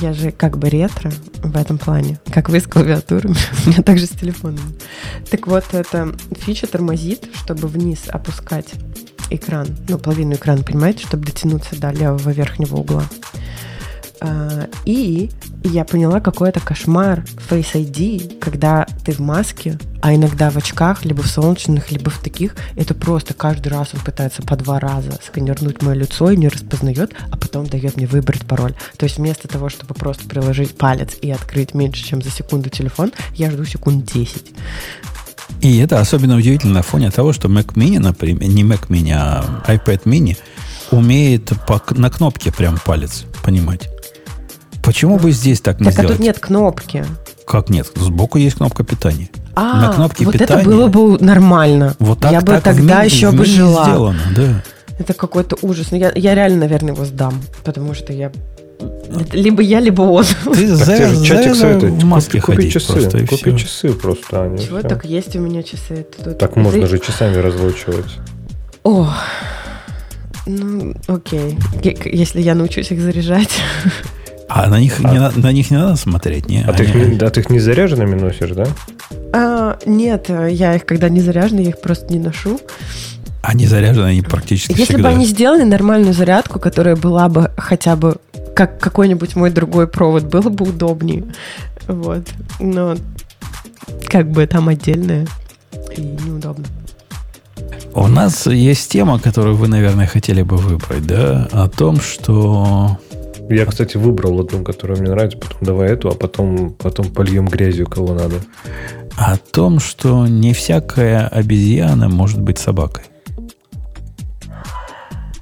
Я 0.00 0.12
же 0.12 0.30
как 0.30 0.58
бы 0.58 0.68
ретро 0.68 1.10
в 1.42 1.56
этом 1.56 1.78
плане, 1.78 2.18
как 2.32 2.48
вы 2.48 2.60
с 2.60 2.64
клавиатурами, 2.66 3.36
у 3.66 3.70
меня 3.70 3.82
также 3.82 4.06
с 4.06 4.10
телефоном. 4.10 4.74
Так 5.30 5.46
вот, 5.46 5.64
эта 5.72 6.14
фича 6.38 6.66
тормозит, 6.66 7.28
чтобы 7.34 7.68
вниз 7.68 8.04
опускать 8.08 8.74
экран, 9.30 9.66
ну, 9.88 9.98
половину 9.98 10.34
экрана, 10.34 10.62
понимаете, 10.62 11.06
чтобы 11.06 11.26
дотянуться 11.26 11.78
до 11.80 11.90
левого 11.90 12.30
верхнего 12.30 12.76
угла. 12.76 13.04
А, 14.20 14.68
И 14.84 15.30
я 15.64 15.84
поняла, 15.84 16.20
какой 16.20 16.48
это 16.48 16.60
кошмар 16.60 17.24
Face 17.50 17.74
ID, 17.74 18.38
когда 18.38 18.86
ты 19.04 19.12
в 19.12 19.18
маске, 19.20 19.78
а 20.00 20.14
иногда 20.14 20.50
в 20.50 20.56
очках, 20.56 21.04
либо 21.04 21.22
в 21.22 21.26
солнечных, 21.26 21.90
либо 21.90 22.10
в 22.10 22.18
таких. 22.18 22.54
Это 22.76 22.94
просто 22.94 23.34
каждый 23.34 23.68
раз 23.68 23.90
он 23.94 24.00
пытается 24.00 24.42
по 24.42 24.56
два 24.56 24.78
раза 24.78 25.18
сканернуть 25.24 25.82
мое 25.82 25.94
лицо 25.94 26.30
и 26.30 26.36
не 26.36 26.48
распознает, 26.48 27.12
а 27.30 27.36
потом 27.36 27.66
дает 27.66 27.96
мне 27.96 28.06
выбрать 28.06 28.46
пароль. 28.46 28.74
То 28.96 29.04
есть 29.04 29.18
вместо 29.18 29.48
того, 29.48 29.68
чтобы 29.68 29.94
просто 29.94 30.28
приложить 30.28 30.76
палец 30.76 31.16
и 31.20 31.30
открыть 31.30 31.74
меньше, 31.74 32.04
чем 32.04 32.22
за 32.22 32.30
секунду 32.30 32.70
телефон, 32.70 33.12
я 33.34 33.50
жду 33.50 33.64
секунд 33.64 34.04
10. 34.12 34.52
И 35.60 35.78
это 35.78 36.00
особенно 36.00 36.36
удивительно 36.36 36.74
на 36.74 36.82
фоне 36.82 37.10
того, 37.10 37.32
что 37.32 37.48
Mac 37.48 37.74
Mini, 37.74 37.98
например, 37.98 38.48
не 38.48 38.62
Mac 38.62 38.88
Mini, 38.88 39.12
а 39.12 39.62
iPad 39.66 40.04
Mini 40.04 40.36
умеет 40.90 41.52
по, 41.66 41.82
на 41.90 42.10
кнопке 42.10 42.52
прям 42.52 42.78
палец 42.84 43.24
понимать. 43.42 43.88
Почему 44.86 45.18
бы 45.18 45.32
здесь 45.32 45.60
так 45.60 45.80
не 45.80 45.86
Так, 45.86 45.94
а 45.94 45.96
сделать? 45.98 46.16
тут 46.16 46.24
нет 46.24 46.38
кнопки. 46.38 47.04
Как 47.46 47.68
нет? 47.70 47.88
Сбоку 47.96 48.38
есть 48.38 48.56
кнопка 48.56 48.84
питания. 48.84 49.28
А, 49.56 49.80
На 49.88 49.92
кнопке 49.92 50.24
вот 50.24 50.32
питания. 50.38 50.60
это 50.62 50.70
было 50.70 50.86
бы 50.86 51.18
нормально. 51.22 51.94
Вот 51.98 52.20
так, 52.20 52.30
я 52.32 52.40
бы 52.40 52.46
так 52.46 52.60
в 52.60 52.64
тогда 52.64 53.02
мини- 53.02 53.06
еще 53.06 53.30
в 53.30 53.34
бы 53.34 53.44
жила. 53.44 53.84
сделано, 53.84 54.20
да. 54.34 54.62
Это 54.98 55.12
какой-то 55.12 55.56
ужас. 55.62 55.90
Но 55.90 55.96
я, 55.98 56.12
я 56.14 56.34
реально, 56.34 56.60
наверное, 56.60 56.94
его 56.94 57.04
сдам, 57.04 57.34
потому 57.64 57.94
что 57.94 58.12
я... 58.12 58.30
это 58.78 59.36
либо 59.36 59.60
я, 59.60 59.80
либо 59.80 60.02
он. 60.02 60.24
Ты 60.24 60.76
Так 60.78 60.86
тебе 60.86 61.08
же 61.08 61.24
чатик 61.24 61.54
советует, 61.56 61.92
в 61.94 62.04
маске 62.04 62.40
купи, 62.40 62.56
купи 62.56 62.70
часы, 62.70 62.92
просто, 62.92 63.18
купи 63.26 63.36
всё. 63.36 63.58
часы 63.58 63.92
просто, 63.92 64.42
Аня. 64.42 64.58
Чего? 64.58 64.78
всё. 64.78 64.88
Так 64.88 65.04
есть 65.04 65.34
у 65.36 65.40
меня 65.40 65.62
часы. 65.64 66.06
Это 66.14 66.24
тут- 66.24 66.38
Так 66.38 66.54
можно 66.56 66.82
Ты- 66.82 66.86
же 66.86 66.98
часами 67.00 67.36
разлучивать. 67.36 68.06
О, 68.84 69.08
ну, 70.46 70.94
окей. 71.08 71.58
Если 72.04 72.40
я 72.40 72.54
научусь 72.54 72.90
их 72.92 73.00
заряжать. 73.00 73.50
А 74.48 74.68
на 74.68 74.78
них, 74.78 75.00
Не, 75.00 75.18
на, 75.18 75.52
них 75.52 75.70
не 75.70 75.76
надо 75.76 75.96
смотреть, 75.96 76.48
не? 76.48 76.64
А 76.66 76.72
ты, 76.72 76.84
их 76.84 76.94
Они- 76.94 77.04
не, 77.06 77.16
да, 77.16 77.30
ты 77.30 77.40
их 77.40 77.50
не 77.50 77.58
заряженными 77.58 78.14
носишь, 78.14 78.50
да? 78.50 78.66
А, 79.32 79.78
нет, 79.86 80.28
я 80.28 80.76
их, 80.76 80.86
когда 80.86 81.08
не 81.08 81.20
заряжены, 81.20 81.60
я 81.60 81.70
их 81.70 81.80
просто 81.80 82.12
не 82.12 82.20
ношу. 82.20 82.60
Они 83.42 83.66
заряжены, 83.66 84.06
они 84.06 84.22
практически 84.22 84.72
Если 84.72 84.84
всегда. 84.84 85.10
бы 85.10 85.14
они 85.16 85.26
сделали 85.26 85.62
нормальную 85.62 86.14
зарядку, 86.14 86.58
которая 86.58 86.96
была 86.96 87.28
бы 87.28 87.50
хотя 87.56 87.96
бы 87.96 88.16
как 88.54 88.78
какой-нибудь 88.80 89.36
мой 89.36 89.50
другой 89.50 89.86
провод, 89.86 90.24
было 90.24 90.48
бы 90.48 90.68
удобнее. 90.68 91.24
Вот. 91.86 92.22
Но 92.60 92.96
как 94.08 94.30
бы 94.30 94.46
там 94.46 94.68
отдельное 94.68 95.26
и 95.96 96.00
неудобно. 96.00 96.64
У 97.94 98.06
нас 98.08 98.46
есть 98.46 98.90
тема, 98.90 99.18
которую 99.18 99.56
вы, 99.56 99.68
наверное, 99.68 100.06
хотели 100.06 100.42
бы 100.42 100.56
выбрать, 100.56 101.06
да? 101.06 101.48
О 101.52 101.68
том, 101.68 102.00
что... 102.00 102.98
Я, 103.48 103.64
кстати, 103.66 103.96
выбрал 103.96 104.40
одну, 104.40 104.62
которая 104.64 104.98
мне 104.98 105.10
нравится, 105.10 105.38
потом 105.38 105.58
давай 105.60 105.90
эту, 105.92 106.08
а 106.08 106.14
потом, 106.14 106.70
потом 106.72 107.06
польем 107.10 107.46
грязью 107.46 107.86
кого 107.86 108.14
надо. 108.14 108.36
О 109.16 109.36
том, 109.36 109.78
что 109.80 110.26
не 110.26 110.52
всякая 110.52 111.26
обезьяна 111.28 112.08
может 112.08 112.40
быть 112.40 112.58
собакой. 112.58 113.04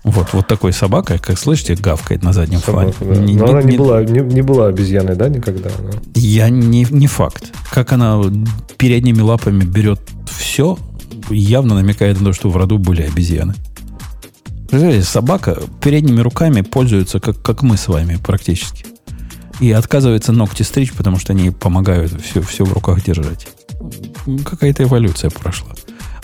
Вот, 0.05 0.35
вот 0.35 0.47
такой 0.47 0.75
собакой, 0.75 1.19
как 1.19 1.39
слышите, 1.39 1.77
гавкает 1.77 2.23
на 2.23 2.35
заднем 2.35 2.59
Собака, 2.59 2.93
фоне. 2.93 3.15
да. 3.15 3.21
Не- 3.23 3.37
Но 3.37 3.47
не- 3.47 3.51
она 3.53 3.63
не, 3.63 3.73
не- 3.73 3.79
была, 3.79 4.05
не, 4.05 4.21
не 4.21 4.43
была 4.43 4.67
обезьяной, 4.67 5.17
да, 5.17 5.29
никогда? 5.31 5.71
Она? 5.79 5.93
Я 6.15 6.51
не, 6.51 6.87
не 6.91 7.07
факт. 7.07 7.53
Как 7.73 7.91
она 7.93 8.21
передними 8.77 9.21
лапами 9.23 9.65
берет 9.65 10.01
все, 10.27 10.77
явно 11.31 11.75
намекает 11.77 12.21
на 12.21 12.27
то, 12.27 12.33
что 12.35 12.51
в 12.51 12.57
роду 12.59 12.77
были 12.79 13.01
обезьяны. 13.03 13.55
Представляете, 14.75 15.09
собака 15.09 15.63
передними 15.81 16.21
руками 16.21 16.63
пользуется, 16.63 17.21
как, 17.21 17.41
как 17.41 17.63
мы 17.63 17.77
с 17.77 17.87
вами 17.87 18.17
практически. 18.17 18.85
И 19.61 19.71
отказывается 19.71 20.33
ногти 20.33 20.65
стричь, 20.65 20.93
потому 20.93 21.17
что 21.21 21.33
они 21.33 21.51
помогают 21.51 22.21
все, 22.21 22.43
все 22.43 22.65
в 22.65 22.73
руках 22.73 23.05
держать. 23.05 23.47
Какая-то 24.45 24.83
эволюция 24.83 25.31
прошла. 25.31 25.69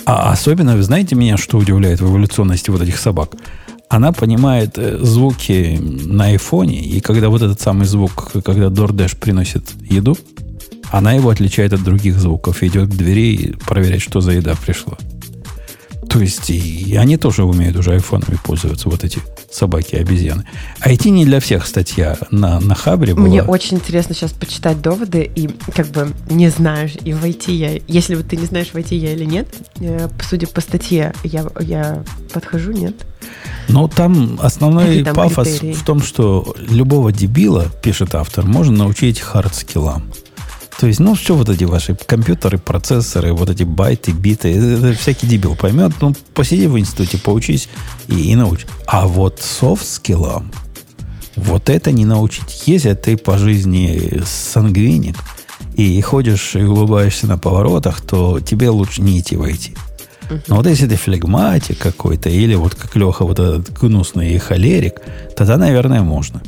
А 0.05 0.33
особенно, 0.33 0.75
вы 0.75 0.83
знаете 0.83 1.15
меня, 1.15 1.37
что 1.37 1.59
удивляет 1.59 2.01
в 2.01 2.11
эволюционности 2.11 2.71
вот 2.71 2.83
этих 2.83 2.99
собак? 2.99 3.37
Она 3.89 4.11
понимает 4.11 4.77
э, 4.79 4.99
звуки 5.01 5.79
на 5.81 6.25
айфоне, 6.25 6.81
и 6.81 7.01
когда 7.01 7.29
вот 7.29 7.43
этот 7.43 7.61
самый 7.61 7.85
звук, 7.85 8.33
когда 8.45 8.67
DoorDash 8.67 9.17
приносит 9.17 9.63
еду, 9.81 10.19
она 10.91 11.13
его 11.13 11.31
отличает 11.31 11.73
от 11.73 11.85
других 11.85 12.19
звуков, 12.19 12.65
идет 12.65 12.89
к 12.89 12.97
двери 12.97 13.33
и 13.33 13.53
проверяет, 13.53 14.03
что 14.03 14.21
за 14.21 14.33
еда 14.33 14.57
пришла. 14.57 14.99
То 16.11 16.19
есть 16.19 16.51
и 16.51 16.97
они 16.97 17.17
тоже 17.17 17.45
умеют 17.45 17.77
уже 17.77 17.93
айфонами 17.93 18.37
пользоваться, 18.43 18.89
вот 18.89 19.05
эти 19.05 19.21
собаки 19.49 19.95
обезьяны. 19.95 20.45
IT 20.85 21.09
не 21.09 21.25
для 21.25 21.39
всех 21.39 21.65
статья 21.65 22.19
на, 22.33 22.59
на 22.59 22.75
Хабре 22.75 23.15
была. 23.15 23.29
Мне 23.29 23.45
очень 23.45 23.77
интересно 23.77 24.13
сейчас 24.13 24.33
почитать 24.33 24.83
доводы, 24.83 25.31
и 25.33 25.49
как 25.73 25.87
бы 25.87 26.11
не 26.29 26.49
знаешь, 26.49 26.95
и 27.05 27.13
войти 27.13 27.53
я, 27.53 27.79
если 27.87 28.17
вот 28.17 28.27
ты 28.27 28.37
не 28.37 28.47
знаешь, 28.47 28.71
войти 28.73 28.97
я 28.97 29.13
или 29.13 29.25
нет, 29.25 29.55
э, 29.79 30.09
судя 30.29 30.49
по 30.49 30.61
статье, 30.61 31.15
я, 31.23 31.47
я 31.61 32.03
подхожу, 32.35 32.73
нет? 32.73 32.97
Но 33.69 33.87
там 33.87 34.37
основной 34.43 35.05
там 35.05 35.15
пафос 35.15 35.47
критерии? 35.47 35.75
в 35.75 35.85
том, 35.85 36.03
что 36.03 36.57
любого 36.59 37.13
дебила, 37.13 37.67
пишет 37.85 38.17
автор, 38.17 38.45
можно 38.45 38.79
научить 38.79 39.21
хард-скиллам. 39.21 40.13
То 40.81 40.87
есть, 40.87 40.99
ну, 40.99 41.15
все 41.15 41.35
вот 41.35 41.51
эти 41.51 41.65
ваши 41.65 41.95
компьютеры, 41.95 42.57
процессоры, 42.57 43.35
вот 43.35 43.51
эти 43.51 43.65
байты, 43.65 44.13
биты, 44.13 44.49
это, 44.49 44.89
это 44.89 44.99
всякий 44.99 45.27
дебил 45.27 45.55
поймет. 45.55 45.93
Ну, 46.01 46.15
посиди 46.33 46.67
в 46.69 46.79
институте, 46.79 47.19
поучись 47.19 47.69
и, 48.09 48.33
и 48.33 48.35
научь. 48.35 48.65
А 48.87 49.07
вот 49.07 49.41
софт-скиллам, 49.43 50.51
вот 51.37 51.69
это 51.69 51.93
не 51.93 52.07
научить. 52.07 52.63
Если 52.65 52.95
ты 52.95 53.19
по 53.19 53.37
жизни 53.37 54.23
сангвиник 54.25 55.17
и 55.75 56.01
ходишь 56.01 56.57
и 56.57 56.63
улыбаешься 56.63 57.27
на 57.27 57.37
поворотах, 57.37 58.01
то 58.01 58.41
тебе 58.41 58.71
лучше 58.71 59.03
не 59.03 59.21
идти 59.21 59.37
войти. 59.37 59.77
Но 60.49 60.57
вот 60.57 60.67
если 60.67 60.87
ты 60.87 60.97
флегматик 60.97 61.77
какой-то, 61.77 62.31
или 62.31 62.55
вот 62.55 62.75
как 62.75 62.97
Леха, 62.97 63.27
вот 63.27 63.39
этот 63.39 63.71
гнусный 63.79 64.39
холерик, 64.39 65.03
тогда, 65.37 65.59
наверное, 65.59 66.01
можно. 66.01 66.41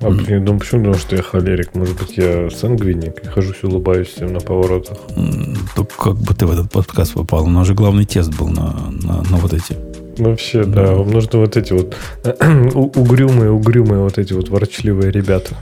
А 0.00 0.10
думаю, 0.10 0.58
почему 0.58 0.84
думал, 0.84 0.98
что 0.98 1.16
я 1.16 1.22
холерик? 1.22 1.74
Может 1.74 1.98
быть, 1.98 2.16
я 2.16 2.50
сангвиник 2.50 3.24
и 3.24 3.26
хожусь, 3.26 3.62
улыбаюсь 3.62 4.08
всем 4.08 4.32
на 4.32 4.40
поворотах. 4.40 4.98
То 5.76 5.84
как 5.84 6.16
бы 6.16 6.34
ты 6.34 6.46
в 6.46 6.52
этот 6.52 6.70
подкаст 6.70 7.14
попал? 7.14 7.44
У 7.44 7.50
нас 7.50 7.66
же 7.66 7.74
главный 7.74 8.04
тест 8.04 8.36
был 8.36 8.48
на, 8.48 8.74
на, 9.02 9.22
на 9.22 9.36
вот 9.36 9.52
эти. 9.52 9.76
Вообще, 10.18 10.64
да, 10.64 10.94
вам 10.94 11.10
нужны 11.10 11.38
вот 11.38 11.56
эти 11.56 11.72
вот 11.72 11.96
угрюмые, 12.96 13.50
угрюмые 13.50 14.00
вот 14.02 14.18
эти 14.18 14.32
вот 14.32 14.48
ворчливые 14.48 15.10
ребята. 15.10 15.56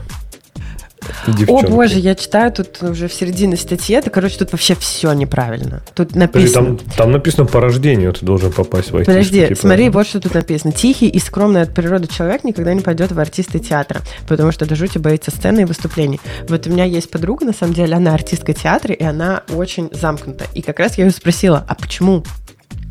О 1.47 1.61
боже, 1.61 1.99
я 1.99 2.15
читаю 2.15 2.51
тут 2.51 2.81
уже 2.83 3.07
в 3.07 3.13
середине 3.13 3.57
статьи, 3.57 3.95
это, 3.95 4.09
короче, 4.09 4.37
тут 4.37 4.51
вообще 4.51 4.75
все 4.75 5.13
неправильно. 5.13 5.81
Тут 5.93 6.09
Подожди, 6.09 6.19
написано... 6.19 6.77
там, 6.77 6.79
там 6.97 7.11
написано 7.11 7.45
по 7.45 7.59
рождению 7.59 8.13
ты 8.13 8.25
должен 8.25 8.51
попасть 8.51 8.91
в 8.91 8.95
IT. 8.95 9.05
Подожди, 9.05 9.47
типа, 9.47 9.59
смотри, 9.59 9.89
вот 9.89 10.07
что 10.07 10.19
тут 10.19 10.33
написано. 10.33 10.73
Тихий 10.73 11.07
и 11.07 11.19
скромный 11.19 11.61
от 11.61 11.73
природы 11.73 12.07
человек 12.07 12.43
никогда 12.43 12.73
не 12.73 12.81
пойдет 12.81 13.11
в 13.11 13.19
артисты 13.19 13.59
театра, 13.59 14.01
потому 14.27 14.51
что 14.51 14.65
до 14.65 14.75
жути 14.75 14.97
боится 14.97 15.31
сцены 15.31 15.61
и 15.61 15.65
выступлений. 15.65 16.19
Вот 16.47 16.67
у 16.67 16.69
меня 16.69 16.85
есть 16.85 17.09
подруга, 17.09 17.45
на 17.45 17.53
самом 17.53 17.73
деле, 17.73 17.95
она 17.95 18.13
артистка 18.13 18.53
театра, 18.53 18.93
и 18.93 19.03
она 19.03 19.43
очень 19.53 19.89
замкнута. 19.91 20.45
И 20.53 20.61
как 20.61 20.79
раз 20.79 20.97
я 20.97 21.05
ее 21.05 21.11
спросила, 21.11 21.63
а 21.67 21.75
почему? 21.75 22.23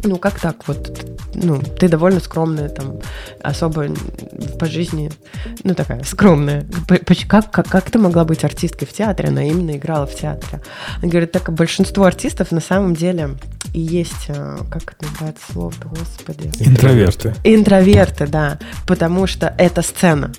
Ну, 0.05 0.17
как 0.17 0.41
так? 0.41 0.67
Вот, 0.67 1.01
ну, 1.35 1.61
ты 1.61 1.89
довольно 1.89 2.21
скромная, 2.21 2.69
там, 2.69 2.99
особо 3.43 3.87
по 4.59 4.67
жизни, 4.67 5.11
ну, 5.65 5.75
такая 5.75 6.03
скромная. 6.05 6.67
Как, 7.29 7.51
как, 7.51 7.69
как 7.69 7.91
ты 7.91 7.99
могла 7.99 8.25
быть 8.25 8.45
артисткой 8.45 8.89
в 8.89 8.93
театре? 8.93 9.29
Она 9.29 9.45
именно 9.45 9.77
играла 9.77 10.07
в 10.07 10.15
театре. 10.15 10.61
Она 11.01 11.09
говорит, 11.09 11.33
так 11.33 11.53
большинство 11.53 12.05
артистов 12.05 12.51
на 12.51 12.61
самом 12.61 12.95
деле 12.95 13.37
и 13.73 13.81
есть, 13.81 14.27
э, 14.29 14.59
как 14.71 14.95
это 14.95 15.11
называется 15.11 15.53
слово 15.53 15.73
господи? 15.85 16.51
Интроверты. 16.61 17.35
Интроверты, 17.43 18.27
да, 18.27 18.59
потому 18.87 19.27
что 19.27 19.55
это 19.57 19.83
сцена. 19.83 20.33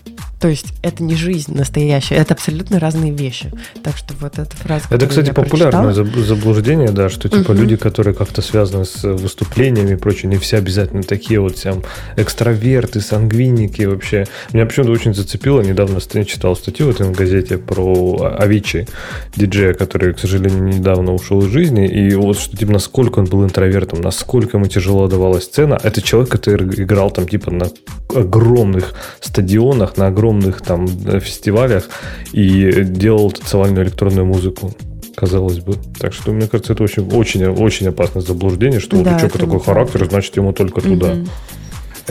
То 0.44 0.50
есть 0.50 0.74
это 0.82 1.02
не 1.04 1.16
жизнь 1.16 1.56
настоящая, 1.56 2.16
это 2.16 2.34
абсолютно 2.34 2.78
разные 2.78 3.14
вещи. 3.14 3.50
Так 3.82 3.96
что 3.96 4.14
вот 4.20 4.38
эта 4.38 4.54
фраза. 4.58 4.88
Это, 4.90 5.08
кстати, 5.08 5.32
популярное 5.32 5.94
заблуждение, 5.94 6.90
да, 6.90 7.08
что 7.08 7.30
типа 7.30 7.52
угу. 7.52 7.62
люди, 7.62 7.78
которые 7.78 8.14
как-то 8.14 8.42
связаны 8.42 8.84
с 8.84 9.04
выступлениями 9.04 9.94
и 9.94 9.96
прочее, 9.96 10.30
не 10.30 10.36
все 10.36 10.58
обязательно 10.58 11.02
такие 11.02 11.40
вот 11.40 11.56
там 11.64 11.82
экстраверты, 12.18 13.00
сангвиники 13.00 13.84
вообще. 13.84 14.26
Меня 14.52 14.66
почему-то 14.66 14.92
очень 14.92 15.14
зацепило, 15.14 15.62
недавно 15.62 16.00
я 16.14 16.26
читал 16.26 16.58
статью 16.58 16.88
в 16.88 16.90
этой 16.90 17.10
газете 17.14 17.58
про 17.58 18.36
Авичи, 18.38 18.86
диджея, 19.38 19.74
который, 19.74 20.14
к 20.14 20.20
сожалению, 20.20 20.62
недавно 20.64 21.14
ушел 21.14 21.40
из 21.40 21.52
жизни, 21.54 21.88
и 21.88 22.16
вот 22.16 22.38
что 22.38 22.58
типа 22.58 22.74
насколько 22.74 23.20
он 23.20 23.28
был 23.28 23.46
интровертом, 23.46 24.02
насколько 24.02 24.58
ему 24.58 24.68
тяжело 24.68 25.08
давалась 25.08 25.46
сцена. 25.46 25.80
Это 25.82 26.02
человек, 26.02 26.30
который 26.30 26.68
играл 26.84 27.12
там 27.12 27.30
типа 27.30 27.50
на 27.50 27.68
огромных 28.14 28.94
стадионах, 29.22 29.96
на 29.96 30.08
огромных 30.08 30.33
огромных 30.34 30.62
там 30.62 30.86
э, 31.06 31.20
фестивалях 31.20 31.90
и 32.32 32.84
делал 32.84 33.32
танцевальную 33.32 33.86
электронную 33.86 34.26
музыку 34.26 34.74
казалось 35.16 35.60
бы. 35.60 35.78
Так 36.00 36.12
что, 36.12 36.32
мне 36.32 36.48
кажется, 36.48 36.74
это 36.74 36.82
очень, 36.84 37.08
очень, 37.12 37.46
очень 37.46 37.88
опасное 37.88 38.24
заблуждение, 38.24 38.80
что 38.80 38.98
да, 38.98 38.98
вот 38.98 39.08
у 39.08 39.18
человека 39.18 39.38
такой 39.38 39.60
характер, 39.60 40.08
значит, 40.10 40.36
ему 40.38 40.54
только 40.54 40.80
угу. 40.80 40.90
туда. 40.90 41.16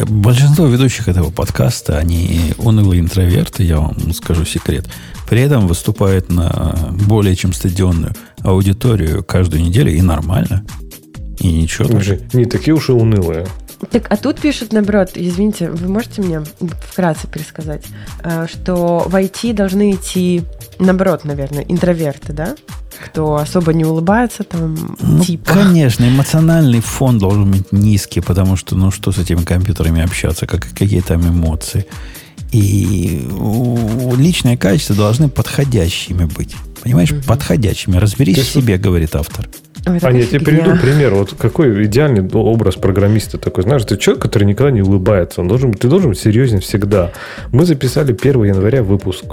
Большинство 0.06 0.66
ведущих 0.66 1.08
этого 1.08 1.30
подкаста, 1.30 1.98
они 1.98 2.54
унылые 2.58 3.00
интроверты, 3.00 3.64
я 3.64 3.78
вам 3.78 4.12
скажу 4.14 4.44
секрет. 4.44 4.86
При 5.28 5.40
этом 5.40 5.66
выступают 5.66 6.30
на 6.30 6.94
более 7.08 7.34
чем 7.34 7.52
стадионную 7.52 8.14
аудиторию 8.44 9.24
каждую 9.24 9.64
неделю, 9.64 9.92
и 9.92 10.00
нормально. 10.00 10.64
И 11.40 11.48
ничего. 11.48 11.88
Слушай, 11.88 12.20
не 12.32 12.44
такие 12.44 12.72
уж 12.72 12.88
и 12.88 12.92
унылые. 12.92 13.46
Так, 13.90 14.06
а 14.10 14.16
тут 14.16 14.40
пишут, 14.40 14.72
наоборот, 14.72 15.10
извините, 15.14 15.70
вы 15.70 15.88
можете 15.88 16.22
мне 16.22 16.42
вкратце 16.90 17.26
пересказать, 17.26 17.84
э, 18.22 18.46
что 18.50 19.04
в 19.06 19.14
IT 19.14 19.52
должны 19.54 19.92
идти, 19.92 20.42
наоборот, 20.78 21.24
наверное, 21.24 21.62
интроверты, 21.62 22.32
да? 22.32 22.54
Кто 23.04 23.36
особо 23.36 23.72
не 23.72 23.84
улыбается, 23.84 24.44
там, 24.44 24.96
ну, 25.00 25.24
типа. 25.24 25.52
Конечно, 25.52 26.04
эмоциональный 26.04 26.80
фон 26.80 27.18
должен 27.18 27.50
быть 27.50 27.72
низкий, 27.72 28.20
потому 28.20 28.56
что, 28.56 28.76
ну, 28.76 28.92
что 28.92 29.10
с 29.10 29.18
этими 29.18 29.42
компьютерами 29.42 30.02
общаться, 30.02 30.46
как, 30.46 30.68
какие 30.68 31.00
там 31.00 31.28
эмоции. 31.28 31.86
И 32.52 33.26
личные 34.16 34.56
качества 34.56 34.94
должны 34.94 35.28
подходящими 35.28 36.26
быть. 36.26 36.54
Понимаешь, 36.82 37.10
угу. 37.10 37.22
подходящими. 37.26 37.96
Разберись 37.96 38.38
в 38.38 38.52
себе, 38.52 38.76
говорит 38.76 39.16
автор. 39.16 39.48
Ой, 39.86 39.98
а 40.00 40.12
я 40.12 40.26
тебе 40.26 40.40
приведу 40.40 40.76
пример. 40.80 41.14
Вот 41.14 41.34
какой 41.34 41.84
идеальный 41.84 42.28
образ 42.32 42.76
программиста 42.76 43.38
такой. 43.38 43.64
Знаешь, 43.64 43.84
ты 43.84 43.96
человек, 43.96 44.22
который 44.22 44.44
никогда 44.44 44.70
не 44.70 44.82
улыбается. 44.82 45.40
Он 45.40 45.48
должен, 45.48 45.72
ты 45.72 45.88
должен 45.88 46.10
быть 46.10 46.18
серьезен 46.18 46.60
всегда. 46.60 47.10
Мы 47.50 47.64
записали 47.64 48.12
1 48.12 48.44
января 48.44 48.82
выпуск. 48.82 49.24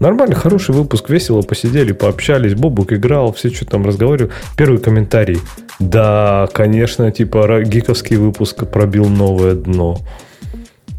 Нормальный, 0.00 0.34
хороший 0.34 0.74
выпуск, 0.74 1.08
весело 1.08 1.42
посидели, 1.42 1.92
пообщались, 1.92 2.54
Бобук 2.54 2.92
играл, 2.92 3.32
все 3.32 3.50
что 3.50 3.64
там 3.64 3.86
разговаривали. 3.86 4.32
Первый 4.56 4.78
комментарий. 4.78 5.38
Да, 5.78 6.48
конечно, 6.52 7.10
типа 7.10 7.62
гиковский 7.62 8.16
выпуск 8.16 8.66
пробил 8.66 9.06
новое 9.06 9.54
дно. 9.54 9.98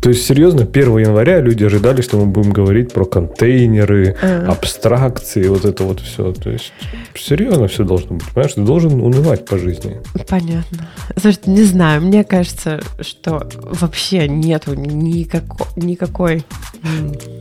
То 0.06 0.10
есть, 0.10 0.23
серьезно, 0.27 0.68
1 0.72 0.98
января 0.99 1.41
люди 1.41 1.64
ожидали, 1.64 2.03
что 2.03 2.18
мы 2.18 2.27
будем 2.27 2.52
говорить 2.52 2.94
про 2.94 3.06
контейнеры, 3.06 4.15
а. 4.22 4.52
абстракции, 4.52 5.48
вот 5.48 5.65
это 5.65 5.84
вот 5.84 5.99
все. 5.99 6.32
То 6.32 6.52
есть, 6.52 6.73
серьезно 7.15 7.68
все 7.68 7.84
должно 7.84 8.18
быть. 8.18 8.27
Понимаешь, 8.27 8.53
ты 8.53 8.61
должен 8.61 9.02
унывать 9.02 9.45
по 9.45 9.57
жизни. 9.57 9.98
Понятно. 10.30 10.88
Слушайте, 11.19 11.49
не 11.49 11.64
знаю, 11.64 12.03
мне 12.03 12.23
кажется, 12.23 12.84
что 13.02 13.49
вообще 13.64 14.27
нету 14.27 14.76
никакой, 14.76 15.65
никакой 15.76 16.44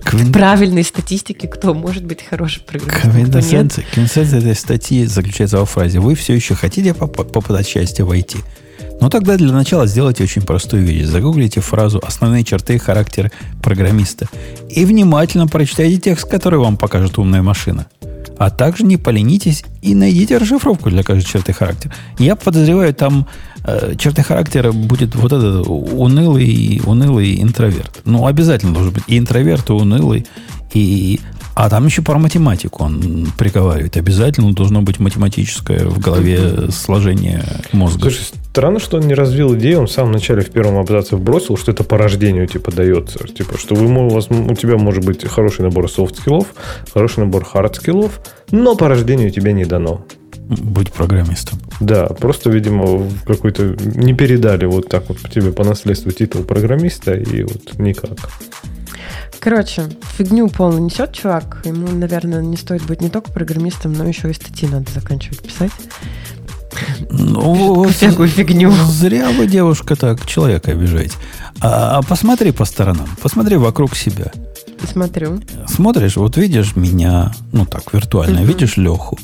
Квин... 0.02 0.32
правильной 0.32 0.84
статистики, 0.84 1.44
кто 1.44 1.74
может 1.74 2.06
быть 2.06 2.24
хороший 2.24 2.62
программистом, 2.62 3.12
Квинтэссенция, 3.12 3.84
квинтэссенция 3.92 4.38
этой 4.38 4.54
статьи 4.54 5.04
заключается 5.04 5.58
во 5.58 5.66
фразе 5.66 6.00
«Вы 6.00 6.14
все 6.14 6.32
еще 6.32 6.54
хотите 6.54 6.94
попытать 6.94 7.68
счастье 7.68 8.06
войти?» 8.06 8.38
Ну, 9.04 9.10
тогда 9.10 9.36
для 9.36 9.52
начала 9.52 9.86
сделайте 9.86 10.24
очень 10.24 10.40
простую 10.40 10.82
вещь. 10.82 11.04
Загуглите 11.04 11.60
фразу 11.60 12.00
«Основные 12.02 12.42
черты 12.42 12.78
характера 12.78 13.30
программиста» 13.62 14.30
и 14.70 14.86
внимательно 14.86 15.46
прочитайте 15.46 15.98
текст, 15.98 16.26
который 16.26 16.58
вам 16.58 16.78
покажет 16.78 17.18
умная 17.18 17.42
машина. 17.42 17.84
А 18.38 18.48
также 18.48 18.82
не 18.82 18.96
поленитесь 18.96 19.62
и 19.82 19.94
найдите 19.94 20.38
расшифровку 20.38 20.88
для 20.88 21.02
каждой 21.02 21.28
черты 21.28 21.52
характера. 21.52 21.92
Я 22.18 22.34
подозреваю, 22.34 22.94
там 22.94 23.26
э, 23.66 23.94
черты 23.98 24.22
характера 24.22 24.72
будет 24.72 25.14
вот 25.16 25.34
этот 25.34 25.66
унылый, 25.68 26.80
унылый 26.86 27.42
интроверт. 27.42 28.00
Ну, 28.06 28.26
обязательно 28.26 28.72
должен 28.72 28.94
быть 28.94 29.04
и 29.06 29.18
интроверт, 29.18 29.68
и 29.68 29.74
унылый, 29.74 30.26
и 30.72 31.20
а 31.54 31.70
там 31.70 31.86
еще 31.86 32.02
про 32.02 32.18
математику 32.18 32.84
он 32.84 33.28
приговаривает. 33.38 33.96
Обязательно 33.96 34.52
должно 34.52 34.82
быть 34.82 34.98
математическое 34.98 35.86
в 35.86 35.98
голове 36.00 36.70
сложение 36.70 37.44
мозга. 37.72 38.00
Слушай, 38.00 38.26
странно, 38.50 38.80
что 38.80 38.96
он 38.96 39.06
не 39.06 39.14
развил 39.14 39.54
идею. 39.56 39.80
Он 39.80 39.86
в 39.86 39.90
самом 39.90 40.12
начале 40.12 40.42
в 40.42 40.50
первом 40.50 40.78
абзаце 40.78 41.16
вбросил, 41.16 41.56
что 41.56 41.70
это 41.70 41.84
по 41.84 41.96
рождению 41.96 42.48
типа 42.48 42.72
дается. 42.72 43.20
Типа, 43.28 43.56
что 43.56 43.74
вы, 43.74 43.86
у, 43.86 44.08
вас, 44.08 44.28
у 44.30 44.54
тебя 44.54 44.76
может 44.78 45.04
быть 45.04 45.24
хороший 45.24 45.62
набор 45.62 45.90
soft 45.90 46.09
skill 46.09 46.34
ов, 46.34 46.48
хороший 46.92 47.20
набор 47.20 47.44
hard 47.44 47.69
skill 47.69 48.01
ов, 48.01 48.20
но 48.50 48.74
по 48.74 48.88
рождению 48.88 49.30
тебе 49.30 49.52
не 49.52 49.64
дано. 49.64 50.04
Быть 50.46 50.92
программистом. 50.92 51.58
Да, 51.80 52.06
просто, 52.06 52.50
видимо, 52.50 53.08
какой-то 53.26 53.76
не 53.80 54.12
передали 54.12 54.66
вот 54.66 54.88
так 54.88 55.08
вот 55.08 55.18
тебе 55.32 55.52
по 55.52 55.64
наследству 55.64 56.10
титул 56.10 56.42
программиста, 56.42 57.14
и 57.14 57.44
вот 57.44 57.78
никак. 57.78 58.18
Короче, 59.40 59.84
фигню 60.16 60.48
полную 60.48 60.82
несет 60.82 61.12
чувак. 61.12 61.62
Ему, 61.64 61.88
наверное, 61.88 62.42
не 62.42 62.56
стоит 62.56 62.82
быть 62.84 63.00
не 63.00 63.10
только 63.10 63.30
программистом, 63.30 63.92
но 63.92 64.06
еще 64.06 64.30
и 64.30 64.34
статьи 64.34 64.68
надо 64.68 64.90
заканчивать 64.90 65.40
писать. 65.40 65.72
Ну, 67.10 67.84
всякую 67.88 68.28
фигню. 68.28 68.72
Зря 68.72 69.30
вы, 69.30 69.46
девушка, 69.46 69.96
так 69.96 70.26
человека 70.26 70.72
обижаете. 70.72 71.16
А, 71.60 71.98
а 71.98 72.02
посмотри 72.02 72.52
по 72.52 72.64
сторонам, 72.64 73.08
посмотри 73.22 73.56
вокруг 73.56 73.94
себя. 73.94 74.32
Смотрю. 74.90 75.40
Смотришь, 75.66 76.16
вот 76.16 76.36
видишь 76.36 76.76
меня, 76.76 77.32
ну 77.52 77.64
так, 77.64 77.92
виртуально, 77.92 78.40
угу. 78.40 78.48
видишь 78.48 78.76
Леху. 78.76 79.18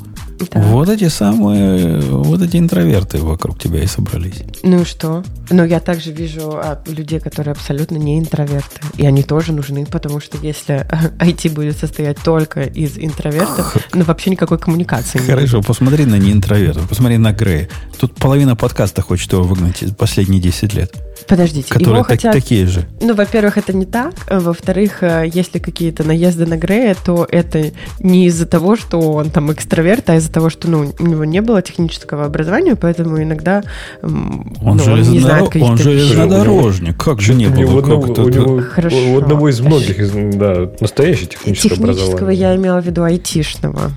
Так. 0.48 0.64
Вот 0.64 0.88
эти 0.88 1.08
самые, 1.08 2.00
вот 2.00 2.42
эти 2.42 2.56
интроверты 2.56 3.18
вокруг 3.18 3.58
тебя 3.58 3.82
и 3.82 3.86
собрались. 3.86 4.42
Ну 4.62 4.82
и 4.82 4.84
что? 4.84 5.22
Ну, 5.50 5.64
я 5.64 5.80
также 5.80 6.12
вижу 6.12 6.52
а, 6.54 6.82
людей, 6.86 7.20
которые 7.20 7.52
абсолютно 7.52 7.96
не 7.96 8.18
интроверты. 8.18 8.80
И 8.96 9.06
они 9.06 9.22
тоже 9.22 9.52
нужны, 9.52 9.84
потому 9.86 10.20
что 10.20 10.38
если 10.38 10.86
IT 11.18 11.52
будет 11.52 11.76
состоять 11.76 12.18
только 12.22 12.62
из 12.62 12.98
интровертов, 12.98 13.76
ну, 13.92 14.04
вообще 14.04 14.30
никакой 14.30 14.58
коммуникации 14.58 15.18
нет. 15.18 15.28
Хорошо, 15.28 15.62
посмотри 15.62 16.06
на 16.06 16.16
неинтровертов, 16.16 16.88
посмотри 16.88 17.18
на 17.18 17.32
Грея. 17.32 17.68
Тут 17.98 18.14
половина 18.14 18.56
подкаста 18.56 19.02
хочет 19.02 19.32
его 19.32 19.42
выгнать 19.42 19.84
последние 19.96 20.40
10 20.40 20.74
лет. 20.74 20.94
Подождите, 21.28 21.68
которые 21.68 21.96
его 21.96 22.04
хотят... 22.04 22.32
такие 22.32 22.66
же. 22.66 22.86
Ну, 23.00 23.14
во-первых, 23.14 23.58
это 23.58 23.72
не 23.72 23.86
так. 23.86 24.14
Во-вторых, 24.28 25.02
э, 25.02 25.30
если 25.32 25.58
какие-то 25.58 26.02
наезды 26.04 26.46
на 26.46 26.56
Грея, 26.56 26.96
то 27.04 27.26
это 27.30 27.72
не 28.00 28.26
из-за 28.26 28.46
того, 28.46 28.76
что 28.76 28.98
он 29.12 29.30
там 29.30 29.52
экстраверт, 29.52 30.10
а 30.10 30.16
из-за 30.16 30.29
того, 30.30 30.50
что 30.50 30.68
ну, 30.68 30.92
у 30.98 31.06
него 31.06 31.24
не 31.24 31.40
было 31.40 31.62
технического 31.62 32.24
образования, 32.24 32.76
поэтому 32.76 33.22
иногда 33.22 33.62
он, 34.02 34.46
ну, 34.62 34.78
железнодор... 34.78 34.92
он 34.92 35.12
не 35.12 35.20
знает 35.20 35.56
Он 35.56 35.76
железнодорожник. 35.76 36.96
Как 36.96 37.20
же 37.20 37.34
не 37.34 37.46
было? 37.46 37.74
У, 37.74 37.78
одного, 37.78 38.02
у, 38.04 38.28
него, 38.28 38.62
Хорошо. 38.62 38.96
у 38.96 39.18
одного 39.18 39.48
из 39.48 39.60
многих 39.60 39.98
из, 39.98 40.10
да, 40.10 40.70
настоящее 40.80 41.26
техническое 41.26 41.70
Технического 41.70 42.08
образование. 42.14 42.40
я 42.40 42.56
имела 42.56 42.80
в 42.80 42.86
виду 42.86 43.02
айтишного. 43.02 43.90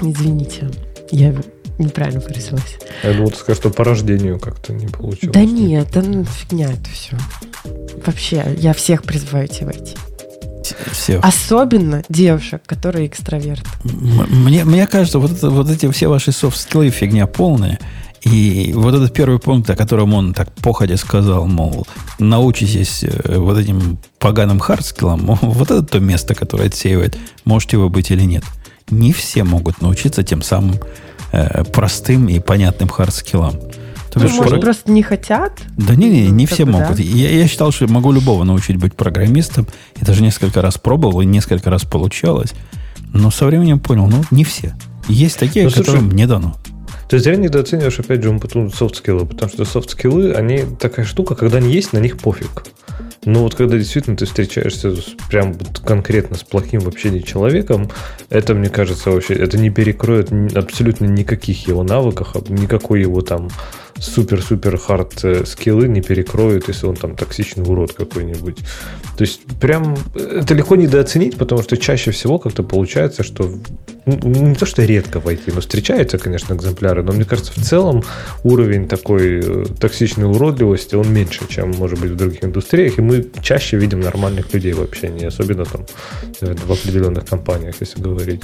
Извините. 0.00 0.70
Я 1.10 1.34
неправильно 1.78 2.20
выразилась. 2.20 2.78
Я 3.02 3.14
думал, 3.14 3.30
ты 3.30 3.36
скажешь, 3.36 3.60
что 3.60 3.70
по 3.70 3.84
рождению 3.84 4.38
как-то 4.38 4.72
не 4.72 4.86
получилось. 4.86 5.34
Да 5.34 5.44
нет, 5.44 5.88
да 5.92 6.02
ну, 6.02 6.24
фигня 6.24 6.70
это 6.70 6.90
все. 6.92 7.16
Вообще, 8.06 8.44
я 8.58 8.72
всех 8.72 9.02
призываю 9.02 9.46
идти 9.46 9.64
в 9.64 9.72
IT. 9.72 9.96
Всех. 10.92 11.24
Особенно 11.24 12.02
девушек, 12.08 12.62
которые 12.66 13.06
экстраверты. 13.06 13.66
Мне, 13.84 14.64
мне 14.64 14.86
кажется, 14.86 15.18
вот, 15.18 15.32
это, 15.32 15.50
вот 15.50 15.70
эти 15.70 15.90
все 15.90 16.08
ваши 16.08 16.32
софт-скиллы 16.32 16.90
фигня 16.90 17.26
полная. 17.26 17.78
И 18.22 18.72
вот 18.74 18.94
этот 18.94 19.14
первый 19.14 19.38
пункт, 19.38 19.70
о 19.70 19.76
котором 19.76 20.12
он 20.12 20.34
так 20.34 20.52
походя 20.56 20.96
сказал, 20.96 21.46
мол, 21.46 21.86
научитесь 22.18 23.02
э, 23.02 23.38
вот 23.38 23.56
этим 23.56 23.98
поганым 24.18 24.58
хардскиллам, 24.58 25.20
вот 25.40 25.70
это 25.70 25.82
то 25.82 26.00
место, 26.00 26.34
которое 26.34 26.66
отсеивает, 26.66 27.16
можете 27.44 27.78
вы 27.78 27.88
быть 27.88 28.10
или 28.10 28.22
нет. 28.22 28.44
Не 28.90 29.12
все 29.12 29.44
могут 29.44 29.80
научиться 29.80 30.22
тем 30.22 30.42
самым 30.42 30.76
э, 31.32 31.64
простым 31.64 32.28
и 32.28 32.40
понятным 32.40 32.88
хардскиллам. 32.88 33.54
То 34.10 34.18
ну, 34.18 34.28
может, 34.28 34.50
про... 34.50 34.60
просто 34.60 34.90
не 34.90 35.02
хотят? 35.02 35.52
Да 35.76 35.94
не, 35.94 36.08
не, 36.10 36.28
не 36.28 36.46
все 36.46 36.64
могут. 36.64 36.96
Да? 36.96 37.02
Я, 37.02 37.30
я 37.30 37.46
считал, 37.46 37.70
что 37.70 37.86
могу 37.86 38.10
любого 38.10 38.42
научить 38.44 38.76
быть 38.76 38.94
программистом. 38.94 39.66
И 40.00 40.04
даже 40.04 40.22
несколько 40.22 40.62
раз 40.62 40.78
пробовал, 40.78 41.20
и 41.20 41.26
несколько 41.26 41.70
раз 41.70 41.84
получалось. 41.84 42.52
Но 43.12 43.30
со 43.30 43.46
временем 43.46 43.78
понял, 43.78 44.06
ну, 44.06 44.22
не 44.30 44.44
все. 44.44 44.74
Есть 45.08 45.38
такие, 45.38 45.66
ну, 45.66 45.70
которым 45.70 46.02
слушай, 46.02 46.14
не 46.14 46.26
дано. 46.26 46.56
Ты 47.08 47.18
зря 47.18 47.36
недооцениваешь, 47.36 47.98
опять 47.98 48.22
же, 48.22 48.38
софт-скиллы, 48.70 49.26
потому 49.26 49.50
что 49.50 49.64
софт-скиллы, 49.64 50.32
они 50.32 50.64
такая 50.78 51.04
штука, 51.04 51.34
когда 51.34 51.58
они 51.58 51.72
есть, 51.72 51.92
на 51.92 51.98
них 51.98 52.18
пофиг. 52.18 52.64
Но 53.24 53.42
вот 53.42 53.54
когда 53.54 53.76
действительно 53.76 54.16
ты 54.16 54.24
встречаешься 54.24 54.96
с, 54.96 55.14
прям 55.28 55.52
вот 55.52 55.80
конкретно 55.80 56.36
с 56.36 56.42
плохим 56.42 56.80
в 56.80 56.88
общении 56.88 57.20
человеком, 57.20 57.90
это, 58.30 58.54
мне 58.54 58.70
кажется, 58.70 59.10
вообще, 59.10 59.34
это 59.34 59.58
не 59.58 59.70
перекроет 59.70 60.32
абсолютно 60.56 61.04
никаких 61.04 61.66
его 61.68 61.82
навыков, 61.82 62.34
никакой 62.48 63.02
его 63.02 63.20
там 63.20 63.50
супер-супер 64.00 64.78
хард 64.78 65.24
э, 65.24 65.44
скиллы 65.44 65.86
не 65.86 66.00
перекроют, 66.00 66.68
если 66.68 66.86
он 66.86 66.96
там 66.96 67.16
токсичный 67.16 67.64
урод 67.64 67.92
какой-нибудь. 67.92 68.58
То 69.16 69.22
есть 69.22 69.42
прям 69.60 69.96
это 70.14 70.54
легко 70.54 70.76
недооценить, 70.76 71.36
потому 71.36 71.62
что 71.62 71.76
чаще 71.76 72.10
всего 72.10 72.38
как-то 72.38 72.62
получается, 72.62 73.22
что 73.22 73.52
ну, 74.06 74.16
не 74.24 74.54
то, 74.54 74.64
что 74.64 74.82
редко 74.84 75.20
войти, 75.20 75.52
но 75.54 75.60
встречаются, 75.60 76.18
конечно, 76.18 76.54
экземпляры, 76.54 77.02
но 77.02 77.12
мне 77.12 77.24
кажется, 77.24 77.52
в 77.52 77.62
целом 77.62 78.02
уровень 78.42 78.88
такой 78.88 79.40
э, 79.40 79.64
токсичной 79.78 80.24
уродливости, 80.24 80.94
он 80.94 81.12
меньше, 81.12 81.46
чем 81.48 81.70
может 81.72 82.00
быть 82.00 82.12
в 82.12 82.16
других 82.16 82.42
индустриях, 82.42 82.98
и 82.98 83.02
мы 83.02 83.26
чаще 83.42 83.76
видим 83.76 84.00
нормальных 84.00 84.52
людей 84.54 84.72
в 84.72 84.80
общении, 84.80 85.26
особенно 85.26 85.66
там 85.66 85.84
в 86.40 86.72
определенных 86.72 87.26
компаниях, 87.26 87.74
если 87.80 88.00
говорить. 88.00 88.40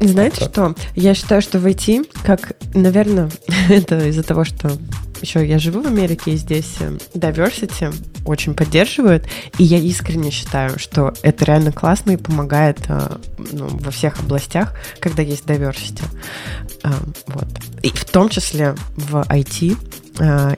Знаете 0.00 0.40
так. 0.40 0.50
что? 0.50 0.74
Я 0.94 1.14
считаю, 1.14 1.40
что 1.40 1.58
в 1.58 1.66
IT, 1.66 2.06
как, 2.24 2.56
наверное, 2.74 3.30
это 3.68 4.08
из-за 4.08 4.22
того, 4.22 4.44
что 4.44 4.70
еще 5.20 5.46
я 5.46 5.58
живу 5.58 5.80
в 5.80 5.86
Америке, 5.86 6.32
и 6.32 6.36
здесь 6.36 6.76
э, 6.80 6.98
diversity 7.14 7.94
очень 8.26 8.54
поддерживают, 8.54 9.24
и 9.58 9.64
я 9.64 9.78
искренне 9.78 10.30
считаю, 10.30 10.78
что 10.78 11.14
это 11.22 11.44
реально 11.44 11.72
классно 11.72 12.12
и 12.12 12.16
помогает 12.16 12.80
э, 12.88 13.16
ну, 13.52 13.68
во 13.68 13.90
всех 13.90 14.20
областях, 14.20 14.74
когда 15.00 15.22
есть 15.22 15.44
diversity. 15.44 16.04
Э, 16.82 16.90
вот. 17.26 17.46
И 17.82 17.88
в 17.88 18.04
том 18.04 18.28
числе 18.28 18.74
в 18.96 19.16
IT, 19.28 19.76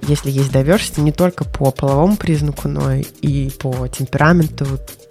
если 0.07 0.31
есть 0.31 0.51
diversity, 0.51 1.01
не 1.01 1.13
только 1.13 1.45
по 1.45 1.71
половому 1.71 2.17
признаку, 2.17 2.69
но 2.69 2.93
и 2.93 3.51
по 3.59 3.89
темпераменту, 3.89 4.67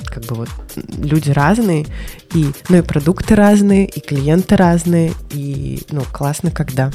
как 0.06 0.24
бы 0.26 0.36
вот 0.36 0.50
люди 0.76 1.32
разные, 1.32 1.88
и, 2.34 2.52
ну 2.70 2.78
и 2.78 2.82
продукты 2.82 3.34
разные, 3.34 3.88
и 3.88 4.00
клиенты 4.00 4.56
разные, 4.56 5.14
и, 5.32 5.82
ну, 5.90 6.04
классно, 6.14 6.52
когда 6.52 6.92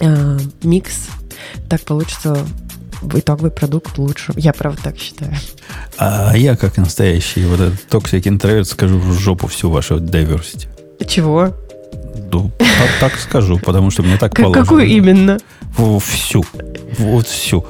э, 0.00 0.38
микс 0.62 1.08
так 1.68 1.80
получится 1.82 2.46
итоговый 3.14 3.50
продукт 3.50 3.98
лучше. 3.98 4.32
Я 4.36 4.52
правда 4.52 4.80
так 4.84 4.98
считаю. 4.98 5.34
А 5.98 6.36
я, 6.36 6.56
как 6.56 6.76
настоящий 6.76 7.44
вот 7.44 7.60
этот 7.60 7.86
токсик 7.88 8.26
интроверт, 8.26 8.68
скажу 8.68 8.98
в 8.98 9.12
жопу 9.12 9.46
всю 9.46 9.70
вашу 9.70 9.96
diversity. 9.96 10.68
Чего? 11.06 11.54
Ну, 12.32 12.50
так, 12.58 12.90
так 13.00 13.18
скажу, 13.18 13.58
потому 13.58 13.90
что 13.90 14.02
мне 14.02 14.16
так 14.16 14.34
положено. 14.34 14.64
Какую 14.64 14.86
именно? 14.86 15.38
Всю. 16.00 16.44
Вот 16.98 17.26
всю. 17.26 17.66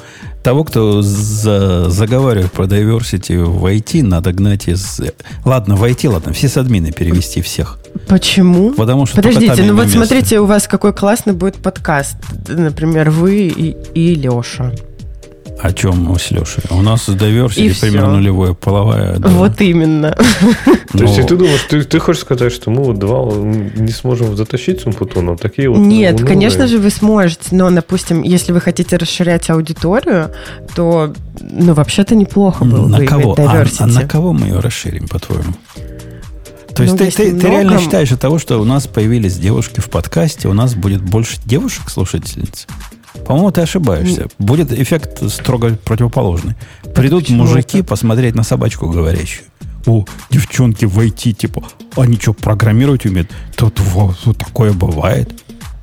Того, 0.47 0.63
кто 0.63 1.03
за, 1.03 1.91
заговаривает 1.91 2.53
про 2.53 2.67
diversity 2.67 3.37
в 3.43 3.67
IT, 3.67 4.05
надо 4.05 4.33
гнать 4.33 4.69
из... 4.69 5.01
Ладно, 5.45 5.75
в 5.75 5.83
IT, 5.83 6.09
ладно, 6.09 6.33
в 6.33 6.49
сисадмины 6.49 6.93
перевести 6.93 7.43
всех. 7.43 7.81
Почему? 8.07 8.71
Потому 8.71 9.07
что 9.07 9.17
Подождите, 9.17 9.65
ну 9.65 9.75
вот 9.75 9.87
место. 9.87 9.99
смотрите, 9.99 10.39
у 10.39 10.47
вас 10.47 10.69
какой 10.69 10.93
классный 10.93 11.33
будет 11.33 11.57
подкаст. 11.57 12.19
Например, 12.47 13.11
вы 13.11 13.49
и, 13.49 13.77
и 13.95 14.15
Леша. 14.15 14.71
О 15.59 15.73
чем 15.73 16.05
мы 16.05 16.19
с 16.19 16.31
Лешей? 16.31 16.63
У 16.71 16.83
нас 16.83 17.09
diversity 17.09 17.71
и 17.71 17.81
примерно 17.81 18.17
нулевое 18.17 18.55
половая. 18.55 19.17
Да. 19.19 19.29
Вот 19.29 19.61
именно. 19.61 20.17
То 20.93 21.05
есть 21.05 21.19
ну, 21.19 21.27
ты 21.27 21.37
думаешь, 21.37 21.63
ты, 21.69 21.83
ты 21.83 21.99
хочешь 21.99 22.23
сказать, 22.23 22.53
что 22.53 22.71
мы 22.71 22.83
вот 22.83 22.99
два 22.99 23.25
не 23.33 23.93
сможем 23.93 24.37
затащить 24.37 24.83
Сумпутуну? 24.83 25.37
Такие 25.37 25.71
вот 25.71 25.79
Нет, 25.79 26.23
конечно 26.23 26.67
же 26.67 26.79
вы 26.79 26.91
сможете, 26.91 27.55
но, 27.55 27.71
допустим, 27.71 28.23
если 28.23 28.53
вы 28.53 28.61
хотите 28.61 28.97
расширять 28.97 29.49
аудиторию, 29.49 30.31
то, 30.75 31.15
ну, 31.41 31.73
вообще-то 31.73 32.15
неплохо 32.15 32.65
было 32.65 32.87
на 32.87 32.99
бы 32.99 33.07
кого? 33.07 33.35
А, 33.39 33.65
а 33.79 33.87
на 33.87 34.03
кого 34.03 34.33
мы 34.33 34.47
ее 34.47 34.61
расширим, 34.61 35.09
по-твоему? 35.09 35.55
То 36.75 36.83
есть 36.83 36.93
ну, 36.93 36.99
ты, 36.99 37.11
ты, 37.11 37.31
много... 37.31 37.41
ты 37.41 37.49
реально 37.49 37.81
считаешь 37.81 38.13
от 38.13 38.21
того, 38.21 38.39
что 38.39 38.61
у 38.61 38.65
нас 38.65 38.87
появились 38.87 39.39
девушки 39.39 39.81
в 39.81 39.89
подкасте, 39.89 40.49
у 40.49 40.53
нас 40.53 40.75
будет 40.75 41.01
больше 41.01 41.39
девушек-слушательниц? 41.47 42.67
По-моему, 43.25 43.51
ты 43.51 43.63
ошибаешься. 43.63 44.29
Будет 44.39 44.73
эффект 44.73 45.23
строго 45.31 45.77
противоположный. 45.85 46.55
Придут 46.95 47.25
Почему 47.25 47.45
мужики 47.45 47.79
это? 47.79 47.89
посмотреть 47.89 48.35
на 48.35 48.43
собачку 48.43 48.89
говорящую. 48.89 49.47
О, 49.87 50.05
девчонки 50.31 50.85
в 50.85 50.99
IT, 50.99 51.33
типа, 51.33 51.63
они 51.97 52.17
что, 52.17 52.33
программировать 52.33 53.07
умеют? 53.07 53.31
Тут 53.57 53.79
вот, 53.81 54.17
вот 54.25 54.39
такое 54.39 54.73
бывает. 54.73 55.33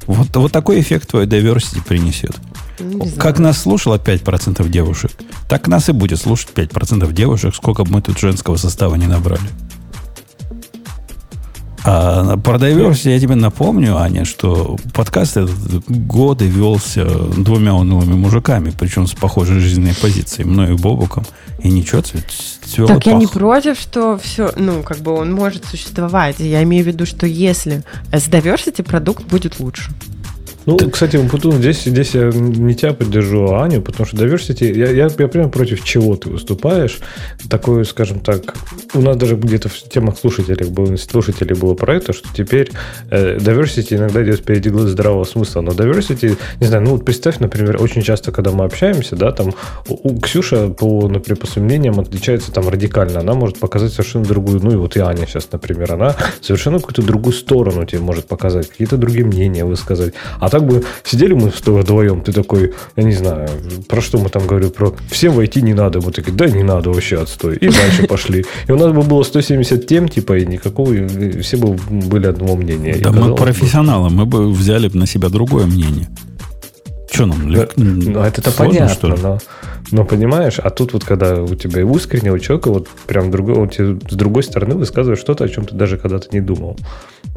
Вот, 0.08 0.36
вот 0.36 0.52
такой 0.52 0.82
эффект 0.82 1.10
твой 1.10 1.26
diversity 1.26 1.82
принесет. 1.82 2.36
Как 3.18 3.40
нас 3.40 3.62
слушало 3.62 3.98
5% 3.98 4.68
девушек, 4.68 5.12
так 5.48 5.68
нас 5.68 5.90
и 5.90 5.94
будет 5.94 6.20
слушать 6.20 6.50
5% 6.54 7.12
девушек, 7.14 7.56
сколько 7.56 7.84
бы 7.86 7.92
мы 7.92 8.02
тут 8.02 8.20
женского 8.20 8.58
состава 8.58 8.96
не 8.96 9.08
набрали. 9.08 9.48
А 11.86 12.38
про 12.38 12.56
diversity 12.56 13.12
я 13.12 13.20
тебе 13.20 13.36
напомню, 13.36 13.98
Аня, 13.98 14.24
что 14.24 14.78
подкаст 14.94 15.38
этот 15.38 15.84
годы 15.90 16.46
велся 16.46 17.06
двумя 17.06 17.74
унылыми 17.74 18.14
мужиками, 18.14 18.72
причем 18.78 19.06
с 19.06 19.12
похожей 19.12 19.60
жизненной 19.60 19.94
позицией, 19.96 20.48
мною 20.48 20.76
и 20.76 20.78
Бобуком, 20.78 21.26
и 21.60 21.70
ничего, 21.70 22.02
цвело 22.02 22.88
Так 22.88 23.04
пах. 23.04 23.06
я 23.06 23.14
не 23.14 23.28
против, 23.28 23.78
что 23.78 24.18
все, 24.18 24.54
ну, 24.56 24.82
как 24.84 25.00
бы 25.00 25.14
он 25.14 25.34
может 25.34 25.66
существовать. 25.66 26.38
Я 26.40 26.64
имею 26.64 26.86
в 26.86 26.88
виду, 26.88 27.06
что 27.06 27.26
если 27.26 27.84
с 28.12 28.30
diversity 28.30 28.84
продукт 28.84 29.26
будет 29.26 29.60
лучше. 29.60 29.92
Ну, 30.66 30.78
так... 30.78 30.92
кстати, 30.92 31.18
Путун, 31.28 31.54
здесь, 31.54 31.84
здесь 31.84 32.16
я 32.16 32.30
не 32.30 32.74
тебя 32.74 32.94
поддержу, 32.94 33.52
а 33.52 33.64
Аню, 33.64 33.82
потому 33.82 34.06
что 34.06 34.18
diversity, 34.18 34.74
я, 34.74 34.90
я, 34.92 35.10
я 35.18 35.28
прямо 35.28 35.50
против 35.50 35.84
чего 35.84 36.16
ты 36.16 36.30
выступаешь. 36.30 37.00
Такое, 37.50 37.84
скажем 37.84 38.20
так, 38.20 38.56
у 38.94 39.02
нас 39.02 39.18
даже 39.18 39.36
где-то 39.36 39.70
в 39.70 39.74
темах 39.74 40.18
слушателей 40.18 40.68
было, 40.68 40.96
слушателей 40.96 41.56
было 41.56 41.74
про 41.74 41.96
это, 41.96 42.14
что 42.14 42.30
теперь 42.34 42.72
э, 43.10 43.38
diversity 43.38 43.96
иногда 43.98 44.24
идет 44.24 44.40
впереди 44.40 44.70
здравого 44.70 45.24
смысла. 45.26 45.62
Но 45.62 45.72
diversity, 45.72 46.38
не 46.60 46.68
знаю, 46.68 46.84
ну 46.84 46.92
вот 46.92 47.06
представь, 47.06 47.40
например, 47.40 47.82
очень 47.82 48.02
часто, 48.02 48.32
когда 48.32 48.52
мы 48.52 48.66
общаемся, 48.66 49.16
да, 49.16 49.32
там 49.32 49.54
у, 49.88 50.10
у 50.10 50.20
Ксюша 50.20 50.70
по, 50.70 51.08
например, 51.08 51.38
по 51.40 51.48
своим 51.48 51.66
мнениям 51.66 52.00
отличается 52.00 52.52
там 52.52 52.70
радикально. 52.70 53.20
Она 53.20 53.34
может 53.34 53.60
показать 53.60 53.92
совершенно 53.92 54.26
другую, 54.26 54.62
ну 54.62 54.72
и 54.72 54.76
вот 54.76 54.96
и 54.96 55.00
Аня 55.00 55.26
сейчас, 55.28 55.50
например, 55.52 55.94
она 55.94 56.16
совершенно 56.42 56.80
какую-то 56.80 57.02
другую 57.02 57.34
сторону 57.34 57.86
тебе 57.86 58.02
может 58.02 58.28
показать, 58.28 58.70
какие-то 58.70 58.98
другие 58.98 59.26
мнения 59.26 59.66
высказать. 59.66 60.14
А 60.40 60.50
так 60.54 60.68
бы 60.68 60.84
сидели 61.04 61.34
мы 61.34 61.52
вдвоем, 61.66 62.22
ты 62.22 62.32
такой, 62.32 62.74
я 62.96 63.04
не 63.04 63.14
знаю, 63.14 63.50
про 63.88 64.02
что 64.02 64.20
мы 64.20 64.30
там 64.30 64.46
говорили, 64.46 64.70
про 64.70 64.94
всем 65.10 65.34
войти 65.34 65.64
не 65.64 65.74
надо. 65.74 66.00
Мы 66.00 66.12
такие, 66.12 66.32
да, 66.32 66.46
не 66.46 66.62
надо 66.62 66.92
вообще 66.92 67.20
отстой. 67.20 67.56
И 67.56 67.70
дальше 67.70 68.04
пошли. 68.08 68.46
И 68.68 68.72
у 68.72 68.78
нас 68.78 68.92
бы 68.92 69.02
было 69.02 69.24
170 69.24 69.88
тем, 69.88 70.08
типа, 70.08 70.38
и 70.38 70.46
никакого, 70.46 70.94
и 70.94 71.42
все 71.42 71.58
бы 71.58 71.76
были 71.90 72.28
одного 72.28 72.56
мнения. 72.56 72.98
Да 73.02 73.12
мы 73.12 73.34
профессионалы, 73.34 74.12
мы 74.12 74.28
бы 74.28 74.52
взяли 74.52 74.96
на 74.96 75.08
себя 75.08 75.30
другое 75.30 75.66
мнение. 75.66 76.08
Что 77.12 77.26
нам? 77.26 77.52
Да, 77.52 77.68
ну, 77.76 78.20
это-то 78.20 78.52
понятно, 78.52 78.90
что 78.90 79.08
ли? 79.08 79.16
Но, 79.24 79.40
но 79.94 80.06
понимаешь, 80.06 80.60
а 80.60 80.72
тут 80.72 80.94
вот 80.94 81.04
когда 81.04 81.42
у 81.42 81.56
тебя 81.56 81.84
искренне 81.84 82.32
у 82.32 82.40
человека 82.40 82.72
вот 82.72 82.88
прям 83.06 83.30
другой, 83.30 83.56
он 83.56 83.70
тебе 83.70 84.00
с 84.10 84.16
другой 84.16 84.42
стороны 84.42 84.76
высказывает 84.76 85.20
что-то, 85.20 85.44
о 85.44 85.48
чем 85.48 85.66
ты 85.66 85.76
даже 85.76 85.98
когда-то 85.98 86.28
не 86.32 86.42
думал. 86.42 86.78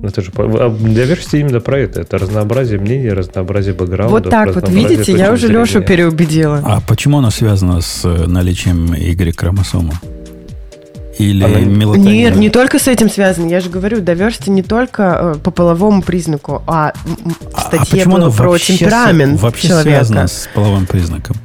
Это 0.02 0.22
же 0.22 0.32
а 0.36 0.68
diversity 0.68 1.40
именно 1.40 1.60
про 1.60 1.80
это. 1.80 2.00
Это 2.00 2.16
разнообразие 2.16 2.80
мнений, 2.80 3.10
разнообразие 3.10 3.74
бэкграунда. 3.74 4.10
Вот 4.10 4.30
так 4.30 4.54
вот, 4.54 4.68
видите, 4.70 5.12
я 5.12 5.32
уже 5.32 5.48
зрения. 5.48 5.60
Лешу 5.60 5.82
переубедила. 5.82 6.62
А 6.64 6.80
почему 6.80 7.18
оно 7.18 7.30
связано 7.30 7.82
с 7.82 8.04
э, 8.04 8.26
наличием 8.26 8.94
Y-хромосомы? 8.94 9.92
Или 11.18 11.44
Она... 11.44 11.60
Нет, 11.60 12.36
не 12.36 12.48
только 12.48 12.78
с 12.78 12.88
этим 12.88 13.10
связано. 13.10 13.48
Я 13.48 13.60
же 13.60 13.68
говорю, 13.68 13.98
diversity 13.98 14.50
не 14.50 14.62
только 14.62 15.34
э, 15.36 15.38
по 15.42 15.50
половому 15.50 16.02
признаку, 16.02 16.62
а 16.66 16.94
в 17.54 17.60
статье 17.60 18.02
а 18.02 18.08
было 18.08 18.30
про 18.30 18.50
вообще 18.50 18.78
темперамент 18.78 19.40
вообще 19.40 19.68
человека. 19.68 20.04
связано 20.04 20.26
с 20.26 20.48
половым 20.54 20.86
признаком? 20.86 21.36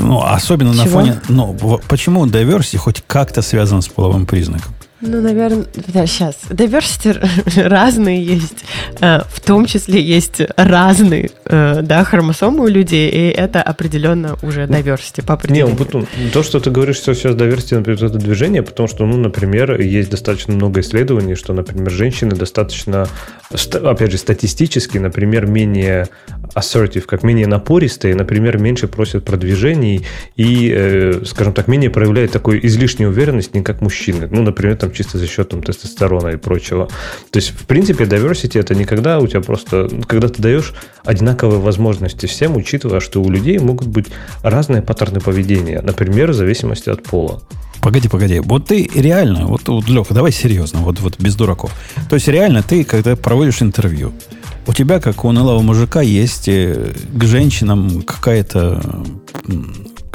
Ну, 0.00 0.22
особенно 0.22 0.72
Чего? 0.72 0.84
на 0.84 0.90
фоне... 0.90 1.20
Ну, 1.28 1.80
почему 1.88 2.26
diversity 2.26 2.76
хоть 2.76 3.02
как-то 3.06 3.42
связано 3.42 3.82
с 3.82 3.88
половым 3.88 4.26
признаком? 4.26 4.72
Ну, 5.04 5.20
наверное, 5.20 5.66
да, 5.88 6.06
сейчас. 6.06 6.36
Diversity 6.48 7.18
разные 7.68 8.22
есть. 8.22 8.64
Э, 9.00 9.22
в 9.28 9.40
том 9.40 9.66
числе 9.66 10.00
есть 10.00 10.40
разные 10.56 11.30
э, 11.44 11.80
да, 11.82 12.04
хромосомы 12.04 12.62
у 12.62 12.68
людей, 12.68 13.10
и 13.10 13.28
это 13.30 13.60
определенно 13.62 14.36
уже 14.42 14.66
diversity 14.66 15.24
по 15.26 15.34
определению. 15.34 15.72
Не, 15.72 15.76
потом, 15.76 16.06
то, 16.32 16.44
что 16.44 16.60
ты 16.60 16.70
говоришь, 16.70 16.96
что 16.96 17.14
сейчас 17.14 17.34
diversity, 17.34 17.74
например, 17.74 18.04
это 18.04 18.18
движение, 18.18 18.62
потому 18.62 18.88
что, 18.88 19.04
ну, 19.04 19.16
например, 19.16 19.80
есть 19.80 20.10
достаточно 20.10 20.54
много 20.54 20.80
исследований, 20.80 21.34
что, 21.34 21.52
например, 21.52 21.90
женщины 21.90 22.36
достаточно, 22.36 23.08
опять 23.50 24.12
же, 24.12 24.18
статистически, 24.18 24.98
например, 24.98 25.46
менее 25.46 26.08
assertive, 26.54 27.02
как 27.02 27.24
менее 27.24 27.48
напористые, 27.48 28.14
например, 28.14 28.58
меньше 28.58 28.86
просят 28.86 29.24
продвижений 29.24 30.06
и, 30.36 30.72
э, 30.72 31.22
скажем 31.24 31.54
так, 31.54 31.66
менее 31.66 31.90
проявляют 31.90 32.30
такой 32.30 32.60
излишней 32.62 33.06
уверенности, 33.06 33.56
не 33.56 33.64
как 33.64 33.80
мужчины. 33.80 34.28
Ну, 34.30 34.42
например, 34.42 34.76
там 34.76 34.91
чисто 34.92 35.18
за 35.18 35.26
счет 35.26 35.48
там, 35.48 35.62
тестостерона 35.62 36.28
и 36.28 36.36
прочего. 36.36 36.88
То 37.30 37.38
есть, 37.38 37.50
в 37.50 37.66
принципе, 37.66 38.04
diversity 38.04 38.58
это 38.58 38.74
никогда 38.74 39.18
у 39.18 39.26
тебя 39.26 39.40
просто, 39.40 39.88
когда 40.06 40.28
ты 40.28 40.42
даешь 40.42 40.74
одинаковые 41.04 41.60
возможности 41.60 42.26
всем, 42.26 42.56
учитывая, 42.56 43.00
что 43.00 43.22
у 43.22 43.30
людей 43.30 43.58
могут 43.58 43.88
быть 43.88 44.06
разные 44.42 44.82
паттерны 44.82 45.20
поведения, 45.20 45.80
например, 45.82 46.30
в 46.30 46.34
зависимости 46.34 46.90
от 46.90 47.02
пола. 47.02 47.42
Погоди, 47.80 48.08
погоди. 48.08 48.38
Вот 48.38 48.66
ты 48.66 48.88
реально, 48.94 49.46
вот, 49.46 49.66
вот 49.66 49.88
Леха, 49.88 50.14
давай 50.14 50.30
серьезно, 50.30 50.80
вот, 50.80 51.00
вот 51.00 51.18
без 51.18 51.34
дураков. 51.34 51.72
То 52.08 52.14
есть 52.14 52.28
реально 52.28 52.62
ты, 52.62 52.84
когда 52.84 53.16
проводишь 53.16 53.60
интервью, 53.60 54.12
у 54.68 54.72
тебя, 54.72 55.00
как 55.00 55.24
у 55.24 55.28
унылого 55.28 55.60
мужика, 55.62 56.00
есть 56.00 56.46
э, 56.46 56.92
к 57.12 57.24
женщинам 57.24 58.02
какая-то 58.02 58.80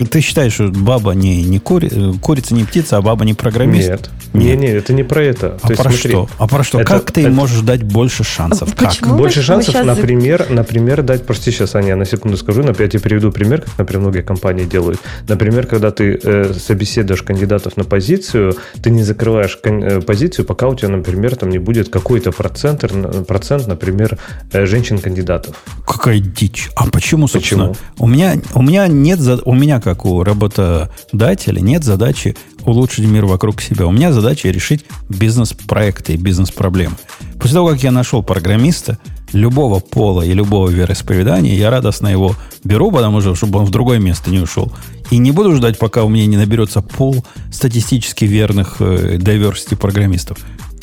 ты 0.06 0.22
считаешь, 0.22 0.54
что 0.54 0.70
баба 0.70 1.14
не, 1.14 1.44
не 1.44 1.60
кури, 1.60 1.90
курица, 2.22 2.54
не 2.54 2.64
птица, 2.64 2.98
а 2.98 3.02
баба 3.02 3.26
не 3.26 3.34
программист? 3.34 3.90
Нет. 3.90 4.10
Нет, 4.38 4.60
нет, 4.60 4.76
это 4.76 4.94
не 4.94 5.04
про 5.04 5.24
это. 5.24 5.58
А 5.62 5.68
То 5.68 5.68
про 5.68 5.70
есть, 5.70 5.82
смотри, 5.82 6.10
что? 6.10 6.30
А 6.38 6.48
про 6.48 6.64
что? 6.64 6.82
Это, 6.82 6.88
как 6.88 7.12
ты 7.12 7.22
это... 7.22 7.30
можешь 7.32 7.62
дать 7.62 7.84
больше 7.84 8.24
шансов? 8.24 8.70
А 8.76 8.86
как? 8.86 9.18
Больше 9.18 9.42
шансов, 9.42 9.74
сейчас... 9.74 9.86
например, 9.86 10.48
например, 10.50 11.04
дать, 11.04 11.26
прости, 11.26 11.52
сейчас, 11.52 11.76
Аня, 11.76 11.96
на 11.96 12.06
секунду 12.06 12.38
скажу, 12.38 12.64
но 12.64 12.74
я 12.78 12.88
тебе 12.88 13.00
приведу 13.00 13.32
пример, 13.32 13.62
как, 13.62 13.78
например, 13.78 14.02
многие 14.02 14.22
компании 14.22 14.66
делают. 14.66 15.00
Например, 15.28 15.66
когда 15.68 15.92
ты 15.92 16.20
э, 16.22 16.54
собеседуешь 16.54 17.22
кандидатов 17.24 17.78
на 17.78 17.84
позицию, 17.84 18.56
ты 18.82 18.90
не 18.90 19.04
закрываешь 19.04 19.58
кон- 19.58 19.84
э, 19.84 20.02
позицию, 20.02 20.46
пока 20.46 20.68
у 20.68 20.76
тебя, 20.76 20.90
например, 20.90 21.36
там 21.36 21.50
не 21.50 21.60
будет 21.60 21.90
какой-то 21.90 22.32
процент, 22.32 22.84
процент 23.28 23.68
например, 23.68 24.18
э, 24.52 24.66
женщин-кандидатов. 24.66 25.56
Какая 25.86 26.20
дичь. 26.20 26.70
А 26.76 26.86
почему, 26.90 27.28
собственно? 27.28 27.70
Почему? 27.70 27.86
У 27.98 28.08
меня, 28.08 28.36
у 28.54 28.62
меня 28.62 28.88
нет, 28.88 29.20
у 29.46 29.54
меня 29.54 29.80
как 29.80 30.06
у 30.06 30.24
работодателя, 30.24 31.60
нет 31.60 31.84
задачи 31.84 32.36
улучшить 32.68 33.06
мир 33.06 33.26
вокруг 33.26 33.62
себя. 33.62 33.88
У 33.88 33.92
меня 33.92 34.12
задача 34.12 34.50
решить 34.50 34.86
бизнес-проекты 35.10 36.14
и 36.14 36.18
бизнес-проблемы. 36.18 36.96
После 37.40 37.54
того, 37.54 37.70
как 37.70 37.82
я 37.82 37.92
нашел 37.92 38.22
программиста 38.22 39.00
любого 39.32 39.80
пола 39.80 40.22
и 40.22 40.34
любого 40.34 40.70
вероисповедания, 40.70 41.56
я 41.56 41.70
радостно 41.70 42.08
его 42.08 42.36
беру, 42.64 42.92
потому 42.92 43.22
что, 43.22 43.36
чтобы 43.36 43.60
он 43.60 43.66
в 43.66 43.72
другое 43.72 44.00
место 44.00 44.30
не 44.30 44.40
ушел. 44.40 44.72
И 45.12 45.18
не 45.18 45.32
буду 45.32 45.56
ждать, 45.56 45.80
пока 45.80 46.04
у 46.04 46.10
меня 46.10 46.26
не 46.26 46.36
наберется 46.36 46.82
пол 46.82 47.26
статистически 47.52 48.26
верных 48.26 48.78
э, 48.80 49.16
diversity 49.16 49.78
программистов. 49.78 50.38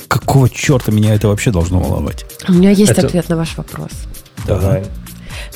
Какого 0.09 0.49
черта 0.49 0.91
меня 0.91 1.15
это 1.15 1.29
вообще 1.29 1.51
должно 1.51 1.81
волновать? 1.81 2.25
У 2.49 2.53
меня 2.53 2.71
есть 2.71 2.93
это... 2.93 3.07
ответ 3.07 3.29
на 3.29 3.37
ваш 3.37 3.57
вопрос. 3.57 3.91
Давай. 4.47 4.85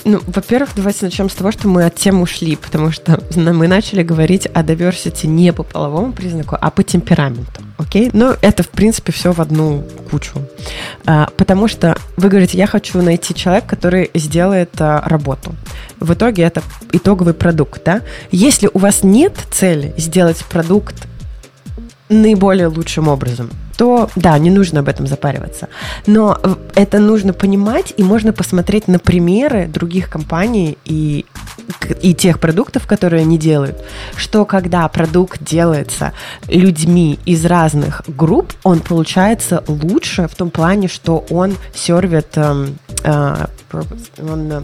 Ну, 0.05 0.21
во-первых, 0.27 0.71
давайте 0.77 1.05
начнем 1.05 1.29
с 1.29 1.35
того, 1.35 1.53
что 1.53 1.69
мы 1.69 1.85
от 1.85 1.95
темы 1.95 2.23
ушли, 2.23 2.57
потому 2.57 2.91
что 2.93 3.21
мы 3.37 3.69
начали 3.69 4.03
говорить 4.03 4.47
о 4.47 4.63
diversity 4.63 5.27
не 5.27 5.53
по 5.53 5.63
половому 5.63 6.13
признаку, 6.13 6.57
а 6.61 6.71
по 6.71 6.83
темпераменту. 6.83 7.63
Окей? 7.77 8.11
Но 8.13 8.37
это, 8.41 8.63
в 8.63 8.69
принципе, 8.69 9.13
все 9.13 9.33
в 9.33 9.41
одну 9.41 9.85
кучу. 10.11 10.41
А, 11.07 11.29
потому 11.37 11.69
что 11.69 11.97
вы 12.17 12.29
говорите, 12.29 12.59
я 12.59 12.67
хочу 12.67 13.01
найти 13.03 13.35
человека, 13.35 13.69
который 13.69 14.11
сделает 14.15 14.71
а, 14.81 15.03
работу. 15.07 15.55
В 16.01 16.13
итоге 16.13 16.43
это 16.43 16.63
итоговый 16.93 17.35
продукт. 17.35 17.83
Да? 17.85 18.03
Если 18.31 18.69
у 18.73 18.79
вас 18.79 19.03
нет 19.03 19.35
цели 19.51 19.95
сделать 19.97 20.45
продукт 20.45 20.95
наиболее 22.09 22.67
лучшим 22.69 23.09
образом, 23.09 23.51
то 23.79 24.11
да, 24.17 24.37
не 24.39 24.51
нужно 24.51 24.81
об 24.81 24.89
этом 24.89 25.07
запариваться. 25.07 25.69
Но 26.05 26.37
это 26.75 26.99
нужно 26.99 27.33
понимать, 27.33 27.95
и 27.97 28.03
можно 28.03 28.33
посмотреть 28.33 28.89
на 28.89 28.99
примеры 28.99 29.69
других 29.69 30.11
компаний 30.11 30.77
и, 30.85 31.25
и 32.03 32.13
тех 32.13 32.41
продуктов, 32.41 32.89
которые 32.89 33.23
они 33.23 33.39
делают, 33.39 33.77
что 34.17 34.45
когда 34.45 34.89
продукт 34.89 35.45
делается 35.45 36.13
людьми 36.49 37.21
из 37.25 37.45
разных 37.47 38.03
групп, 38.09 38.53
он 38.65 38.81
получается 38.81 39.63
лучше 39.69 40.27
в 40.27 40.35
том 40.35 40.51
плане, 40.51 40.89
что 40.89 41.25
он 41.31 41.55
сервит, 41.73 42.33
э, 42.35 42.67
э, 43.05 43.47
он 44.19 44.53
э, 44.53 44.63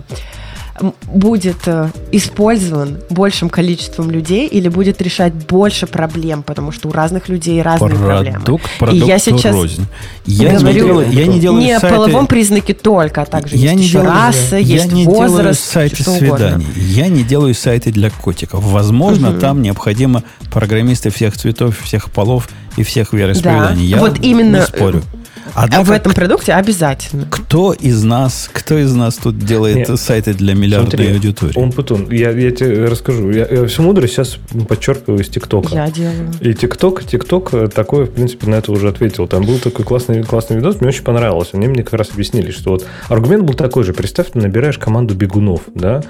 будет 1.06 1.56
э, 1.66 1.90
использован 2.10 2.98
большим 3.09 3.48
количеством 3.48 4.10
людей 4.10 4.48
или 4.48 4.68
будет 4.68 5.01
решать 5.01 5.32
больше 5.32 5.86
проблем, 5.86 6.42
потому 6.42 6.72
что 6.72 6.88
у 6.88 6.92
разных 6.92 7.28
людей 7.28 7.62
разные 7.62 7.90
продукт, 7.90 8.06
проблемы. 8.06 8.40
Продукт, 8.78 9.05
и 9.05 9.06
я 9.06 9.18
сейчас 9.18 9.55
рознь. 9.55 9.86
Я 10.26 10.59
говорю, 10.59 10.66
не, 10.66 10.74
делаю, 10.74 11.12
я 11.12 11.26
не 11.26 11.40
делаю 11.40 11.62
не 11.62 11.78
сайты... 11.78 11.86
о 11.86 11.96
половом 11.96 12.26
признаке 12.26 12.74
только, 12.74 13.22
а 13.22 13.24
также 13.24 13.56
я 13.56 13.70
есть 13.70 13.76
не 13.76 13.82
еще 13.84 13.92
делаю, 14.01 14.10
раса, 14.10 14.56
я 14.56 14.74
есть 14.74 14.92
не 14.92 15.05
возраст, 15.05 15.36
делаю 15.36 15.55
сайты 15.55 15.96
что 16.02 16.10
свиданий. 16.10 16.66
Угодно. 16.66 16.82
Я 16.82 17.09
не 17.09 17.22
делаю 17.22 17.55
сайты 17.55 17.92
для 17.92 18.10
котиков. 18.10 18.64
Возможно, 18.64 19.30
угу. 19.30 19.40
там 19.40 19.62
необходимо 19.62 20.24
программисты 20.52 21.10
всех 21.10 21.36
цветов, 21.36 21.78
всех 21.82 22.10
полов 22.10 22.48
и 22.76 22.82
всех 22.82 23.12
вероисповеданий. 23.12 23.90
Да. 23.90 23.96
Я 23.96 23.98
вот 23.98 24.18
именно 24.20 24.56
не 24.56 24.62
спорю. 24.62 25.02
Однако, 25.54 25.82
а 25.82 25.84
в 25.84 25.90
этом 25.90 26.12
продукте 26.12 26.52
обязательно. 26.52 27.26
Кто 27.30 27.72
из 27.72 28.02
нас, 28.02 28.48
кто 28.52 28.78
из 28.78 28.94
нас 28.94 29.16
тут 29.16 29.38
делает 29.38 29.88
Нет. 29.88 30.00
сайты 30.00 30.34
для 30.34 30.54
миллиардной 30.54 30.90
Смотри, 30.90 31.12
аудитории? 31.12 31.58
Он 31.58 31.72
Путун, 31.72 32.10
я, 32.10 32.30
я 32.30 32.50
тебе 32.50 32.86
расскажу. 32.86 33.30
Я, 33.30 33.46
я 33.46 33.66
всю 33.66 33.82
мудрость 33.82 34.14
сейчас 34.14 34.38
подчеркиваю 34.68 35.20
из 35.20 35.28
ТикТока. 35.28 35.74
Я 35.74 35.90
делаю. 35.90 36.32
И 36.40 36.54
ТикТок, 36.54 37.04
ТикТок 37.04 37.72
такой, 37.72 38.04
в 38.04 38.12
принципе, 38.12 38.46
на 38.46 38.56
это 38.56 38.72
уже 38.72 38.88
ответил. 38.88 39.26
Там 39.28 39.44
был 39.44 39.58
такой 39.58 39.84
классный, 39.84 40.22
классный 40.22 40.56
видос, 40.56 40.80
мне 40.80 40.88
очень 40.88 41.04
понравился. 41.04 41.56
Они 41.56 41.68
мне 41.68 41.82
как 41.82 41.94
раз 41.94 42.10
объяснили, 42.12 42.50
что 42.50 42.70
вот 42.70 42.86
аргумент 43.08 43.44
был 43.44 43.54
такой 43.54 43.84
же. 43.84 43.92
Представь, 43.92 44.30
ты 44.32 44.38
набираешь 44.38 44.78
команду 44.78 45.14
бегунов, 45.14 45.62
да, 45.74 46.02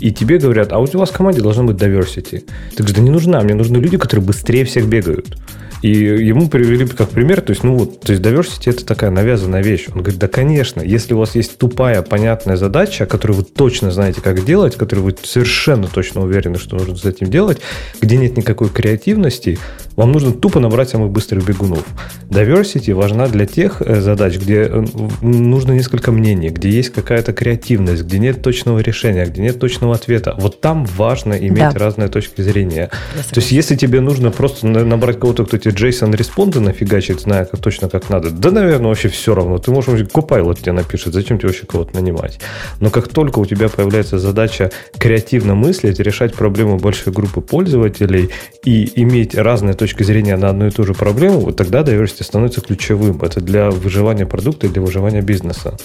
и 0.00 0.12
тебе 0.12 0.38
говорят, 0.38 0.72
а 0.72 0.78
вот 0.78 0.94
у 0.94 0.98
вас 0.98 1.10
в 1.10 1.12
команде 1.12 1.40
должна 1.40 1.62
быть 1.62 1.76
diversity. 1.76 2.44
Ты 2.70 2.76
говоришь, 2.76 2.96
да 2.96 3.02
не 3.02 3.10
нужна, 3.10 3.40
мне 3.40 3.54
нужны 3.54 3.76
люди, 3.78 3.96
которые 3.96 4.24
быстрее 4.24 4.64
всех 4.64 4.86
бегают. 4.86 5.36
И 5.82 5.90
ему 5.90 6.48
привели 6.48 6.86
как 6.86 7.08
пример, 7.10 7.40
то 7.40 7.50
есть, 7.50 7.62
ну 7.62 7.76
вот, 7.76 8.00
то 8.00 8.12
есть 8.12 8.22
diversity 8.22 8.70
это 8.70 8.84
такая 8.84 9.10
навязанная 9.10 9.62
вещь. 9.62 9.86
Он 9.88 10.02
говорит, 10.02 10.20
да, 10.20 10.28
конечно, 10.28 10.82
если 10.82 11.14
у 11.14 11.18
вас 11.18 11.34
есть 11.34 11.56
тупая, 11.58 12.02
понятная 12.02 12.56
задача, 12.56 13.06
которую 13.06 13.38
вы 13.38 13.44
точно 13.44 13.90
знаете, 13.90 14.20
как 14.20 14.44
делать, 14.44 14.76
которую 14.76 15.06
вы 15.06 15.16
совершенно 15.22 15.86
точно 15.86 16.22
уверены, 16.22 16.58
что 16.58 16.76
нужно 16.76 16.96
с 16.96 17.04
этим 17.04 17.28
делать, 17.28 17.60
где 18.00 18.16
нет 18.18 18.36
никакой 18.36 18.68
креативности, 18.68 19.58
вам 19.96 20.12
нужно 20.12 20.32
тупо 20.32 20.60
набрать 20.60 20.88
самых 20.88 21.10
быстрых 21.10 21.44
бегунов. 21.44 21.84
Diversity 22.30 22.94
важна 22.94 23.26
для 23.26 23.44
тех 23.46 23.82
э, 23.82 24.00
задач, 24.00 24.36
где 24.36 24.62
э, 24.62 24.84
нужно 25.20 25.72
несколько 25.72 26.12
мнений, 26.12 26.48
где 26.48 26.70
есть 26.70 26.90
какая-то 26.90 27.32
креативность, 27.32 28.04
где 28.04 28.18
нет 28.18 28.42
точного 28.42 28.78
решения, 28.78 29.26
где 29.26 29.42
нет 29.42 29.58
точного 29.58 29.94
ответа. 29.94 30.36
Вот 30.38 30.60
там 30.60 30.84
важно 30.84 31.34
иметь 31.34 31.58
да. 31.58 31.72
разные 31.74 32.08
точки 32.08 32.40
зрения. 32.40 32.90
То 33.30 33.40
есть, 33.40 33.52
если 33.52 33.76
тебе 33.76 34.00
нужно 34.00 34.30
просто 34.30 34.66
набрать 34.66 35.18
кого-то, 35.18 35.44
кто 35.44 35.58
тебе 35.58 35.69
тебе 35.70 35.90
JSON 35.90 36.14
респонды 36.16 36.60
нафигачит, 36.60 37.20
зная 37.20 37.44
как, 37.44 37.60
точно 37.60 37.88
как 37.88 38.08
надо, 38.10 38.30
да, 38.30 38.50
наверное, 38.50 38.88
вообще 38.88 39.08
все 39.08 39.34
равно. 39.34 39.58
Ты 39.58 39.70
можешь, 39.70 40.00
Copilot 40.00 40.60
тебе 40.60 40.72
напишет, 40.72 41.14
зачем 41.14 41.38
тебе 41.38 41.48
вообще 41.48 41.66
кого-то 41.66 41.94
нанимать. 41.94 42.40
Но 42.80 42.90
как 42.90 43.08
только 43.08 43.38
у 43.38 43.46
тебя 43.46 43.68
появляется 43.68 44.18
задача 44.18 44.70
креативно 44.98 45.54
мыслить, 45.54 45.98
решать 46.00 46.34
проблему 46.34 46.78
большой 46.78 47.12
группы 47.12 47.40
пользователей 47.40 48.30
и 48.64 49.00
иметь 49.02 49.34
разные 49.34 49.74
точки 49.74 50.02
зрения 50.02 50.36
на 50.36 50.50
одну 50.50 50.66
и 50.66 50.70
ту 50.70 50.84
же 50.84 50.94
проблему, 50.94 51.40
вот 51.40 51.56
тогда 51.56 51.80
diversity 51.80 52.24
становится 52.24 52.60
ключевым. 52.60 53.22
Это 53.22 53.40
для 53.40 53.70
выживания 53.70 54.26
продукта 54.26 54.66
и 54.66 54.70
для 54.70 54.82
выживания 54.82 55.22
бизнеса. 55.22 55.76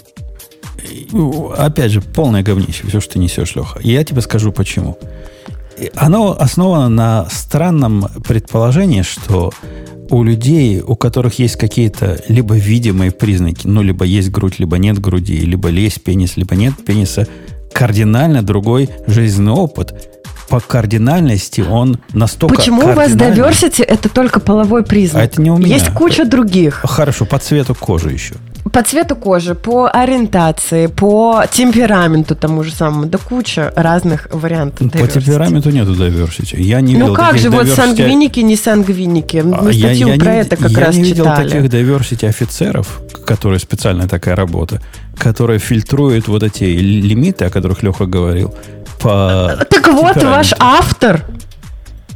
Опять 1.57 1.91
же, 1.91 2.01
полное 2.01 2.43
говнище, 2.43 2.85
все, 2.87 2.99
что 2.99 3.13
ты 3.13 3.19
несешь, 3.19 3.55
Леха. 3.55 3.79
И 3.79 3.91
я 3.91 4.03
тебе 4.03 4.21
скажу 4.21 4.51
почему. 4.51 4.97
Оно 5.95 6.35
основано 6.39 6.89
на 6.89 7.27
странном 7.29 8.07
предположении, 8.25 9.01
что 9.01 9.51
у 10.09 10.23
людей, 10.23 10.81
у 10.81 10.95
которых 10.95 11.39
есть 11.39 11.55
какие-то 11.55 12.21
либо 12.27 12.55
видимые 12.55 13.11
признаки, 13.11 13.67
ну, 13.67 13.81
либо 13.81 14.05
есть 14.05 14.31
грудь, 14.31 14.59
либо 14.59 14.77
нет 14.77 14.99
груди, 14.99 15.37
либо 15.37 15.69
есть 15.69 16.03
пенис, 16.03 16.37
либо 16.37 16.55
нет 16.55 16.73
пениса, 16.85 17.27
кардинально 17.73 18.43
другой 18.43 18.89
жизненный 19.07 19.53
опыт. 19.53 19.93
По 20.47 20.59
кардинальности 20.59 21.61
он 21.61 21.99
настолько 22.13 22.55
Почему 22.55 22.83
у 22.83 22.93
вас 22.93 23.13
diversity 23.13 23.83
это 23.83 24.09
только 24.09 24.39
половой 24.39 24.83
признак? 24.83 25.23
А 25.23 25.25
это 25.25 25.41
не 25.41 25.49
у 25.49 25.57
меня. 25.57 25.75
Есть 25.75 25.91
куча 25.91 26.23
других. 26.25 26.81
Хорошо, 26.83 27.25
по 27.25 27.39
цвету 27.39 27.73
кожи 27.73 28.11
еще 28.11 28.35
по 28.75 28.83
цвету 28.83 29.15
кожи, 29.15 29.55
по 29.55 29.87
ориентации, 29.87 30.87
по 30.87 31.45
темпераменту 31.49 32.35
тому 32.35 32.61
же 32.63 32.71
самому, 32.71 33.05
да 33.05 33.17
куча 33.17 33.71
разных 33.73 34.27
вариантов. 34.31 34.91
По 34.91 35.07
темпераменту 35.07 35.69
нету 35.69 35.93
diversity. 35.93 36.61
Я 36.61 36.81
не 36.81 36.97
ну 36.97 37.13
как 37.13 37.37
же, 37.37 37.49
вот 37.49 37.69
сангвиники, 37.69 38.41
не 38.41 38.57
сангвиники. 38.57 39.37
Мы 39.37 39.55
а, 39.55 39.73
статью 39.73 40.07
я, 40.07 40.13
я 40.13 40.19
про 40.19 40.33
не, 40.33 40.41
это 40.41 40.57
как 40.57 40.71
я 40.71 40.79
раз 40.79 40.95
не 40.95 41.03
видел 41.03 41.23
читали. 41.23 41.49
таких 41.49 41.71
diversity 41.71 42.27
офицеров, 42.27 42.99
которые 43.25 43.59
специальная 43.59 44.09
такая 44.09 44.35
работа, 44.35 44.81
которая 45.17 45.59
фильтрует 45.59 46.27
вот 46.27 46.43
эти 46.43 46.65
лимиты, 46.65 47.45
о 47.45 47.49
которых 47.49 47.81
Леха 47.81 48.05
говорил. 48.05 48.53
По 49.01 49.65
так 49.69 49.87
вот, 49.87 50.21
ваш 50.21 50.53
автор 50.59 51.23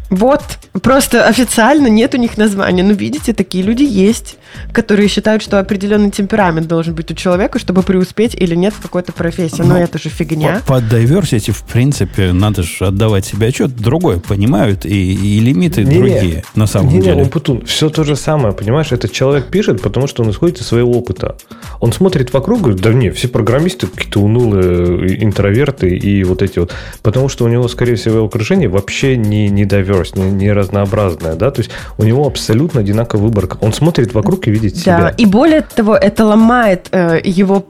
вот, 0.10 0.42
просто 0.82 1.28
официально 1.28 1.88
нет 1.88 2.14
у 2.16 2.18
них 2.18 2.38
названия. 2.38 2.84
Но 2.84 2.94
видите, 2.94 3.34
такие 3.34 3.64
люди 3.64 3.84
есть. 3.84 4.38
которые 4.72 5.08
считают, 5.08 5.44
что 5.44 5.60
определенный 5.60 6.10
темперамент 6.12 6.68
должен 6.68 6.96
быть 6.96 7.12
у 7.12 7.16
человека, 7.16 7.60
чтобы 7.60 7.84
преуспеть 7.84 8.36
или 8.36 8.56
нет 8.56 8.74
в 8.74 8.82
какой-то 8.82 9.14
профессии. 9.14 9.62
Но 9.62 9.70
Ну, 9.70 9.76
это 9.78 9.98
же 10.00 10.10
фигня. 10.10 10.62
По, 10.66 10.80
по 10.80 10.84
diversity, 10.84 11.52
в 11.52 11.64
принципе, 11.64 12.32
надо 12.34 12.64
же 12.64 12.88
отдавать 12.88 13.26
себе 13.26 13.48
отчет. 13.48 13.76
Другое 13.76 14.20
понимают, 14.20 14.86
и, 14.86 15.14
и 15.14 15.40
лимиты 15.40 15.84
Не-не. 15.84 15.98
другие, 15.98 16.44
на 16.56 16.66
самом 16.68 16.90
Не-не, 16.90 17.02
деле. 17.04 17.22
он 17.24 17.30
Путун, 17.30 17.66
все 17.66 17.90
то 17.90 18.04
же 18.04 18.16
самое, 18.16 18.54
понимаешь? 18.54 18.92
Этот 18.92 19.12
человек 19.12 19.48
пишет, 19.48 19.82
потому 19.82 20.08
что 20.08 20.24
он 20.24 20.32
исходит 20.32 20.60
из 20.62 20.68
своего 20.68 20.92
опыта. 20.92 21.36
Он 21.80 21.92
смотрит 21.94 22.34
вокруг, 22.34 22.62
говорит, 22.62 22.82
да 22.82 22.94
не, 22.94 23.12
все 23.12 23.28
программисты 23.28 23.88
какие-то 23.88 24.20
унылые 24.20 25.24
интроверты 25.24 25.90
и 25.96 26.24
вот 26.24 26.42
эти 26.42 26.60
вот. 26.60 26.74
Потому 27.04 27.30
что 27.30 27.46
у 27.46 27.48
него, 27.48 27.68
скорее 27.68 27.96
всего, 27.96 28.26
окружение 28.26 28.68
вообще 28.70 29.16
не, 29.18 29.50
не 29.50 29.66
diverse, 30.02 30.18
не, 30.18 30.32
не 30.32 30.52
разнообразное, 30.52 31.36
да? 31.36 31.52
То 31.52 31.60
есть 31.62 31.72
у 31.98 32.04
него 32.04 32.26
абсолютно 32.26 32.82
одинаковый 32.82 33.28
выбор. 33.28 33.50
Он 33.62 33.74
смотрит 33.74 34.14
вокруг 34.14 34.48
и 34.48 34.52
видит 34.52 34.74
Да, 34.76 34.80
себя. 34.80 35.14
и 35.18 35.26
более 35.26 35.62
того, 35.62 35.96
это 35.96 36.26
ломает 36.26 36.88
э, 36.92 37.20
его 37.24 37.66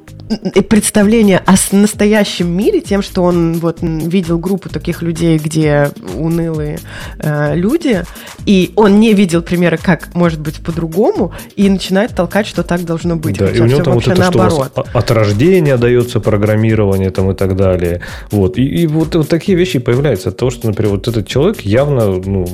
представление 0.69 1.41
о 1.45 1.55
настоящем 1.71 2.55
мире 2.55 2.81
тем, 2.81 3.01
что 3.01 3.23
он 3.23 3.53
вот 3.53 3.79
видел 3.81 4.37
группу 4.37 4.69
таких 4.69 5.01
людей, 5.01 5.37
где 5.37 5.91
унылые 6.15 6.79
э, 7.19 7.55
люди, 7.55 8.03
и 8.45 8.71
он 8.75 8.99
не 8.99 9.13
видел 9.13 9.41
примера, 9.41 9.77
как 9.77 10.13
может 10.13 10.39
быть 10.39 10.57
по-другому, 10.57 11.33
и 11.55 11.69
начинает 11.69 12.15
толкать, 12.15 12.47
что 12.47 12.63
так 12.63 12.85
должно 12.85 13.15
быть. 13.15 13.39
Да, 13.39 13.49
и 13.49 13.59
у 13.59 13.65
него 13.65 13.81
там 13.81 13.93
вот 13.95 14.07
это, 14.07 14.23
что 14.23 14.37
наоборот. 14.37 14.71
о- 14.75 14.97
от 14.97 15.11
рождения 15.11 15.77
дается 15.77 16.19
программирование 16.19 17.09
там 17.09 17.31
и 17.31 17.35
так 17.35 17.55
далее. 17.55 18.01
Вот. 18.31 18.57
И, 18.57 18.63
и 18.63 18.87
вот, 18.87 19.15
вот 19.15 19.27
такие 19.27 19.57
вещи 19.57 19.79
появляются 19.79 20.29
от 20.29 20.37
того, 20.37 20.51
что, 20.51 20.67
например, 20.67 20.93
вот 20.93 21.07
этот 21.07 21.27
человек 21.27 21.61
явно 21.61 22.05
ну, 22.05 22.45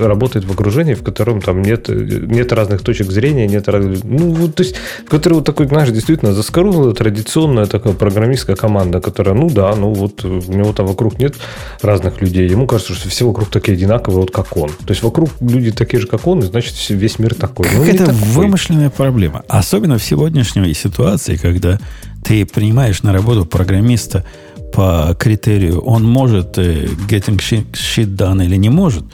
работает 0.00 0.44
в 0.44 0.52
окружении, 0.52 0.94
в 0.94 1.02
котором 1.02 1.40
там 1.40 1.62
нет, 1.62 1.88
нет 1.88 2.52
разных 2.52 2.82
точек 2.82 3.10
зрения, 3.10 3.46
нет 3.46 3.68
разных... 3.68 4.04
Ну, 4.04 4.30
вот, 4.32 4.54
то 4.54 4.62
есть, 4.62 4.76
в 5.06 5.08
которой 5.08 5.34
вот 5.34 5.44
такой, 5.44 5.66
знаешь, 5.66 5.90
действительно 5.90 6.32
заскорузлая, 6.32 6.94
традиционная 7.06 7.66
такая 7.66 7.92
программистская 7.92 8.56
команда, 8.56 9.00
которая, 9.00 9.36
ну 9.36 9.48
да, 9.48 9.76
ну 9.76 9.92
вот 9.92 10.24
у 10.24 10.40
него 10.52 10.72
там 10.72 10.86
вокруг 10.86 11.20
нет 11.20 11.36
разных 11.80 12.20
людей. 12.20 12.48
Ему 12.48 12.66
кажется, 12.66 12.94
что 12.94 13.08
все 13.08 13.24
вокруг 13.28 13.48
такие 13.48 13.74
одинаковые, 13.74 14.22
вот 14.22 14.32
как 14.32 14.56
он. 14.56 14.70
То 14.70 14.90
есть 14.90 15.04
вокруг 15.04 15.30
люди 15.40 15.70
такие 15.70 16.00
же, 16.00 16.08
как 16.08 16.26
он, 16.26 16.40
и 16.40 16.42
значит 16.42 16.74
весь 16.88 17.20
мир 17.20 17.34
такой. 17.34 17.68
Ну, 17.72 17.84
не 17.84 17.92
Какая-то 17.92 18.12
такой. 18.12 18.28
вымышленная 18.30 18.90
проблема. 18.90 19.44
Особенно 19.46 19.98
в 19.98 20.02
сегодняшней 20.02 20.74
ситуации, 20.74 21.36
когда 21.36 21.78
ты 22.24 22.44
принимаешь 22.44 23.04
на 23.04 23.12
работу 23.12 23.46
программиста 23.46 24.24
по 24.72 25.16
критерию, 25.16 25.80
он 25.82 26.02
может 26.02 26.58
э, 26.58 26.86
getting 27.08 27.38
shit, 27.38 27.66
shit 27.72 28.16
done 28.16 28.44
или 28.44 28.56
не 28.56 28.68
может. 28.68 29.04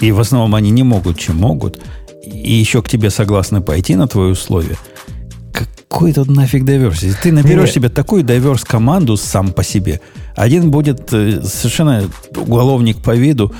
И 0.00 0.12
в 0.12 0.20
основном 0.20 0.54
они 0.54 0.70
не 0.70 0.84
могут, 0.84 1.18
чем 1.18 1.38
могут. 1.38 1.80
И 2.24 2.52
еще 2.52 2.82
к 2.82 2.88
тебе 2.88 3.10
согласны 3.10 3.60
пойти 3.60 3.96
на 3.96 4.06
твои 4.06 4.30
условия. 4.30 4.76
Какой 5.92 6.14
тут 6.14 6.28
нафиг 6.28 6.62
diversity? 6.62 7.14
Ты 7.22 7.32
наберешь 7.32 7.72
себе 7.72 7.90
такую 7.90 8.24
diverse 8.24 8.64
команду 8.66 9.18
сам 9.18 9.52
по 9.52 9.62
себе. 9.62 10.00
Один 10.34 10.70
будет 10.70 11.12
э, 11.12 11.42
совершенно 11.42 12.04
уголовник 12.34 13.02
по 13.02 13.14
виду, 13.14 13.52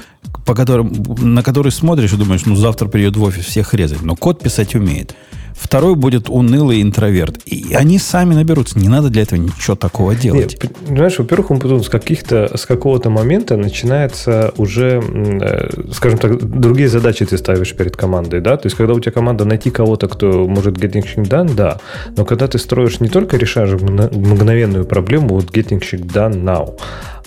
по 0.47 0.55
которым, 0.55 0.95
на 1.21 1.43
который 1.43 1.71
смотришь 1.71 2.15
и 2.15 2.17
думаешь, 2.17 2.47
ну 2.47 2.57
завтра 2.57 2.89
придет 2.89 3.17
в 3.17 3.23
офис 3.23 3.45
всех 3.45 3.75
резать. 3.75 4.01
Но 4.01 4.17
код 4.17 4.43
писать 4.43 4.75
умеет. 4.75 5.15
Второй 5.57 5.95
будет 5.95 6.29
унылый 6.29 6.83
интроверт. 6.83 7.41
И 7.47 7.75
они 7.75 7.99
сами 7.99 8.35
наберутся. 8.35 8.79
Не 8.79 8.89
надо 8.89 9.09
для 9.09 9.23
этого 9.23 9.39
ничего 9.39 9.77
такого 9.77 10.15
делать. 10.15 10.59
Нет, 10.63 10.77
понимаешь, 10.87 11.19
во-первых, 11.19 11.51
он 11.51 11.61
потом 11.61 11.83
с 11.83 11.89
каких-то, 11.89 12.57
с 12.57 12.67
какого-то 12.67 13.11
момента 13.11 13.57
начинается 13.57 14.53
уже, 14.57 15.03
э, 15.03 15.93
скажем 15.93 16.19
так, 16.19 16.43
другие 16.43 16.89
задачи 16.89 17.25
ты 17.25 17.39
ставишь 17.39 17.75
перед 17.75 17.97
командой, 17.97 18.41
да, 18.41 18.57
то 18.57 18.67
есть 18.67 18.77
когда 18.77 18.95
у 18.95 19.01
тебя 19.01 19.13
команда 19.13 19.45
найти 19.45 19.71
кого-то, 19.71 20.09
кто 20.09 20.47
может 20.47 20.77
getting 20.77 21.05
shit 21.05 21.29
done, 21.29 21.55
да, 21.55 21.79
но 22.17 22.25
когда 22.25 22.47
ты 22.47 22.59
строишь 22.59 23.01
не 23.01 23.09
только 23.09 23.37
решаешь 23.37 23.71
мгно- 23.71 24.13
мгновенную 24.13 24.85
проблему, 24.85 25.35
вот 25.35 25.51
getting 25.51 25.81
shit 25.81 26.05
done 26.07 26.43
now, 26.43 26.79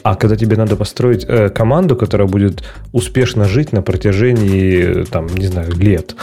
а 0.03 0.15
когда 0.15 0.35
тебе 0.35 0.55
надо 0.55 0.75
построить 0.75 1.25
э, 1.27 1.49
команду, 1.49 1.95
которая 1.95 2.27
будет 2.27 2.63
успешно 2.93 3.45
жить 3.45 3.73
на 3.73 3.81
протяжении, 3.81 5.01
э, 5.01 5.05
там, 5.05 5.27
не 5.27 5.47
знаю, 5.47 5.71
лет, 5.75 6.15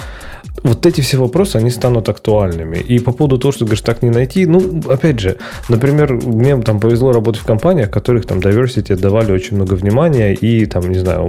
вот 0.62 0.86
эти 0.86 1.00
все 1.00 1.18
вопросы, 1.18 1.56
они 1.56 1.70
станут 1.70 2.08
актуальными. 2.08 2.76
И 2.78 2.98
по 2.98 3.12
поводу 3.12 3.38
того, 3.38 3.52
что, 3.52 3.64
говоришь, 3.64 3.82
так 3.82 4.02
не 4.02 4.10
найти, 4.10 4.46
ну, 4.46 4.82
опять 4.88 5.20
же, 5.20 5.36
например, 5.68 6.12
мне 6.12 6.56
там 6.62 6.80
повезло 6.80 7.12
работать 7.12 7.42
в 7.42 7.44
компаниях, 7.44 7.90
которых 7.90 8.26
там 8.26 8.38
diversity 8.38 8.92
отдавали 8.92 9.32
очень 9.32 9.56
много 9.56 9.74
внимания, 9.74 10.34
и 10.34 10.66
там, 10.66 10.90
не 10.90 10.98
знаю, 10.98 11.28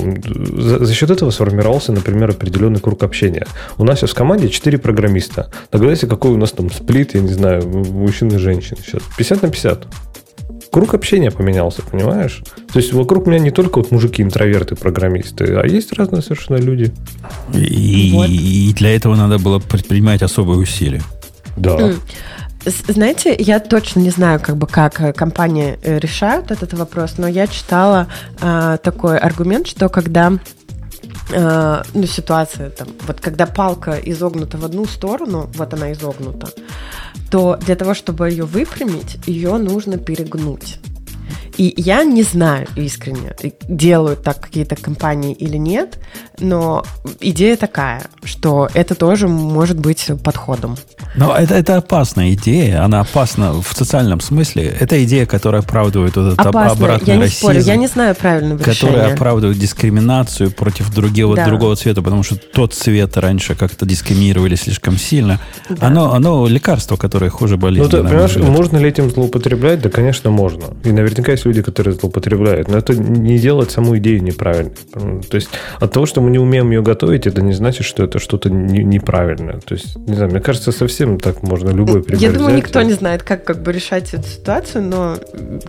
за, 0.58 0.86
за 0.86 0.94
счет 0.94 1.10
этого 1.10 1.32
сформировался, 1.32 1.92
например, 1.92 2.32
определенный 2.32 2.80
круг 2.80 3.04
общения. 3.04 3.46
У 3.78 3.84
нас 3.84 4.00
сейчас 4.00 4.12
в 4.12 4.16
команде 4.16 4.50
4 4.50 4.78
программиста. 4.78 5.50
Догадайся, 5.72 6.08
какой 6.08 6.32
у 6.32 6.38
нас 6.38 6.52
там 6.52 6.72
сплит, 6.72 7.16
я 7.16 7.22
не 7.22 7.34
знаю, 7.34 7.68
мужчин 7.68 8.30
и 8.30 8.38
женщин 8.38 8.78
сейчас. 8.84 9.02
50 9.18 9.42
на 9.42 9.50
50 9.50 9.88
круг 10.74 10.96
общения 10.96 11.30
поменялся, 11.30 11.84
понимаешь? 11.84 12.42
То 12.74 12.80
есть 12.80 12.94
вокруг 12.94 13.28
меня 13.28 13.38
не 13.38 13.52
только 13.52 13.78
вот 13.78 13.92
мужики, 13.92 14.24
интроверты, 14.24 14.76
программисты, 14.76 15.46
а 15.56 15.68
есть 15.68 15.94
разные 15.94 16.24
совершенно 16.24 16.58
люди. 16.58 16.92
И, 17.54 18.12
Вот. 18.14 18.28
и 18.28 18.74
для 18.74 18.96
этого 18.96 19.16
надо 19.16 19.38
было 19.38 19.60
предпринимать 19.60 20.24
особые 20.24 20.58
усилия. 20.60 21.04
Да. 21.58 21.78
М. 21.80 22.00
С- 22.66 22.92
Знаете, 22.94 23.36
я 23.38 23.60
точно 23.60 24.00
не 24.00 24.10
знаю, 24.10 24.40
как 24.40 24.58
бы 24.58 24.66
как 24.66 25.00
э, 25.02 25.14
компании 25.14 25.78
э, 25.84 26.00
решают 26.00 26.50
этот 26.50 26.74
вопрос, 26.74 27.16
но 27.20 27.28
я 27.28 27.46
читала 27.46 28.08
э, 28.42 28.78
такой 28.82 29.20
аргумент, 29.20 29.68
что 29.68 29.90
когда 29.90 30.32
э, 31.32 31.82
ну, 31.94 32.08
ситуация 32.08 32.70
там, 32.72 32.88
вот 33.08 33.20
когда 33.20 33.46
палка 33.46 33.92
изогнута 34.04 34.58
в 34.58 34.66
одну 34.66 34.86
сторону, 34.86 35.50
вот 35.56 35.74
она 35.74 35.92
изогнута, 35.92 36.48
то 37.34 37.58
для 37.66 37.76
того, 37.76 37.96
чтобы 37.96 38.30
ее 38.30 38.46
выпрямить, 38.46 39.18
ее 39.26 39.58
нужно 39.58 39.98
перегнуть. 39.98 40.78
И 41.58 41.74
я 41.78 42.04
не 42.04 42.24
знаю 42.24 42.68
искренне, 42.76 43.36
делают 43.68 44.24
так 44.24 44.40
какие-то 44.40 44.76
компании 44.76 45.34
или 45.34 45.58
нет, 45.58 46.00
но 46.40 46.84
идея 47.20 47.58
такая, 47.58 48.04
что 48.24 48.70
это 48.74 48.96
тоже 48.96 49.28
может 49.28 49.78
быть 49.80 50.10
подходом. 50.24 50.76
Но 51.16 51.36
это, 51.36 51.54
это 51.54 51.78
опасная 51.78 52.34
идея. 52.34 52.84
Она 52.84 53.02
опасна 53.02 53.54
в 53.54 53.68
социальном 53.76 54.20
смысле. 54.20 54.76
Это 54.80 55.04
идея, 55.04 55.28
которая 55.28 55.62
оправдывает 55.62 56.16
вот 56.16 56.34
этот 56.34 56.40
Опасно, 56.40 56.72
обратный 56.72 57.08
я 57.10 57.16
не 57.18 57.22
расизм. 57.24 57.38
спорю, 57.40 57.60
я 57.62 57.76
не 57.76 57.88
знаю 57.88 58.16
правильного 58.16 58.58
Которая 58.58 58.96
решения. 59.02 59.14
оправдывает 59.14 59.60
дискриминацию 59.60 60.50
против 60.52 60.92
другого, 60.94 61.36
Да. 61.36 61.46
другого 61.46 61.76
цвета, 61.76 62.02
потому 62.02 62.24
что 62.24 62.36
тот 62.36 62.74
цвет 62.74 63.16
раньше 63.18 63.54
как-то 63.54 63.86
дискриминировали 63.86 64.56
слишком 64.56 64.98
сильно. 64.98 65.40
Да. 65.70 65.88
Оно, 65.88 66.14
оно 66.14 66.48
лекарство, 66.48 66.96
которое 66.98 67.30
хуже 67.30 67.58
болезни. 67.58 67.84
Ну, 67.84 67.90
ты 67.90 68.04
понимаешь, 68.04 68.32
взгляд. 68.32 68.50
можно 68.50 68.78
ли 68.78 68.90
этим 68.90 69.12
злоупотреблять? 69.12 69.82
Да, 69.82 69.90
конечно, 69.90 70.32
можно. 70.32 70.66
И 70.84 70.92
наверняка 70.92 71.32
есть 71.32 71.43
люди, 71.46 71.62
которые 71.62 71.94
злоупотребляют. 71.96 72.68
Но 72.68 72.78
это 72.78 72.94
не 72.96 73.38
делает 73.40 73.72
саму 73.72 73.98
идею 73.98 74.24
неправильной. 74.24 74.72
То 75.30 75.36
есть 75.36 75.50
от 75.80 75.92
того, 75.92 76.06
что 76.06 76.22
мы 76.22 76.30
не 76.32 76.40
умеем 76.40 76.72
ее 76.72 76.82
готовить, 76.82 77.28
это 77.28 77.42
не 77.42 77.54
значит, 77.54 77.86
что 77.86 78.04
это 78.04 78.20
что-то 78.20 78.50
не- 78.50 78.84
неправильное. 78.84 79.60
То 79.60 79.76
есть, 79.76 79.96
не 79.98 80.14
знаю, 80.16 80.32
мне 80.32 80.40
кажется, 80.42 80.72
совсем 80.72 81.20
так 81.20 81.44
можно 81.44 81.70
любой 81.70 82.04
пример 82.04 82.22
Я 82.22 82.32
думаю, 82.32 82.54
взять 82.54 82.58
никто 82.66 82.82
и- 82.82 82.86
не 82.86 82.94
знает, 82.94 83.24
как, 83.24 83.44
как 83.44 83.62
бы 83.62 83.72
решать 83.72 84.14
эту 84.14 84.28
ситуацию, 84.28 84.84
но 84.84 85.18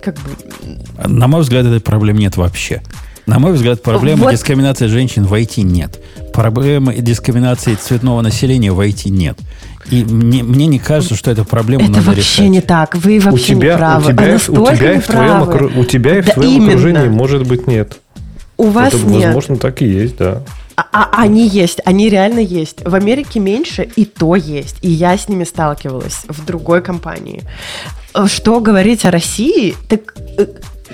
как 0.01 0.15
бы 0.15 1.07
На 1.07 1.27
мой 1.27 1.41
взгляд, 1.41 1.65
этой 1.65 1.81
проблемы 1.81 2.19
нет 2.19 2.37
вообще. 2.37 2.81
На 3.25 3.39
мой 3.39 3.53
взгляд, 3.53 3.81
проблемы 3.81 4.23
Вот. 4.23 4.31
дискриминации 4.31 4.87
женщин 4.87 5.25
в 5.25 5.33
IT 5.33 5.61
нет. 5.63 5.99
Проблемы 6.31 6.93
дискриминации 6.95 7.73
цветного 7.75 8.21
населения 8.21 8.71
в 8.71 8.79
IT 8.79 9.09
нет. 9.09 9.37
И 9.89 10.03
мне, 10.03 10.43
мне 10.43 10.67
не 10.67 10.79
кажется, 10.79 11.15
что 11.15 11.31
эту 11.31 11.43
проблему 11.45 11.83
это 11.85 11.91
надо 11.93 12.03
вообще 12.07 12.21
решать. 12.43 12.49
не 12.49 12.61
так. 12.61 12.95
Вы 12.95 13.17
У 13.17 13.21
вообще 13.21 13.45
тебя, 13.55 13.71
не 13.73 13.77
правы. 13.77 14.03
у 14.03 14.11
тебя, 14.13 14.23
А 14.23 14.29
и- 14.29 14.35
у 14.35 14.75
тебя 14.75 14.93
и 14.93 14.99
в 14.99 15.05
твоем, 15.07 15.43
окру- 15.43 15.79
у 15.79 15.85
тебя 15.85 16.17
и 16.17 16.21
в 16.21 16.25
Да 16.27 16.33
твоем 16.33 16.51
именно. 16.51 16.67
окружении 16.69 17.07
может 17.07 17.47
быть 17.47 17.67
нет. 17.67 17.97
У 18.57 18.67
вас 18.69 18.93
это, 18.93 19.05
нет. 19.05 19.25
возможно, 19.25 19.57
так 19.57 19.81
и 19.81 19.85
есть, 19.87 20.17
да. 20.17 20.41
А, 20.77 20.83
а 20.91 21.21
они 21.23 21.47
есть, 21.47 21.79
они 21.85 22.09
реально 22.09 22.39
есть. 22.39 22.83
В 22.85 22.93
Америке 22.95 23.39
меньше, 23.39 23.87
и 23.95 24.05
то 24.05 24.35
есть. 24.35 24.77
И 24.81 24.89
я 24.91 25.17
с 25.17 25.27
ними 25.29 25.45
сталкивалась 25.45 26.21
в 26.27 26.45
другой 26.45 26.81
компании. 26.81 27.43
Э, 28.13 28.27
Что 28.27 28.59
говорить 28.59 29.05
о 29.05 29.11
России? 29.11 29.75
Так, 29.89 30.15
э, 30.37 30.45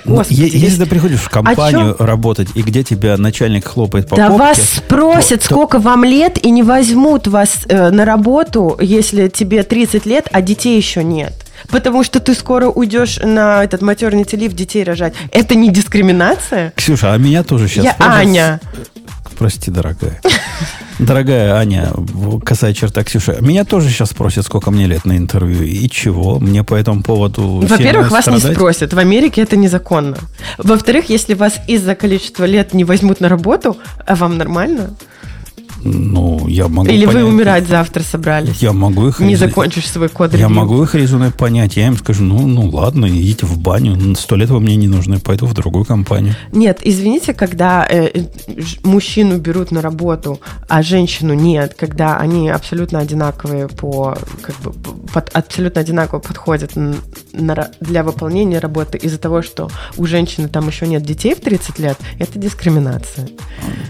господи, 0.04 0.40
е- 0.42 0.48
если 0.58 0.84
ты 0.84 0.86
приходишь 0.86 1.20
в 1.20 1.28
компанию 1.28 1.96
работать, 1.98 2.48
и 2.54 2.62
где 2.62 2.82
тебя 2.82 3.16
начальник 3.16 3.66
хлопает 3.66 4.08
по 4.08 4.16
Да 4.16 4.28
попке, 4.28 4.38
вас 4.38 4.58
спросят, 4.76 5.40
то- 5.42 5.48
то- 5.48 5.54
сколько 5.54 5.78
вам 5.78 6.04
лет, 6.04 6.38
и 6.44 6.50
не 6.50 6.62
возьмут 6.62 7.26
вас 7.28 7.60
э, 7.68 7.90
на 7.90 8.04
работу, 8.04 8.76
если 8.80 9.28
тебе 9.28 9.62
30 9.62 10.06
лет, 10.06 10.28
а 10.32 10.40
детей 10.40 10.76
еще 10.76 11.04
нет. 11.04 11.32
Потому 11.68 12.02
что 12.02 12.18
ты 12.18 12.34
скоро 12.34 12.66
уйдешь 12.68 13.20
на 13.22 13.62
этот 13.62 13.82
матерный 13.82 14.26
лифт 14.32 14.56
детей 14.56 14.82
рожать. 14.82 15.14
Это 15.30 15.54
не 15.54 15.70
дискриминация? 15.70 16.72
Ксюша, 16.76 17.12
а 17.12 17.18
меня 17.18 17.44
тоже 17.44 17.68
сейчас 17.68 17.84
Я 17.84 17.96
Аня. 18.00 18.60
Прости, 19.42 19.72
дорогая. 19.72 20.20
Дорогая 21.00 21.54
Аня, 21.54 21.92
косая 22.44 22.72
черта 22.74 23.02
Ксюша, 23.02 23.38
меня 23.40 23.64
тоже 23.64 23.88
сейчас 23.88 24.10
спросят, 24.10 24.44
сколько 24.46 24.70
мне 24.70 24.86
лет 24.86 25.04
на 25.04 25.16
интервью. 25.16 25.64
И 25.64 25.88
чего? 25.88 26.38
Мне 26.38 26.62
по 26.62 26.76
этому 26.76 27.02
поводу 27.02 27.64
Во-первых, 27.68 28.12
вас 28.12 28.28
не 28.28 28.38
страдать? 28.38 28.56
спросят. 28.56 28.92
В 28.92 28.98
Америке 29.00 29.42
это 29.42 29.56
незаконно. 29.56 30.16
Во-вторых, 30.58 31.10
если 31.10 31.34
вас 31.34 31.54
из-за 31.66 31.96
количества 31.96 32.44
лет 32.44 32.72
не 32.72 32.84
возьмут 32.84 33.18
на 33.18 33.28
работу, 33.28 33.76
а 34.06 34.14
вам 34.14 34.38
нормально? 34.38 34.94
Ну, 35.84 36.46
я 36.46 36.68
могу 36.68 36.88
Или 36.88 37.06
понять. 37.06 37.22
вы 37.22 37.28
умирать 37.28 37.66
завтра 37.66 38.02
собрались? 38.02 38.58
Я 38.62 38.72
могу 38.72 39.08
их... 39.08 39.20
Не 39.20 39.36
закончишь 39.36 39.88
свой 39.88 40.08
код 40.08 40.34
Я 40.34 40.48
могу 40.48 40.82
их 40.82 40.94
резюме 40.94 41.30
понять. 41.30 41.76
Я 41.76 41.88
им 41.88 41.96
скажу, 41.96 42.22
ну, 42.24 42.46
ну 42.46 42.68
ладно, 42.68 43.06
идите 43.06 43.46
в 43.46 43.58
баню. 43.58 44.14
Сто 44.16 44.36
лет 44.36 44.50
вы 44.50 44.60
мне 44.60 44.76
не 44.76 44.88
нужны, 44.88 45.18
пойду 45.18 45.46
в 45.46 45.54
другую 45.54 45.84
компанию. 45.84 46.34
Нет, 46.52 46.80
извините, 46.82 47.34
когда 47.34 47.86
э, 47.88 48.10
э, 48.14 48.24
мужчину 48.84 49.38
берут 49.38 49.70
на 49.70 49.80
работу, 49.82 50.40
а 50.68 50.82
женщину 50.82 51.34
нет, 51.34 51.74
когда 51.76 52.16
они 52.18 52.48
абсолютно 52.48 53.00
одинаковые 53.00 53.68
по, 53.68 54.16
как 54.40 54.56
бы, 54.60 54.72
под- 55.12 55.30
абсолютно 55.32 55.80
одинаково 55.80 56.20
подходят 56.20 56.76
на 57.32 57.70
для 57.80 58.02
выполнения 58.02 58.58
работы 58.58 58.98
из-за 58.98 59.18
того, 59.18 59.42
что 59.42 59.70
у 59.96 60.06
женщины 60.06 60.48
там 60.48 60.68
еще 60.68 60.86
нет 60.86 61.02
детей 61.02 61.34
в 61.34 61.40
30 61.40 61.78
лет, 61.78 61.98
это 62.18 62.38
дискриминация. 62.38 63.28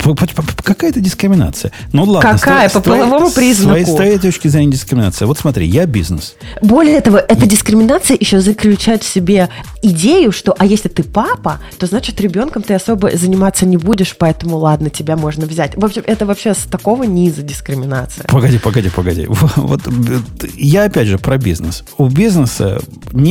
П- 0.04 0.14
Какая-то 0.62 1.00
дискриминация. 1.00 1.72
Ну 1.92 2.04
ладно. 2.04 2.30
Какая? 2.30 2.68
с 2.68 2.72
По 2.72 2.80
половому 2.80 3.28
с 3.28 3.32
признаку. 3.32 3.90
С 3.90 3.94
твоей 3.94 4.18
точки 4.18 4.48
зрения 4.48 4.72
дискриминация. 4.72 5.26
Вот 5.26 5.38
смотри, 5.38 5.66
я 5.66 5.86
бизнес. 5.86 6.34
Более 6.60 7.00
того, 7.00 7.18
эта 7.18 7.46
дискриминация 7.46 8.16
еще 8.18 8.40
заключает 8.40 9.02
в 9.02 9.08
себе 9.08 9.48
идею, 9.82 10.32
что 10.32 10.54
а 10.58 10.66
если 10.66 10.88
ты 10.88 11.02
папа, 11.02 11.60
то 11.78 11.86
значит 11.86 12.20
ребенком 12.20 12.62
ты 12.62 12.74
особо 12.74 13.16
заниматься 13.16 13.66
не 13.66 13.76
будешь, 13.76 14.16
поэтому 14.16 14.56
ладно, 14.58 14.90
тебя 14.90 15.16
можно 15.16 15.46
взять. 15.46 15.76
В 15.76 15.84
общем, 15.84 16.02
это 16.06 16.26
вообще 16.26 16.54
с 16.54 16.58
такого 16.58 17.04
низа 17.04 17.42
дискриминация. 17.42 18.24
Погоди, 18.28 18.58
погоди, 18.58 18.88
погоди. 18.90 19.26
Вот 19.56 19.80
э, 19.86 19.90
я 20.56 20.84
опять 20.84 21.08
же 21.08 21.18
про 21.18 21.38
бизнес. 21.38 21.84
У 21.98 22.08
бизнеса 22.08 22.80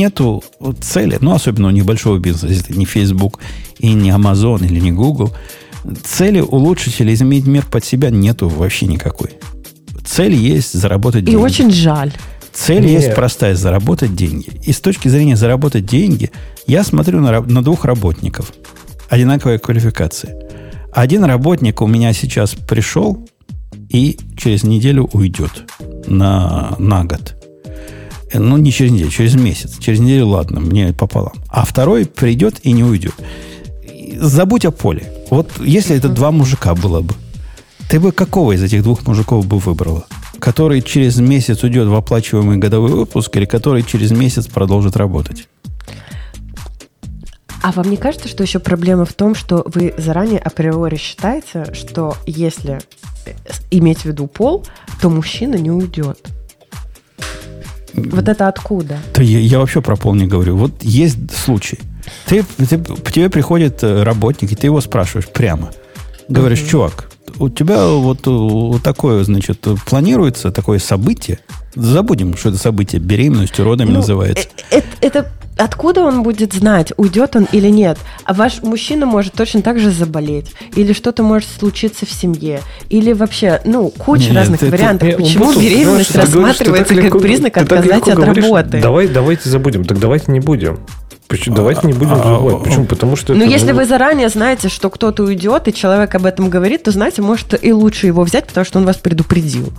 нету 0.02 0.42
цели, 0.80 1.18
ну, 1.20 1.34
особенно 1.34 1.68
у 1.68 1.70
небольшого 1.70 2.18
бизнеса, 2.18 2.48
если 2.48 2.70
это 2.70 2.78
не 2.78 2.84
Facebook 2.86 3.38
и 3.78 3.92
не 3.94 4.10
Amazon 4.10 4.64
или 4.64 4.80
не 4.80 4.92
Google, 4.92 5.32
цели 6.04 6.40
улучшить 6.40 7.00
или 7.00 7.12
изменить 7.14 7.46
мир 7.46 7.64
под 7.70 7.84
себя 7.84 8.10
нету 8.10 8.48
вообще 8.48 8.86
никакой. 8.86 9.30
Цель 10.04 10.34
есть 10.34 10.72
заработать 10.72 11.22
И 11.22 11.26
деньги. 11.26 11.36
очень 11.36 11.70
жаль. 11.70 12.12
Цель 12.52 12.84
Нет. 12.84 13.02
есть 13.02 13.14
простая– 13.14 13.54
заработать 13.56 14.14
деньги. 14.14 14.50
И 14.66 14.72
с 14.72 14.80
точки 14.80 15.08
зрения 15.08 15.36
заработать 15.36 15.86
деньги, 15.86 16.30
я 16.66 16.84
смотрю 16.84 17.20
на, 17.20 17.40
на 17.40 17.62
двух 17.62 17.84
работников. 17.86 18.52
Одинаковая 19.08 19.58
квалификация. 19.58 20.38
Один 20.92 21.24
работник 21.24 21.80
у 21.80 21.86
меня 21.86 22.12
сейчас 22.12 22.54
пришел 22.54 23.26
и 23.88 24.18
через 24.36 24.64
неделю 24.64 25.08
уйдет 25.12 25.64
на, 26.06 26.76
на 26.78 27.04
год. 27.04 27.41
Ну, 28.34 28.56
не 28.56 28.72
через 28.72 28.92
неделю, 28.92 29.10
через 29.10 29.34
месяц. 29.34 29.78
Через 29.78 30.00
неделю, 30.00 30.28
ладно, 30.28 30.60
мне 30.60 30.92
пополам. 30.92 31.34
А 31.48 31.64
второй 31.64 32.06
придет 32.06 32.60
и 32.62 32.72
не 32.72 32.84
уйдет. 32.84 33.14
Забудь 34.18 34.64
о 34.64 34.70
поле. 34.70 35.12
Вот 35.30 35.50
если 35.60 35.96
это 35.96 36.08
два 36.08 36.30
мужика 36.30 36.74
было 36.74 37.00
бы, 37.00 37.14
ты 37.88 38.00
бы 38.00 38.12
какого 38.12 38.52
из 38.52 38.62
этих 38.62 38.82
двух 38.82 39.06
мужиков 39.06 39.46
бы 39.46 39.58
выбрала? 39.58 40.06
Который 40.38 40.82
через 40.82 41.18
месяц 41.18 41.62
уйдет 41.62 41.88
в 41.88 41.94
оплачиваемый 41.94 42.56
годовой 42.56 42.92
выпуск 42.92 43.36
или 43.36 43.44
который 43.44 43.82
через 43.82 44.10
месяц 44.12 44.46
продолжит 44.46 44.96
работать? 44.96 45.48
А 47.62 47.70
вам 47.70 47.90
не 47.90 47.96
кажется, 47.96 48.28
что 48.28 48.42
еще 48.42 48.58
проблема 48.58 49.04
в 49.04 49.12
том, 49.12 49.34
что 49.34 49.62
вы 49.66 49.94
заранее 49.96 50.40
априори 50.40 50.96
считаете, 50.96 51.72
что 51.74 52.16
если 52.26 52.80
э, 53.24 53.32
иметь 53.70 54.00
в 54.00 54.06
виду 54.06 54.26
пол, 54.26 54.66
то 55.00 55.08
мужчина 55.08 55.54
не 55.54 55.70
уйдет? 55.70 56.28
Вот 57.94 58.28
это 58.28 58.48
откуда? 58.48 58.98
Да 59.14 59.22
я, 59.22 59.38
я 59.38 59.58
вообще 59.58 59.80
про 59.82 59.96
пол 59.96 60.14
не 60.14 60.26
говорю. 60.26 60.56
Вот 60.56 60.82
есть 60.82 61.18
случай. 61.36 61.78
Ты, 62.26 62.44
ты- 62.56 62.78
к 62.78 63.12
тебе 63.12 63.28
приходит 63.30 63.82
э, 63.82 64.02
работник, 64.02 64.50
и 64.52 64.56
ты 64.56 64.66
его 64.66 64.80
спрашиваешь 64.80 65.28
прямо. 65.28 65.70
Говоришь, 66.28 66.60
чувак, 66.62 67.10
у 67.38 67.48
тебя 67.48 67.86
вот, 67.88 68.26
вот 68.26 68.82
такое, 68.82 69.22
значит, 69.24 69.66
планируется 69.86 70.50
такое 70.50 70.78
событие. 70.78 71.38
Забудем, 71.74 72.36
что 72.36 72.48
это 72.50 72.58
событие 72.58 73.00
беременностью, 73.00 73.64
родами 73.64 73.90
Ну, 73.90 73.96
называется. 73.96 74.48
э, 74.70 74.78
э, 74.78 74.82
Это, 75.00 75.30
откуда 75.56 76.02
он 76.02 76.22
будет 76.22 76.52
знать, 76.52 76.92
уйдет 76.96 77.36
он 77.36 77.46
или 77.52 77.68
нет? 77.68 77.98
А 78.24 78.34
ваш 78.34 78.62
мужчина 78.62 79.06
может 79.06 79.32
точно 79.34 79.62
так 79.62 79.78
же 79.78 79.90
заболеть, 79.90 80.52
или 80.76 80.92
что-то 80.92 81.22
может 81.22 81.48
случиться 81.48 82.06
в 82.06 82.10
семье, 82.10 82.60
или 82.88 83.12
вообще, 83.12 83.60
ну, 83.64 83.90
куча 83.90 84.28
Нет, 84.28 84.34
разных 84.36 84.62
это- 84.62 84.70
вариантов. 84.72 85.08
Не, 85.08 85.14
Почему 85.16 85.44
Умпутун, 85.46 85.62
беременность 85.64 86.10
знаешь, 86.12 86.28
ты 86.28 86.34
говоришь, 86.34 86.48
рассматривается 86.58 86.94
как 86.94 87.04
легко- 87.04 87.18
признак 87.20 87.56
отказать 87.56 87.86
легко 87.86 88.10
от 88.10 88.16
говоришь, 88.16 88.44
работы? 88.44 88.80
Давай, 88.80 89.08
давайте 89.08 89.48
забудем. 89.48 89.84
Так 89.84 89.98
давайте 89.98 90.32
не 90.32 90.40
будем. 90.40 90.80
Почему? 91.28 91.56
Давайте 91.56 91.86
не 91.86 91.94
будем 91.94 92.12
а, 92.12 92.16
забывать. 92.16 92.54
а, 92.56 92.58
Почему? 92.58 92.84
Потому 92.84 93.16
что 93.16 93.32
Ну, 93.32 93.40
это, 93.44 93.50
если 93.50 93.72
вы 93.72 93.86
заранее 93.86 94.28
знаете, 94.28 94.68
что 94.68 94.90
кто-то 94.90 95.22
уйдет, 95.22 95.66
и 95.66 95.72
человек 95.72 96.14
об 96.14 96.26
этом 96.26 96.50
говорит, 96.50 96.82
то, 96.82 96.90
знаете, 96.90 97.22
может 97.22 97.58
и 97.64 97.72
лучше 97.72 98.06
его 98.06 98.22
взять, 98.22 98.46
потому 98.46 98.66
что 98.66 98.78
он 98.78 98.84
вас 98.84 98.96
предупредил. 98.96 99.72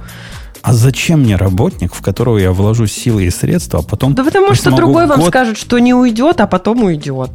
А 0.63 0.71
зачем 0.73 1.19
мне 1.23 1.35
работник, 1.35 1.93
в 1.93 2.01
которого 2.01 2.37
я 2.37 2.53
вложу 2.53 2.87
силы 2.87 3.25
и 3.25 3.29
средства, 3.29 3.79
а 3.79 3.83
потом... 3.83 4.15
Да 4.15 4.23
потому 4.23 4.53
что 4.55 4.71
другой 4.71 5.07
вам 5.07 5.19
год- 5.19 5.27
скажет, 5.29 5.57
что 5.57 5.77
не 5.77 5.93
уйдет, 5.93 6.39
а 6.39 6.47
потом 6.47 6.83
уйдет. 6.83 7.31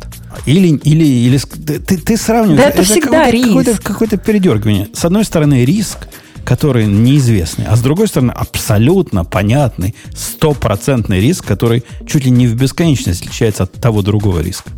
Или, 0.47 0.69
или, 0.79 1.05
или 1.05 1.37
ты, 1.37 1.79
ты, 1.99 2.17
сравниваешь. 2.17 2.59
Да 2.63 2.69
это 2.71 2.83
всегда 2.85 3.27
какое-то- 3.27 3.47
Какое-то, 3.49 3.71
риск. 3.73 3.83
какое-то 3.83 4.17
передергивание. 4.17 4.89
С 4.95 5.05
одной 5.05 5.25
стороны, 5.27 5.67
риск, 5.67 5.99
который 6.45 6.87
неизвестный, 6.87 7.67
а 7.69 7.77
с 7.77 7.81
другой 7.83 8.09
стороны, 8.09 8.31
абсолютно 8.33 9.27
понятный, 9.27 9.95
стопроцентный 10.17 11.21
риск, 11.21 11.45
который 11.45 11.85
чуть 12.07 12.25
ли 12.25 12.31
не 12.31 12.47
в 12.47 12.55
бесконечность 12.55 13.21
отличается 13.21 13.65
от 13.65 13.73
того 13.73 14.01
другого 14.01 14.41
риска. 14.41 14.71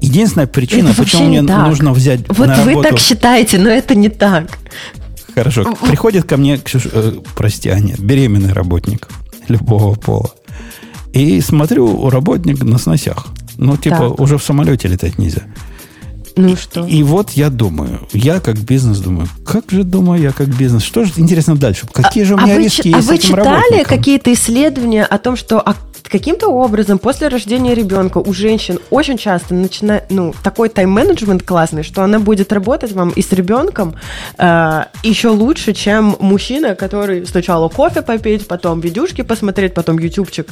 Единственная 0.00 0.46
причина, 0.46 0.90
Это 0.90 1.02
почему 1.02 1.24
не 1.28 1.40
мне 1.40 1.48
так. 1.48 1.66
нужно 1.66 1.92
взять 1.92 2.20
Вот 2.28 2.46
на 2.46 2.54
вы 2.62 2.70
работу... 2.70 2.88
так 2.90 2.98
считаете, 3.00 3.58
но 3.58 3.68
это 3.68 3.96
не 3.96 4.08
так. 4.08 4.59
Хорошо. 5.34 5.74
Приходит 5.86 6.24
ко 6.24 6.36
мне, 6.36 6.58
Ксюш, 6.58 6.86
э, 6.92 7.12
прости, 7.36 7.68
Аня, 7.68 7.94
беременный 7.98 8.52
работник 8.52 9.08
любого 9.48 9.94
пола. 9.94 10.30
И 11.12 11.40
смотрю, 11.40 12.08
работник 12.08 12.62
на 12.62 12.78
сносях. 12.78 13.26
Ну, 13.56 13.76
типа, 13.76 14.10
Так. 14.10 14.20
уже 14.20 14.38
в 14.38 14.44
самолете 14.44 14.88
летать 14.88 15.18
нельзя. 15.18 15.42
Ну 16.36 16.56
что? 16.56 16.86
И 16.86 17.02
вот 17.02 17.30
я 17.32 17.50
думаю, 17.50 18.00
я 18.12 18.40
как 18.40 18.58
бизнес 18.58 18.98
думаю, 18.98 19.28
как 19.44 19.70
же 19.70 19.84
думаю 19.84 20.22
я 20.22 20.32
как 20.32 20.48
бизнес, 20.48 20.82
что 20.82 21.04
же 21.04 21.12
интересно 21.16 21.56
дальше? 21.56 21.86
Какие 21.92 22.24
же 22.24 22.34
у 22.34 22.38
меня 22.38 22.54
а 22.54 22.56
вы, 22.56 22.64
риски 22.64 22.92
а 22.92 22.96
есть 22.96 23.08
вы 23.08 23.16
с 23.16 23.18
этим 23.18 23.36
читали 23.36 23.82
какие-то 23.84 24.32
исследования 24.32 25.04
о 25.04 25.18
том, 25.18 25.36
что 25.36 25.60
а, 25.60 25.74
каким-то 26.10 26.48
образом 26.48 26.98
после 26.98 27.28
рождения 27.28 27.74
ребенка 27.74 28.18
у 28.18 28.32
женщин 28.32 28.78
очень 28.90 29.16
часто 29.16 29.54
начинает, 29.54 30.04
ну, 30.10 30.34
такой 30.42 30.68
тайм-менеджмент 30.68 31.42
классный, 31.44 31.82
что 31.82 32.02
она 32.02 32.18
будет 32.18 32.52
работать 32.52 32.92
вам 32.92 33.10
и 33.10 33.22
с 33.22 33.30
ребенком 33.32 33.94
э, 34.36 34.84
еще 35.02 35.28
лучше, 35.28 35.72
чем 35.72 36.16
мужчина, 36.18 36.74
который 36.74 37.26
сначала 37.26 37.68
кофе 37.68 38.02
попить, 38.02 38.46
потом 38.48 38.80
видюшки 38.80 39.22
посмотреть, 39.22 39.72
потом 39.74 39.98
ютубчик 39.98 40.48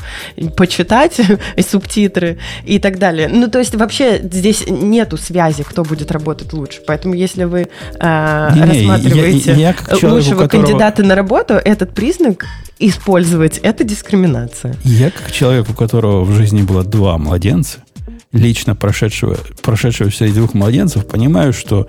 почитать, 0.57 1.19
и 1.57 1.63
субтитры 1.69 2.39
и 2.65 2.79
так 2.79 2.99
далее. 2.99 3.29
Ну, 3.29 3.49
то 3.49 3.59
есть 3.59 3.75
вообще 3.75 4.19
здесь 4.23 4.65
нету 4.69 5.17
связи, 5.17 5.65
кто 5.65 5.83
будет 5.83 6.11
работать 6.13 6.53
лучше. 6.53 6.81
Поэтому 6.87 7.15
если 7.15 7.45
вы 7.45 7.61
э, 7.63 7.69
я- 8.01 8.53
рассматриваете 8.67 9.55
я 9.55 9.73
как 9.73 9.99
человек, 9.99 10.05
у 10.13 10.15
лучшего 10.15 10.43
которого- 10.43 10.67
кандидата 10.67 11.03
на 11.03 11.15
работу, 11.15 11.55
этот 11.55 11.95
признак 11.95 12.45
использовать, 12.79 13.59
это 13.59 13.85
дискриминация. 13.85 14.77
Я 14.85 15.11
как 15.11 15.33
человек, 15.33 15.69
у 15.71 15.75
которого 15.75 16.25
в 16.25 16.33
жизни 16.33 16.63
было 16.63 16.85
два 16.85 17.19
младенца, 17.19 17.85
лично 18.33 18.75
прошедшего, 18.77 19.37
прошедшего 19.63 20.11
среди 20.11 20.35
двух 20.35 20.55
младенцев, 20.55 21.07
понимаю, 21.07 21.53
что 21.53 21.89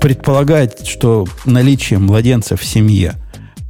предполагать, 0.00 0.86
что 0.86 1.26
наличие 1.44 1.98
младенца 1.98 2.56
в 2.56 2.64
семье 2.64 3.14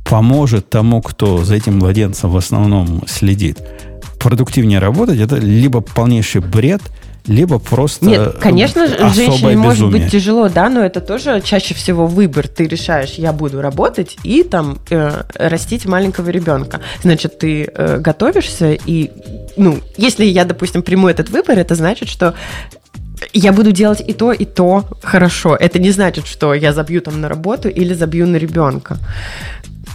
поможет 0.05 0.70
тому, 0.70 1.02
кто 1.02 1.44
за 1.44 1.55
этим 1.55 1.78
младенцем 1.78 2.31
в 2.31 2.36
основном 2.36 3.05
следит, 3.06 3.59
продуктивнее 4.19 4.78
работать, 4.78 5.19
это 5.19 5.36
либо 5.36 5.81
полнейший 5.81 6.40
бред, 6.40 6.82
либо 7.28 7.59
просто 7.59 8.06
Нет, 8.06 8.36
конечно, 8.40 8.86
же, 8.86 8.94
особое 8.94 9.12
женщине 9.12 9.56
может 9.56 9.80
безумие. 9.80 10.02
быть 10.02 10.12
тяжело, 10.12 10.48
да, 10.48 10.68
но 10.70 10.80
это 10.80 11.00
тоже 11.00 11.42
чаще 11.42 11.74
всего 11.74 12.06
выбор. 12.06 12.48
Ты 12.48 12.66
решаешь, 12.66 13.12
я 13.12 13.32
буду 13.32 13.60
работать 13.60 14.16
и 14.22 14.42
там 14.42 14.78
э, 14.90 15.22
растить 15.34 15.84
маленького 15.84 16.30
ребенка. 16.30 16.80
Значит, 17.02 17.38
ты 17.38 17.70
э, 17.72 17.98
готовишься 17.98 18.72
и, 18.72 19.10
ну, 19.56 19.78
если 19.98 20.24
я, 20.24 20.44
допустим, 20.44 20.82
приму 20.82 21.09
этот 21.09 21.28
выбор, 21.28 21.59
это 21.59 21.74
значит, 21.74 22.09
что 22.09 22.34
я 23.34 23.52
буду 23.52 23.72
делать 23.72 24.02
и 24.06 24.14
то, 24.14 24.32
и 24.32 24.46
то 24.46 24.84
хорошо. 25.02 25.55
Это 25.55 25.78
не 25.78 25.90
значит, 25.90 26.26
что 26.26 26.55
я 26.55 26.72
забью 26.72 27.02
там 27.02 27.20
на 27.20 27.28
работу 27.28 27.68
или 27.68 27.92
забью 27.92 28.26
на 28.26 28.36
ребенка. 28.36 28.96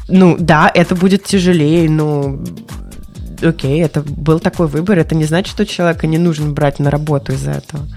Ну, 0.07 0.35
да, 0.39 0.69
это 0.73 0.95
будет 0.95 1.23
тяжелее, 1.23 1.89
но 1.89 2.37
окей, 3.41 3.81
это 3.81 4.01
был 4.01 4.39
такой 4.39 4.67
выбор. 4.67 4.99
Это 4.99 5.15
не 5.15 5.25
значит, 5.25 5.51
что 5.51 5.65
человека 5.65 6.07
не 6.07 6.17
нужно 6.17 6.49
брать 6.49 6.79
на 6.79 6.91
работу 6.91 7.33
из-за 7.33 7.51
этого. 7.51 7.87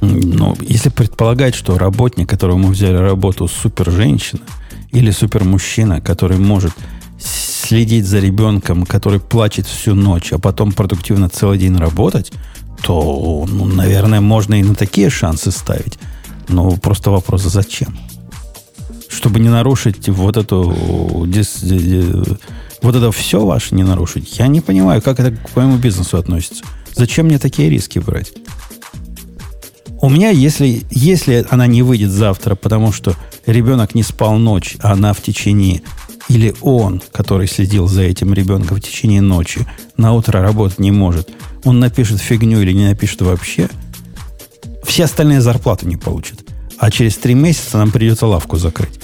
Ну, 0.00 0.56
если 0.60 0.90
предполагать, 0.90 1.54
что 1.54 1.78
работник, 1.78 2.28
которого 2.28 2.58
мы 2.58 2.70
взяли 2.70 2.96
работу, 2.96 3.48
супер 3.48 3.90
женщина 3.90 4.42
или 4.92 5.10
супер 5.10 5.44
мужчина, 5.44 6.00
который 6.00 6.38
может 6.38 6.72
следить 7.18 8.04
за 8.04 8.18
ребенком, 8.18 8.84
который 8.84 9.20
плачет 9.20 9.66
всю 9.66 9.94
ночь, 9.94 10.32
а 10.32 10.38
потом 10.38 10.72
продуктивно 10.72 11.28
целый 11.30 11.58
день 11.58 11.76
работать, 11.76 12.32
то, 12.82 13.46
ну, 13.48 13.64
наверное, 13.64 14.20
можно 14.20 14.54
и 14.54 14.62
на 14.62 14.74
такие 14.74 15.08
шансы 15.08 15.50
ставить. 15.50 15.98
Но 16.48 16.72
просто 16.72 17.10
вопрос, 17.10 17.42
зачем? 17.42 17.96
чтобы 19.14 19.40
не 19.40 19.48
нарушить 19.48 20.08
вот 20.08 20.36
эту... 20.36 21.26
Вот 22.84 22.94
это 22.94 23.10
все 23.12 23.42
ваше 23.42 23.74
не 23.74 23.82
нарушить. 23.82 24.38
Я 24.38 24.46
не 24.46 24.60
понимаю, 24.60 25.00
как 25.00 25.18
это 25.18 25.34
к 25.34 25.56
моему 25.56 25.78
бизнесу 25.78 26.18
относится. 26.18 26.66
Зачем 26.94 27.24
мне 27.24 27.38
такие 27.38 27.70
риски 27.70 27.98
брать? 27.98 28.34
У 30.02 30.10
меня, 30.10 30.28
если, 30.28 30.82
если 30.90 31.46
она 31.48 31.66
не 31.66 31.80
выйдет 31.80 32.10
завтра, 32.10 32.56
потому 32.56 32.92
что 32.92 33.14
ребенок 33.46 33.94
не 33.94 34.02
спал 34.02 34.36
ночь, 34.36 34.76
а 34.82 34.92
она 34.92 35.14
в 35.14 35.22
течение, 35.22 35.80
или 36.28 36.54
он, 36.60 37.00
который 37.10 37.48
следил 37.48 37.88
за 37.88 38.02
этим 38.02 38.34
ребенком 38.34 38.76
в 38.76 38.82
течение 38.82 39.22
ночи, 39.22 39.66
на 39.96 40.12
утро 40.12 40.42
работать 40.42 40.78
не 40.78 40.90
может, 40.90 41.30
он 41.64 41.80
напишет 41.80 42.20
фигню 42.20 42.60
или 42.60 42.72
не 42.72 42.86
напишет 42.86 43.22
вообще, 43.22 43.70
все 44.84 45.04
остальные 45.04 45.40
зарплаты 45.40 45.86
не 45.86 45.96
получат. 45.96 46.44
А 46.76 46.90
через 46.90 47.16
три 47.16 47.32
месяца 47.32 47.78
нам 47.78 47.90
придется 47.90 48.26
лавку 48.26 48.58
закрыть. 48.58 49.00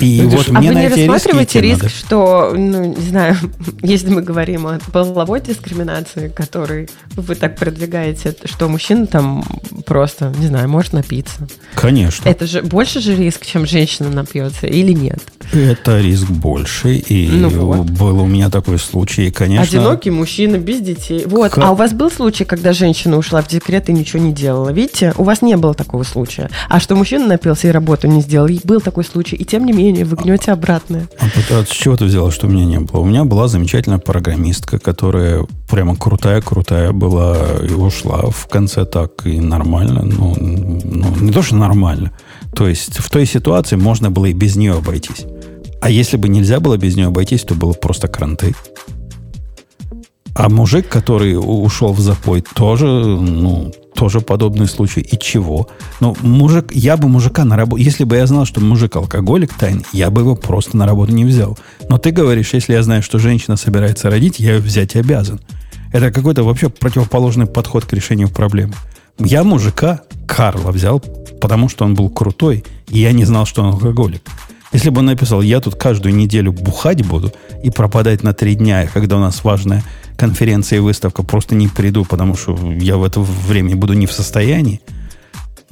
И 0.00 0.22
ну, 0.22 0.30
вот 0.30 0.48
а 0.48 0.52
мне 0.52 0.72
вы 0.72 0.80
не 0.80 0.88
рассматриваете 0.88 1.60
риск, 1.60 1.82
надо. 1.82 1.94
что, 1.94 2.52
ну, 2.56 2.94
не 2.94 3.08
знаю, 3.08 3.36
если 3.82 4.10
мы 4.10 4.22
говорим 4.22 4.66
о 4.66 4.78
половой 4.92 5.40
дискриминации, 5.40 6.28
который 6.28 6.88
вы 7.14 7.34
так 7.34 7.56
продвигаете, 7.56 8.34
что 8.44 8.68
мужчина 8.68 9.06
там 9.06 9.44
просто, 9.86 10.32
не 10.38 10.46
знаю, 10.46 10.68
может 10.68 10.92
напиться. 10.92 11.46
Конечно. 11.74 12.28
Это 12.28 12.46
же 12.46 12.62
больше 12.62 13.00
же 13.00 13.14
риск, 13.14 13.44
чем 13.44 13.66
женщина 13.66 14.10
напьется, 14.10 14.66
или 14.66 14.92
нет? 14.92 15.20
Это 15.52 16.00
риск 16.00 16.28
больше, 16.28 16.96
и 16.96 17.28
ну 17.28 17.48
вот. 17.48 17.90
был 17.90 18.20
у 18.20 18.26
меня 18.26 18.48
такой 18.50 18.78
случай, 18.78 19.30
конечно. 19.30 19.78
Одинокий 19.78 20.10
мужчина 20.10 20.56
без 20.56 20.80
детей. 20.80 21.24
Вот. 21.26 21.52
Как? 21.52 21.64
А 21.64 21.72
у 21.72 21.74
вас 21.74 21.92
был 21.92 22.10
случай, 22.10 22.44
когда 22.44 22.72
женщина 22.72 23.18
ушла 23.18 23.42
в 23.42 23.48
декрет 23.48 23.88
и 23.88 23.92
ничего 23.92 24.22
не 24.22 24.32
делала? 24.32 24.70
Видите, 24.70 25.12
у 25.16 25.24
вас 25.24 25.42
не 25.42 25.56
было 25.56 25.74
такого 25.74 26.02
случая. 26.04 26.50
А 26.68 26.80
что 26.80 26.96
мужчина 26.96 27.26
напился 27.26 27.68
и 27.68 27.70
работу 27.70 28.06
не 28.06 28.22
сделал, 28.22 28.48
был 28.64 28.80
такой 28.80 29.04
случай. 29.04 29.36
И 29.36 29.44
тем 29.44 29.64
не 29.64 29.72
менее 29.72 29.81
мнение, 29.82 30.04
вы 30.04 30.16
гнете 30.16 30.52
обратное. 30.52 31.08
А, 31.18 31.26
а 31.50 31.64
с 31.64 31.68
чего 31.68 31.96
ты 31.96 32.04
взяла, 32.04 32.30
что 32.30 32.46
у 32.46 32.50
меня 32.50 32.64
не 32.64 32.78
было? 32.78 33.00
У 33.00 33.04
меня 33.04 33.24
была 33.24 33.48
замечательная 33.48 33.98
программистка, 33.98 34.78
которая 34.78 35.44
прямо 35.68 35.96
крутая-крутая 35.96 36.92
была 36.92 37.36
и 37.68 37.72
ушла 37.72 38.30
в 38.30 38.46
конце 38.46 38.84
так 38.84 39.26
и 39.26 39.40
нормально. 39.40 40.02
Ну, 40.04 40.36
ну, 40.38 41.16
не 41.20 41.32
то, 41.32 41.42
что 41.42 41.56
нормально. 41.56 42.12
То 42.54 42.68
есть 42.68 42.98
в 42.98 43.10
той 43.10 43.26
ситуации 43.26 43.76
можно 43.76 44.10
было 44.10 44.26
и 44.26 44.32
без 44.32 44.56
нее 44.56 44.74
обойтись. 44.74 45.26
А 45.80 45.90
если 45.90 46.16
бы 46.16 46.28
нельзя 46.28 46.60
было 46.60 46.76
без 46.76 46.96
нее 46.96 47.08
обойтись, 47.08 47.42
то 47.42 47.54
было 47.54 47.72
просто 47.72 48.06
кранты. 48.06 48.54
А 50.34 50.48
мужик, 50.48 50.88
который 50.88 51.34
ушел 51.34 51.92
в 51.92 52.00
запой, 52.00 52.42
тоже, 52.54 52.86
ну, 52.86 53.72
тоже 53.94 54.20
подобный 54.20 54.66
случай. 54.66 55.00
И 55.00 55.18
чего? 55.18 55.68
Ну, 56.00 56.16
мужик, 56.22 56.72
я 56.72 56.96
бы 56.96 57.08
мужика 57.08 57.44
на 57.44 57.56
работу... 57.56 57.82
Если 57.82 58.04
бы 58.04 58.16
я 58.16 58.26
знал, 58.26 58.44
что 58.44 58.60
мужик 58.60 58.96
алкоголик 58.96 59.54
тайный, 59.54 59.84
я 59.92 60.10
бы 60.10 60.22
его 60.22 60.34
просто 60.34 60.76
на 60.76 60.86
работу 60.86 61.12
не 61.12 61.24
взял. 61.24 61.58
Но 61.88 61.98
ты 61.98 62.10
говоришь, 62.10 62.54
если 62.54 62.72
я 62.72 62.82
знаю, 62.82 63.02
что 63.02 63.18
женщина 63.18 63.56
собирается 63.56 64.10
родить, 64.10 64.40
я 64.40 64.54
ее 64.54 64.60
взять 64.60 64.96
обязан. 64.96 65.40
Это 65.92 66.10
какой-то 66.10 66.42
вообще 66.42 66.68
противоположный 66.68 67.46
подход 67.46 67.84
к 67.84 67.92
решению 67.92 68.28
проблемы. 68.28 68.74
Я 69.18 69.44
мужика 69.44 70.00
Карла 70.26 70.72
взял, 70.72 71.00
потому 71.40 71.68
что 71.68 71.84
он 71.84 71.94
был 71.94 72.08
крутой, 72.08 72.64
и 72.88 73.00
я 73.00 73.12
не 73.12 73.24
знал, 73.24 73.44
что 73.44 73.62
он 73.62 73.74
алкоголик. 73.74 74.22
Если 74.72 74.88
бы 74.88 75.00
он 75.00 75.06
написал, 75.06 75.42
я 75.42 75.60
тут 75.60 75.74
каждую 75.74 76.14
неделю 76.14 76.50
бухать 76.52 77.06
буду 77.06 77.30
и 77.62 77.70
пропадать 77.70 78.22
на 78.22 78.32
три 78.32 78.54
дня, 78.54 78.88
когда 78.92 79.16
у 79.16 79.20
нас 79.20 79.44
важная 79.44 79.84
конференция 80.16 80.78
и 80.78 80.80
выставка, 80.80 81.22
просто 81.22 81.54
не 81.54 81.68
приду, 81.68 82.04
потому 82.04 82.36
что 82.36 82.56
я 82.78 82.96
в 82.96 83.04
это 83.04 83.20
время 83.20 83.76
буду 83.76 83.94
не 83.94 84.06
в 84.06 84.12
состоянии, 84.12 84.80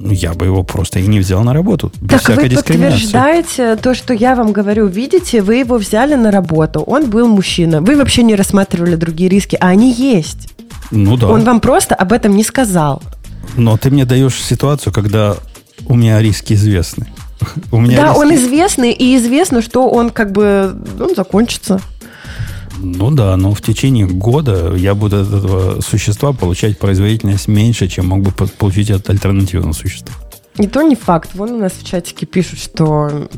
ну, 0.03 0.11
я 0.13 0.33
бы 0.33 0.45
его 0.45 0.63
просто 0.63 0.99
и 0.99 1.07
не 1.07 1.19
взял 1.19 1.43
на 1.43 1.53
работу. 1.53 1.91
Без 2.01 2.09
так 2.09 2.21
всякой 2.21 2.49
вы 2.49 2.55
подтверждаете 2.55 3.75
то, 3.75 3.93
что 3.93 4.13
я 4.13 4.35
вам 4.35 4.51
говорю. 4.51 4.87
Видите, 4.87 5.43
вы 5.43 5.57
его 5.57 5.77
взяли 5.77 6.15
на 6.15 6.31
работу, 6.31 6.81
он 6.81 7.09
был 7.09 7.27
мужчина. 7.27 7.81
Вы 7.81 7.95
вообще 7.95 8.23
не 8.23 8.35
рассматривали 8.35 8.95
другие 8.95 9.29
риски, 9.29 9.55
а 9.61 9.67
они 9.67 9.93
есть. 9.93 10.49
Ну 10.89 11.17
да. 11.17 11.27
Он 11.27 11.43
вам 11.43 11.59
просто 11.59 11.93
об 11.93 12.13
этом 12.13 12.35
не 12.35 12.43
сказал. 12.43 13.03
Но 13.55 13.77
ты 13.77 13.91
мне 13.91 14.05
даешь 14.05 14.41
ситуацию, 14.41 14.91
когда 14.91 15.35
у 15.85 15.95
меня 15.95 16.19
риски 16.19 16.53
известны. 16.53 17.07
У 17.71 17.79
меня 17.79 17.97
да, 17.97 18.07
риски... 18.09 18.19
он 18.19 18.35
известный, 18.35 18.91
и 18.91 19.15
известно, 19.17 19.61
что 19.61 19.89
он 19.89 20.09
как 20.09 20.31
бы 20.31 20.75
он 20.99 21.15
закончится. 21.15 21.79
Ну 22.83 23.11
да, 23.11 23.37
но 23.37 23.53
в 23.53 23.61
течение 23.61 24.07
года 24.07 24.73
я 24.75 24.95
буду 24.95 25.21
от 25.21 25.27
этого 25.27 25.81
существа 25.81 26.33
получать 26.33 26.79
производительность 26.79 27.47
меньше, 27.47 27.87
чем 27.87 28.07
мог 28.07 28.21
бы 28.21 28.31
получить 28.31 28.89
от 28.89 29.09
альтернативного 29.09 29.73
существа. 29.73 30.15
И 30.57 30.67
то 30.67 30.81
не 30.81 30.95
факт. 30.95 31.29
Вон 31.33 31.51
у 31.51 31.57
нас 31.57 31.71
в 31.71 31.85
чатике 31.85 32.25
пишут, 32.25 32.59
что 32.59 33.29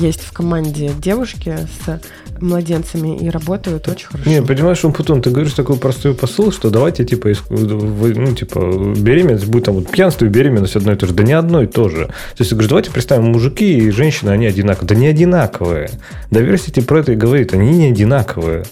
есть 0.00 0.20
в 0.20 0.32
команде 0.32 0.92
девушки 1.00 1.56
с 1.86 2.00
младенцами 2.40 3.16
и 3.16 3.30
работают 3.30 3.88
очень 3.88 4.06
хорошо. 4.06 4.28
Не, 4.28 4.42
понимаешь, 4.42 4.84
он 4.84 4.92
потом 4.92 5.22
ты 5.22 5.30
говоришь 5.30 5.54
такой 5.54 5.76
простой 5.76 6.14
посыл, 6.14 6.52
что 6.52 6.70
давайте 6.70 7.04
типа, 7.04 7.30
ну, 7.48 8.34
типа 8.34 8.94
беременность 8.96 9.46
будет 9.46 9.64
там 9.64 9.76
вот 9.76 9.90
пьянство 9.90 10.26
и 10.26 10.28
беременность 10.28 10.76
одно 10.76 10.92
и 10.92 10.96
то 10.96 11.06
же. 11.06 11.14
Да 11.14 11.22
не 11.22 11.32
одно 11.32 11.62
и 11.62 11.66
то 11.66 11.88
же. 11.88 12.06
То 12.06 12.40
есть, 12.40 12.50
ты 12.50 12.54
говоришь, 12.54 12.68
давайте 12.68 12.90
представим, 12.90 13.32
мужики 13.32 13.78
и 13.78 13.90
женщины, 13.90 14.30
они 14.30 14.46
одинаковые. 14.46 14.88
Да 14.88 14.94
не 14.94 15.06
одинаковые. 15.06 15.90
Diversity 16.30 16.82
про 16.82 17.00
это 17.00 17.12
и 17.12 17.16
говорит, 17.16 17.54
они 17.54 17.70
не 17.70 17.86
одинаковые. 17.86 18.64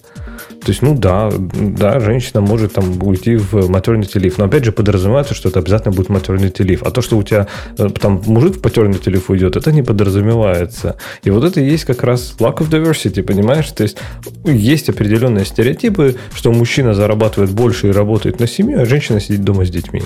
То 0.67 0.73
есть, 0.73 0.83
ну 0.83 0.97
да, 0.97 1.31
да, 1.33 2.01
женщина 2.01 2.41
может 2.41 2.73
там 2.73 3.01
уйти 3.01 3.37
в 3.37 3.71
maternity 3.71 4.21
leave. 4.21 4.35
Но 4.37 4.47
опять 4.47 4.65
же 4.65 4.73
подразумевается, 4.73 5.33
что 5.33 5.49
это 5.49 5.61
обязательно 5.61 5.95
будет 5.95 6.09
maternity 6.09 6.67
leave. 6.67 6.81
А 6.83 6.91
то, 6.91 7.03
что 7.03 7.17
у 7.17 7.23
тебя 7.23 7.47
э, 7.79 7.89
там 7.91 8.21
мужик 8.27 8.57
в 8.57 8.61
paternity 8.61 9.05
leave 9.05 9.23
уйдет, 9.29 9.55
это 9.55 9.71
не 9.71 9.85
подразумевается. 9.85 10.97
И 11.23 11.31
вот 11.31 11.45
это 11.45 11.61
и 11.61 11.71
есть 11.71 11.85
как 11.85 12.03
раз 12.03 12.35
lack 12.41 12.57
of 12.57 12.69
diversity, 12.69 13.23
понимаешь? 13.23 13.71
То 13.71 13.85
есть 13.85 13.97
есть 14.45 14.89
определенные 14.89 15.45
стереотипы, 15.45 16.17
что 16.35 16.51
мужчина 16.51 16.95
зарабатывает 16.95 17.53
больше 17.53 17.87
и 17.87 17.93
работает 17.93 18.41
на 18.41 18.49
семью, 18.49 18.81
а 18.81 18.87
женщина 18.87 19.21
сидит 19.21 19.45
дома 19.45 19.65
с 19.65 19.71
детьми. 19.71 20.03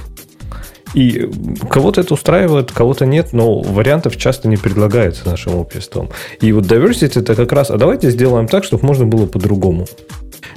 И 0.93 1.27
кого-то 1.71 2.01
это 2.01 2.15
устраивает, 2.15 2.73
кого-то 2.73 3.07
нет, 3.07 3.33
но 3.33 3.61
вариантов 3.61 4.17
часто 4.17 4.49
не 4.49 4.57
предлагается 4.57 5.27
нашим 5.27 5.55
обществом. 5.55 6.11
И 6.41 6.53
вот 6.53 6.65
diversity 6.65 7.21
это 7.21 7.35
как 7.35 7.53
раз, 7.53 7.71
а 7.71 7.79
давайте 7.79 8.11
сделаем 8.11 8.49
так, 8.49 8.65
чтобы 8.65 8.85
можно 8.85 9.07
было 9.07 9.27
по-другому. 9.27 9.87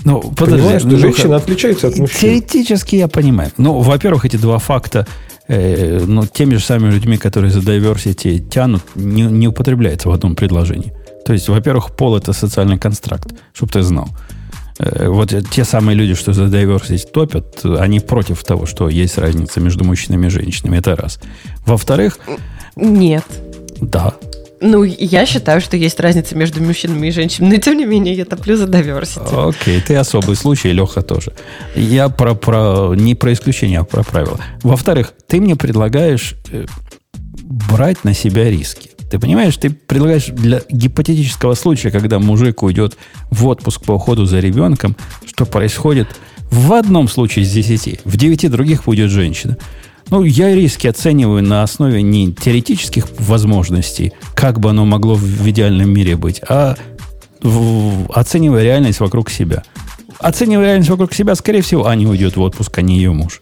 Ну, 0.03 0.21
подожди, 0.21 0.61
Понимаешь, 0.61 0.81
что 0.81 0.97
женщина 0.97 1.35
отличается 1.35 1.87
от 1.87 1.97
мужчин. 1.97 2.19
Теоретически 2.19 2.95
я 2.95 3.07
понимаю. 3.07 3.51
Ну, 3.57 3.79
во-первых, 3.79 4.25
эти 4.25 4.37
два 4.37 4.57
факта 4.59 5.07
э, 5.47 6.03
ну, 6.05 6.25
теми 6.25 6.55
же 6.55 6.63
самыми 6.63 6.91
людьми, 6.91 7.17
которые 7.17 7.51
за 7.51 7.59
diversity 7.59 8.39
тянут, 8.39 8.83
не, 8.95 9.23
не 9.23 9.47
употребляется 9.47 10.09
в 10.09 10.11
одном 10.11 10.35
предложении. 10.35 10.93
То 11.25 11.33
есть, 11.33 11.49
во-первых, 11.49 11.95
пол 11.95 12.17
это 12.17 12.33
социальный 12.33 12.77
констракт, 12.77 13.33
чтобы 13.53 13.71
ты 13.71 13.81
знал. 13.81 14.09
Э, 14.79 15.07
вот 15.07 15.33
те 15.51 15.63
самые 15.63 15.95
люди, 15.95 16.13
что 16.15 16.33
за 16.33 16.43
diversity 16.45 17.05
топят, 17.11 17.63
они 17.63 17.99
против 17.99 18.43
того, 18.43 18.65
что 18.65 18.89
есть 18.89 19.17
разница 19.17 19.59
между 19.59 19.83
мужчинами 19.83 20.27
и 20.27 20.29
женщинами. 20.29 20.77
Это 20.77 20.95
раз. 20.95 21.19
Во-вторых... 21.65 22.19
Нет. 22.75 23.23
Да. 23.79 24.15
Ну, 24.65 24.83
я 24.83 25.25
считаю, 25.25 25.59
что 25.59 25.75
есть 25.75 25.99
разница 25.99 26.37
между 26.37 26.63
мужчинами 26.63 27.07
и 27.07 27.11
женщинами, 27.11 27.55
но 27.55 27.57
тем 27.59 27.77
не 27.77 27.85
менее 27.85 28.13
я 28.13 28.23
топлю 28.23 28.55
за 28.55 28.63
diversity. 28.63 29.49
Окей, 29.49 29.81
ты 29.81 29.95
особый 29.97 30.37
случай, 30.37 30.71
Леха 30.71 31.01
тоже. 31.01 31.33
Я 31.75 32.07
про, 32.07 32.33
про 32.33 32.93
не 32.95 33.13
про 33.13 33.33
исключение, 33.33 33.79
а 33.79 33.83
про 33.83 34.03
правила. 34.03 34.39
Во-вторых, 34.63 35.13
ты 35.27 35.41
мне 35.41 35.57
предлагаешь 35.57 36.35
э, 36.49 36.65
брать 37.23 38.05
на 38.05 38.13
себя 38.13 38.49
риски. 38.49 38.91
Ты 39.11 39.19
понимаешь, 39.19 39.57
ты 39.57 39.69
предлагаешь 39.69 40.27
для 40.27 40.61
гипотетического 40.69 41.55
случая, 41.55 41.91
когда 41.91 42.19
мужик 42.19 42.63
уйдет 42.63 42.97
в 43.31 43.45
отпуск 43.47 43.83
по 43.83 43.91
уходу 43.91 44.25
за 44.25 44.39
ребенком, 44.39 44.95
что 45.25 45.45
происходит 45.45 46.07
в 46.49 46.71
одном 46.71 47.09
случае 47.09 47.43
из 47.43 47.51
десяти, 47.51 47.99
в 48.05 48.15
девяти 48.15 48.47
других 48.47 48.87
уйдет 48.87 49.11
женщина. 49.11 49.57
Ну, 50.09 50.23
я 50.23 50.53
риски 50.53 50.87
оцениваю 50.87 51.43
на 51.43 51.63
основе 51.63 52.01
не 52.01 52.31
теоретических 52.31 53.07
возможностей, 53.19 54.13
как 54.35 54.59
бы 54.59 54.69
оно 54.69 54.85
могло 54.85 55.15
в 55.15 55.49
идеальном 55.49 55.89
мире 55.89 56.15
быть, 56.15 56.41
а 56.47 56.75
в, 57.41 58.11
оценивая 58.13 58.63
реальность 58.63 58.99
вокруг 58.99 59.29
себя. 59.29 59.63
Оценивая 60.19 60.65
реальность 60.67 60.89
вокруг 60.89 61.13
себя, 61.13 61.35
скорее 61.35 61.61
всего, 61.61 61.87
Аня 61.87 62.07
уйдет 62.07 62.37
в 62.37 62.41
отпуск, 62.41 62.77
а 62.77 62.81
не 62.81 62.97
ее 62.97 63.11
муж. 63.11 63.41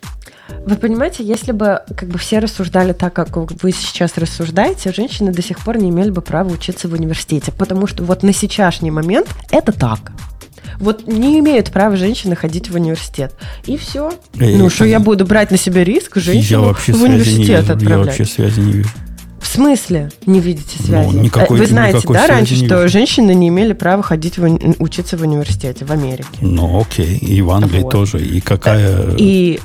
Вы 0.66 0.76
понимаете, 0.76 1.24
если 1.24 1.52
бы 1.52 1.82
как 1.96 2.10
бы 2.10 2.18
все 2.18 2.40
рассуждали 2.40 2.94
так, 2.94 3.14
как 3.14 3.36
вы 3.36 3.72
сейчас 3.72 4.18
рассуждаете, 4.18 4.92
женщины 4.92 5.32
до 5.32 5.42
сих 5.42 5.60
пор 5.60 5.78
не 5.78 5.90
имели 5.90 6.10
бы 6.10 6.22
права 6.22 6.50
учиться 6.50 6.88
в 6.88 6.94
университете, 6.94 7.52
потому 7.52 7.88
что 7.88 8.04
вот 8.04 8.24
на 8.24 8.34
сейчасшний 8.34 8.92
момент 8.92 9.28
это 9.50 9.72
так. 9.72 10.12
Вот 10.80 11.08
не 11.08 11.40
имеют 11.40 11.72
права 11.72 11.96
женщины 11.96 12.36
ходить 12.36 12.70
в 12.70 12.76
университет. 12.76 13.34
И 13.66 13.78
все. 13.78 14.12
И 14.36 14.56
ну, 14.56 14.70
что 14.70 14.86
я 14.86 15.00
буду 15.00 15.26
брать 15.26 15.52
на 15.52 15.58
себя 15.58 15.84
риск 15.84 16.18
женщину 16.18 16.74
в 16.74 17.02
университет 17.04 17.70
отправлять. 17.70 17.90
Я 17.90 17.98
вообще 17.98 18.26
связи 18.26 18.60
не 18.60 18.72
вижу. 18.74 18.90
В 19.42 19.48
смысле 19.48 20.12
не 20.28 20.40
видите 20.40 20.76
ну, 20.80 20.86
связи? 20.86 21.10
Ну, 21.16 21.24
никакой, 21.24 21.58
Вы 21.58 21.66
знаете, 21.66 22.08
да, 22.08 22.28
раньше, 22.28 22.56
что 22.56 22.88
женщины 22.88 23.34
не 23.34 23.50
имели 23.50 23.74
права 23.74 24.04
ходить 24.04 24.38
в, 24.38 24.44
учиться 24.80 25.18
в 25.18 25.24
университете 25.24 25.84
в 25.84 25.92
Америке. 25.92 26.30
Ну, 26.42 26.80
окей. 26.80 27.18
И 27.18 27.42
в 27.42 27.50
Англии 27.50 27.82
вот. 27.82 27.92
тоже. 27.92 28.24
И 28.24 28.40
какая... 28.40 29.16
И 29.18 29.60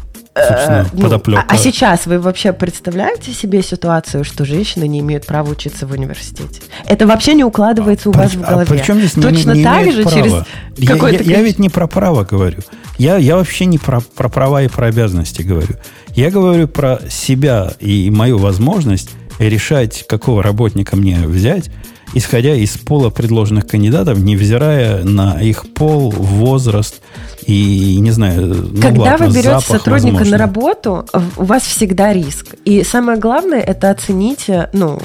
собственно, 0.49 0.87
ну, 0.93 1.03
подоплека. 1.03 1.45
а, 1.49 1.55
а 1.55 1.57
сейчас 1.57 2.07
вы 2.07 2.19
вообще 2.19 2.53
представляете 2.53 3.33
себе 3.33 3.63
ситуацию, 3.63 4.25
что 4.25 4.45
женщины 4.45 4.87
не 4.87 5.01
имеют 5.01 5.27
права 5.27 5.51
учиться 5.51 5.87
в 5.87 5.93
университете? 5.93 6.61
Это 6.87 7.07
вообще 7.07 7.35
не 7.35 7.45
укладывается 7.45 8.09
у 8.11 8.13
При- 8.13 8.21
вас 8.21 8.35
в 8.35 8.43
а 8.45 8.51
голове. 8.51 8.67
при 8.67 8.79
чем 8.85 8.99
здесь 8.99 9.17
не, 9.17 9.23
Точно 9.23 9.53
не 9.53 9.65
так 9.65 9.83
имеют 9.83 9.97
же 9.97 10.03
права? 10.03 10.17
через 10.17 10.33
Я- 10.77 10.89
какое-то 10.93 11.23
я, 11.25 11.37
я 11.39 11.43
ведь 11.43 11.59
не 11.59 11.69
про 11.71 11.87
право 11.87 12.25
говорю. 12.25 12.59
Я, 12.99 13.17
я 13.17 13.37
вообще 13.37 13.65
не 13.67 13.79
про, 13.79 14.01
про 14.01 14.29
права 14.29 14.63
и 14.63 14.69
про 14.69 14.87
обязанности 14.89 15.43
говорю. 15.43 15.75
Я 16.15 16.31
говорю 16.31 16.67
про 16.69 17.01
себя 17.09 17.73
и 17.81 18.11
мою 18.11 18.39
возможность 18.39 19.11
решать, 19.39 20.07
какого 20.09 20.43
работника 20.43 20.97
мне 20.97 21.19
взять, 21.27 21.71
исходя 22.15 22.55
из 22.55 22.77
пола 22.79 23.11
предложенных 23.11 23.67
кандидатов, 23.67 24.19
невзирая 24.19 25.05
на 25.05 25.41
их 25.41 25.73
пол, 25.75 26.11
возраст 26.11 27.01
и, 27.47 27.99
не 28.01 28.11
знаю, 28.11 28.47
ну 28.73 28.83
Когда 28.83 29.13
ладно, 29.13 29.27
вы 29.27 29.33
берете 29.33 29.51
запах, 29.51 29.67
сотрудника 29.67 30.17
возможно. 30.17 30.33
на 30.33 30.39
работу, 30.39 31.07
у 31.37 31.45
вас 31.45 31.63
всегда 31.63 32.13
риск. 32.13 32.57
И 32.65 32.83
самое 32.83 33.19
главное, 33.19 33.61
это 33.61 33.91
оцените 33.91 34.69
ну, 34.73 34.99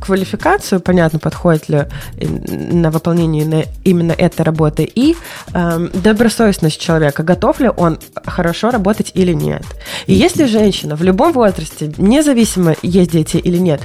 квалификацию, 0.00 0.80
понятно, 0.80 1.20
подходит 1.20 1.68
ли 1.68 1.84
э, 2.16 2.26
на 2.26 2.90
выполнение 2.90 3.46
на 3.46 3.62
именно 3.84 4.10
этой 4.10 4.42
работы, 4.42 4.90
и 4.92 5.14
эм, 5.52 5.88
добросовестность 5.94 6.80
человека, 6.80 7.22
готов 7.22 7.60
ли 7.60 7.70
он 7.74 8.00
хорошо 8.26 8.70
работать 8.70 9.12
или 9.14 9.32
нет. 9.32 9.62
И 10.06 10.14
если 10.14 10.46
женщина 10.46 10.96
в 10.96 11.02
любом 11.04 11.32
возрасте, 11.32 11.92
независимо 11.96 12.74
есть 12.82 13.12
дети 13.12 13.36
или 13.36 13.58
нет, 13.58 13.80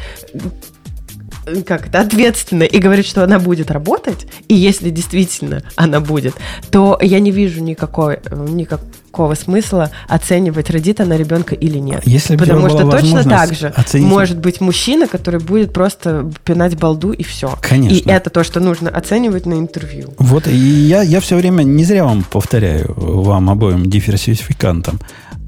как 1.66 1.88
это, 1.88 2.02
ответственно 2.02 2.64
и 2.64 2.80
говорит, 2.80 3.06
что 3.06 3.24
она 3.24 3.40
будет 3.40 3.72
работать, 3.72 4.28
и 4.48 4.56
если 4.56 4.90
действительно 4.90 5.64
она 5.76 6.00
будет, 6.00 6.36
то 6.72 6.98
я 7.02 7.20
не 7.20 7.32
вижу 7.32 7.62
никакой, 7.62 8.20
никакого 8.32 9.36
смысла 9.36 9.92
оценивать, 10.08 10.70
родит 10.70 11.02
она 11.02 11.18
ребенка 11.18 11.56
или 11.56 11.78
нет. 11.78 12.02
Если 12.06 12.36
Потому 12.36 12.70
что 12.70 12.90
точно 12.90 13.24
так 13.24 13.54
же 13.54 13.68
оценить- 13.68 14.08
может 14.08 14.38
быть 14.38 14.62
мужчина, 14.62 15.08
который 15.08 15.40
будет 15.40 15.74
просто 15.74 16.30
пинать 16.44 16.78
балду 16.78 17.12
и 17.12 17.24
все. 17.24 17.58
Конечно. 17.62 18.10
И 18.10 18.12
это 18.12 18.30
то, 18.30 18.44
что 18.44 18.60
нужно 18.60 18.90
оценивать 18.90 19.46
на 19.46 19.56
интервью. 19.56 20.14
Вот, 20.18 20.48
и 20.48 20.56
я, 20.56 21.02
я 21.02 21.20
все 21.20 21.36
время, 21.36 21.64
не 21.64 21.84
зря 21.84 22.06
вам 22.06 22.24
повторяю, 22.24 22.94
вам 22.96 23.50
обоим 23.50 23.90
диверсификантам, 23.90 25.00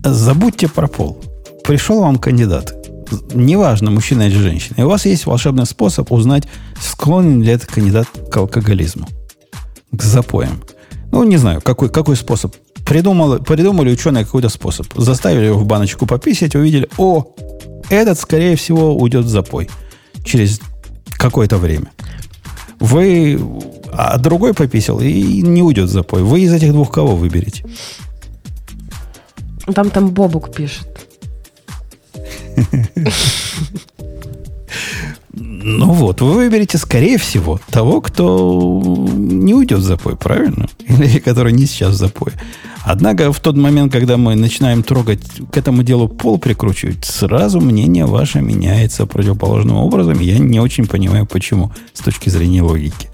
забудьте 0.03 0.67
про 0.67 0.87
пол. 0.87 1.21
Пришел 1.63 2.01
вам 2.01 2.17
кандидат, 2.17 2.73
неважно, 3.33 3.91
мужчина 3.91 4.23
или 4.23 4.37
женщина, 4.37 4.75
и 4.77 4.83
у 4.83 4.89
вас 4.89 5.05
есть 5.05 5.25
волшебный 5.25 5.65
способ 5.65 6.11
узнать, 6.11 6.47
склонен 6.79 7.41
ли 7.41 7.51
этот 7.51 7.69
кандидат 7.69 8.07
к 8.31 8.37
алкоголизму, 8.37 9.07
к 9.91 10.01
запоям. 10.01 10.61
Ну, 11.11 11.23
не 11.23 11.37
знаю, 11.37 11.61
какой, 11.61 11.89
какой 11.89 12.15
способ. 12.15 12.55
Придумали, 12.85 13.41
придумали 13.41 13.91
ученые 13.91 14.25
какой-то 14.25 14.49
способ. 14.49 14.87
Заставили 14.95 15.45
его 15.45 15.59
в 15.59 15.65
баночку 15.65 16.05
пописать, 16.05 16.55
увидели, 16.55 16.89
о, 16.97 17.25
этот, 17.89 18.19
скорее 18.19 18.55
всего, 18.55 18.95
уйдет 18.95 19.25
в 19.25 19.29
запой 19.29 19.69
через 20.23 20.59
какое-то 21.17 21.57
время. 21.57 21.91
Вы... 22.79 23.39
А 23.93 24.17
другой 24.17 24.53
пописал 24.53 25.01
и 25.01 25.41
не 25.41 25.61
уйдет 25.61 25.89
в 25.89 25.91
запой. 25.91 26.23
Вы 26.23 26.41
из 26.41 26.53
этих 26.53 26.71
двух 26.71 26.91
кого 26.91 27.15
выберете? 27.15 27.65
Там 29.75 29.89
там 29.89 30.09
Бобук 30.09 30.53
пишет. 30.55 30.90
Ну 35.33 35.91
вот, 35.91 36.21
вы 36.21 36.33
выберете, 36.33 36.77
скорее 36.77 37.17
всего, 37.17 37.59
того, 37.69 38.01
кто 38.01 39.07
не 39.13 39.53
уйдет 39.53 39.79
в 39.79 39.83
запой, 39.83 40.15
правильно? 40.15 40.67
Или 40.87 41.19
который 41.19 41.53
не 41.53 41.65
сейчас 41.65 41.93
в 41.93 41.97
запой. 41.97 42.33
Однако 42.83 43.31
в 43.31 43.39
тот 43.39 43.55
момент, 43.55 43.91
когда 43.91 44.17
мы 44.17 44.35
начинаем 44.35 44.83
трогать 44.83 45.21
к 45.51 45.57
этому 45.57 45.83
делу 45.83 46.07
пол 46.09 46.37
прикручивать, 46.37 47.05
сразу 47.05 47.61
мнение 47.61 48.05
ваше 48.05 48.41
меняется 48.41 49.05
противоположным 49.05 49.77
образом. 49.77 50.19
Я 50.19 50.39
не 50.39 50.59
очень 50.59 50.87
понимаю, 50.87 51.25
почему, 51.25 51.71
с 51.93 51.99
точки 51.99 52.29
зрения 52.29 52.63
логики. 52.63 53.09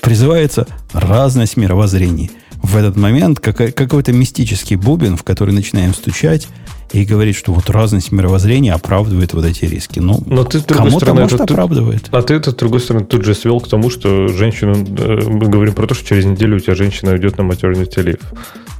Призывается 0.00 0.66
разность 0.92 1.56
мировоззрений. 1.56 2.30
В 2.62 2.76
этот 2.76 2.96
момент 2.96 3.40
какой- 3.40 3.72
какой-то 3.72 4.12
мистический 4.12 4.76
бубен, 4.76 5.16
в 5.16 5.22
который 5.22 5.52
начинаем 5.52 5.94
стучать, 5.94 6.48
и 6.92 7.04
говорит, 7.04 7.36
что 7.36 7.52
вот 7.52 7.70
разность 7.70 8.12
мировоззрения 8.12 8.72
оправдывает 8.72 9.34
вот 9.34 9.44
эти 9.44 9.64
риски. 9.64 9.98
Ну, 10.00 10.22
Но 10.26 10.44
ты, 10.44 10.58
с 10.60 10.64
другой 10.64 10.90
стороны, 10.92 11.22
может, 11.22 11.40
это 11.40 11.52
оправдывает. 11.52 12.08
А 12.10 12.22
ты 12.22 12.34
это, 12.34 12.50
с 12.50 12.54
другой 12.54 12.80
стороны, 12.80 13.04
тут 13.04 13.24
же 13.24 13.34
свел 13.34 13.60
к 13.60 13.68
тому, 13.68 13.90
что 13.90 14.28
женщину... 14.28 14.74
э, 14.74 15.20
Мы 15.28 15.48
говорим 15.48 15.74
про 15.74 15.86
то, 15.86 15.94
что 15.94 16.06
через 16.06 16.24
неделю 16.24 16.56
у 16.56 16.60
тебя 16.60 16.74
женщина 16.74 17.12
уйдет 17.12 17.38
на 17.38 17.42
maternity 17.42 17.96
leave. 18.04 18.20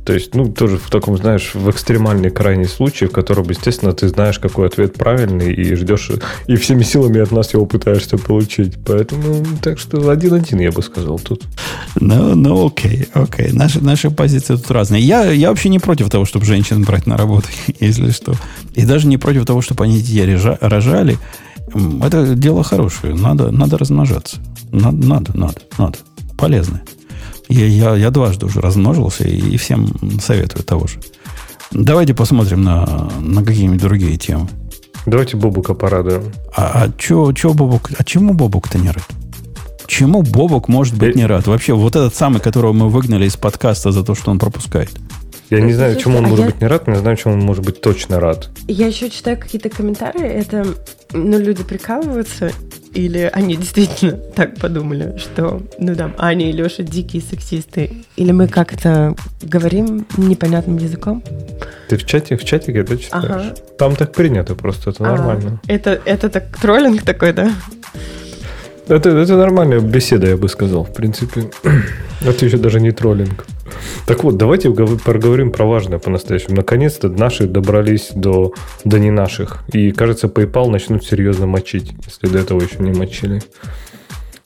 То 0.09 0.15
есть, 0.15 0.35
ну, 0.35 0.51
тоже 0.51 0.79
в 0.79 0.89
таком, 0.89 1.19
знаешь, 1.19 1.51
в 1.53 1.69
экстремальный 1.69 2.31
крайний 2.31 2.65
случай, 2.65 3.05
в 3.05 3.11
котором, 3.11 3.47
естественно, 3.51 3.93
ты 3.93 4.09
знаешь, 4.09 4.39
какой 4.39 4.67
ответ 4.67 4.95
правильный, 4.95 5.53
и 5.53 5.75
ждешь, 5.75 6.11
и 6.47 6.57
всеми 6.57 6.83
силами 6.83 7.21
от 7.21 7.31
нас 7.31 7.53
его 7.53 7.67
пытаешься 7.67 8.17
получить. 8.17 8.79
Поэтому, 8.87 9.45
так 9.61 9.79
что 9.79 10.09
один-один, 10.09 10.61
я 10.61 10.73
бы 10.73 10.83
сказал, 10.83 11.19
тут. 11.19 11.43
Ну, 12.01 12.35
ну, 12.35 12.69
окей, 12.69 13.07
окей. 13.13 13.53
Наши, 13.53 13.85
наши 13.85 14.11
позиции 14.11 14.57
тут 14.57 14.71
разные. 14.71 15.03
Я, 15.03 15.31
я 15.31 15.51
вообще 15.51 15.69
не 15.69 15.79
против 15.79 16.09
того, 16.09 16.25
чтобы 16.25 16.47
женщин 16.47 16.85
брать 16.85 17.07
на 17.07 17.19
работу, 17.19 17.49
если 17.79 18.11
что. 18.11 18.33
И 18.73 18.87
даже 18.87 19.09
не 19.09 19.19
против 19.19 19.45
того, 19.45 19.61
чтобы 19.61 19.85
они 19.85 20.01
детей 20.01 20.25
рожа- 20.25 20.57
рожали. 20.63 21.19
Это 22.03 22.35
дело 22.35 22.65
хорошее. 22.65 23.15
Надо, 23.15 23.51
надо 23.51 23.77
размножаться. 23.77 24.39
Надо, 24.73 25.07
надо, 25.07 25.37
надо, 25.37 25.61
надо. 25.77 25.99
Полезно. 26.39 26.81
Я, 27.49 27.67
я, 27.67 27.97
я 27.97 28.11
дважды 28.11 28.47
уже 28.47 28.61
размножился 28.61 29.25
и 29.25 29.57
всем 29.57 29.89
советую 30.21 30.65
того 30.65 30.87
же. 30.87 30.99
Давайте 31.71 32.15
посмотрим 32.15 32.63
на, 32.63 33.11
на 33.21 33.43
какие-нибудь 33.45 33.81
другие 33.81 34.17
темы. 34.17 34.49
Давайте 35.07 35.37
Бобука 35.37 35.75
порадуем. 35.75 36.33
А, 36.55 36.85
а 36.85 36.93
чё, 36.99 37.33
чё 37.33 37.53
Бобук? 37.55 37.91
А 37.97 38.05
чему 38.05 38.35
Бобук-то 38.35 38.79
не 38.79 38.89
рад? 38.91 39.05
Чему 39.87 40.23
Бобук 40.23 40.69
может 40.69 40.95
быть 40.97 41.15
Э- 41.17 41.19
не 41.19 41.25
рад? 41.27 41.47
Вообще, 41.47 41.73
вот 41.75 41.97
этот 41.97 42.15
самый, 42.15 42.41
которого 42.41 42.73
мы 42.75 42.91
выгнали 42.91 43.27
из 43.27 43.37
подкаста 43.37 43.91
за 43.91 44.05
то, 44.05 44.15
что 44.15 44.31
он 44.31 44.39
пропускает. 44.39 44.91
Я 45.49 45.63
не 45.63 45.73
знаю, 45.73 45.97
чему 45.97 46.19
он 46.19 46.27
А 46.27 46.29
может 46.29 46.45
я- 46.45 46.51
быть 46.53 46.61
не 46.61 46.67
рад, 46.67 46.87
но 46.87 46.93
я 46.95 46.99
знаю, 47.01 47.17
чему 47.17 47.33
он 47.35 47.41
может 47.41 47.65
быть 47.65 47.81
точно 47.81 48.21
рад. 48.21 48.51
Я 48.67 48.87
еще 48.89 49.09
читаю 49.09 49.39
какие-то 49.39 49.71
комментарии, 49.71 50.27
это, 50.27 50.67
ну, 51.15 51.39
люди 51.39 51.63
прикалываются, 51.65 52.53
или 52.99 53.31
они 53.33 53.57
действительно 53.57 54.13
так 54.35 54.57
подумали, 54.57 55.17
что, 55.19 55.63
ну 55.79 55.95
да, 55.95 56.11
Аня 56.19 56.51
и 56.51 56.53
Леша 56.53 56.83
дикие 56.83 57.23
сексисты, 57.23 58.05
или 58.17 58.33
мы 58.33 58.49
как-то 58.49 59.15
говорим 59.41 60.05
непонятным 60.17 60.79
языком. 60.79 61.23
Ты 61.89 61.97
в 61.97 62.05
чате, 62.05 62.37
в 62.37 62.45
чате 62.45 62.73
это 62.73 62.99
читаешь? 62.99 63.25
Ага. 63.25 63.55
Там 63.79 63.97
так 63.97 64.13
принято 64.13 64.55
просто, 64.55 64.91
это 64.91 65.05
А, 65.05 65.17
нормально. 65.17 65.61
это, 65.69 66.01
это 66.05 66.29
так 66.29 66.57
троллинг 66.61 67.03
такой, 67.03 67.33
да? 67.33 67.53
Это, 68.89 69.11
это 69.11 69.37
нормальная 69.37 69.81
беседа, 69.81 70.27
я 70.27 70.37
бы 70.37 70.49
сказал, 70.49 70.85
в 70.85 70.93
принципе. 70.93 71.51
Это 72.23 72.47
еще 72.47 72.57
даже 72.57 72.81
не 72.81 72.91
троллинг. 72.91 73.47
Так 74.07 74.25
вот, 74.25 74.37
давайте 74.37 74.71
гов- 74.71 75.03
поговорим 75.03 75.51
про 75.51 75.67
важное 75.67 75.99
по-настоящему. 75.99 76.57
Наконец-то 76.57 77.09
наши 77.09 77.47
добрались 77.47 78.11
до, 78.15 78.53
до 78.85 78.99
не 78.99 79.11
наших. 79.11 79.65
И, 79.73 79.93
кажется, 79.93 80.27
PayPal 80.29 80.69
начнут 80.69 81.05
серьезно 81.05 81.47
мочить, 81.47 81.93
если 82.07 82.29
до 82.29 82.39
этого 82.39 82.61
еще 82.63 82.77
не 82.79 82.93
мочили. 82.93 83.43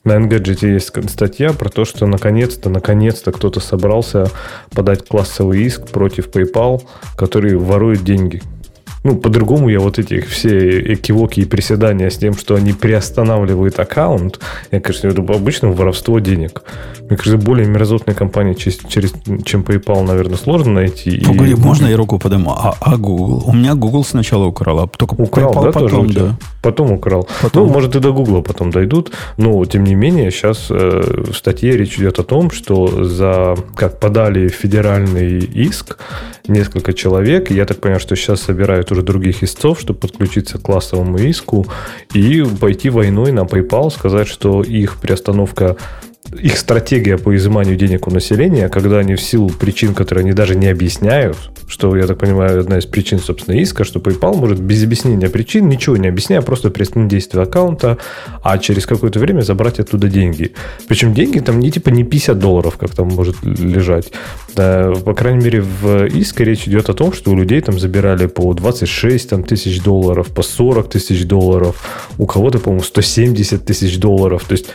На 0.04 0.16
Engadget 0.16 0.66
есть 0.66 0.92
статья 1.10 1.52
про 1.52 1.68
то, 1.68 1.84
что 1.84 2.06
наконец-то, 2.06 2.68
наконец-то 2.68 3.30
кто-то 3.30 3.60
собрался 3.60 4.30
подать 4.74 5.06
классовый 5.06 5.62
иск 5.62 5.86
против 5.88 6.28
PayPal, 6.28 6.82
который 7.16 7.56
ворует 7.56 8.02
деньги. 8.02 8.42
Ну, 9.04 9.16
по-другому 9.16 9.68
я 9.68 9.80
вот 9.80 9.98
эти 9.98 10.20
все 10.20 10.94
экивоки 10.94 11.40
и 11.40 11.44
приседания 11.44 12.08
с 12.08 12.18
тем, 12.18 12.34
что 12.34 12.54
они 12.54 12.72
приостанавливают 12.72 13.78
аккаунт, 13.80 14.38
я, 14.70 14.80
конечно, 14.80 15.08
это 15.08 15.22
обычно 15.22 15.70
воровство 15.72 16.20
денег. 16.20 16.62
Мне 17.08 17.16
кажется, 17.16 17.36
более 17.36 17.66
мерзотной 17.66 18.14
компании, 18.14 18.54
через, 18.54 18.78
через- 18.88 19.12
чем 19.44 19.62
PayPal, 19.62 20.02
наверное, 20.06 20.36
сложно 20.36 20.72
найти. 20.72 21.10
И- 21.10 21.24
Погоди, 21.24 21.54
можно 21.56 21.86
я 21.86 21.96
руку 21.96 22.18
подниму? 22.18 22.52
А, 22.52 22.74
а 22.80 22.96
Google? 22.96 23.42
У 23.46 23.52
меня 23.52 23.74
Google 23.74 24.04
сначала 24.04 24.44
украл, 24.46 24.78
а 24.78 24.86
только 24.86 25.14
Украл, 25.14 25.52
PayPal 25.52 25.64
да, 25.64 25.72
тоже 25.72 25.94
потом, 25.94 26.10
тебя? 26.10 26.22
да. 26.22 26.36
Потом 26.62 26.92
украл. 26.92 27.28
Потом. 27.42 27.66
Ну, 27.66 27.72
может, 27.72 27.96
и 27.96 27.98
до 28.00 28.12
Гугла 28.12 28.40
потом 28.40 28.70
дойдут. 28.70 29.10
Но, 29.36 29.64
тем 29.64 29.82
не 29.84 29.96
менее, 29.96 30.30
сейчас 30.30 30.68
э, 30.70 31.24
в 31.30 31.34
статье 31.34 31.76
речь 31.76 31.98
идет 31.98 32.20
о 32.20 32.22
том, 32.22 32.52
что 32.52 33.04
за 33.04 33.56
как 33.74 33.98
подали 33.98 34.46
федеральный 34.48 35.38
иск 35.40 35.98
несколько 36.46 36.92
человек. 36.92 37.50
И 37.50 37.54
я 37.54 37.64
так 37.64 37.80
понимаю, 37.80 38.00
что 38.00 38.14
сейчас 38.16 38.42
собирают 38.42 38.91
уже 38.92 39.02
других 39.02 39.42
истцов, 39.42 39.80
чтобы 39.80 39.98
подключиться 39.98 40.58
к 40.58 40.62
классовому 40.62 41.18
иску 41.18 41.66
и 42.14 42.44
пойти 42.60 42.90
войной 42.90 43.32
на 43.32 43.40
PayPal, 43.40 43.90
сказать, 43.90 44.28
что 44.28 44.62
их 44.62 45.00
приостановка 45.00 45.76
их 46.30 46.56
стратегия 46.56 47.18
по 47.18 47.36
изыманию 47.36 47.76
денег 47.76 48.06
у 48.06 48.10
населения, 48.10 48.68
когда 48.68 48.98
они 48.98 49.16
в 49.16 49.20
силу 49.20 49.50
причин, 49.50 49.94
которые 49.94 50.22
они 50.22 50.32
даже 50.32 50.54
не 50.54 50.68
объясняют, 50.68 51.36
что, 51.68 51.96
я 51.96 52.06
так 52.06 52.18
понимаю, 52.18 52.60
одна 52.60 52.78
из 52.78 52.86
причин, 52.86 53.18
собственно, 53.18 53.56
иска, 53.56 53.84
что 53.84 53.98
PayPal 53.98 54.36
может 54.36 54.60
без 54.60 54.82
объяснения 54.82 55.28
причин, 55.28 55.68
ничего 55.68 55.96
не 55.96 56.08
объясняя, 56.08 56.40
просто 56.40 56.70
приостановить 56.70 57.10
действие 57.10 57.42
аккаунта, 57.42 57.98
а 58.42 58.58
через 58.58 58.86
какое-то 58.86 59.18
время 59.18 59.42
забрать 59.42 59.78
оттуда 59.80 60.08
деньги. 60.08 60.52
Причем 60.88 61.12
деньги 61.12 61.38
там 61.40 61.60
не 61.60 61.70
типа 61.70 61.90
не 61.90 62.04
50 62.04 62.38
долларов, 62.38 62.76
как 62.78 62.90
там 62.90 63.08
может 63.08 63.36
лежать. 63.42 64.12
Да, 64.54 64.92
по 65.04 65.14
крайней 65.14 65.44
мере, 65.44 65.60
в 65.62 66.06
иске 66.06 66.44
речь 66.44 66.66
идет 66.66 66.88
о 66.88 66.94
том, 66.94 67.12
что 67.12 67.30
у 67.30 67.36
людей 67.36 67.60
там 67.60 67.78
забирали 67.78 68.26
по 68.26 68.52
26 68.54 69.30
там, 69.30 69.44
тысяч 69.44 69.82
долларов, 69.82 70.28
по 70.28 70.42
40 70.42 70.88
тысяч 70.90 71.24
долларов, 71.24 71.82
у 72.18 72.26
кого-то, 72.26 72.58
по-моему, 72.58 72.84
170 72.84 73.64
тысяч 73.64 73.98
долларов. 73.98 74.44
То 74.46 74.52
есть 74.52 74.66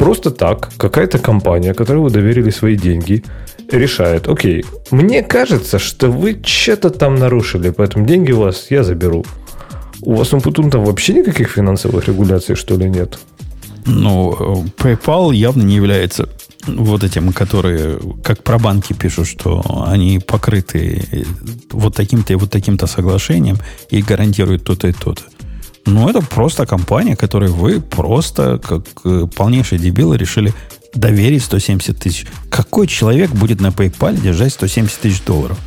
просто 0.00 0.30
так 0.30 0.70
какая-то 0.78 1.18
компания, 1.18 1.74
которой 1.74 1.98
вы 1.98 2.10
доверили 2.10 2.50
свои 2.50 2.74
деньги, 2.74 3.22
решает, 3.70 4.28
окей, 4.28 4.64
мне 4.90 5.22
кажется, 5.22 5.78
что 5.78 6.10
вы 6.10 6.40
что-то 6.42 6.88
там 6.88 7.16
нарушили, 7.16 7.68
поэтому 7.70 8.06
деньги 8.06 8.32
у 8.32 8.40
вас 8.40 8.70
я 8.70 8.82
заберу. 8.82 9.26
У 10.00 10.14
вас 10.14 10.32
у 10.32 10.40
Путун 10.40 10.70
там 10.70 10.84
вообще 10.86 11.12
никаких 11.12 11.50
финансовых 11.50 12.08
регуляций, 12.08 12.56
что 12.56 12.76
ли, 12.76 12.88
нет? 12.88 13.18
Ну, 13.84 14.64
PayPal 14.78 15.34
явно 15.34 15.64
не 15.64 15.76
является 15.76 16.30
вот 16.66 17.04
этим, 17.04 17.32
которые, 17.34 17.98
как 18.24 18.42
про 18.42 18.58
банки 18.58 18.94
пишут, 18.94 19.26
что 19.26 19.62
они 19.86 20.18
покрыты 20.18 21.26
вот 21.72 21.94
таким-то 21.94 22.32
и 22.32 22.36
вот 22.36 22.50
таким-то 22.50 22.86
соглашением 22.86 23.58
и 23.90 24.00
гарантируют 24.00 24.64
то-то 24.64 24.88
и 24.88 24.92
то-то. 24.92 25.24
Ну, 25.90 26.08
это 26.08 26.20
просто 26.20 26.66
компания, 26.66 27.16
которой 27.16 27.50
вы 27.50 27.80
просто, 27.80 28.58
как 28.58 28.82
э, 29.04 29.26
полнейшие 29.34 29.78
дебилы, 29.78 30.16
решили 30.16 30.52
доверить 30.94 31.42
170 31.42 31.98
тысяч. 31.98 32.26
Какой 32.48 32.86
человек 32.86 33.30
будет 33.30 33.60
на 33.60 33.68
PayPal 33.68 34.20
держать 34.20 34.52
170 34.52 34.98
тысяч 35.00 35.22
долларов? 35.24 35.58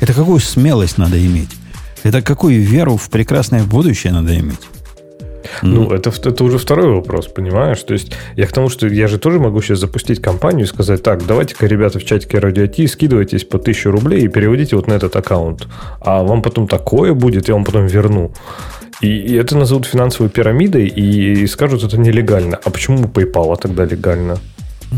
Это 0.00 0.12
какую 0.12 0.40
смелость 0.40 0.98
надо 0.98 1.24
иметь? 1.24 1.50
Это 2.02 2.22
какую 2.22 2.60
веру 2.62 2.96
в 2.96 3.08
прекрасное 3.10 3.62
будущее 3.64 4.12
надо 4.12 4.38
иметь? 4.38 4.60
Ну, 5.62 5.84
ну 5.84 5.90
это, 5.92 6.10
это 6.10 6.44
уже 6.44 6.58
второй 6.58 6.94
вопрос, 6.94 7.26
понимаешь? 7.26 7.82
То 7.82 7.94
есть 7.94 8.12
я 8.36 8.46
к 8.46 8.52
тому, 8.52 8.68
что 8.68 8.86
я 8.86 9.08
же 9.08 9.18
тоже 9.18 9.38
могу 9.38 9.60
сейчас 9.62 9.78
запустить 9.78 10.20
компанию 10.20 10.64
и 10.64 10.68
сказать, 10.68 11.02
так, 11.02 11.26
давайте-ка, 11.26 11.66
ребята, 11.66 11.98
в 11.98 12.04
чатике 12.04 12.38
Радио 12.38 12.66
Ти 12.66 12.86
скидывайтесь 12.86 13.44
по 13.44 13.58
1000 13.58 13.90
рублей 13.90 14.24
и 14.24 14.28
переводите 14.28 14.76
вот 14.76 14.86
на 14.86 14.94
этот 14.94 15.16
аккаунт. 15.16 15.66
А 16.00 16.22
вам 16.22 16.42
потом 16.42 16.68
такое 16.68 17.14
будет, 17.14 17.48
я 17.48 17.54
вам 17.54 17.64
потом 17.64 17.86
верну. 17.86 18.32
И, 19.00 19.34
это 19.34 19.56
назовут 19.56 19.86
финансовой 19.86 20.30
пирамидой 20.30 20.86
и, 20.86 21.46
скажут, 21.46 21.84
это 21.84 21.98
нелегально. 21.98 22.56
А 22.56 22.70
почему 22.70 23.04
PayPal 23.04 23.56
тогда 23.60 23.84
легально? 23.84 24.38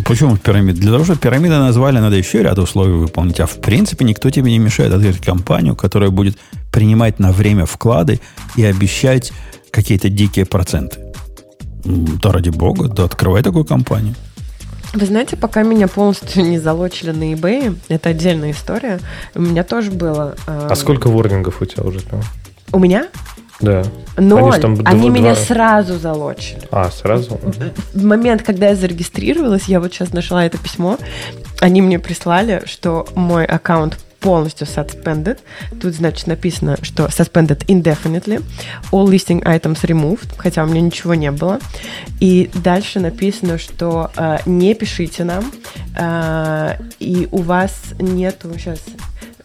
Почему 0.07 0.37
пирамида? 0.37 0.81
Для 0.81 0.93
того, 0.93 1.05
чтобы 1.05 1.19
пирамида 1.19 1.59
назвали, 1.59 1.99
надо 1.99 2.17
еще 2.17 2.43
ряд 2.43 2.59
условий 2.59 2.93
выполнить. 2.93 3.41
А 3.41 3.47
в 3.47 3.61
принципе 3.61 4.05
никто 4.05 4.31
тебе 4.31 4.51
не 4.53 4.59
мешает 4.59 4.93
открыть 4.93 5.19
компанию, 5.19 5.75
которая 5.75 6.11
будет 6.11 6.39
принимать 6.71 7.19
на 7.19 7.33
время 7.33 7.67
вклады 7.67 8.21
и 8.57 8.65
обещать 8.65 9.33
какие-то 9.71 10.09
дикие 10.09 10.47
проценты. 10.47 11.01
Да 11.85 12.33
ради 12.33 12.51
бога, 12.51 12.89
да 12.89 13.05
открывай 13.05 13.43
такую 13.43 13.65
компанию. 13.65 14.15
Вы 14.93 15.07
знаете, 15.07 15.37
пока 15.37 15.63
меня 15.63 15.89
полностью 15.89 16.43
не 16.49 16.59
залочили 16.59 17.11
на 17.11 17.33
eBay, 17.33 17.77
это 17.89 18.11
отдельная 18.11 18.53
история, 18.53 19.01
у 19.35 19.41
меня 19.41 19.65
тоже 19.65 19.91
было... 19.91 20.37
Э... 20.47 20.69
А 20.71 20.75
сколько 20.77 21.09
ворнингов 21.09 21.63
у 21.63 21.65
тебя 21.65 21.85
уже 21.85 22.01
там? 22.01 22.21
У 22.73 22.79
меня? 22.79 23.09
Да. 23.61 23.83
Ноль. 24.17 24.55
Они, 24.55 24.63
там 24.63 24.79
Они 24.85 25.09
два... 25.09 25.19
меня 25.19 25.35
сразу 25.35 25.99
залочили. 25.99 26.63
А, 26.71 26.91
сразу? 26.91 27.39
В 27.95 28.05
момент, 28.05 28.43
когда 28.43 28.69
я 28.69 28.75
зарегистрировалась, 28.75 29.65
я 29.65 29.81
вот 29.81 29.93
сейчас 29.93 30.13
нашла 30.13 30.45
это 30.45 30.59
письмо, 30.59 30.99
они 31.61 31.83
мне 31.83 31.99
прислали, 31.99 32.63
что 32.67 33.07
мой 33.15 33.45
аккаунт 33.45 33.99
полностью 34.21 34.67
suspended. 34.67 35.39
Тут, 35.81 35.95
значит, 35.95 36.27
написано, 36.27 36.77
что 36.83 37.07
suspended 37.07 37.65
indefinitely. 37.67 38.43
All 38.93 39.07
listing 39.07 39.43
items 39.43 39.83
removed, 39.83 40.35
хотя 40.37 40.63
у 40.63 40.67
меня 40.67 40.81
ничего 40.81 41.15
не 41.15 41.31
было. 41.31 41.59
И 42.21 42.51
дальше 42.55 43.01
написано, 43.01 43.59
что 43.59 44.11
э, 44.17 44.39
не 44.47 44.75
пишите 44.75 45.25
нам, 45.25 45.51
э, 45.97 46.77
и 46.99 47.29
у 47.31 47.39
вас 47.39 47.95
нету 47.99 48.51
сейчас 48.59 48.81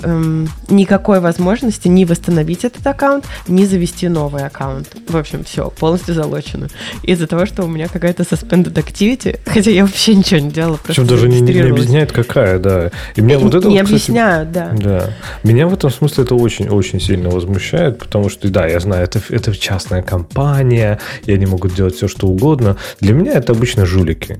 эм, 0.06 0.50
никакой 0.70 1.20
возможности 1.20 1.88
ни 1.88 2.06
восстановить 2.06 2.64
этот 2.64 2.86
аккаунт, 2.86 3.26
ни 3.48 3.66
завести 3.66 4.08
новый 4.08 4.46
аккаунт. 4.46 4.96
В 5.08 5.18
общем, 5.18 5.44
все, 5.44 5.70
полностью 5.70 6.14
залочено. 6.14 6.68
Из-за 7.04 7.28
того, 7.28 7.46
что 7.46 7.64
у 7.64 7.68
меня 7.68 7.88
какая-то 7.88 8.24
suspended 8.24 8.74
activity, 8.74 9.40
хотя 9.46 9.72
я 9.72 9.86
вообще 9.86 10.16
ничего 10.16 10.40
не 10.40 10.52
делала. 10.52 10.80
Причем 10.84 11.08
даже 11.08 11.28
не, 11.28 11.42
не 11.42 11.60
объясняет, 11.60 12.12
какая, 12.12 12.60
да. 12.60 12.92
И 13.16 13.22
меня 13.22 13.40
вот 13.40 13.56
это 13.56 13.68
не 13.68 13.80
вот, 13.80 13.88
объясняют, 13.88 14.52
да. 14.52 14.72
Да. 14.74 15.14
Меня 15.44 15.68
в 15.68 15.74
этом 15.74 15.90
смысле 15.90 16.24
это 16.24 16.36
очень-очень 16.36 17.00
сильно 17.00 17.30
возмущает, 17.30 18.00
потому 18.00 18.30
что, 18.30 18.50
да, 18.50 18.68
я 18.68 18.80
знаю, 18.80 19.04
это, 19.04 19.22
это 19.30 19.56
частная 19.56 20.02
компания, 20.02 21.00
и 21.26 21.34
они 21.34 21.46
могут 21.46 21.76
делать 21.76 21.96
все, 21.96 22.08
что 22.08 22.28
угодно. 22.28 22.78
Для 23.00 23.14
меня 23.14 23.34
это 23.34 23.54
обычно 23.54 23.86
жулики. 23.86 24.40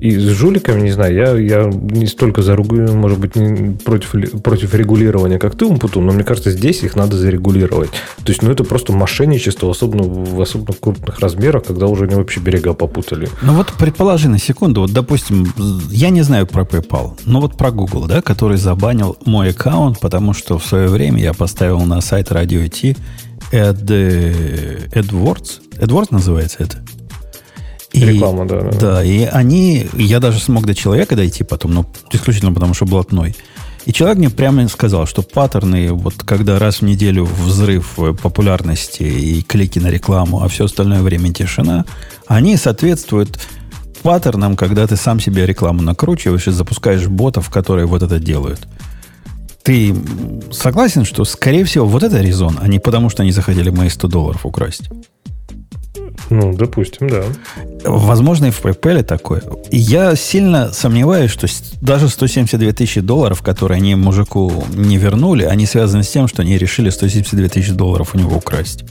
И 0.00 0.16
с 0.16 0.28
жуликами, 0.28 0.80
не 0.80 0.92
знаю, 0.92 1.14
я, 1.14 1.36
я 1.36 1.70
не 1.70 2.06
столько 2.06 2.40
заругаю, 2.40 2.96
может 2.96 3.18
быть, 3.18 3.34
против, 3.84 4.14
против 4.42 4.74
регулирования, 4.74 5.38
как 5.38 5.56
ты, 5.56 5.66
Умпутун, 5.66 6.06
но 6.06 6.12
мне 6.12 6.24
кажется, 6.24 6.50
здесь 6.50 6.82
их 6.82 6.96
надо 6.96 7.18
зарегулировать. 7.18 7.90
То 8.24 8.32
есть, 8.32 8.42
ну, 8.42 8.50
это 8.50 8.64
просто 8.64 8.94
мошенничество, 8.94 9.70
особенно 9.70 10.04
в 10.04 10.40
особенно 10.40 10.72
крупных 10.72 11.20
размерах, 11.20 11.64
когда 11.64 11.86
уже 11.86 12.04
они 12.04 12.14
вообще 12.14 12.40
берега 12.40 12.72
попутали. 12.72 13.28
Ну, 13.42 13.54
вот 13.54 13.74
предположи 13.74 14.30
на 14.30 14.38
секунду, 14.38 14.80
вот, 14.80 14.92
допустим, 14.92 15.52
я 15.90 16.08
не 16.08 16.22
знаю 16.22 16.46
про 16.46 16.62
PayPal, 16.62 17.18
но 17.26 17.42
вот 17.42 17.58
про 17.58 17.70
Google, 17.70 18.06
да, 18.06 18.22
который 18.22 18.56
забанил 18.56 19.18
мой 19.26 19.50
аккаунт, 19.50 20.00
потому 20.00 20.32
что 20.32 20.58
в 20.58 20.64
свое 20.64 20.88
время 20.88 21.20
я 21.20 21.34
поставил 21.34 21.80
на 21.80 22.00
сайт 22.00 22.30
Radio 22.30 22.66
T 22.68 22.96
Ad, 23.52 24.90
AdWords. 24.92 25.60
AdWords 25.78 26.08
называется 26.10 26.58
это? 26.60 26.78
И, 27.92 28.04
Реклама, 28.04 28.46
да, 28.46 28.60
да. 28.60 28.78
Да, 28.78 29.04
и 29.04 29.24
они... 29.24 29.88
Я 29.94 30.20
даже 30.20 30.38
смог 30.38 30.64
до 30.66 30.74
человека 30.74 31.16
дойти 31.16 31.42
потом, 31.42 31.74
но 31.74 31.86
исключительно 32.12 32.52
потому, 32.52 32.74
что 32.74 32.86
блатной. 32.86 33.34
И 33.86 33.92
человек 33.92 34.18
мне 34.18 34.30
прямо 34.30 34.68
сказал, 34.68 35.06
что 35.06 35.22
паттерны, 35.22 35.92
вот 35.92 36.14
когда 36.24 36.58
раз 36.58 36.76
в 36.76 36.82
неделю 36.82 37.24
взрыв 37.24 37.98
популярности 38.22 39.02
и 39.02 39.42
клики 39.42 39.78
на 39.78 39.88
рекламу, 39.88 40.42
а 40.42 40.48
все 40.48 40.66
остальное 40.66 41.02
время 41.02 41.32
тишина, 41.32 41.84
они 42.26 42.56
соответствуют 42.56 43.40
паттернам, 44.02 44.56
когда 44.56 44.86
ты 44.86 44.96
сам 44.96 45.18
себе 45.18 45.46
рекламу 45.46 45.82
накручиваешь 45.82 46.46
и 46.46 46.52
запускаешь 46.52 47.06
ботов, 47.08 47.50
которые 47.50 47.86
вот 47.86 48.02
это 48.02 48.18
делают. 48.18 48.68
Ты 49.62 49.94
согласен, 50.52 51.04
что, 51.04 51.24
скорее 51.24 51.64
всего, 51.64 51.86
вот 51.86 52.02
это 52.02 52.20
резон, 52.20 52.58
а 52.60 52.68
не 52.68 52.78
потому, 52.78 53.10
что 53.10 53.22
они 53.22 53.32
захотели 53.32 53.70
мои 53.70 53.88
100 53.88 54.08
долларов 54.08 54.46
украсть? 54.46 54.90
Ну, 56.30 56.54
допустим, 56.54 57.08
да. 57.08 57.24
Возможно, 57.84 58.46
и 58.46 58.50
в 58.50 58.64
PayPal 58.64 59.02
такое. 59.02 59.42
И 59.70 59.76
я 59.76 60.14
сильно 60.14 60.72
сомневаюсь, 60.72 61.30
что 61.30 61.48
даже 61.80 62.08
172 62.08 62.72
тысячи 62.72 63.00
долларов, 63.00 63.42
которые 63.42 63.78
они 63.78 63.96
мужику 63.96 64.64
не 64.74 64.96
вернули, 64.96 65.42
они 65.42 65.66
связаны 65.66 66.04
с 66.04 66.08
тем, 66.08 66.28
что 66.28 66.42
они 66.42 66.56
решили 66.56 66.90
172 66.90 67.48
тысячи 67.48 67.72
долларов 67.72 68.14
у 68.14 68.18
него 68.18 68.36
украсть. 68.36 68.84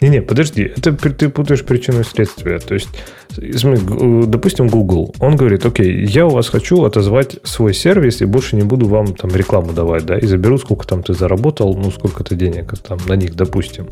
Не-не, 0.00 0.22
подожди, 0.22 0.62
это 0.76 0.92
ты 0.92 1.28
путаешь 1.28 1.64
причину 1.64 2.00
и 2.00 2.04
следствие. 2.04 2.58
То 2.58 2.74
есть, 2.74 2.88
допустим, 3.30 4.68
Google, 4.68 5.14
он 5.18 5.36
говорит, 5.36 5.64
окей, 5.64 6.04
я 6.04 6.26
у 6.26 6.30
вас 6.30 6.48
хочу 6.48 6.84
отозвать 6.84 7.36
свой 7.42 7.74
сервис 7.74 8.20
и 8.20 8.24
больше 8.24 8.56
не 8.56 8.62
буду 8.62 8.86
вам 8.86 9.14
там 9.14 9.30
рекламу 9.34 9.72
давать, 9.72 10.04
да, 10.04 10.18
и 10.18 10.26
заберу, 10.26 10.58
сколько 10.58 10.86
там 10.86 11.02
ты 11.02 11.14
заработал, 11.14 11.74
ну, 11.76 11.90
сколько-то 11.90 12.34
денег 12.34 12.74
там 12.86 12.98
на 13.06 13.14
них, 13.14 13.34
допустим. 13.34 13.88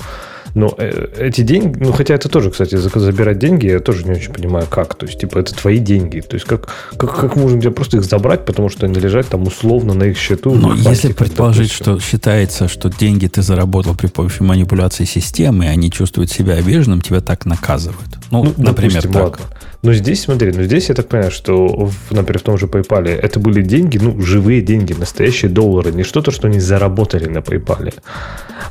Но 0.55 0.75
э, 0.77 1.09
эти 1.19 1.41
деньги, 1.41 1.79
ну, 1.79 1.93
хотя 1.93 2.15
это 2.15 2.29
тоже, 2.29 2.51
кстати, 2.51 2.77
забирать 2.77 3.39
деньги, 3.39 3.67
я 3.67 3.81
тоже 3.81 4.05
не 4.05 4.13
очень 4.13 4.33
понимаю, 4.33 4.67
как. 4.69 4.95
То 4.95 5.07
есть, 5.07 5.19
типа, 5.19 5.39
это 5.39 5.55
твои 5.55 5.79
деньги. 5.79 6.21
То 6.21 6.35
есть, 6.35 6.47
как, 6.47 6.69
как, 6.97 7.17
как 7.17 7.37
можно 7.37 7.61
тебе 7.61 7.71
просто 7.71 7.97
их 7.97 8.05
забрать, 8.05 8.45
потому 8.45 8.69
что 8.69 8.87
они 8.87 8.99
лежат 9.01 9.29
там 9.29 9.43
условно 9.45 9.95
на 9.95 10.05
их 10.05 10.19
счету. 10.19 10.55
Но 10.55 10.75
если 10.75 11.13
предположить, 11.13 11.71
что 11.71 11.99
считается, 11.99 12.69
что 12.69 12.91
деньги 12.91 13.27
ты 13.27 13.43
заработал 13.43 13.95
при 13.95 14.09
помощи 14.09 14.43
манипуляции 14.43 15.05
системы, 15.05 15.65
и 15.65 15.69
они 15.69 15.91
чувствуют 15.91 16.31
себя 16.31 16.55
обиженным, 16.55 17.01
тебя 17.01 17.21
так 17.21 17.47
наказывают. 17.47 18.19
Ну, 18.31 18.45
ну 18.45 18.55
например, 18.59 19.03
допустим, 19.03 19.13
так. 19.13 19.41
Ладно. 19.41 19.57
Но 19.83 19.93
здесь, 19.95 20.23
смотри, 20.23 20.53
ну 20.53 20.63
здесь 20.63 20.91
я 20.91 20.95
так 20.95 21.09
понимаю, 21.09 21.33
что, 21.33 21.91
например, 22.11 22.39
в 22.39 22.43
том 22.43 22.57
же 22.57 22.67
PayPal 22.67 23.09
это 23.09 23.41
были 23.41 23.63
деньги, 23.63 23.99
ну, 23.99 24.21
живые 24.23 24.63
деньги, 24.63 24.93
настоящие 24.93 25.51
доллары, 25.51 25.91
не 25.91 26.05
что-то, 26.05 26.31
что 26.31 26.47
они 26.47 26.61
заработали 26.61 27.29
на 27.29 27.39
PayPal, 27.39 27.93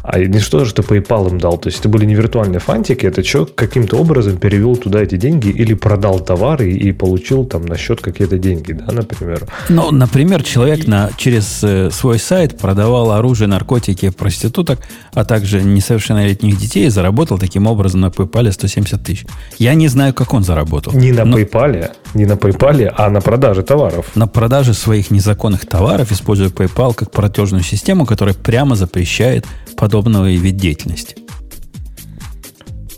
а 0.03 0.19
не 0.19 0.39
что-то, 0.39 0.63
что 0.63 0.83
PayPal 0.83 1.29
им 1.29 1.38
дал. 1.38 1.57
То 1.57 1.67
есть 1.67 1.81
это 1.81 1.89
были 1.89 2.05
не 2.05 2.15
виртуальные 2.15 2.61
фантики, 2.61 3.05
это 3.05 3.23
человек 3.23 3.55
каким-то 3.55 3.97
образом 3.97 4.38
перевел 4.38 4.77
туда 4.77 5.01
эти 5.01 5.17
деньги 5.17 5.49
или 5.49 5.73
продал 5.73 6.21
товары 6.21 6.71
и 6.71 6.93
получил 6.93 7.43
там 7.43 7.65
на 7.65 7.75
счет 7.75 7.99
какие-то 7.99 8.38
деньги, 8.38 8.71
да, 8.71 8.93
например. 8.93 9.47
Ну, 9.67 9.91
например, 9.91 10.43
человек 10.43 10.88
на, 10.88 11.09
через 11.17 11.61
э, 11.61 11.91
свой 11.91 12.19
сайт 12.19 12.57
продавал 12.57 13.11
оружие, 13.11 13.49
наркотики, 13.49 14.11
проституток, 14.11 14.79
а 15.13 15.25
также 15.25 15.61
несовершеннолетних 15.61 16.57
детей 16.57 16.85
и 16.85 16.89
заработал 16.89 17.38
таким 17.38 17.67
образом 17.67 17.99
на 17.99 18.07
PayPal 18.07 18.49
170 18.49 19.03
тысяч. 19.03 19.25
Я 19.59 19.73
не 19.73 19.89
знаю, 19.89 20.13
как 20.13 20.33
он 20.33 20.43
заработал. 20.43 21.00
Не 21.01 21.11
на 21.11 21.25
Но... 21.25 21.39
PayPal, 21.39 21.91
не 22.13 22.25
на 22.25 22.33
PayPal, 22.33 22.93
а 22.95 23.09
на 23.09 23.21
продаже 23.21 23.63
товаров. 23.63 24.05
На 24.13 24.27
продаже 24.27 24.75
своих 24.75 25.09
незаконных 25.09 25.65
товаров, 25.65 26.11
используя 26.11 26.49
PayPal 26.49 26.93
как 26.93 27.09
платежную 27.09 27.63
систему, 27.63 28.05
которая 28.05 28.35
прямо 28.35 28.75
запрещает 28.75 29.47
подобного 29.75 30.31
вид 30.31 30.57
деятельности. 30.57 31.15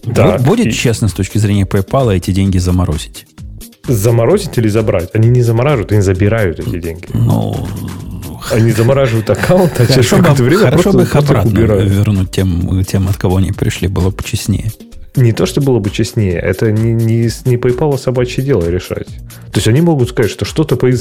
Да, 0.03 0.37
Будет 0.37 0.67
и... 0.67 0.71
честно 0.73 1.07
с 1.07 1.13
точки 1.13 1.37
зрения 1.37 1.63
PayPal 1.63 2.13
эти 2.13 2.31
деньги 2.31 2.57
заморозить? 2.57 3.25
Заморозить 3.87 4.57
или 4.57 4.67
забрать? 4.67 5.09
Они 5.13 5.29
не 5.29 5.41
замораживают, 5.41 5.93
они 5.93 6.01
забирают 6.01 6.59
эти 6.59 6.77
деньги. 6.79 7.05
Ну, 7.13 7.55
они 8.51 8.71
замораживают 8.73 9.29
аккаунт, 9.29 9.79
а 9.79 9.87
через 9.87 10.09
какое-то 10.09 10.43
время 10.43 10.63
хорошо 10.65 10.91
бы 10.91 11.03
их 11.03 11.15
обратно 11.15 11.51
убирают. 11.51 11.89
вернуть 11.89 12.31
тем, 12.31 12.83
тем, 12.83 13.07
от 13.07 13.15
кого 13.15 13.37
они 13.37 13.53
пришли, 13.53 13.87
было 13.87 14.09
бы 14.09 14.21
честнее. 14.25 14.73
Не 15.15 15.31
то, 15.31 15.45
что 15.45 15.61
было 15.61 15.79
бы 15.79 15.91
честнее, 15.91 16.39
это 16.39 16.71
не, 16.71 16.93
не, 16.93 17.29
не 17.45 17.57
PayPal 17.57 17.97
собачье 17.99 18.43
дело 18.43 18.67
решать. 18.67 19.07
То 19.51 19.57
есть 19.57 19.67
они 19.67 19.81
могут 19.81 20.09
сказать, 20.09 20.31
что 20.31 20.43
что-то, 20.43 20.75
по 20.75 20.87
их, 20.87 20.99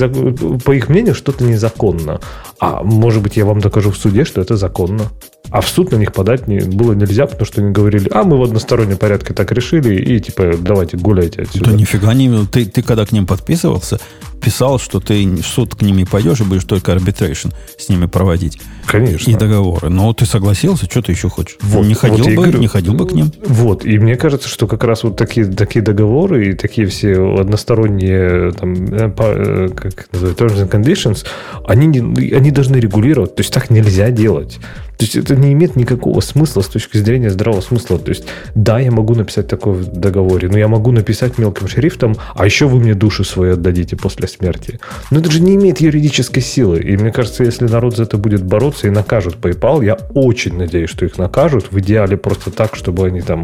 по 0.65 0.73
их 0.73 0.91
мнению, 0.91 1.15
что-то 1.15 1.45
незаконно. 1.45 2.21
А 2.59 2.83
может 2.83 3.23
быть, 3.23 3.39
я 3.39 3.47
вам 3.47 3.61
докажу 3.61 3.91
в 3.91 3.97
суде, 3.97 4.25
что 4.25 4.43
это 4.43 4.57
законно. 4.57 5.11
А 5.53 5.61
в 5.61 5.69
суд 5.69 5.93
на 5.93 5.97
них 5.97 6.13
подать 6.13 6.49
не, 6.49 6.61
было 6.61 6.95
нельзя, 6.95 7.27
потому 7.27 7.45
что 7.45 7.61
они 7.61 7.73
говорили, 7.73 8.09
а 8.11 8.25
мы 8.25 8.39
в 8.39 8.43
одностороннем 8.43 8.97
порядке 8.97 9.35
так 9.35 9.53
решили, 9.53 9.95
и 9.95 10.19
типа 10.19 10.53
давайте 10.59 10.97
гуляйте 10.97 11.43
отсюда. 11.43 11.71
Да 11.71 11.77
нифига 11.77 12.15
не... 12.15 12.47
Ты, 12.47 12.65
ты 12.65 12.83
когда 12.83 13.05
к 13.05 13.13
ним 13.13 13.27
подписывался, 13.27 13.99
писал, 14.43 14.79
что 14.79 14.99
ты 14.99 15.27
в 15.27 15.43
суд 15.43 15.75
к 15.75 15.83
ним 15.83 15.99
не 15.99 16.07
пойдешь 16.07 16.41
и 16.41 16.45
будешь 16.45 16.65
только 16.65 16.93
арбитрейшн 16.93 17.49
с 17.79 17.89
ними 17.91 18.07
проводить. 18.07 18.61
Конечно. 18.87 19.31
И 19.31 19.35
договоры. 19.35 19.91
Но 19.91 20.13
ты 20.15 20.25
согласился, 20.25 20.87
что 20.87 21.03
ты 21.03 21.13
еще 21.13 21.29
хочешь? 21.29 21.59
Вот, 21.61 21.85
не, 21.85 21.95
ходил 21.95 22.25
вот 22.25 22.29
бы, 22.29 22.35
говорю, 22.35 22.59
не 22.59 22.67
ходил 22.67 22.95
бы 22.95 23.07
к 23.07 23.13
ним. 23.13 23.31
Вот, 23.45 23.85
и 23.85 23.99
мне 23.99 24.17
кажется, 24.17 24.49
что 24.49 24.67
как 24.67 24.85
раз 24.85 25.05
вот 25.05 25.17
такие, 25.17 25.47
такие 25.47 25.83
договоры 25.83 26.49
и 26.49 26.53
такие 26.55 26.87
все 26.87 27.13
односторонние 27.39 28.53
там, 28.53 28.73
э, 28.87 29.13
э, 29.19 29.69
как 29.69 30.09
называют, 30.13 30.41
terms 30.41 30.67
and 30.67 30.71
conditions, 30.71 31.27
они, 31.67 31.99
они 32.35 32.51
должны 32.51 32.77
регулировать. 32.77 33.37
То 33.37 33.41
есть 33.41 33.53
так 33.53 33.69
нельзя 33.69 34.11
делать. 34.11 34.59
То 35.03 35.07
есть 35.07 35.17
это 35.17 35.35
не 35.35 35.53
имеет 35.53 35.75
никакого 35.75 36.21
смысла 36.21 36.61
с 36.61 36.69
точки 36.69 36.97
зрения 36.97 37.29
здравого 37.29 37.61
смысла. 37.61 37.99
То 37.99 38.11
есть 38.11 38.25
да, 38.55 38.79
я 38.79 38.93
могу 38.93 39.17
написать 39.17 39.49
такое 39.49 39.75
в 39.75 39.87
договоре, 39.87 40.49
но 40.49 40.57
я 40.57 40.69
могу 40.69 40.93
написать 40.93 41.39
мелким 41.39 41.67
шрифтом, 41.67 42.15
а 42.37 42.45
еще 42.45 42.67
вы 42.67 42.79
мне 42.79 42.95
душу 42.95 43.25
свою 43.25 43.55
отдадите 43.55 43.97
после 43.97 44.29
смерти. 44.29 44.79
Но 45.11 45.19
это 45.19 45.29
же 45.29 45.41
не 45.41 45.57
имеет 45.57 45.81
юридической 45.81 46.41
силы. 46.41 46.79
И 46.79 46.97
мне 46.97 47.11
кажется, 47.11 47.43
если 47.43 47.67
народ 47.67 47.97
за 47.97 48.05
это 48.05 48.17
будет 48.17 48.45
бороться 48.45 48.87
и 48.87 48.91
накажут 48.91 49.39
PayPal, 49.41 49.85
я 49.85 49.99
очень 50.15 50.57
надеюсь, 50.57 50.91
что 50.91 51.05
их 51.05 51.19
накажут. 51.19 51.73
В 51.73 51.81
идеале 51.81 52.17
просто 52.17 52.53
так, 52.53 52.77
чтобы 52.77 53.05
они 53.05 53.23
там 53.23 53.43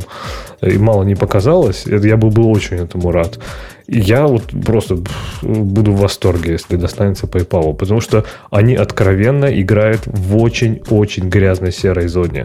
и 0.62 0.78
мало 0.78 1.02
не 1.02 1.16
показалось. 1.16 1.86
Я 1.86 2.16
бы 2.16 2.30
был 2.30 2.48
очень 2.52 2.76
этому 2.76 3.10
рад. 3.10 3.40
Я 3.88 4.26
вот 4.26 4.52
просто 4.66 4.98
буду 5.40 5.92
в 5.92 6.00
восторге, 6.00 6.52
если 6.52 6.76
достанется 6.76 7.26
PayPal, 7.26 7.74
потому 7.74 8.02
что 8.02 8.26
они 8.50 8.74
откровенно 8.74 9.46
играют 9.46 10.02
в 10.04 10.36
очень-очень 10.36 11.30
грязной 11.30 11.72
серой 11.72 12.06
зоне. 12.08 12.44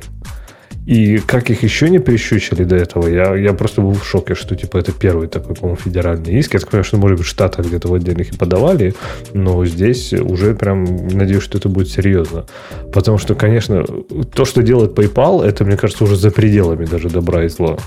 И 0.86 1.18
как 1.18 1.50
их 1.50 1.64
еще 1.64 1.90
не 1.90 2.00
прищучили 2.00 2.64
до 2.64 2.76
этого, 2.76 3.08
я, 3.08 3.36
я 3.36 3.54
просто 3.54 3.82
был 3.82 3.94
в 3.94 4.06
шоке, 4.06 4.36
что 4.36 4.56
типа 4.56 4.78
это 4.78 4.92
первый 4.92 5.28
такой, 5.28 5.56
по-моему, 5.56 5.78
федеральный 5.78 6.34
иск. 6.40 6.54
Я 6.54 6.60
так 6.60 6.70
понимаю, 6.70 6.84
что, 6.86 6.98
может 6.98 7.18
быть, 7.18 7.28
в 7.28 7.30
Штатах 7.30 7.66
где-то 7.66 7.88
в 7.88 7.94
отдельных 7.94 8.34
и 8.34 8.38
подавали, 8.38 8.94
но 9.34 9.66
здесь 9.66 10.14
уже 10.14 10.56
прям 10.56 10.86
надеюсь, 11.08 11.44
что 11.44 11.58
это 11.58 11.70
будет 11.70 11.90
серьезно. 11.90 12.46
Потому 12.94 13.18
что, 13.18 13.36
конечно, 13.36 13.86
то, 14.34 14.46
что 14.46 14.62
делает 14.62 14.98
PayPal, 14.98 15.44
это, 15.44 15.64
мне 15.64 15.78
кажется, 15.78 16.04
уже 16.04 16.16
за 16.16 16.32
пределами 16.32 16.86
даже 16.86 17.10
добра 17.10 17.44
и 17.46 17.50
зла. 17.50 17.78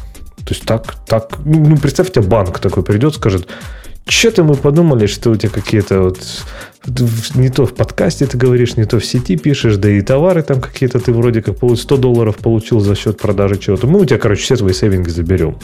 То 0.46 0.54
есть 0.54 0.64
так, 0.64 0.94
так, 1.06 1.38
ну, 1.44 1.58
ну 1.66 1.76
представьте, 1.76 2.20
банк 2.20 2.60
такой 2.60 2.84
придет, 2.84 3.16
скажет, 3.16 3.48
что-то 4.06 4.44
мы 4.44 4.54
подумали, 4.54 5.06
что 5.06 5.30
у 5.30 5.36
тебя 5.36 5.50
какие-то 5.50 6.02
вот 6.02 6.18
не 7.34 7.48
то 7.48 7.66
в 7.66 7.74
подкасте 7.74 8.26
ты 8.26 8.38
говоришь, 8.38 8.76
не 8.76 8.84
то 8.84 9.00
в 9.00 9.04
сети 9.04 9.36
пишешь, 9.36 9.76
да 9.76 9.90
и 9.90 10.00
товары 10.02 10.44
там 10.44 10.60
какие-то 10.60 11.00
ты 11.00 11.12
вроде 11.12 11.42
как 11.42 11.56
100 11.76 11.96
долларов 11.96 12.36
получил 12.36 12.78
за 12.78 12.94
счет 12.94 13.20
продажи 13.20 13.56
чего-то. 13.58 13.88
Мы 13.88 14.00
у 14.00 14.04
тебя, 14.04 14.18
короче, 14.18 14.42
все 14.42 14.54
твои 14.54 14.72
сейвинги 14.72 15.08
заберем. 15.08 15.58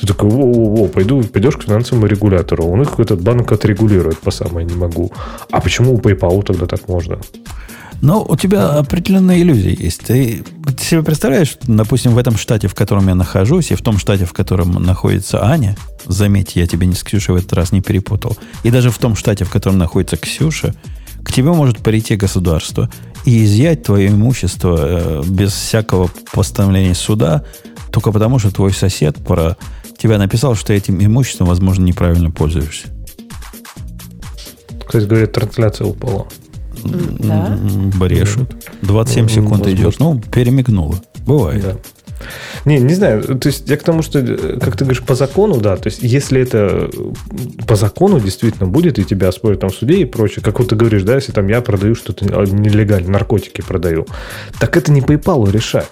Ты 0.00 0.06
такой, 0.06 0.30
во-во-во, 0.30 0.88
пойду, 0.88 1.22
пойдешь 1.22 1.58
к 1.58 1.64
финансовому 1.64 2.06
регулятору. 2.06 2.64
Он 2.64 2.80
их 2.80 2.98
этот 2.98 3.20
банк 3.20 3.52
отрегулирует 3.52 4.16
по 4.18 4.30
самое 4.30 4.66
не 4.66 4.74
могу. 4.74 5.12
А 5.50 5.60
почему 5.60 5.94
у 5.94 5.98
PayPal 5.98 6.42
тогда 6.42 6.64
так 6.64 6.88
можно? 6.88 7.18
Но 8.00 8.24
у 8.24 8.36
тебя 8.36 8.78
определенная 8.78 9.40
иллюзия 9.40 9.74
есть. 9.74 10.00
Ты, 10.00 10.42
ты 10.76 10.82
себе 10.82 11.02
представляешь, 11.02 11.56
допустим, 11.62 12.12
в 12.12 12.18
этом 12.18 12.36
штате, 12.36 12.66
в 12.68 12.74
котором 12.74 13.08
я 13.08 13.14
нахожусь, 13.14 13.70
и 13.70 13.74
в 13.74 13.82
том 13.82 13.98
штате, 13.98 14.24
в 14.24 14.32
котором 14.32 14.72
находится 14.72 15.44
Аня, 15.44 15.76
заметь, 16.06 16.56
я 16.56 16.66
тебе 16.66 16.86
не 16.86 16.94
с 16.94 17.02
Ксюшей 17.02 17.34
в 17.34 17.38
этот 17.38 17.52
раз 17.52 17.72
не 17.72 17.82
перепутал, 17.82 18.36
и 18.62 18.70
даже 18.70 18.90
в 18.90 18.98
том 18.98 19.16
штате, 19.16 19.44
в 19.44 19.50
котором 19.50 19.78
находится 19.78 20.16
Ксюша, 20.16 20.74
к 21.22 21.32
тебе 21.32 21.52
может 21.52 21.78
прийти 21.78 22.16
государство 22.16 22.90
и 23.26 23.44
изъять 23.44 23.82
твое 23.82 24.08
имущество 24.08 24.78
э, 24.80 25.22
без 25.26 25.52
всякого 25.52 26.10
постановления 26.32 26.94
суда, 26.94 27.44
только 27.92 28.12
потому, 28.12 28.38
что 28.38 28.50
твой 28.50 28.72
сосед 28.72 29.16
про 29.16 29.58
тебя 29.98 30.16
написал, 30.16 30.54
что 30.54 30.72
этим 30.72 31.04
имуществом, 31.04 31.46
возможно, 31.46 31.84
неправильно 31.84 32.30
пользуешься. 32.30 32.88
Кстати, 34.86 35.04
говорят, 35.04 35.32
трансляция 35.32 35.86
упала. 35.86 36.26
Да? 36.84 37.58
Брешут. 37.98 38.50
27 38.82 39.22
ну, 39.22 39.28
секунд 39.28 39.50
возможно. 39.50 39.70
идет. 39.70 40.00
Ну, 40.00 40.20
перемигнуло. 40.32 40.96
Бывает. 41.26 41.62
Да. 41.62 41.76
Не, 42.64 42.78
не 42.78 42.94
знаю. 42.94 43.22
То 43.22 43.48
есть 43.48 43.68
я 43.68 43.76
к 43.76 43.82
тому, 43.82 44.02
что, 44.02 44.22
как 44.60 44.76
ты 44.76 44.84
говоришь, 44.84 45.02
по 45.02 45.14
закону, 45.14 45.60
да. 45.60 45.76
То 45.76 45.88
есть 45.88 46.02
если 46.02 46.40
это 46.40 46.90
по 47.66 47.76
закону 47.76 48.20
действительно 48.20 48.68
будет, 48.68 48.98
и 48.98 49.04
тебя 49.04 49.28
оспорят 49.28 49.60
там 49.60 49.70
в 49.70 49.74
суде 49.74 49.96
и 49.96 50.04
прочее, 50.04 50.42
как 50.42 50.58
вот 50.58 50.68
ты 50.68 50.76
говоришь, 50.76 51.02
да, 51.02 51.14
если 51.14 51.32
там 51.32 51.48
я 51.48 51.60
продаю 51.60 51.94
что-то 51.94 52.24
нелегально, 52.24 53.10
наркотики 53.10 53.62
продаю, 53.62 54.06
так 54.58 54.76
это 54.76 54.92
не 54.92 55.00
PayPal 55.00 55.50
решать. 55.50 55.88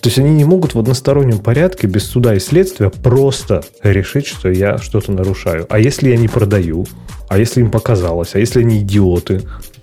То 0.00 0.08
есть 0.08 0.18
они 0.18 0.30
не 0.30 0.44
могут 0.44 0.74
в 0.74 0.78
одностороннем 0.80 1.38
порядке 1.38 1.86
без 1.86 2.04
суда 2.04 2.34
и 2.34 2.40
следствия 2.40 2.90
просто 2.90 3.62
решить, 3.84 4.26
что 4.26 4.50
я 4.50 4.78
что-то 4.78 5.12
нарушаю. 5.12 5.66
А 5.68 5.78
если 5.78 6.10
я 6.10 6.16
не 6.16 6.26
продаю? 6.26 6.86
А 7.28 7.38
если 7.38 7.60
им 7.60 7.70
показалось? 7.70 8.34
А 8.34 8.40
если 8.40 8.62
они 8.62 8.80
идиоты? 8.80 9.42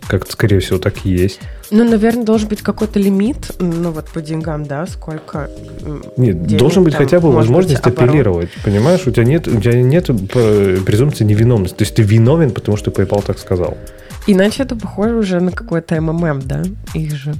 Как, 0.09 0.29
скорее 0.29 0.59
всего, 0.59 0.79
так 0.79 1.05
и 1.05 1.11
есть. 1.11 1.39
Ну, 1.69 1.87
наверное, 1.87 2.23
должен 2.23 2.49
быть 2.49 2.63
какой-то 2.63 2.97
лимит, 2.99 3.51
ну, 3.59 3.91
вот 3.91 4.09
по 4.09 4.21
деньгам, 4.21 4.65
да, 4.65 4.87
сколько 4.87 5.51
Нет, 6.17 6.57
должен 6.57 6.83
быть 6.83 6.95
хотя 6.95 7.19
бы 7.19 7.31
возможность 7.31 7.83
быть, 7.83 7.93
апеллировать, 7.93 8.49
понимаешь? 8.65 9.05
У 9.05 9.11
тебя 9.11 9.23
нет, 9.23 9.47
у 9.47 9.61
тебя 9.61 9.79
нет 9.79 10.07
презумпции 10.83 11.23
невиновности. 11.25 11.77
То 11.77 11.83
есть 11.83 11.93
ты 11.93 12.01
виновен, 12.01 12.49
потому 12.49 12.75
что 12.75 12.89
PayPal 12.89 13.23
так 13.23 13.37
сказал. 13.37 13.77
Иначе 14.25 14.63
это 14.63 14.75
похоже 14.75 15.15
уже 15.15 15.39
на 15.39 15.51
какой-то 15.51 16.01
МММ, 16.01 16.41
да? 16.41 16.63
Их 16.95 17.15
же. 17.15 17.35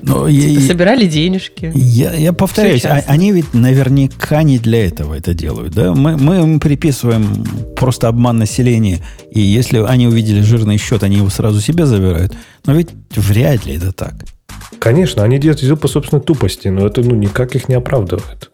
Но 0.00 0.28
я, 0.28 0.60
собирали 0.60 1.06
денежки. 1.06 1.72
Я, 1.74 2.14
я 2.14 2.32
повторяюсь, 2.32 2.84
а, 2.84 3.02
они 3.06 3.32
ведь 3.32 3.52
наверняка 3.54 4.42
не 4.42 4.58
для 4.58 4.86
этого 4.86 5.14
это 5.14 5.34
делают. 5.34 5.74
Да? 5.74 5.94
Мы, 5.94 6.16
мы 6.16 6.36
им 6.36 6.60
приписываем 6.60 7.44
просто 7.76 8.08
обман 8.08 8.38
населения. 8.38 9.00
И 9.30 9.40
если 9.40 9.78
они 9.78 10.06
увидели 10.06 10.40
жирный 10.40 10.78
счет, 10.78 11.02
они 11.02 11.16
его 11.16 11.28
сразу 11.28 11.60
себе 11.60 11.86
забирают. 11.86 12.34
Но 12.64 12.74
ведь 12.74 12.88
вряд 13.14 13.66
ли 13.66 13.76
это 13.76 13.92
так. 13.92 14.14
Конечно, 14.78 15.22
они 15.22 15.38
делают 15.38 15.62
это 15.62 15.76
по 15.76 15.88
собственной 15.88 16.22
тупости, 16.22 16.68
но 16.68 16.86
это 16.86 17.02
ну, 17.02 17.14
никак 17.14 17.54
их 17.54 17.68
не 17.68 17.74
оправдывает. 17.74 18.50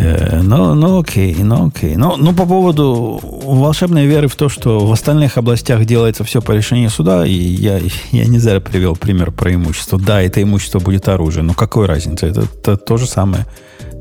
Э, 0.00 0.40
ну, 0.42 0.74
ну 0.74 1.00
окей, 1.00 1.34
ну 1.34 1.68
окей. 1.68 1.96
Ну, 1.96 2.16
ну, 2.16 2.32
по 2.32 2.46
поводу 2.46 3.20
волшебной 3.22 4.06
веры 4.06 4.28
в 4.28 4.36
то, 4.36 4.48
что 4.48 4.86
в 4.86 4.92
остальных 4.92 5.36
областях 5.36 5.84
делается 5.84 6.24
все 6.24 6.40
по 6.40 6.52
решению 6.52 6.88
суда, 6.88 7.26
и 7.26 7.32
я, 7.32 7.78
я 8.10 8.24
не 8.24 8.38
зря 8.38 8.60
привел 8.60 8.96
пример 8.96 9.30
про 9.30 9.54
имущество. 9.54 9.98
Да, 9.98 10.22
это 10.22 10.42
имущество 10.42 10.78
будет 10.78 11.08
оружие, 11.08 11.42
но 11.42 11.52
какой 11.52 11.86
разница? 11.86 12.26
Это, 12.26 12.42
это 12.42 12.76
то 12.78 12.96
же 12.96 13.06
самое. 13.06 13.46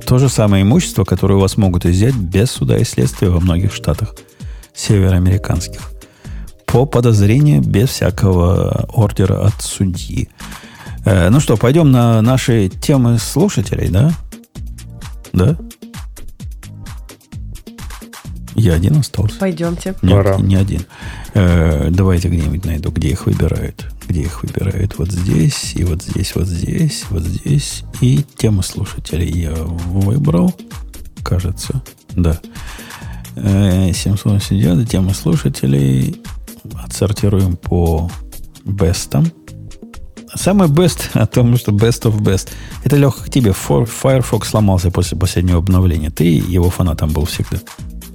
То 0.05 0.19
же 0.19 0.29
самое 0.29 0.63
имущество, 0.63 1.03
которое 1.03 1.35
у 1.35 1.41
вас 1.41 1.57
могут 1.57 1.85
изъять 1.85 2.15
без 2.15 2.49
суда 2.49 2.77
и 2.77 2.85
следствия 2.85 3.29
во 3.29 3.41
многих 3.41 3.73
штатах 3.73 4.15
североамериканских. 4.73 5.81
По 6.65 6.85
подозрению, 6.85 7.61
без 7.61 7.89
всякого 7.89 8.85
ордера 8.93 9.45
от 9.45 9.61
судьи. 9.61 10.29
Э, 11.03 11.29
ну 11.29 11.41
что, 11.41 11.57
пойдем 11.57 11.91
на 11.91 12.21
наши 12.21 12.69
темы 12.69 13.17
слушателей, 13.19 13.89
да? 13.89 14.13
Да? 15.33 15.57
Я 18.59 18.73
один 18.73 18.97
остался. 18.97 19.37
Пойдемте. 19.39 19.95
Нет, 20.01 20.11
Пора. 20.11 20.37
не 20.37 20.55
один. 20.55 20.81
Э, 21.33 21.87
давайте 21.89 22.27
где-нибудь 22.27 22.65
найду, 22.65 22.91
где 22.91 23.09
их 23.09 23.25
выбирают. 23.25 23.85
Где 24.07 24.23
их 24.23 24.43
выбирают? 24.43 24.97
Вот 24.97 25.09
здесь, 25.11 25.73
и 25.75 25.85
вот 25.85 26.03
здесь, 26.03 26.35
вот 26.35 26.45
здесь, 26.47 27.05
вот 27.09 27.23
здесь. 27.23 27.83
И 28.01 28.23
тему 28.37 28.61
слушателей 28.61 29.31
я 29.31 29.53
выбрал. 29.53 30.53
Кажется. 31.23 31.81
Да. 32.09 32.39
Э, 33.35 33.93
789. 33.93 34.89
Тема 34.89 35.13
слушателей. 35.13 36.21
Отсортируем 36.83 37.55
по 37.55 38.11
бестам. 38.65 39.31
Самый 40.35 40.67
best 40.67 41.09
о 41.13 41.25
том, 41.27 41.55
что 41.57 41.71
best 41.71 42.03
of 42.03 42.19
best. 42.19 42.49
Это 42.83 42.97
легко 42.97 43.23
к 43.23 43.29
тебе. 43.29 43.53
Firefox 43.53 44.49
сломался 44.49 44.91
после 44.91 45.17
последнего 45.17 45.59
обновления. 45.59 46.09
Ты 46.09 46.25
его 46.25 46.69
фанатом 46.69 47.11
был 47.11 47.25
всегда. 47.25 47.59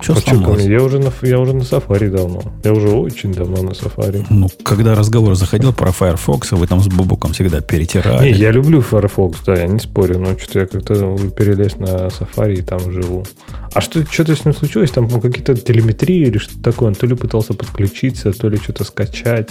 Что 0.01 0.13
А 0.15 0.17
сломалось? 0.17 0.65
Я 0.65 0.83
уже, 0.83 0.99
на, 0.99 1.13
я 1.23 1.39
уже 1.39 1.55
на 1.55 1.63
Safari 1.63 2.11
давно. 2.11 2.43
Я 2.63 2.73
уже 2.73 2.89
очень 2.89 3.33
давно 3.33 3.63
на 3.63 3.71
Safari. 3.71 4.25
Ну, 4.29 4.49
когда 4.63 4.95
разговор 4.95 5.35
заходил 5.35 5.73
про 5.73 5.93
Firefox, 5.93 6.53
вы 6.53 6.67
там 6.67 6.81
с 6.81 6.89
Бубуком 6.89 7.33
всегда 7.33 7.61
перетирали. 7.61 8.31
Не, 8.31 8.39
я 8.39 8.51
люблю 8.51 8.81
Firefox, 8.83 9.41
да, 9.47 9.55
я 9.55 9.67
не 9.67 9.79
спорю, 9.79 10.19
но 10.19 10.39
что-то 10.39 10.61
я 10.61 10.67
как-то 10.67 10.95
перелез 11.37 11.77
на 11.77 12.09
Safari 12.09 12.55
и 12.59 12.63
там 12.63 12.93
живу. 12.93 13.25
А 13.73 13.81
что, 13.81 14.05
что-то 14.05 14.37
с 14.37 14.45
ним 14.45 14.55
случилось? 14.55 14.91
Там 14.91 15.09
ну, 15.11 15.21
какие-то 15.21 15.55
телеметрии 15.57 16.27
или 16.27 16.39
что-то 16.39 16.63
такое? 16.63 16.89
Он 16.89 16.95
то 16.95 17.07
ли 17.07 17.15
пытался 17.15 17.55
подключиться, 17.55 18.33
то 18.33 18.49
ли 18.49 18.57
что-то 18.59 18.85
скачать. 18.85 19.49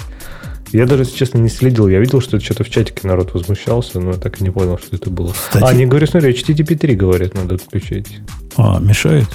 Я 0.71 0.85
даже, 0.85 1.03
если 1.03 1.17
честно, 1.17 1.37
не 1.37 1.49
следил. 1.49 1.87
Я 1.87 1.99
видел, 1.99 2.19
что 2.21 2.39
что-то 2.39 2.63
в 2.63 2.69
чатике 2.69 3.07
народ 3.07 3.33
возмущался, 3.33 3.99
но 3.99 4.11
я 4.11 4.17
так 4.17 4.41
и 4.41 4.43
не 4.43 4.49
понял, 4.49 4.79
что 4.79 4.95
это 4.95 5.09
было. 5.09 5.31
Кстати- 5.33 5.63
А, 5.63 5.67
они 5.69 5.85
говорят, 5.85 6.09
смотри, 6.09 6.31
HTTP 6.33 6.75
3, 6.75 6.95
говорят, 6.95 7.35
надо 7.35 7.55
отключить. 7.55 8.19
А, 8.57 8.79
мешает? 8.79 9.27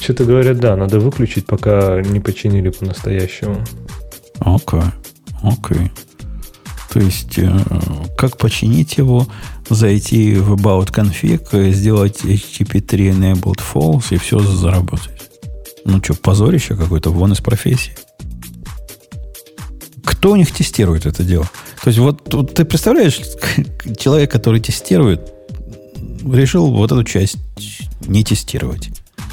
Что-то 0.00 0.24
говорят, 0.24 0.58
да, 0.58 0.76
надо 0.76 0.98
выключить, 0.98 1.46
пока 1.46 2.00
не 2.00 2.20
починили 2.20 2.70
по-настоящему. 2.70 3.64
Окей. 4.40 4.80
Окей. 5.42 5.90
То 6.92 6.98
есть, 6.98 7.38
э, 7.38 7.50
как 8.16 8.36
починить 8.36 8.96
его? 8.96 9.26
Зайти 9.68 10.34
в 10.34 10.54
About 10.54 10.92
Config, 10.92 11.70
сделать 11.70 12.24
HTTP3 12.24 13.12
enabled 13.12 13.60
false, 13.60 14.06
и 14.10 14.16
все 14.16 14.40
заработает. 14.40 15.30
Ну 15.84 16.02
что, 16.02 16.14
позорище 16.14 16.74
какое-то, 16.74 17.10
вон 17.10 17.32
из 17.32 17.40
профессии. 17.40 17.92
Кто 20.04 20.32
у 20.32 20.36
них 20.36 20.50
тестирует 20.50 21.06
это 21.06 21.22
дело? 21.22 21.48
То 21.82 21.88
есть, 21.88 21.98
вот, 21.98 22.34
вот 22.34 22.54
ты 22.54 22.64
представляешь, 22.64 23.20
человек, 23.98 24.30
который 24.32 24.60
тестирует, 24.60 25.32
решил 26.24 26.72
вот 26.72 26.90
эту 26.90 27.04
часть 27.04 27.36
не 28.06 28.24
тестировать. 28.24 28.90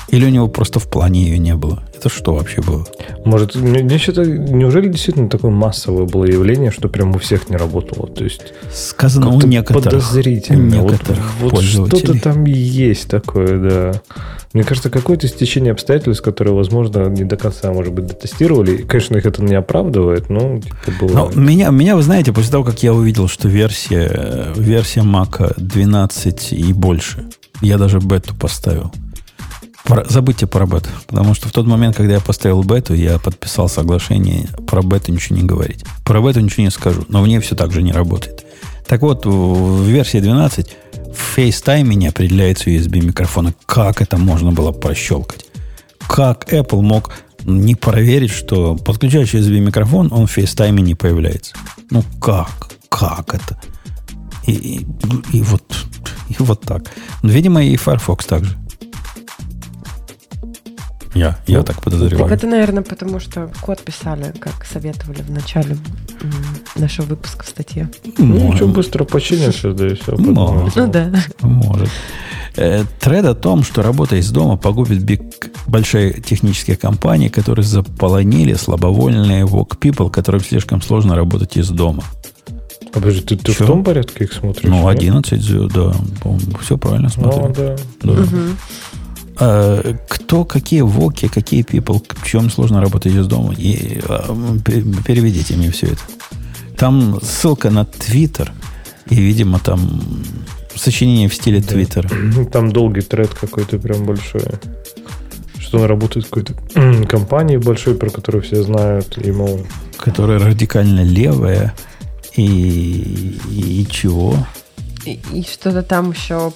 Или 0.10 0.26
у 0.26 0.30
него 0.30 0.48
просто 0.48 0.80
в 0.80 0.88
плане 0.90 1.24
ее 1.24 1.38
не 1.38 1.56
было. 1.56 1.84
Это 1.98 2.10
что 2.10 2.36
вообще 2.36 2.62
было? 2.62 2.86
Может, 3.26 3.56
мне, 3.56 3.98
что-то, 3.98 4.24
неужели 4.26 4.88
действительно 4.88 5.30
такое 5.30 5.52
массовое 5.52 6.06
было 6.06 6.24
явление, 6.26 6.72
что 6.72 6.88
прям 6.88 7.14
у 7.16 7.20
всех 7.20 7.50
не 7.50 7.58
работало? 7.58 8.08
То 8.08 8.24
есть 8.24 8.54
Сказано 8.74 9.30
у 9.30 9.42
некоторых. 9.42 9.84
подозрительно. 9.84 10.78
у 10.78 10.82
Вот- 10.84 10.92
некоторых 10.92 11.32
вот 11.42 11.52
пользователей. 11.52 12.00
что-то 12.00 12.22
там 12.22 12.46
есть 12.46 13.10
такое, 13.10 13.60
да. 13.60 14.02
Мне 14.54 14.64
кажется, 14.64 14.90
какое-то 14.90 15.28
стечение 15.28 15.74
обстоятельств, 15.74 16.24
которые, 16.24 16.54
возможно, 16.56 17.08
не 17.10 17.26
до 17.26 17.36
конца, 17.36 17.72
может 17.74 17.94
быть, 17.94 18.08
дотестировали. 18.08 18.78
И, 18.78 18.84
конечно, 18.84 19.18
их 19.18 19.26
это 19.26 19.44
не 19.44 19.56
оправдывает, 19.56 20.30
но 20.30 20.60
типа 20.60 20.92
было... 21.02 21.10
Но 21.14 21.32
меня, 21.42 21.70
меня, 21.70 21.96
вы 21.98 22.02
знаете, 22.02 22.32
после 22.32 22.52
того, 22.52 22.64
как 22.64 22.82
я 22.82 22.94
увидел, 22.94 23.28
что 23.28 23.50
версия, 23.50 24.54
версия 24.56 25.02
Mac 25.02 25.54
12 25.58 26.54
и 26.54 26.72
больше, 26.74 27.26
я 27.62 27.78
даже 27.78 28.00
бету 28.00 28.34
поставил. 28.36 28.92
Забудьте 30.10 30.48
про 30.48 30.66
бету, 30.66 30.90
потому 31.08 31.34
что 31.34 31.48
в 31.48 31.52
тот 31.52 31.66
момент, 31.66 31.96
когда 31.96 32.16
я 32.16 32.20
поставил 32.20 32.62
бету, 32.64 32.94
я 32.94 33.20
подписал 33.20 33.70
соглашение 33.70 34.50
про 34.68 34.82
бету 34.82 35.14
ничего 35.14 35.38
не 35.38 35.44
говорить. 35.44 35.86
Про 36.04 36.22
бету 36.22 36.42
ничего 36.42 36.64
не 36.64 36.72
скажу, 36.72 37.06
но 37.08 37.22
в 37.22 37.28
ней 37.28 37.40
все 37.40 37.56
так 37.56 37.72
же 37.72 37.82
не 37.82 37.94
работает. 37.94 38.46
Так 38.88 39.02
вот, 39.02 39.26
в 39.26 39.84
версии 39.84 40.20
12 40.20 40.76
в 41.14 41.38
FaceTime 41.38 41.94
не 41.94 42.08
определяется 42.08 42.70
USB 42.70 43.02
микрофона. 43.02 43.54
Как 43.66 44.02
это 44.02 44.18
можно 44.18 44.52
было 44.52 44.72
прощелкать? 44.72 45.46
Как 46.08 46.52
Apple 46.54 46.82
мог 46.82 47.14
не 47.44 47.76
проверить, 47.76 48.32
что 48.32 48.76
подключаешь 48.76 49.34
USB 49.34 49.60
микрофон, 49.60 50.10
он 50.12 50.28
в 50.28 50.38
FaceTime 50.38 50.82
не 50.82 50.96
появляется? 50.96 51.56
Ну 51.92 52.04
как? 52.22 52.70
Как 52.90 53.34
это? 53.34 53.60
И, 54.46 54.52
и, 54.52 54.88
и 55.34 55.42
вот, 55.42 55.64
и 56.30 56.36
вот 56.40 56.62
так. 56.62 56.84
Видимо, 57.24 57.64
и 57.64 57.76
Firefox 57.76 58.26
также. 58.26 58.58
Я, 61.18 61.38
я 61.48 61.57
Ну, 61.57 61.64
так 61.64 61.76
Так 61.77 61.84
подозреваю. 61.84 62.31
это, 62.34 62.48
наверное, 62.48 62.84
потому 62.84 63.19
что 63.19 63.52
код 63.61 63.81
писали, 63.81 64.34
как 64.39 64.65
советовали 64.65 65.22
в 65.22 65.31
начале 65.31 65.77
нашего 66.76 67.06
выпуска 67.07 67.44
в 67.44 67.49
статье. 67.49 67.89
Ну, 68.18 68.53
ничего, 68.53 68.68
быстро 68.69 69.03
починишься, 69.03 69.73
да 69.73 69.88
и 69.88 69.95
все. 69.95 70.15
Может. 70.18 70.76
Ну 70.76 70.88
да. 70.91 71.11
Может. 71.41 71.89
Э, 72.56 72.84
Тред 72.99 73.26
о 73.26 73.35
том, 73.35 73.64
что 73.64 73.84
работа 73.84 74.15
из 74.15 74.30
дома 74.31 74.57
погубит 74.57 75.03
биг, 75.03 75.22
большие 75.68 76.14
технические 76.22 76.76
компании, 76.76 77.27
которые 77.30 77.64
заполонили 77.65 78.53
слабовольные 78.56 79.45
work 79.45 79.77
people, 79.80 80.10
которым 80.10 80.41
слишком 80.41 80.81
сложно 80.81 81.15
работать 81.15 81.56
из 81.57 81.69
дома. 81.69 82.03
А 82.94 82.99
подожди, 82.99 83.22
ты, 83.22 83.38
ты 83.38 83.52
в 83.52 83.57
том 83.57 83.84
порядке 83.84 84.23
их 84.23 84.34
смотришь? 84.34 84.64
Ну, 84.69 84.77
нет? 84.89 84.98
11, 84.99 85.39
зю- 85.41 85.68
да, 85.69 85.94
все 86.61 86.77
правильно 86.77 87.10
смотрю. 87.10 87.48
Ну, 87.48 87.53
да. 87.56 87.76
Да. 88.02 88.11
Мгм. 88.14 88.57
А, 89.40 89.96
кто, 90.08 90.46
какие 90.46 90.82
воки, 90.82 91.28
какие 91.28 91.64
people, 91.64 92.02
чем 92.26 92.50
сложно 92.50 92.82
работать 92.82 93.14
из 93.14 93.28
дома? 93.28 93.54
И, 93.54 94.00
а, 94.08 94.36
пе- 94.66 94.84
переведите 95.06 95.56
мне 95.56 95.72
все 95.72 95.88
это. 95.88 96.02
Там 96.78 97.20
ссылка 97.22 97.70
на 97.70 97.86
Твиттер, 97.86 98.52
и, 99.10 99.16
видимо, 99.16 99.60
там 99.60 100.02
сочинение 100.76 101.28
в 101.30 101.34
стиле 101.34 101.60
Да. 101.60 101.68
Твиттера. 101.68 102.10
Там 102.52 102.72
долгий 102.72 103.02
тред 103.02 103.34
какой-то 103.34 103.80
прям 103.80 104.06
большой. 104.06 104.44
Что 105.60 105.80
он 105.80 105.86
работает 105.86 106.26
в 106.26 106.30
какой-то 106.30 106.54
компании 107.08 107.58
большой, 107.58 107.96
про 107.96 108.10
которую 108.10 108.44
все 108.44 108.64
знают. 108.64 109.18
И, 109.18 109.32
мол, 109.32 109.62
которая 109.98 110.40
радикально 110.40 111.04
левая. 111.04 111.74
И, 112.36 112.44
и, 113.50 113.82
и 113.82 113.88
чего? 113.90 114.36
И, 115.06 115.20
и 115.34 115.44
что-то 115.44 115.82
там 115.82 116.12
еще 116.12 116.54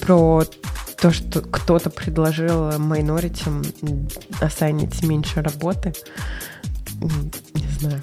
про 0.00 0.44
то, 1.00 1.12
что 1.12 1.40
кто-то 1.40 1.90
предложил 1.90 2.78
майноритям 2.78 3.62
ассайнить 4.40 5.02
меньше 5.02 5.42
работы. 5.42 5.94
Не 7.00 7.68
знаю. 7.78 8.00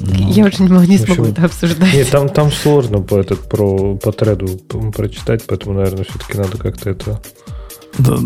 Ну, 0.00 0.28
Я 0.30 0.46
уже 0.46 0.62
не, 0.62 0.68
могу- 0.68 0.84
не 0.86 0.96
общем, 0.96 1.14
смогу 1.14 1.30
это 1.30 1.44
обсуждать. 1.44 1.92
Нет, 1.92 2.10
там, 2.10 2.28
там 2.28 2.50
сложно 2.52 3.00
по, 3.00 3.16
этот, 3.16 3.48
про, 3.48 3.96
по 3.96 4.12
треду 4.12 4.46
прочитать, 4.92 5.44
поэтому, 5.46 5.74
наверное, 5.74 6.04
все-таки 6.04 6.38
надо 6.38 6.56
как-то 6.58 6.90
это... 6.90 7.20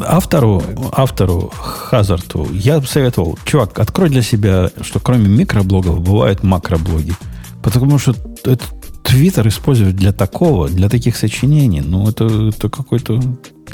Автору, 0.06 0.62
автору 0.92 1.50
Хазарту 1.56 2.46
я 2.52 2.78
бы 2.78 2.86
советовал, 2.86 3.38
чувак, 3.44 3.78
открой 3.78 4.10
для 4.10 4.20
себя, 4.20 4.70
что 4.82 5.00
кроме 5.00 5.28
микроблогов 5.28 6.00
бывают 6.02 6.42
макроблоги. 6.42 7.14
Потому 7.62 7.98
что 7.98 8.14
это 8.44 8.64
Твиттер 9.02 9.48
использовать 9.48 9.96
для 9.96 10.12
такого, 10.12 10.68
для 10.68 10.88
таких 10.88 11.16
сочинений, 11.16 11.80
ну, 11.80 12.08
это, 12.08 12.24
это 12.48 12.68
какой-то 12.68 13.20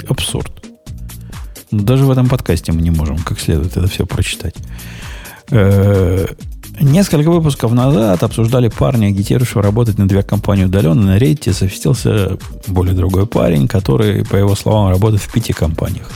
абсурд. 0.07 0.51
Даже 1.71 2.05
в 2.05 2.11
этом 2.11 2.27
подкасте 2.27 2.71
мы 2.71 2.81
не 2.81 2.91
можем 2.91 3.17
как 3.19 3.39
следует 3.39 3.77
это 3.77 3.87
все 3.87 4.05
прочитать. 4.05 4.55
Э, 5.51 6.25
Несколько 6.81 7.29
выпусков 7.29 7.73
назад 7.73 8.23
обсуждали 8.23 8.69
парня, 8.69 9.07
агитирующего 9.07 9.61
работать 9.61 9.97
на 9.97 10.07
две 10.07 10.23
компании 10.23 10.63
удаленно. 10.63 11.01
На 11.01 11.17
рейте 11.17 11.51
совестился 11.51 12.37
более 12.67 12.95
другой 12.95 13.27
парень, 13.27 13.67
который, 13.67 14.23
по 14.23 14.37
его 14.37 14.55
словам, 14.55 14.89
работает 14.89 15.21
в 15.21 15.31
пяти 15.31 15.51
компаниях. 15.51 16.09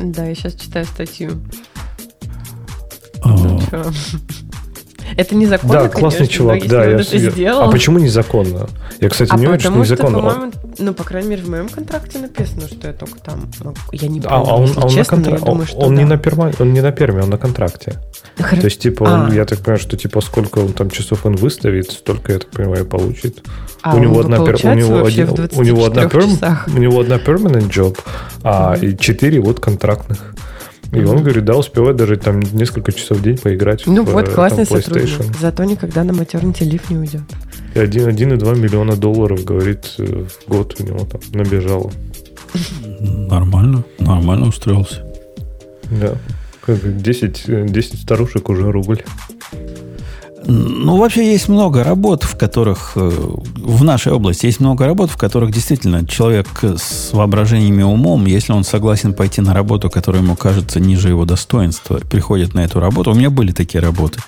Да, 0.00 0.24
я 0.24 0.34
сейчас 0.34 0.54
читаю 0.54 0.86
статью. 0.86 1.32
Ну. 3.24 3.60
Это 5.16 5.34
незаконно, 5.34 5.72
да, 5.74 5.88
классный 5.88 6.18
конечно, 6.18 6.26
чувак, 6.36 6.56
но 6.58 6.62
если 6.64 6.68
да. 6.68 6.84
я, 6.84 6.90
я- 7.24 7.30
сделал... 7.30 7.62
А 7.62 7.70
почему 7.70 7.98
незаконно? 7.98 8.68
Я, 9.00 9.08
кстати, 9.08 9.30
А 9.32 9.36
не 9.36 9.46
уверен, 9.46 9.60
что 9.60 9.70
что, 9.70 9.78
незаконно. 9.80 10.18
по-моему, 10.18 10.52
ну, 10.78 10.94
по 10.94 11.04
крайней 11.04 11.28
мере, 11.30 11.42
в 11.42 11.48
моем 11.48 11.68
контракте 11.68 12.18
написано, 12.18 12.68
что 12.68 12.86
я 12.88 12.92
только 12.92 13.18
там... 13.20 13.50
могу- 13.60 13.76
Я 13.92 14.08
не 14.08 14.20
А, 14.20 14.22
помню, 14.40 14.50
а 14.50 14.54
он, 14.56 14.62
если 14.66 14.80
а 14.80 14.84
он 14.84 14.90
честно, 14.90 15.16
контра- 15.16 15.38
думаю, 15.38 15.60
он- 15.60 15.66
что 15.66 15.78
он 15.78 15.94
да. 15.96 16.02
не 16.02 16.08
на 16.08 16.16
перма, 16.18 16.52
он 16.58 16.72
не 16.72 16.80
на 16.80 16.92
перме, 16.92 17.22
он 17.22 17.30
на 17.30 17.38
контракте. 17.38 17.94
Хор- 18.38 18.58
То 18.60 18.64
есть, 18.66 18.80
типа, 18.80 19.04
он- 19.04 19.30
А. 19.30 19.34
я 19.34 19.44
так 19.44 19.60
понимаю, 19.60 19.80
что 19.80 19.96
типа 19.96 20.20
сколько 20.20 20.58
он 20.58 20.72
там 20.72 20.90
часов 20.90 21.24
он 21.26 21.36
выставит, 21.36 21.90
столько, 21.90 22.32
я 22.32 22.38
так 22.38 22.50
понимаю, 22.50 22.84
получит. 22.86 23.42
А 23.82 23.94
у 23.94 23.98
него 23.98 24.16
он 24.16 24.24
одна 24.32 24.38
пер- 24.38 24.70
у 24.70 24.74
него 24.74 25.04
один, 25.04 25.28
у 25.56 25.62
него 25.62 25.84
одна 25.84 26.06
24 26.06 26.08
перм, 26.66 26.76
у 26.76 26.80
него 26.80 27.00
одна 27.00 27.16
permanent 27.16 27.68
job, 27.70 27.98
а 28.42 28.76
и 28.80 28.96
четыре 28.96 29.40
вот 29.40 29.60
контрактных. 29.60 30.34
И 30.92 31.04
он 31.04 31.22
говорит, 31.22 31.44
да, 31.44 31.54
успевает 31.56 31.96
даже 31.96 32.16
там 32.16 32.40
несколько 32.40 32.92
часов 32.92 33.18
в 33.18 33.22
день 33.22 33.36
поиграть 33.36 33.82
Ну 33.86 34.04
в 34.04 34.10
вот, 34.12 34.28
э, 34.28 34.32
классный 34.34 34.64
там, 34.64 34.80
сотрудник. 34.80 35.36
Зато 35.38 35.64
никогда 35.64 36.02
на 36.02 36.12
матернити 36.14 36.64
лифт 36.64 36.88
не 36.90 36.96
уйдет. 36.96 37.20
И 37.74 37.78
один- 37.78 38.08
1,2 38.08 38.54
миллиона 38.58 38.96
долларов, 38.96 39.44
говорит, 39.44 39.94
э, 39.98 40.24
в 40.24 40.48
год 40.50 40.76
у 40.80 40.82
него 40.84 41.00
там 41.00 41.20
набежало. 41.32 41.90
Нормально, 43.00 43.84
нормально 43.98 44.48
устроился. 44.48 45.04
Да. 45.90 46.14
Как 46.64 46.76
бы 46.76 46.88
10, 46.92 47.44
э, 47.48 47.66
10 47.68 48.00
старушек 48.00 48.48
уже 48.48 48.70
рубль. 48.70 49.02
Ну, 50.46 50.96
вообще 50.96 51.32
есть 51.32 51.48
много 51.48 51.84
работ, 51.84 52.22
в 52.22 52.36
которых 52.36 52.92
э, 52.94 53.10
в 53.10 53.84
нашей 53.84 54.12
области 54.12 54.46
есть 54.46 54.60
много 54.60 54.86
работ, 54.86 55.10
в 55.10 55.16
которых 55.16 55.52
действительно 55.52 56.06
человек 56.06 56.48
с 56.62 57.12
воображением 57.12 57.80
и 57.80 57.82
умом, 57.82 58.26
если 58.26 58.52
он 58.52 58.64
согласен 58.64 59.14
пойти 59.14 59.40
на 59.40 59.52
работу, 59.52 59.90
которая 59.90 60.22
ему 60.22 60.36
кажется 60.36 60.80
ниже 60.80 61.08
его 61.08 61.24
достоинства, 61.24 61.98
приходит 61.98 62.54
на 62.54 62.60
эту 62.60 62.80
работу. 62.80 63.10
У 63.10 63.14
меня 63.14 63.30
были 63.30 63.52
такие 63.52 63.80
работы. 63.80 64.20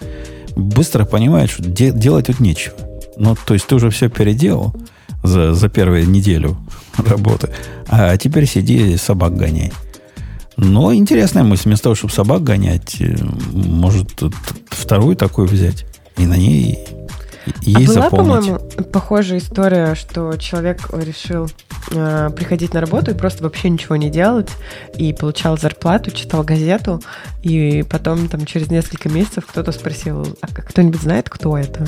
Быстро 0.56 1.04
понимает, 1.04 1.50
что 1.50 1.62
де- 1.62 1.92
делать 1.92 2.26
тут 2.26 2.40
нечего. 2.40 2.74
Ну, 3.16 3.36
то 3.46 3.54
есть 3.54 3.66
ты 3.66 3.74
уже 3.76 3.90
все 3.90 4.08
переделал 4.08 4.74
за, 5.22 5.54
за 5.54 5.68
первую 5.68 6.08
неделю 6.08 6.58
работы, 6.96 7.50
а 7.88 8.16
теперь 8.16 8.46
сиди 8.46 8.96
собак 8.96 9.36
гоняй. 9.36 9.72
Но 10.56 10.92
интересная 10.92 11.42
мысль. 11.42 11.64
Вместо 11.64 11.84
того, 11.84 11.94
чтобы 11.94 12.12
собак 12.12 12.42
гонять, 12.42 12.96
э, 13.00 13.16
может, 13.52 14.22
вторую 14.68 15.16
такую 15.16 15.48
взять. 15.48 15.86
И 16.20 16.26
на 16.26 16.36
ней 16.36 16.78
ей 17.62 17.86
а 17.86 17.88
была, 17.88 18.10
по-моему, 18.10 18.58
похожая 18.92 19.38
история, 19.38 19.94
что 19.94 20.36
человек 20.36 20.90
решил 20.92 21.48
э, 21.92 22.28
приходить 22.36 22.74
на 22.74 22.80
работу 22.82 23.10
и 23.10 23.14
просто 23.14 23.42
вообще 23.42 23.70
ничего 23.70 23.96
не 23.96 24.10
делать, 24.10 24.50
и 24.96 25.14
получал 25.14 25.56
зарплату, 25.56 26.10
читал 26.10 26.42
газету, 26.42 27.00
и 27.42 27.82
потом 27.88 28.28
там 28.28 28.44
через 28.44 28.70
несколько 28.70 29.08
месяцев 29.08 29.46
кто-то 29.46 29.72
спросил, 29.72 30.36
а 30.42 30.46
кто-нибудь 30.48 31.00
знает, 31.00 31.30
кто 31.30 31.56
это? 31.56 31.86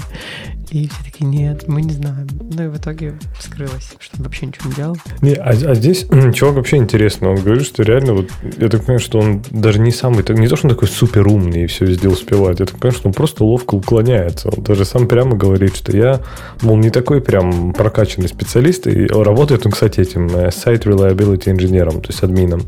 И 0.73 0.89
все 0.89 1.05
такие, 1.05 1.27
нет, 1.27 1.69
мы 1.69 1.83
не 1.83 1.93
знаем. 1.93 2.27
Ну 2.41 2.65
и 2.65 2.69
в 2.69 2.79
итоге 2.79 3.13
вскрылось, 3.39 3.93
что 3.99 4.17
он 4.17 4.25
вообще 4.25 4.47
ничего 4.47 4.71
не 4.71 4.75
делал. 4.75 4.97
Не, 5.21 5.35
а, 5.35 5.51
а 5.51 5.75
здесь 5.75 6.07
чувак 6.35 6.57
вообще 6.57 6.79
интересно. 6.79 7.29
Он 7.29 7.37
говорит, 7.37 7.67
что 7.67 7.83
реально, 7.83 8.15
вот, 8.15 8.31
я 8.57 8.71
так 8.71 8.81
понимаю, 8.81 8.99
что 8.99 9.19
он 9.19 9.45
даже 9.51 9.81
не 9.81 9.91
самый, 9.91 10.25
не 10.31 10.49
то, 10.49 10.57
что 10.57 10.69
он 10.69 10.75
такой 10.75 10.89
супер 10.89 11.29
умный 11.29 11.65
и 11.65 11.67
все 11.67 11.85
везде 11.85 12.09
успевает. 12.09 12.61
Я 12.61 12.65
так 12.65 12.79
понимаю, 12.79 12.97
что 12.99 13.09
он 13.09 13.13
просто 13.13 13.45
ловко 13.45 13.75
уклоняется. 13.75 14.49
Он 14.49 14.65
даже 14.65 14.87
сам 14.87 15.09
прямо 15.09 15.37
говорит, 15.37 15.77
что 15.77 15.95
я, 15.95 16.23
мол, 16.63 16.79
не 16.79 16.89
такой 16.89 17.21
прям 17.21 17.75
прокачанный 17.75 18.29
специалист. 18.29 18.87
И 18.87 19.07
работает 19.09 19.67
он, 19.67 19.73
кстати, 19.73 20.01
этим 20.01 20.29
э, 20.29 20.49
Site 20.49 20.85
Reliability 20.85 21.51
инженером, 21.51 22.01
то 22.01 22.09
есть 22.09 22.23
админом. 22.23 22.63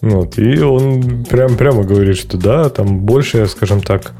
Вот, 0.00 0.36
и 0.36 0.60
он 0.60 1.24
прям, 1.26 1.56
прямо 1.56 1.84
говорит, 1.84 2.16
что 2.16 2.36
да, 2.38 2.70
там 2.70 3.00
больше, 3.00 3.46
скажем 3.46 3.82
так, 3.82 4.14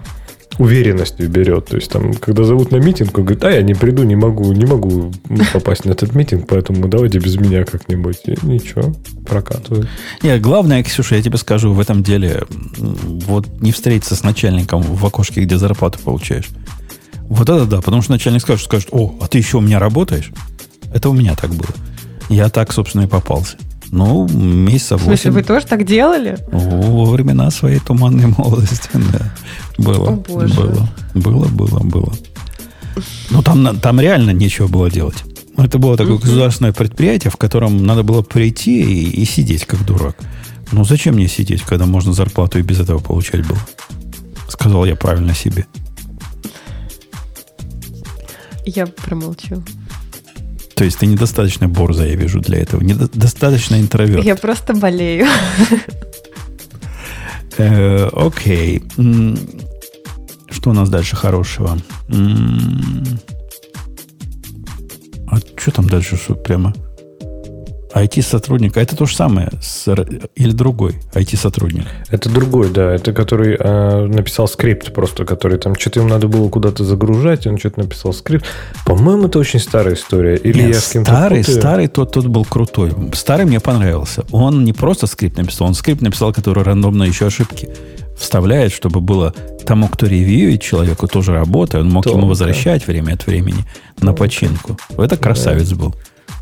уверенностью 0.60 1.28
берет. 1.28 1.66
То 1.66 1.76
есть, 1.76 1.90
там, 1.90 2.12
когда 2.14 2.44
зовут 2.44 2.70
на 2.70 2.76
митинг, 2.76 3.16
он 3.16 3.24
говорит, 3.24 3.42
а 3.44 3.50
я 3.50 3.62
не 3.62 3.74
приду, 3.74 4.02
не 4.02 4.14
могу, 4.14 4.52
не 4.52 4.66
могу 4.66 5.10
попасть 5.52 5.86
на 5.86 5.92
этот 5.92 6.14
митинг, 6.14 6.46
поэтому 6.46 6.86
давайте 6.86 7.18
без 7.18 7.36
меня 7.36 7.64
как-нибудь. 7.64 8.18
И 8.26 8.36
ничего, 8.42 8.94
прокатывает. 9.26 9.88
Нет, 10.22 10.40
главное, 10.42 10.82
Ксюша, 10.84 11.16
я 11.16 11.22
тебе 11.22 11.38
скажу, 11.38 11.72
в 11.72 11.80
этом 11.80 12.02
деле, 12.02 12.42
вот 12.76 13.48
не 13.60 13.72
встретиться 13.72 14.14
с 14.14 14.22
начальником 14.22 14.82
в 14.82 15.04
окошке, 15.04 15.40
где 15.42 15.56
зарплату 15.56 15.98
получаешь. 16.04 16.50
Вот 17.22 17.48
это 17.48 17.64
да, 17.64 17.80
потому 17.80 18.02
что 18.02 18.12
начальник 18.12 18.42
скажет, 18.42 18.64
скажет, 18.64 18.88
о, 18.92 19.14
а 19.20 19.28
ты 19.28 19.38
еще 19.38 19.58
у 19.58 19.60
меня 19.60 19.78
работаешь? 19.78 20.30
Это 20.92 21.08
у 21.08 21.14
меня 21.14 21.36
так 21.36 21.50
было. 21.50 21.70
Я 22.28 22.50
так, 22.50 22.72
собственно, 22.72 23.04
и 23.04 23.06
попался. 23.06 23.56
Ну, 23.92 24.28
месяца 24.28 24.96
8. 24.96 25.02
В 25.02 25.04
смысле, 25.04 25.30
вы 25.32 25.42
тоже 25.42 25.66
так 25.66 25.84
делали? 25.84 26.38
Во 26.52 27.06
времена 27.06 27.50
своей 27.50 27.80
туманной 27.80 28.26
молодости, 28.38 28.90
да. 28.94 29.34
Было. 29.78 30.10
О, 30.10 30.16
боже. 30.16 30.54
Было, 30.54 30.88
было, 31.14 31.48
было, 31.48 31.80
было. 31.80 32.12
Ну, 33.30 33.42
там, 33.42 33.78
там 33.80 34.00
реально 34.00 34.30
нечего 34.30 34.68
было 34.68 34.90
делать. 34.90 35.24
Это 35.56 35.78
было 35.78 35.96
такое 35.96 36.14
угу. 36.14 36.22
государственное 36.22 36.72
предприятие, 36.72 37.30
в 37.30 37.36
котором 37.36 37.84
надо 37.84 38.02
было 38.02 38.22
прийти 38.22 38.80
и, 38.80 39.22
и 39.22 39.24
сидеть 39.24 39.66
как 39.66 39.84
дурак. 39.84 40.16
Ну, 40.72 40.84
зачем 40.84 41.16
мне 41.16 41.28
сидеть, 41.28 41.62
когда 41.62 41.86
можно 41.86 42.12
зарплату 42.12 42.58
и 42.58 42.62
без 42.62 42.78
этого 42.78 42.98
получать 42.98 43.46
было? 43.46 43.58
Сказал 44.48 44.84
я 44.84 44.94
правильно 44.94 45.34
себе. 45.34 45.66
Я 48.64 48.86
промолчу. 48.86 49.62
То 50.80 50.84
есть 50.84 50.98
ты 50.98 51.04
недостаточно 51.04 51.68
борза, 51.68 52.06
я 52.06 52.14
вижу, 52.14 52.40
для 52.40 52.58
этого. 52.58 52.80
Недостаточно 52.80 53.78
интроверт. 53.78 54.24
Я 54.24 54.34
просто 54.34 54.72
болею. 54.72 55.26
Э, 57.58 58.08
окей. 58.14 58.82
Что 60.48 60.70
у 60.70 60.72
нас 60.72 60.88
дальше 60.88 61.16
хорошего? 61.16 61.76
А 65.26 65.36
что 65.58 65.70
там 65.70 65.86
дальше? 65.86 66.16
Прямо? 66.42 66.72
IT-сотрудник, 67.94 68.76
а 68.76 68.80
это 68.80 68.96
то 68.96 69.06
же 69.06 69.16
самое 69.16 69.50
с, 69.60 69.92
или 70.36 70.52
другой 70.52 70.96
IT-сотрудник? 71.14 71.86
Это 72.10 72.28
другой, 72.28 72.70
да. 72.70 72.94
Это 72.94 73.12
который 73.12 73.56
э, 73.58 74.06
написал 74.06 74.48
скрипт 74.48 74.92
просто, 74.92 75.24
который 75.24 75.58
там 75.58 75.74
что-то 75.74 76.00
им 76.00 76.08
надо 76.08 76.28
было 76.28 76.48
куда-то 76.48 76.84
загружать, 76.84 77.46
он 77.46 77.58
что-то 77.58 77.80
написал 77.80 78.12
скрипт. 78.12 78.46
По-моему, 78.86 79.26
это 79.26 79.38
очень 79.38 79.60
старая 79.60 79.94
история. 79.94 80.36
Или 80.36 80.62
Нет, 80.62 80.74
я 80.74 80.80
с 80.80 80.88
кем-то 80.88 81.10
Старый, 81.10 81.38
путаю? 81.40 81.58
старый 81.58 81.88
тот, 81.88 82.12
тот 82.12 82.26
был 82.26 82.44
крутой. 82.44 82.92
Старый 83.12 83.46
мне 83.46 83.60
понравился. 83.60 84.24
Он 84.30 84.64
не 84.64 84.72
просто 84.72 85.06
скрипт 85.06 85.36
написал, 85.36 85.68
он 85.68 85.74
скрипт 85.74 86.02
написал, 86.02 86.32
который 86.32 86.62
рандомно 86.64 87.04
еще 87.04 87.26
ошибки 87.26 87.68
вставляет, 88.20 88.72
чтобы 88.72 89.00
было 89.00 89.34
тому, 89.64 89.88
кто 89.88 90.06
ревьюет 90.06 90.60
человеку, 90.60 91.08
тоже 91.08 91.32
работа, 91.32 91.80
он 91.80 91.88
мог 91.88 92.04
Тонко. 92.04 92.18
ему 92.18 92.28
возвращать 92.28 92.86
время 92.86 93.14
от 93.14 93.26
времени 93.26 93.64
на 94.00 94.12
починку. 94.12 94.78
Это 94.96 95.16
красавец 95.16 95.70
да. 95.70 95.76
был. 95.76 95.94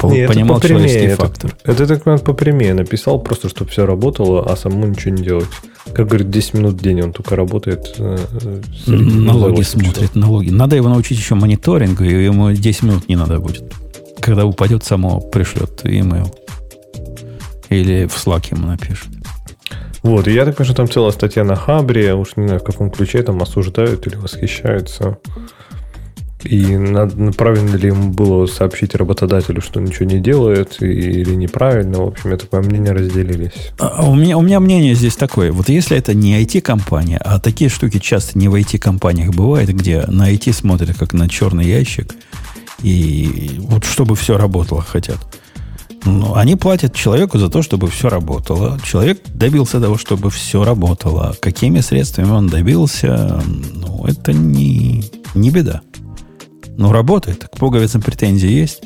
Не, 0.05 0.29
понимал 0.29 0.59
это 0.59 0.69
по 0.69 0.69
человеческий 0.69 1.07
это, 1.07 1.17
фактор. 1.17 1.57
Это, 1.65 1.85
это 1.85 1.99
так 1.99 2.23
по 2.23 2.33
прямее 2.33 2.75
написал, 2.75 3.19
просто 3.21 3.49
чтобы 3.49 3.71
все 3.71 3.87
работало, 3.87 4.45
а 4.51 4.57
самому 4.57 4.87
ничего 4.87 5.15
не 5.15 5.23
делать. 5.23 5.49
Как 5.95 6.07
говорит, 6.09 6.31
10 6.31 6.55
минут 6.55 6.75
в 6.75 6.83
день 6.83 7.03
он 7.03 7.13
только 7.13 7.35
работает. 7.35 7.95
Э, 7.99 8.19
налоги 8.87 9.63
смотрит, 9.63 10.15
налоги. 10.15 10.51
Надо 10.51 10.77
его 10.77 10.89
научить 10.89 11.19
еще 11.19 11.35
мониторингу, 11.35 12.05
и 12.05 12.25
ему 12.25 12.53
10 12.53 12.83
минут 12.83 13.09
не 13.09 13.17
надо 13.17 13.39
будет. 13.41 13.73
Когда 14.21 14.45
упадет, 14.45 14.85
само 14.85 15.21
пришлет 15.21 15.83
email. 15.85 16.33
Или 17.71 18.07
в 18.07 18.15
Slack 18.15 18.55
ему 18.55 18.67
напишет. 18.67 19.09
Вот, 20.03 20.29
и 20.29 20.33
я 20.33 20.45
так 20.45 20.57
понимаю, 20.57 20.73
что 20.73 20.77
там 20.77 20.91
целая 20.91 21.11
статья 21.11 21.45
на 21.45 21.57
Хабре, 21.57 22.15
уж 22.15 22.37
не 22.37 22.47
знаю, 22.47 22.61
в 22.61 22.65
каком 22.65 22.91
ключе 22.91 23.23
там 23.23 23.43
осуждают 23.43 24.07
или 24.07 24.17
восхищаются. 24.17 25.19
И 26.45 26.67
правильно 27.37 27.75
ли 27.75 27.89
ему 27.89 28.11
было 28.11 28.47
сообщить 28.47 28.95
работодателю, 28.95 29.61
что 29.61 29.81
ничего 29.81 30.07
не 30.07 30.21
делает, 30.21 30.81
или 30.81 31.35
неправильно. 31.35 31.99
В 31.99 32.09
общем, 32.09 32.33
это 32.33 32.47
по 32.47 32.63
мнению 32.63 32.95
разделились. 32.95 33.73
А, 33.79 33.95
а 33.99 34.09
у, 34.09 34.15
меня, 34.15 34.39
у 34.39 34.43
меня 34.43 34.61
мнение 34.61 34.95
здесь 34.95 35.17
такое. 35.17 35.51
Вот 35.51 35.69
если 35.69 35.97
это 35.97 36.15
не 36.15 36.41
IT-компания, 36.43 37.19
а 37.19 37.41
такие 37.41 37.69
штуки 37.69 37.99
часто 37.99 38.39
не 38.39 38.49
в 38.49 38.55
IT-компаниях 38.55 39.35
бывают, 39.35 39.71
где 39.71 40.05
на 40.07 40.33
IT 40.33 40.53
смотрят 40.53 40.97
как 40.97 41.13
на 41.13 41.29
черный 41.29 41.67
ящик, 41.67 42.15
и 42.83 43.57
вот 43.59 43.85
чтобы 43.85 44.15
все 44.15 44.39
работало 44.39 44.83
хотят. 44.83 45.19
Ну, 46.05 46.37
они 46.37 46.55
платят 46.55 46.95
человеку 46.95 47.39
за 47.39 47.49
то, 47.49 47.63
чтобы 47.63 47.89
все 47.89 48.09
работало. 48.09 48.79
Человек 48.85 49.21
добился 49.35 49.81
того, 49.81 49.99
чтобы 49.99 50.31
все 50.31 50.63
работало. 50.63 51.35
Какими 51.41 51.81
средствами 51.81 52.31
он 52.31 52.47
добился, 52.47 53.43
ну, 53.75 54.05
это 54.07 54.33
не, 54.33 55.05
не 55.35 55.51
беда. 55.51 55.83
Ну, 56.79 56.93
работает. 56.93 57.45
К 57.45 57.59
пуговицам 57.59 58.01
претензии 58.01 58.49
есть. 58.49 58.83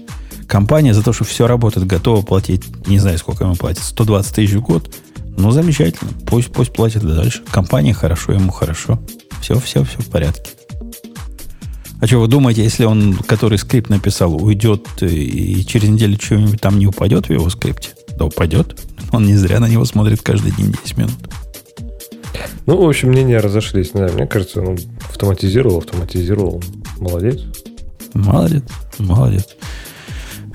Компания 0.49 0.95
за 0.95 1.03
то, 1.03 1.13
что 1.13 1.25
все 1.25 1.47
работает, 1.47 1.87
готова 1.87 2.23
платить, 2.23 2.65
не 2.87 2.99
знаю, 2.99 3.19
сколько 3.19 3.45
ему 3.45 3.55
платит, 3.55 3.85
120 3.85 4.35
тысяч 4.35 4.55
в 4.55 4.63
год. 4.63 4.93
Ну, 5.37 5.51
замечательно. 5.51 6.11
Пусть, 6.27 6.51
пусть 6.53 6.73
платит 6.73 7.03
дальше. 7.03 7.43
Компания 7.51 7.93
хорошо, 7.93 8.33
ему 8.33 8.51
хорошо. 8.51 8.99
Все, 9.43 9.61
все, 9.61 9.85
все 9.85 9.99
в 9.99 10.07
порядке. 10.07 10.53
А 12.01 12.07
что, 12.07 12.19
вы 12.19 12.29
думаете, 12.29 12.65
если 12.65 12.87
он, 12.87 13.15
который 13.15 13.59
скрипт 13.59 13.91
написал, 13.91 14.35
уйдет 14.43 15.03
и 15.03 15.63
через 15.65 15.91
неделю 15.91 16.19
что-нибудь 16.21 16.61
там 16.61 16.79
не 16.79 16.87
упадет 16.87 17.29
в 17.29 17.33
его 17.33 17.49
скрипте? 17.51 17.91
Да 18.17 18.25
упадет. 18.25 18.81
Он 19.13 19.27
не 19.27 19.37
зря 19.37 19.61
на 19.61 19.69
него 19.69 19.85
смотрит 19.85 20.23
каждый 20.23 20.53
день 20.53 20.75
10 20.83 20.97
минут. 20.97 21.29
Ну, 22.65 22.83
в 22.83 22.89
общем, 22.89 23.11
мнения 23.11 23.39
разошлись. 23.39 23.91
Да, 23.93 24.09
мне 24.09 24.27
кажется, 24.27 24.63
он 24.63 24.79
автоматизировал, 25.11 25.79
автоматизировал. 25.79 26.63
Молодец. 26.99 27.43
Молодец, 28.15 28.63
молодец. 28.99 29.47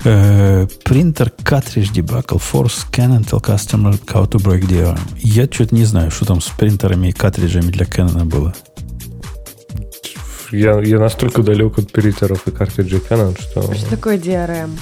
Принтер 0.02 1.30
картридж 1.42 1.90
debuggle 1.90 2.38
force 2.38 2.86
Canon 2.92 3.24
tell 3.24 3.40
customer 3.40 3.98
how 4.06 4.24
to 4.26 4.38
break 4.38 4.66
the 4.68 4.84
arm. 4.84 5.00
Я 5.18 5.46
что-то 5.50 5.74
не 5.74 5.84
знаю, 5.84 6.10
что 6.10 6.24
там 6.24 6.40
с 6.40 6.48
принтерами 6.48 7.08
и 7.08 7.12
картриджами 7.12 7.70
для 7.70 7.84
Canon 7.84 8.24
было. 8.24 8.54
Я, 10.52 10.80
я 10.80 10.98
настолько 10.98 11.42
далек 11.42 11.78
от 11.78 11.90
принтеров 11.92 12.46
и 12.46 12.50
картриджей 12.52 13.00
Canon, 13.00 13.38
что... 13.40 13.74
Что 13.74 13.90
такое 13.90 14.18
DRM? 14.18 14.78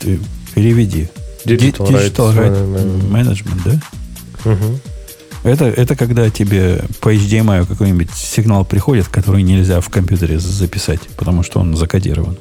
Ты 0.00 0.20
переведи. 0.54 1.08
Digital, 1.44 1.88
Digital 1.88 2.34
Right 2.34 3.10
Management, 3.10 3.60
да? 3.64 4.50
Угу. 4.50 4.80
Это, 5.46 5.66
это 5.66 5.94
когда 5.94 6.28
тебе 6.28 6.82
по 7.00 7.14
HDMI 7.14 7.68
какой-нибудь 7.68 8.10
сигнал 8.10 8.64
приходит, 8.64 9.06
который 9.06 9.42
нельзя 9.42 9.80
в 9.80 9.88
компьютере 9.90 10.40
записать, 10.40 10.98
потому 11.16 11.44
что 11.44 11.60
он 11.60 11.76
закодирован. 11.76 12.36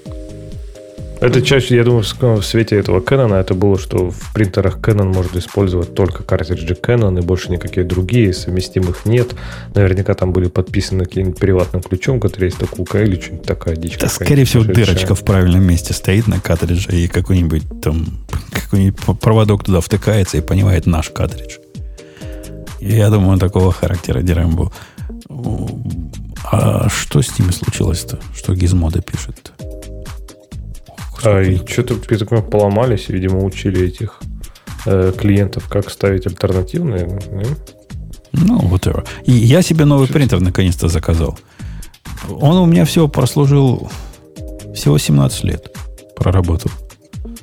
Это 1.22 1.44
чаще, 1.44 1.76
я 1.76 1.84
думаю, 1.84 2.03
в 2.03 2.44
свете 2.44 2.77
этого 2.77 2.99
Canon 2.99 3.40
это 3.40 3.53
было, 3.53 3.77
что 3.77 4.10
в 4.10 4.34
принтерах 4.34 4.80
Canon 4.80 5.14
можно 5.14 5.38
использовать 5.38 5.94
только 5.94 6.23
картриджи 6.23 6.73
Canon 6.73 7.19
и 7.19 7.22
больше 7.22 7.52
никакие 7.52 7.86
другие, 7.86 8.34
совместимых 8.34 9.06
нет. 9.06 9.36
Наверняка 9.76 10.15
там 10.15 10.34
были 10.34 10.48
подписаны 10.48 11.06
каким-нибудь 11.06 11.40
приватным 11.40 11.84
ключом, 11.84 12.19
который 12.19 12.45
есть 12.45 12.57
только 12.57 12.82
у 12.82 12.98
или 12.98 13.22
что-нибудь 13.22 13.45
такая 13.45 13.76
дичь. 13.76 13.99
Да, 13.99 14.10
скорее 14.10 14.45
всего, 14.45 14.64
дырочка 14.64 15.14
в 15.14 15.23
правильном 15.23 15.64
месте 15.64 15.94
стоит 15.94 16.27
на 16.27 16.40
картридже, 16.40 16.90
и 16.91 17.07
какой-нибудь 17.07 17.82
там 17.84 18.06
какой-нибудь 18.52 19.19
проводок 19.19 19.64
туда 19.64 19.80
втыкается 19.80 20.38
и 20.38 20.41
понимает 20.41 20.88
наш 20.88 21.11
картридж. 21.11 21.57
Я 22.80 23.10
думаю, 23.10 23.39
такого 23.39 23.72
характера 23.72 24.22
DRM 24.22 24.56
был. 24.56 24.72
А 26.43 26.88
что 26.89 27.22
с 27.22 27.39
ними 27.39 27.52
случилось-то? 27.52 28.19
Что 28.35 28.53
Гизмода 28.53 29.02
пишет? 29.02 29.52
А, 31.23 31.41
и 31.41 31.57
что-то 31.68 31.95
поломались, 32.41 33.10
видимо, 33.10 33.43
учили 33.43 33.88
этих 33.88 34.19
э, 34.85 35.11
клиентов, 35.18 35.68
как 35.68 35.89
ставить 35.89 36.27
альтернативные. 36.27 37.19
Ну, 38.34 38.76
это. 38.76 39.03
И 39.26 39.31
я 39.31 39.61
себе 39.61 39.85
новый 39.85 40.07
принтер 40.07 40.39
наконец-то 40.39 40.88
заказал. 40.88 41.38
Он 42.30 42.57
у 42.57 42.65
меня 42.65 42.85
всего 42.85 43.07
прослужил 43.07 43.89
всего 44.76 44.97
17 44.97 45.43
лет. 45.45 45.76
Проработал. 46.15 46.72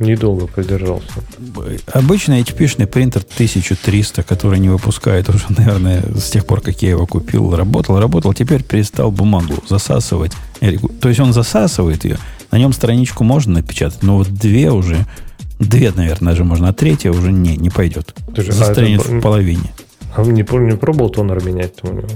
Недолго 0.02 0.46
продержался. 0.46 1.06
Обычный 1.92 2.42
HP-шный 2.42 2.86
принтер 2.86 3.22
1300, 3.22 4.22
который 4.22 4.58
не 4.58 4.68
выпускает 4.68 5.28
уже, 5.28 5.44
наверное, 5.56 6.02
с 6.16 6.30
тех 6.30 6.44
пор, 6.44 6.60
как 6.60 6.82
я 6.82 6.90
его 6.90 7.06
купил, 7.06 7.54
работал, 7.54 7.98
работал, 8.00 8.34
теперь 8.34 8.62
перестал 8.62 9.10
бумагу 9.10 9.54
засасывать. 9.68 10.32
То 11.00 11.08
есть 11.08 11.20
он 11.20 11.32
засасывает 11.32 12.04
ее, 12.04 12.18
на 12.50 12.58
нем 12.58 12.72
страничку 12.72 13.24
можно 13.24 13.54
напечатать, 13.54 14.02
но 14.02 14.18
вот 14.18 14.28
две 14.28 14.70
уже, 14.70 15.06
две, 15.58 15.92
наверное, 15.92 16.32
даже 16.32 16.44
можно, 16.44 16.68
а 16.68 16.72
третья 16.72 17.10
уже 17.10 17.32
не, 17.32 17.56
не 17.56 17.70
пойдет. 17.70 18.14
Слушай, 18.34 18.52
За 18.52 18.66
а 18.66 18.72
это- 18.72 19.00
в 19.00 19.20
половине. 19.20 19.72
А 20.14 20.22
не, 20.22 20.42
не 20.42 20.76
пробовал 20.76 21.08
тонер 21.08 21.42
менять 21.42 21.74
у 21.82 21.88
него? 21.88 22.08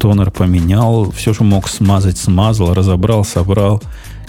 Тонер 0.00 0.30
поменял, 0.30 1.10
все, 1.12 1.32
что 1.32 1.44
мог 1.44 1.68
смазать, 1.68 2.18
смазал, 2.18 2.74
разобрал, 2.74 3.24
собрал. 3.24 3.82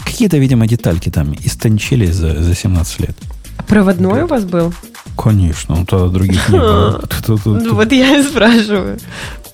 Какие-то, 0.08 0.38
видимо, 0.38 0.68
детальки 0.68 1.10
там 1.10 1.36
истончились 1.44 2.16
за, 2.16 2.42
за 2.42 2.56
17 2.56 3.00
лет. 3.02 3.18
Проводной 3.68 4.24
у 4.24 4.28
вас 4.28 4.46
был? 4.46 4.74
Конечно, 5.18 5.76
ну 5.76 5.86
тогда 5.86 6.08
других 6.08 6.50
не 6.50 6.60
было. 6.60 7.04
Ну, 7.28 7.76
вот 7.76 7.92
я 7.92 8.20
и 8.20 8.24
спрашиваю. 8.24 9.00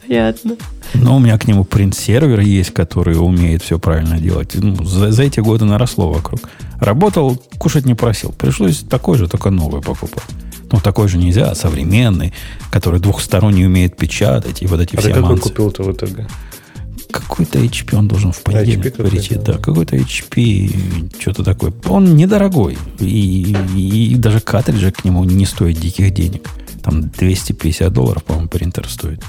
Понятно. 0.08 0.56
Но 0.94 1.16
у 1.16 1.20
меня 1.20 1.40
к 1.40 1.48
нему 1.48 1.64
принт-сервер 1.64 2.40
есть, 2.40 2.72
который 2.72 3.16
умеет 3.16 3.64
все 3.64 3.80
правильно 3.80 4.20
делать. 4.20 4.52
Ну, 4.54 4.84
за, 4.86 5.12
за 5.12 5.24
эти 5.24 5.40
годы 5.40 5.66
наросло 5.66 6.12
вокруг. 6.12 6.42
Работал, 6.80 7.42
кушать 7.58 7.86
не 7.86 7.96
просил. 7.96 8.32
Пришлось 8.32 8.80
такой 8.80 9.18
же, 9.18 9.28
только 9.28 9.50
новый 9.50 9.82
покупать. 9.82 10.24
Ну, 10.72 10.80
такой 10.80 11.08
же 11.08 11.18
нельзя, 11.18 11.50
а 11.50 11.56
современный, 11.56 12.34
который 12.72 13.00
двухсторонний 13.00 13.66
умеет 13.66 13.98
печатать, 13.98 14.62
и 14.62 14.68
вот 14.68 14.80
эти 14.80 14.96
А 14.96 15.02
ты 15.02 15.12
все 15.12 15.14
какой 15.14 15.40
купил-то 15.40 15.84
в 15.84 15.92
итоге? 15.92 16.28
Какой-то 17.14 17.60
HP 17.60 17.96
он 17.96 18.08
должен 18.08 18.32
в 18.32 18.42
понедельник 18.42 18.96
HP 18.98 19.10
прийти. 19.10 19.36
да. 19.36 19.54
Какой-то 19.54 19.96
HP, 19.96 21.12
что-то 21.20 21.44
такое. 21.44 21.72
Он 21.86 22.16
недорогой. 22.16 22.78
И, 23.00 23.56
и- 23.76 24.14
и 24.14 24.16
даже 24.16 24.40
картриджи 24.40 24.92
к 24.92 25.06
нему 25.06 25.24
не 25.24 25.46
стоит 25.46 25.80
диких 25.80 26.12
денег. 26.14 26.50
Там 26.84 27.10
250 27.10 27.94
долларов, 27.94 28.24
по-моему, 28.24 28.50
принтер 28.50 28.88
стоит. 28.90 29.22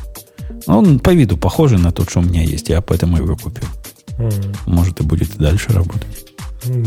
Он 0.67 0.99
по 0.99 1.11
виду 1.15 1.37
похожий 1.37 1.79
на 1.79 1.93
тот, 1.93 2.09
что 2.11 2.21
у 2.21 2.23
меня 2.23 2.43
есть. 2.43 2.69
Я 2.71 2.81
поэтому 2.81 3.19
его 3.19 3.37
купил. 3.37 3.69
М. 4.19 4.31
Может, 4.67 5.01
и 5.01 5.05
будет 5.05 5.35
и 5.35 5.39
дальше 5.39 5.71
работать. 5.73 6.07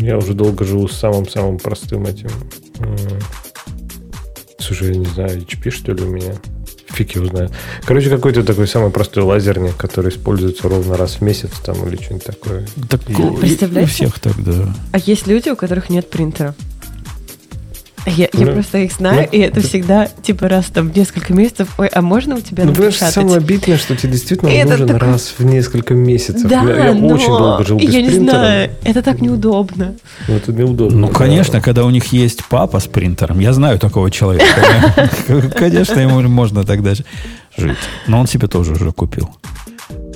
Я 0.01 0.17
уже 0.17 0.33
долго 0.33 0.65
живу 0.65 0.87
с 0.87 0.97
самым-самым 0.97 1.59
простым 1.59 2.05
этим. 2.05 2.29
Слушай, 4.59 4.93
я 4.93 4.95
не 4.99 5.05
знаю, 5.05 5.41
HP 5.41 5.69
что 5.69 5.91
ли 5.93 6.03
у 6.03 6.09
меня? 6.09 6.33
Фиг 6.97 7.11
его 7.15 7.27
знает. 7.27 7.51
Короче, 7.85 8.09
какой-то 8.09 8.43
такой 8.43 8.67
самый 8.67 8.89
простой 8.89 9.21
лазерник, 9.23 9.75
который 9.77 10.09
используется 10.09 10.67
ровно 10.67 10.97
раз 10.97 11.15
в 11.17 11.21
месяц 11.21 11.51
там 11.63 11.75
или 11.87 11.95
что-нибудь 12.01 12.23
такое. 12.25 12.67
Так, 12.89 13.01
И- 13.07 13.13
у- 13.13 13.33
у 13.33 13.37
Представляете? 13.37 13.91
всех 13.91 14.19
так, 14.19 14.33
да. 14.43 14.73
А 14.93 14.97
есть 14.97 15.27
люди, 15.27 15.49
у 15.49 15.55
которых 15.55 15.89
нет 15.91 16.09
принтера? 16.09 16.55
Я, 18.09 18.29
я 18.31 18.45
Ну, 18.45 18.53
просто 18.53 18.77
их 18.77 18.93
знаю, 18.93 19.27
ну, 19.31 19.37
и 19.37 19.41
это 19.41 19.59
да. 19.61 19.67
всегда 19.67 20.07
типа 20.07 20.47
раз 20.47 20.67
там 20.67 20.89
в 20.91 20.95
несколько 20.97 21.33
месяцев. 21.33 21.73
Ой, 21.77 21.87
а 21.87 22.01
можно 22.01 22.35
у 22.37 22.41
тебя 22.41 22.63
Ну, 22.63 22.71
понимаешь, 22.71 22.93
напечатать? 22.93 23.15
самое 23.15 23.35
обидное, 23.37 23.77
что 23.77 23.95
тебе 23.97 24.13
действительно 24.13 24.49
Это 24.49 24.69
нужен 24.71 24.87
такой- 24.87 25.07
раз 25.11 25.33
в 25.37 25.43
несколько 25.43 25.93
месяцев. 25.93 26.49
Да, 26.49 26.63
я 26.63 26.85
я 26.87 26.93
но 26.93 27.07
очень 27.07 27.27
долго 27.27 27.65
жил 27.65 27.77
без 27.77 27.93
я 27.93 28.01
не 28.01 28.07
принтера. 28.07 28.29
знаю, 28.31 28.69
это 28.85 29.01
так 29.01 29.19
неудобно. 29.21 29.93
Ну, 30.27 30.35
это 30.35 30.53
неудобно. 30.53 30.97
Ну, 30.97 31.07
да. 31.07 31.13
конечно, 31.13 31.59
когда 31.59 31.83
у 31.83 31.89
них 31.89 32.13
есть 32.13 32.45
папа 32.45 32.79
с 32.79 32.87
принтером, 32.87 33.39
я 33.39 33.51
знаю 33.51 33.77
такого 33.77 34.09
человека. 34.09 34.45
Конечно, 35.57 35.99
ему 36.05 36.21
можно 36.21 36.63
тогда 36.63 36.93
жить. 36.95 37.05
Но 38.07 38.21
он 38.21 38.27
себе 38.27 38.47
тоже 38.47 38.71
уже 38.71 38.91
купил. 38.93 39.29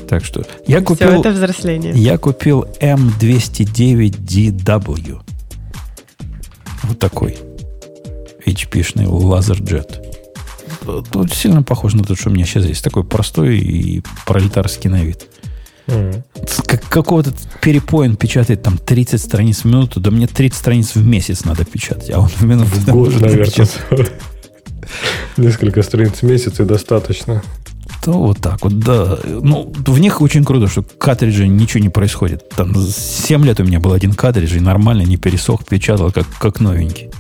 Так 0.08 0.24
что 0.26 0.44
я 0.68 0.78
Все, 0.78 0.86
купил, 0.86 1.10
это 1.20 1.32
взросление. 1.32 1.92
я 1.96 2.18
купил 2.18 2.66
M209DW. 2.82 5.20
Вот 6.84 7.00
такой. 7.00 7.38
HP-шный 8.46 9.08
лазерджет. 9.08 10.02
Тут 11.12 11.34
сильно 11.34 11.64
похож 11.64 11.94
на 11.94 12.04
то, 12.04 12.16
что 12.16 12.30
у 12.30 12.34
меня 12.34 12.46
сейчас 12.46 12.66
есть. 12.66 12.84
Такой 12.84 13.04
простой 13.04 13.58
и 13.60 14.02
пролетарский 14.26 14.90
на 14.90 15.04
вид. 15.04 15.28
Как- 16.66 16.84
какого-то 16.88 17.34
перепоин 17.62 18.16
печатает 18.16 18.64
там 18.64 18.78
30 18.78 19.22
страниц 19.22 19.62
в 19.62 19.66
минуту, 19.66 20.00
да 20.00 20.12
мне 20.12 20.28
30 20.28 20.58
страниц 20.58 20.96
в 20.96 21.06
месяц 21.06 21.44
надо 21.44 21.66
печатать, 21.66 22.10
а 22.12 22.20
он 22.20 22.28
в 22.30 22.42
минуту 22.44 22.70
В 22.70 22.86
год, 22.92 23.20
наверное. 23.20 23.68
Несколько 25.38 25.82
страниц 25.84 26.22
в 26.22 26.24
месяц 26.24 26.60
и 26.60 26.64
достаточно. 26.64 27.44
То 28.04 28.14
вот 28.14 28.40
так 28.40 28.64
вот, 28.64 28.80
да. 28.80 29.20
Ну, 29.26 29.72
в 29.76 30.00
них 30.00 30.22
очень 30.22 30.44
круто, 30.44 30.68
что 30.68 30.82
картриджи 30.82 31.48
ничего 31.48 31.84
не 31.84 31.90
происходит. 31.90 32.50
Там 32.50 32.74
7 32.76 33.46
лет 33.46 33.60
у 33.60 33.64
меня 33.64 33.80
был 33.80 33.94
один 33.94 34.14
картридж, 34.14 34.56
и 34.56 34.60
нормально 34.60 35.04
не 35.04 35.18
пересох, 35.18 35.66
печатал, 35.66 36.12
как, 36.12 36.26
как 36.40 36.60
новенький. 36.60 37.12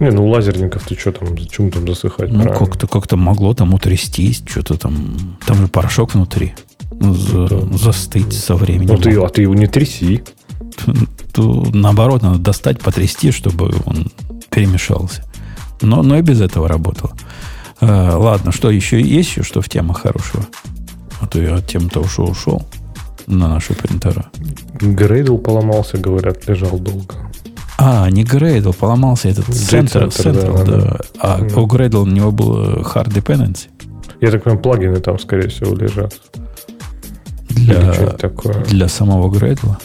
Не, 0.00 0.10
ну 0.10 0.26
лазерников 0.28 0.82
ты 0.84 0.96
что 0.98 1.12
там, 1.12 1.38
зачем 1.38 1.70
там 1.70 1.86
засыхать? 1.86 2.30
Ну, 2.32 2.42
правильно? 2.42 2.66
как-то, 2.66 2.86
как-то 2.86 3.16
могло 3.16 3.54
там 3.54 3.74
утрястись, 3.74 4.42
что-то 4.46 4.76
там. 4.76 5.38
Там 5.46 5.56
же 5.58 5.68
порошок 5.68 6.14
внутри. 6.14 6.54
Ну, 6.90 7.14
за- 7.14 7.48
Да. 7.48 7.76
застыть 7.76 8.32
со 8.32 8.54
временем. 8.56 8.94
Ну, 8.94 8.98
ты, 8.98 9.20
а 9.20 9.28
ты 9.28 9.42
его 9.42 9.54
не 9.54 9.66
тряси. 9.66 10.24
то 11.32 11.66
наоборот 11.72 12.22
надо 12.22 12.38
достать, 12.38 12.80
потрясти, 12.80 13.30
чтобы 13.30 13.72
он 13.86 14.10
перемешался. 14.50 15.24
Но, 15.80 16.02
но 16.02 16.18
и 16.18 16.22
без 16.22 16.40
этого 16.40 16.68
работало. 16.68 17.12
А, 17.80 18.16
ладно, 18.16 18.52
что 18.52 18.70
еще 18.70 19.00
есть 19.00 19.30
еще 19.30 19.42
что 19.42 19.60
в 19.60 19.68
темах 19.68 20.02
хорошего? 20.02 20.46
А 21.20 21.26
то 21.26 21.40
я 21.40 21.56
от 21.56 21.66
тем-то 21.66 22.00
ушел, 22.00 22.30
ушел 22.30 22.66
на 23.26 23.48
наши 23.48 23.74
принтера. 23.74 24.26
Грейдл 24.80 25.38
поломался, 25.38 25.98
говорят, 25.98 26.46
лежал 26.48 26.78
долго. 26.78 27.14
А, 27.76 28.08
не 28.10 28.24
Gradle, 28.24 28.72
поломался 28.74 29.28
этот 29.28 29.48
J-Center, 29.48 30.10
центр, 30.10 30.32
да, 30.32 30.48
Central, 30.50 30.64
да, 30.64 30.76
да. 30.80 31.00
А 31.18 31.38
у 31.60 31.66
Gradle 31.66 32.02
у 32.02 32.06
него 32.06 32.30
был 32.30 32.56
hard 32.82 33.08
dependency 33.08 33.66
Я 34.20 34.30
так 34.30 34.44
понимаю, 34.44 34.62
плагины 34.62 35.00
там, 35.00 35.18
скорее 35.18 35.48
всего, 35.48 35.74
лежат. 35.74 36.14
Для, 37.48 37.92
такое. 38.18 38.64
для 38.64 38.88
самого 38.88 39.28
Gradle. 39.32 39.76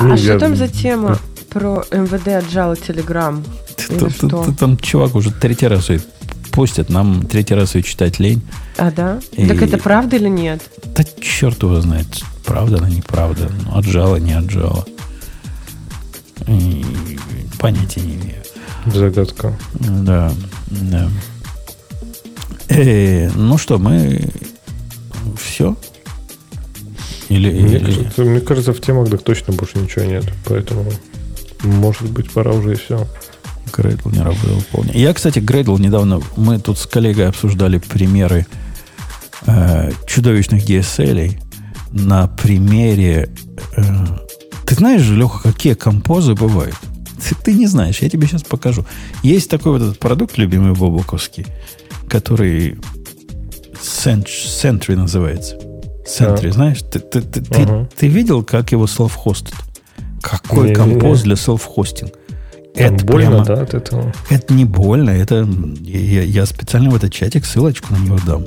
Ну, 0.00 0.12
а 0.12 0.16
я- 0.16 0.16
что 0.16 0.38
там 0.38 0.56
за 0.56 0.68
тема 0.68 1.18
про 1.50 1.84
МВД 1.90 2.28
отжало 2.28 2.76
т- 4.46 4.52
Там 4.58 4.76
чувак 4.78 5.14
уже 5.14 5.30
третий 5.30 5.68
раз 5.68 5.88
ее 5.90 6.00
пустят, 6.50 6.88
нам 6.88 7.26
третий 7.26 7.54
раз 7.54 7.74
ее 7.74 7.82
читать 7.82 8.18
лень. 8.18 8.42
А, 8.78 8.90
да? 8.90 9.20
И- 9.32 9.46
Так 9.46 9.62
это 9.62 9.78
правда 9.78 10.16
или 10.16 10.28
нет? 10.28 10.62
Да 10.96 11.04
черт 11.20 11.62
его 11.62 11.80
знает, 11.80 12.06
правда 12.44 12.78
она, 12.78 12.88
неправда. 12.88 13.50
Ну, 13.64 13.76
отжала, 13.78 14.16
не 14.16 14.32
отжала. 14.32 14.84
И 16.48 16.84
понятия 17.58 18.00
не 18.00 18.14
имею. 18.16 18.36
Загадка. 18.86 19.56
Да, 19.80 20.32
да. 20.70 21.08
Э, 22.68 23.30
ну 23.34 23.58
что, 23.58 23.78
мы 23.78 24.28
все? 25.40 25.76
Или, 27.28 27.50
Мне, 27.50 27.76
или- 27.76 27.94
кажется, 27.94 28.22
мне 28.22 28.40
кажется, 28.40 28.72
в 28.72 28.80
темах 28.80 29.10
так 29.10 29.22
точно 29.22 29.52
больше 29.54 29.78
ничего 29.78 30.04
нет. 30.04 30.24
Поэтому, 30.44 30.84
может 31.62 32.08
быть, 32.10 32.30
пора 32.30 32.52
уже 32.52 32.72
и 32.74 32.76
все. 32.76 33.06
Gradle 33.72 34.12
не 34.12 34.20
работал 34.22 34.60
вполне. 34.60 34.92
Я, 34.94 35.12
кстати, 35.12 35.40
Gradle 35.40 35.80
недавно, 35.80 36.20
мы 36.36 36.58
тут 36.60 36.78
с 36.78 36.86
коллегой 36.86 37.28
обсуждали 37.28 37.78
примеры 37.78 38.46
э, 39.46 39.90
чудовищных 40.06 40.64
DSL 40.64 41.38
на 41.90 42.28
примере... 42.28 43.28
э, 43.76 43.82
ты 44.66 44.74
знаешь 44.74 45.02
Леха, 45.08 45.42
какие 45.42 45.74
композы 45.74 46.34
бывают? 46.34 46.76
Ты, 47.28 47.34
ты 47.34 47.52
не 47.54 47.66
знаешь, 47.66 48.00
я 48.00 48.10
тебе 48.10 48.26
сейчас 48.26 48.42
покажу. 48.42 48.84
Есть 49.22 49.48
такой 49.50 49.72
вот 49.72 49.82
этот 49.82 49.98
продукт, 49.98 50.36
любимый 50.38 50.74
Бобуковский, 50.74 51.46
который 52.08 52.76
Sentry 53.80 54.96
называется. 54.96 55.56
Sentry, 56.06 56.42
Так. 56.42 56.52
знаешь? 56.52 56.82
Ты, 56.82 57.00
ты, 57.00 57.20
ты, 57.20 57.40
ты- 57.40 57.62
Ага. 57.62 57.88
ты 57.96 58.06
видел, 58.08 58.42
как 58.44 58.72
его 58.72 58.86
селф-хостят? 58.86 59.54
Какой 60.22 60.70
Не-не-не. 60.70 60.74
композ 60.74 61.22
для 61.22 61.34
селф-хостинг? 61.36 62.12
Это 62.74 63.04
больно, 63.06 63.42
прямо- 63.42 63.44
да, 63.44 63.54
от 63.62 63.74
этого? 63.74 64.12
это 64.28 64.52
не 64.52 64.64
больно, 64.64 65.10
это 65.10 65.48
я, 65.82 66.22
я 66.22 66.44
специально 66.46 66.90
в 66.90 66.94
этот 66.96 67.12
чатик 67.12 67.44
ссылочку 67.46 67.94
на 67.94 67.98
него 67.98 68.18
дам. 68.26 68.44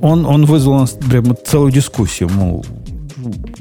Он, 0.00 0.24
он 0.24 0.46
вызвал 0.46 0.74
у 0.74 0.78
нас 0.78 0.90
прямо 0.92 1.34
целую 1.34 1.72
дискуссию, 1.72 2.28
мол, 2.30 2.64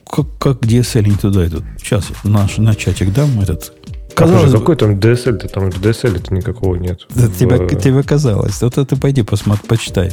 как, 0.09 0.25
как 0.39 0.57
DSL 0.61 1.07
не 1.09 1.15
туда 1.15 1.45
идут. 1.47 1.63
Сейчас 1.77 2.05
наш, 2.23 2.57
на 2.57 2.75
чатик 2.75 3.13
дам 3.13 3.39
этот. 3.39 3.73
Казалось 4.15 4.51
бы, 4.51 4.59
какой 4.59 4.75
там 4.75 4.97
DSL-то? 4.99 5.47
Там 5.47 5.69
DSL-то 5.69 6.33
никакого 6.33 6.75
нет. 6.75 7.01
это 7.15 7.29
тебе, 7.29 7.57
В- 7.57 7.75
тебе 7.79 8.01
казалось. 8.03 8.61
Вот 8.61 8.77
это 8.77 8.95
пойди 8.95 9.21
посмотри, 9.21 9.67
почитай. 9.67 10.11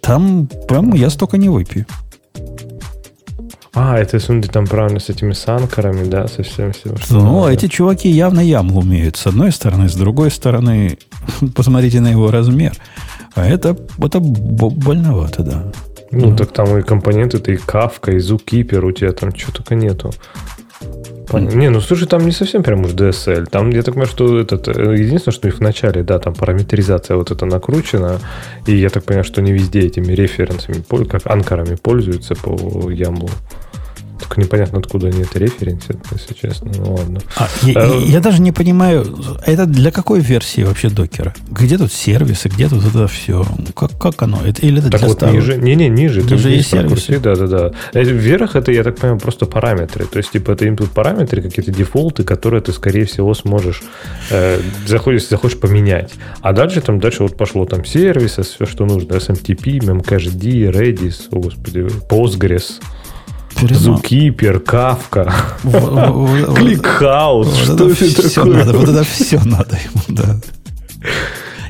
Там, 0.00 0.46
прям 0.68 0.94
я 0.94 1.10
столько 1.10 1.36
не 1.36 1.48
выпью. 1.48 1.84
А, 3.74 3.98
это, 3.98 4.18
смотри, 4.18 4.48
там 4.48 4.66
правильно 4.66 4.98
с 5.00 5.10
этими 5.10 5.32
санкарами, 5.34 6.08
да, 6.08 6.26
со 6.28 6.42
всем 6.42 6.72
всем. 6.72 6.96
что 6.96 7.14
Ну, 7.16 7.40
надо. 7.40 7.52
эти 7.52 7.68
чуваки 7.68 8.08
явно 8.08 8.40
ямл 8.40 8.78
умеют. 8.78 9.16
С 9.16 9.26
одной 9.26 9.52
стороны, 9.52 9.88
с 9.90 9.94
другой 9.94 10.30
стороны, 10.30 10.96
Посмотрите 11.54 12.00
на 12.00 12.08
его 12.10 12.30
размер. 12.30 12.72
А 13.34 13.44
это, 13.44 13.76
это 13.98 14.20
больновато, 14.20 15.42
да. 15.42 15.72
Ну, 16.10 16.30
ну, 16.30 16.36
так 16.36 16.52
там 16.52 16.76
и 16.78 16.82
компоненты-то, 16.82 17.50
и 17.50 17.56
Kafka, 17.56 18.12
и 18.12 18.18
Zookeeper, 18.18 18.84
у 18.84 18.92
тебя 18.92 19.12
там 19.12 19.34
что 19.34 19.52
только 19.52 19.74
нету. 19.74 20.12
Понятно. 21.28 21.58
Не, 21.58 21.70
ну 21.70 21.80
слушай, 21.80 22.06
там 22.06 22.24
не 22.24 22.32
совсем 22.32 22.62
прям 22.62 22.84
уж 22.84 22.92
DSL. 22.92 23.46
Там, 23.46 23.70
я 23.70 23.82
так 23.82 23.94
понимаю, 23.94 24.10
что 24.10 24.38
этот, 24.38 24.68
э, 24.68 24.94
единственное, 24.96 25.34
что 25.34 25.48
их 25.48 25.56
в 25.56 25.60
начале, 25.60 26.02
да, 26.02 26.18
там 26.18 26.34
параметризация 26.34 27.16
вот 27.16 27.30
это 27.30 27.46
накручена, 27.46 28.20
и 28.66 28.76
я 28.76 28.90
так 28.90 29.04
понимаю, 29.04 29.24
что 29.24 29.42
не 29.42 29.52
везде 29.52 29.80
этими 29.80 30.12
референсами, 30.12 30.84
как 31.08 31.26
анкорами 31.26 31.74
пользуются 31.74 32.36
по 32.36 32.90
Ямлу. 32.90 33.28
Только 34.26 34.40
непонятно, 34.40 34.78
откуда 34.78 35.08
они 35.08 35.22
это 35.22 35.38
референсят, 35.38 35.98
если 36.10 36.34
честно. 36.34 36.72
Ну 36.76 36.94
ладно. 36.94 37.20
А, 37.36 37.48
я, 37.62 37.74
а, 37.76 37.98
я 38.00 38.20
даже 38.20 38.42
не 38.42 38.50
понимаю, 38.50 39.16
это 39.46 39.66
для 39.66 39.92
какой 39.92 40.20
версии 40.20 40.62
вообще 40.62 40.88
докера? 40.88 41.32
Где 41.48 41.78
тут 41.78 41.92
сервисы, 41.92 42.48
где 42.48 42.68
тут 42.68 42.84
это 42.84 43.06
все? 43.06 43.46
Как, 43.74 43.96
как 43.98 44.20
оно? 44.22 44.40
Это, 44.44 44.62
или 44.62 44.78
это 44.78 44.90
так 44.90 45.00
для 45.00 45.08
вот 45.08 45.18
старого? 45.18 45.36
ниже, 45.36 45.56
не, 45.58 45.76
не, 45.76 45.88
ниже. 45.88 46.22
Ниже 46.22 46.50
есть 46.50 46.70
сервисы? 46.70 47.20
Да, 47.20 47.36
да, 47.36 47.46
да. 47.46 47.72
Вверх 47.92 48.56
это, 48.56 48.72
я 48.72 48.82
так 48.82 48.96
понимаю, 48.96 49.20
просто 49.20 49.46
параметры. 49.46 50.06
То 50.06 50.18
есть, 50.18 50.32
типа, 50.32 50.52
это 50.52 50.66
input 50.66 50.88
параметры, 50.92 51.40
какие-то 51.40 51.70
дефолты, 51.70 52.24
которые 52.24 52.62
ты, 52.62 52.72
скорее 52.72 53.04
всего, 53.04 53.32
сможешь, 53.34 53.82
э, 54.30 54.60
заходишь, 54.86 55.22
если 55.22 55.36
захочешь 55.36 55.60
поменять. 55.60 56.12
А 56.40 56.52
дальше 56.52 56.80
там, 56.80 56.98
дальше 56.98 57.22
вот 57.22 57.36
пошло 57.36 57.64
там 57.64 57.84
сервисы, 57.84 58.42
все, 58.42 58.66
что 58.66 58.86
нужно. 58.86 59.14
SMTP, 59.14 59.78
Memcached, 59.78 60.36
Redis, 60.40 61.28
о, 61.30 61.38
господи, 61.38 61.86
Postgres. 62.08 62.80
Зукипер, 63.60 64.60
Кавка, 64.60 65.32
Кликхаус. 65.62 67.56
Что 67.56 67.88
это 67.88 68.34
такое? 68.34 68.64
Вот 68.64 68.88
это 68.88 69.04
все 69.04 69.40
надо 69.44 69.76
ему, 69.76 70.02
да. 70.08 70.36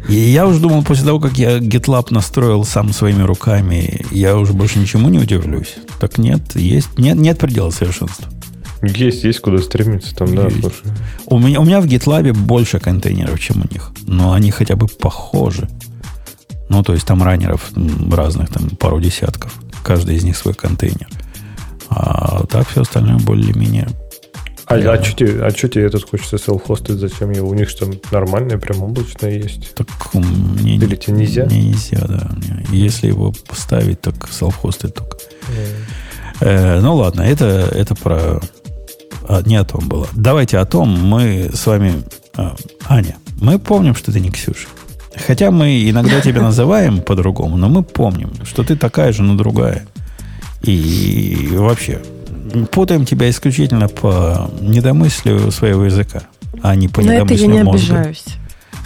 И 0.09 0.15
я 0.15 0.47
уже 0.47 0.61
думал, 0.61 0.85
после 0.85 1.05
того, 1.05 1.19
как 1.19 1.37
я 1.37 1.59
GitLab 1.59 2.09
настроил 2.11 2.65
сам 2.65 2.93
своими 2.93 3.23
руками, 3.23 4.05
я 4.13 4.37
уже 4.37 4.53
больше 4.53 4.79
ничему 4.79 5.09
не 5.09 5.19
удивлюсь. 5.19 5.75
Так 5.99 6.19
нет, 6.19 6.55
есть, 6.55 6.97
нет, 6.97 7.17
нет 7.17 7.39
предела 7.39 7.71
совершенства. 7.71 8.29
Есть, 8.83 9.25
есть 9.25 9.41
куда 9.41 9.59
стремиться 9.59 10.15
там, 10.15 10.35
да, 10.37 10.49
слушай. 10.51 10.85
У 11.27 11.39
меня, 11.39 11.61
у 11.61 11.65
меня 11.65 11.81
в 11.81 11.87
GitLab 11.87 12.33
больше 12.35 12.79
контейнеров, 12.79 13.41
чем 13.41 13.63
у 13.63 13.73
них. 13.73 13.91
Но 14.03 14.33
они 14.33 14.51
хотя 14.53 14.77
бы 14.77 14.87
похожи. 14.87 15.69
Ну, 16.69 16.83
то 16.83 16.93
есть 16.93 17.07
там 17.07 17.23
раннеров 17.23 17.71
разных, 18.11 18.51
там 18.51 18.69
пару 18.71 19.01
десятков. 19.01 19.55
Каждый 19.83 20.17
из 20.17 20.25
них 20.25 20.37
свой 20.37 20.55
контейнер. 20.55 21.09
А 21.89 22.45
так 22.47 22.69
все 22.69 22.83
остальное 22.83 23.19
более-менее 23.19 23.89
а, 24.69 24.75
а 24.75 25.03
что 25.03 25.17
тебе, 25.17 25.45
а 25.45 25.51
тебе 25.53 25.85
этот 25.85 26.11
хочется 26.11 26.39
селф-хостить? 26.39 26.97
Зачем 26.97 27.31
его? 27.31 27.49
У 27.49 27.55
них 27.55 27.69
что, 27.69 27.89
нормальное, 28.11 28.59
прям 28.59 28.83
облачное 28.83 29.31
есть? 29.31 29.73
Так 29.75 29.87
мне 30.13 30.75
Или 30.75 30.97
тебе 30.97 31.19
нельзя? 31.19 31.45
Мне 31.45 31.69
нельзя, 31.69 32.05
да. 32.09 32.29
Если 32.73 33.07
его 33.07 33.33
поставить, 33.47 34.01
так 34.01 34.29
селф-хостить 34.29 34.95
только. 34.95 35.19
Mm. 35.19 35.85
Э, 36.41 36.81
ну 36.81 36.97
ладно, 36.97 37.23
это, 37.23 37.47
это 37.73 37.95
про... 37.95 38.41
А, 39.29 39.43
не 39.43 39.55
о 39.55 39.65
том 39.65 39.89
было. 39.89 40.09
Давайте 40.15 40.59
о 40.59 40.65
том. 40.65 40.89
Мы 40.89 41.51
с 41.55 41.65
вами... 41.67 42.03
А, 42.37 42.57
Аня, 42.89 43.17
мы 43.41 43.61
помним, 43.61 43.95
что 43.95 44.11
ты 44.11 44.19
не 44.19 44.31
Ксюша. 44.31 44.67
Хотя 45.15 45.53
мы 45.53 45.89
иногда 45.89 46.21
тебя 46.21 46.43
называем 46.43 47.03
по-другому, 47.03 47.57
но 47.57 47.69
мы 47.69 47.85
помним, 47.85 48.33
что 48.45 48.65
ты 48.65 48.75
такая 48.75 49.13
же, 49.13 49.23
но 49.23 49.37
другая. 49.37 49.87
И 50.63 51.49
вообще, 51.53 52.03
путаем 52.71 53.05
тебя 53.05 53.31
исключительно 53.31 53.89
по 53.89 54.51
недомыслию 54.61 55.51
своего 55.53 55.85
языка, 55.85 56.23
а 56.63 56.75
не 56.75 56.89
по 56.89 57.03
На 57.03 57.15
недомыслию 57.15 57.49
это 57.49 57.57
я 57.57 57.63
не 57.63 57.63
мозга. 57.65 57.95
обижаюсь. 57.97 58.25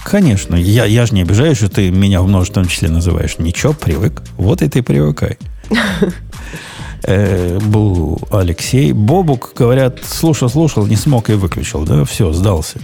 Конечно, 0.04 0.56
я, 0.56 0.84
я 0.86 1.06
же 1.06 1.14
не 1.14 1.22
обижаюсь, 1.22 1.58
что 1.58 1.68
ты 1.68 1.90
меня 1.90 2.22
в 2.22 2.26
множественном 2.26 2.68
числе 2.68 2.88
называешь. 2.88 3.38
Ничего, 3.38 3.72
привык. 3.72 4.22
Вот 4.36 4.62
и 4.62 4.68
ты 4.68 4.82
привыкай. 4.82 5.38
Э, 7.02 7.58
был 7.58 8.20
Алексей. 8.30 8.92
Бобук, 8.92 9.52
говорят, 9.56 10.00
слушал-слушал, 10.04 10.86
не 10.86 10.96
смог 10.96 11.30
и 11.30 11.32
выключил. 11.32 11.84
Да, 11.84 12.04
все, 12.04 12.30
сдался. 12.34 12.78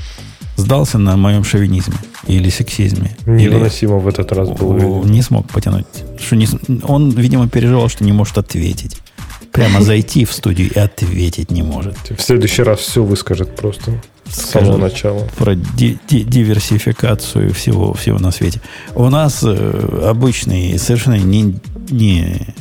Сдался 0.57 0.99
на 0.99 1.17
моем 1.17 1.45
шовинизме 1.45 1.97
или 2.27 2.49
сексизме. 2.51 3.17
Невыносимо 3.27 3.97
или... 3.97 4.03
в 4.03 4.09
этот 4.09 4.33
раз 4.33 4.49
был. 4.49 5.05
Не 5.05 5.23
смог 5.23 5.49
потянуть. 5.51 5.87
Что 6.19 6.37
не... 6.37 6.49
Он, 6.85 7.11
видимо, 7.11 7.49
переживал, 7.49 7.89
что 7.89 8.05
не 8.05 8.13
может 8.13 8.39
ответить. 8.39 8.97
Прямо 9.53 9.81
зайти 9.81 10.25
в 10.25 10.33
студию 10.33 10.71
и 10.71 10.79
ответить 10.79 11.51
не 11.51 11.63
может. 11.63 11.97
В 12.11 12.21
следующий 12.21 12.63
раз 12.63 12.81
все 12.81 13.03
выскажет 13.03 13.57
просто 13.57 14.03
с 14.29 14.51
самого 14.51 14.77
начала. 14.77 15.29
Про 15.37 15.55
ди- 15.55 15.99
ди- 16.09 16.25
диверсификацию 16.25 17.55
всего, 17.55 17.95
всего 17.95 18.19
на 18.19 18.33
свете. 18.33 18.61
У 18.95 19.09
нас 19.09 19.41
э, 19.43 20.03
обычный, 20.05 20.79
совершенно 20.79 21.17
не, 21.17 21.59
не, 21.91 22.55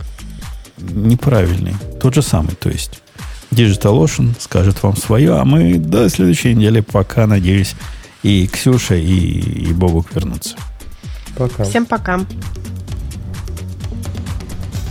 неправильный. 0.78 1.74
Тот 2.02 2.16
же 2.16 2.22
самый, 2.22 2.56
то 2.56 2.70
есть 2.70 3.02
DigitalOcean 3.56 4.36
скажет 4.40 4.84
вам 4.84 4.98
свое, 4.98 5.38
а 5.38 5.46
мы 5.46 5.78
до 5.78 6.10
следующей 6.10 6.54
недели 6.54 6.82
пока, 6.82 7.26
надеюсь, 7.26 7.76
и 8.24 8.48
Ксюша, 8.48 8.96
и, 8.96 9.06
и 9.06 9.74
Бобук 9.74 10.14
вернутся. 10.14 10.56
Пока. 11.38 11.64
Всем 11.64 11.86
пока. 11.86 12.22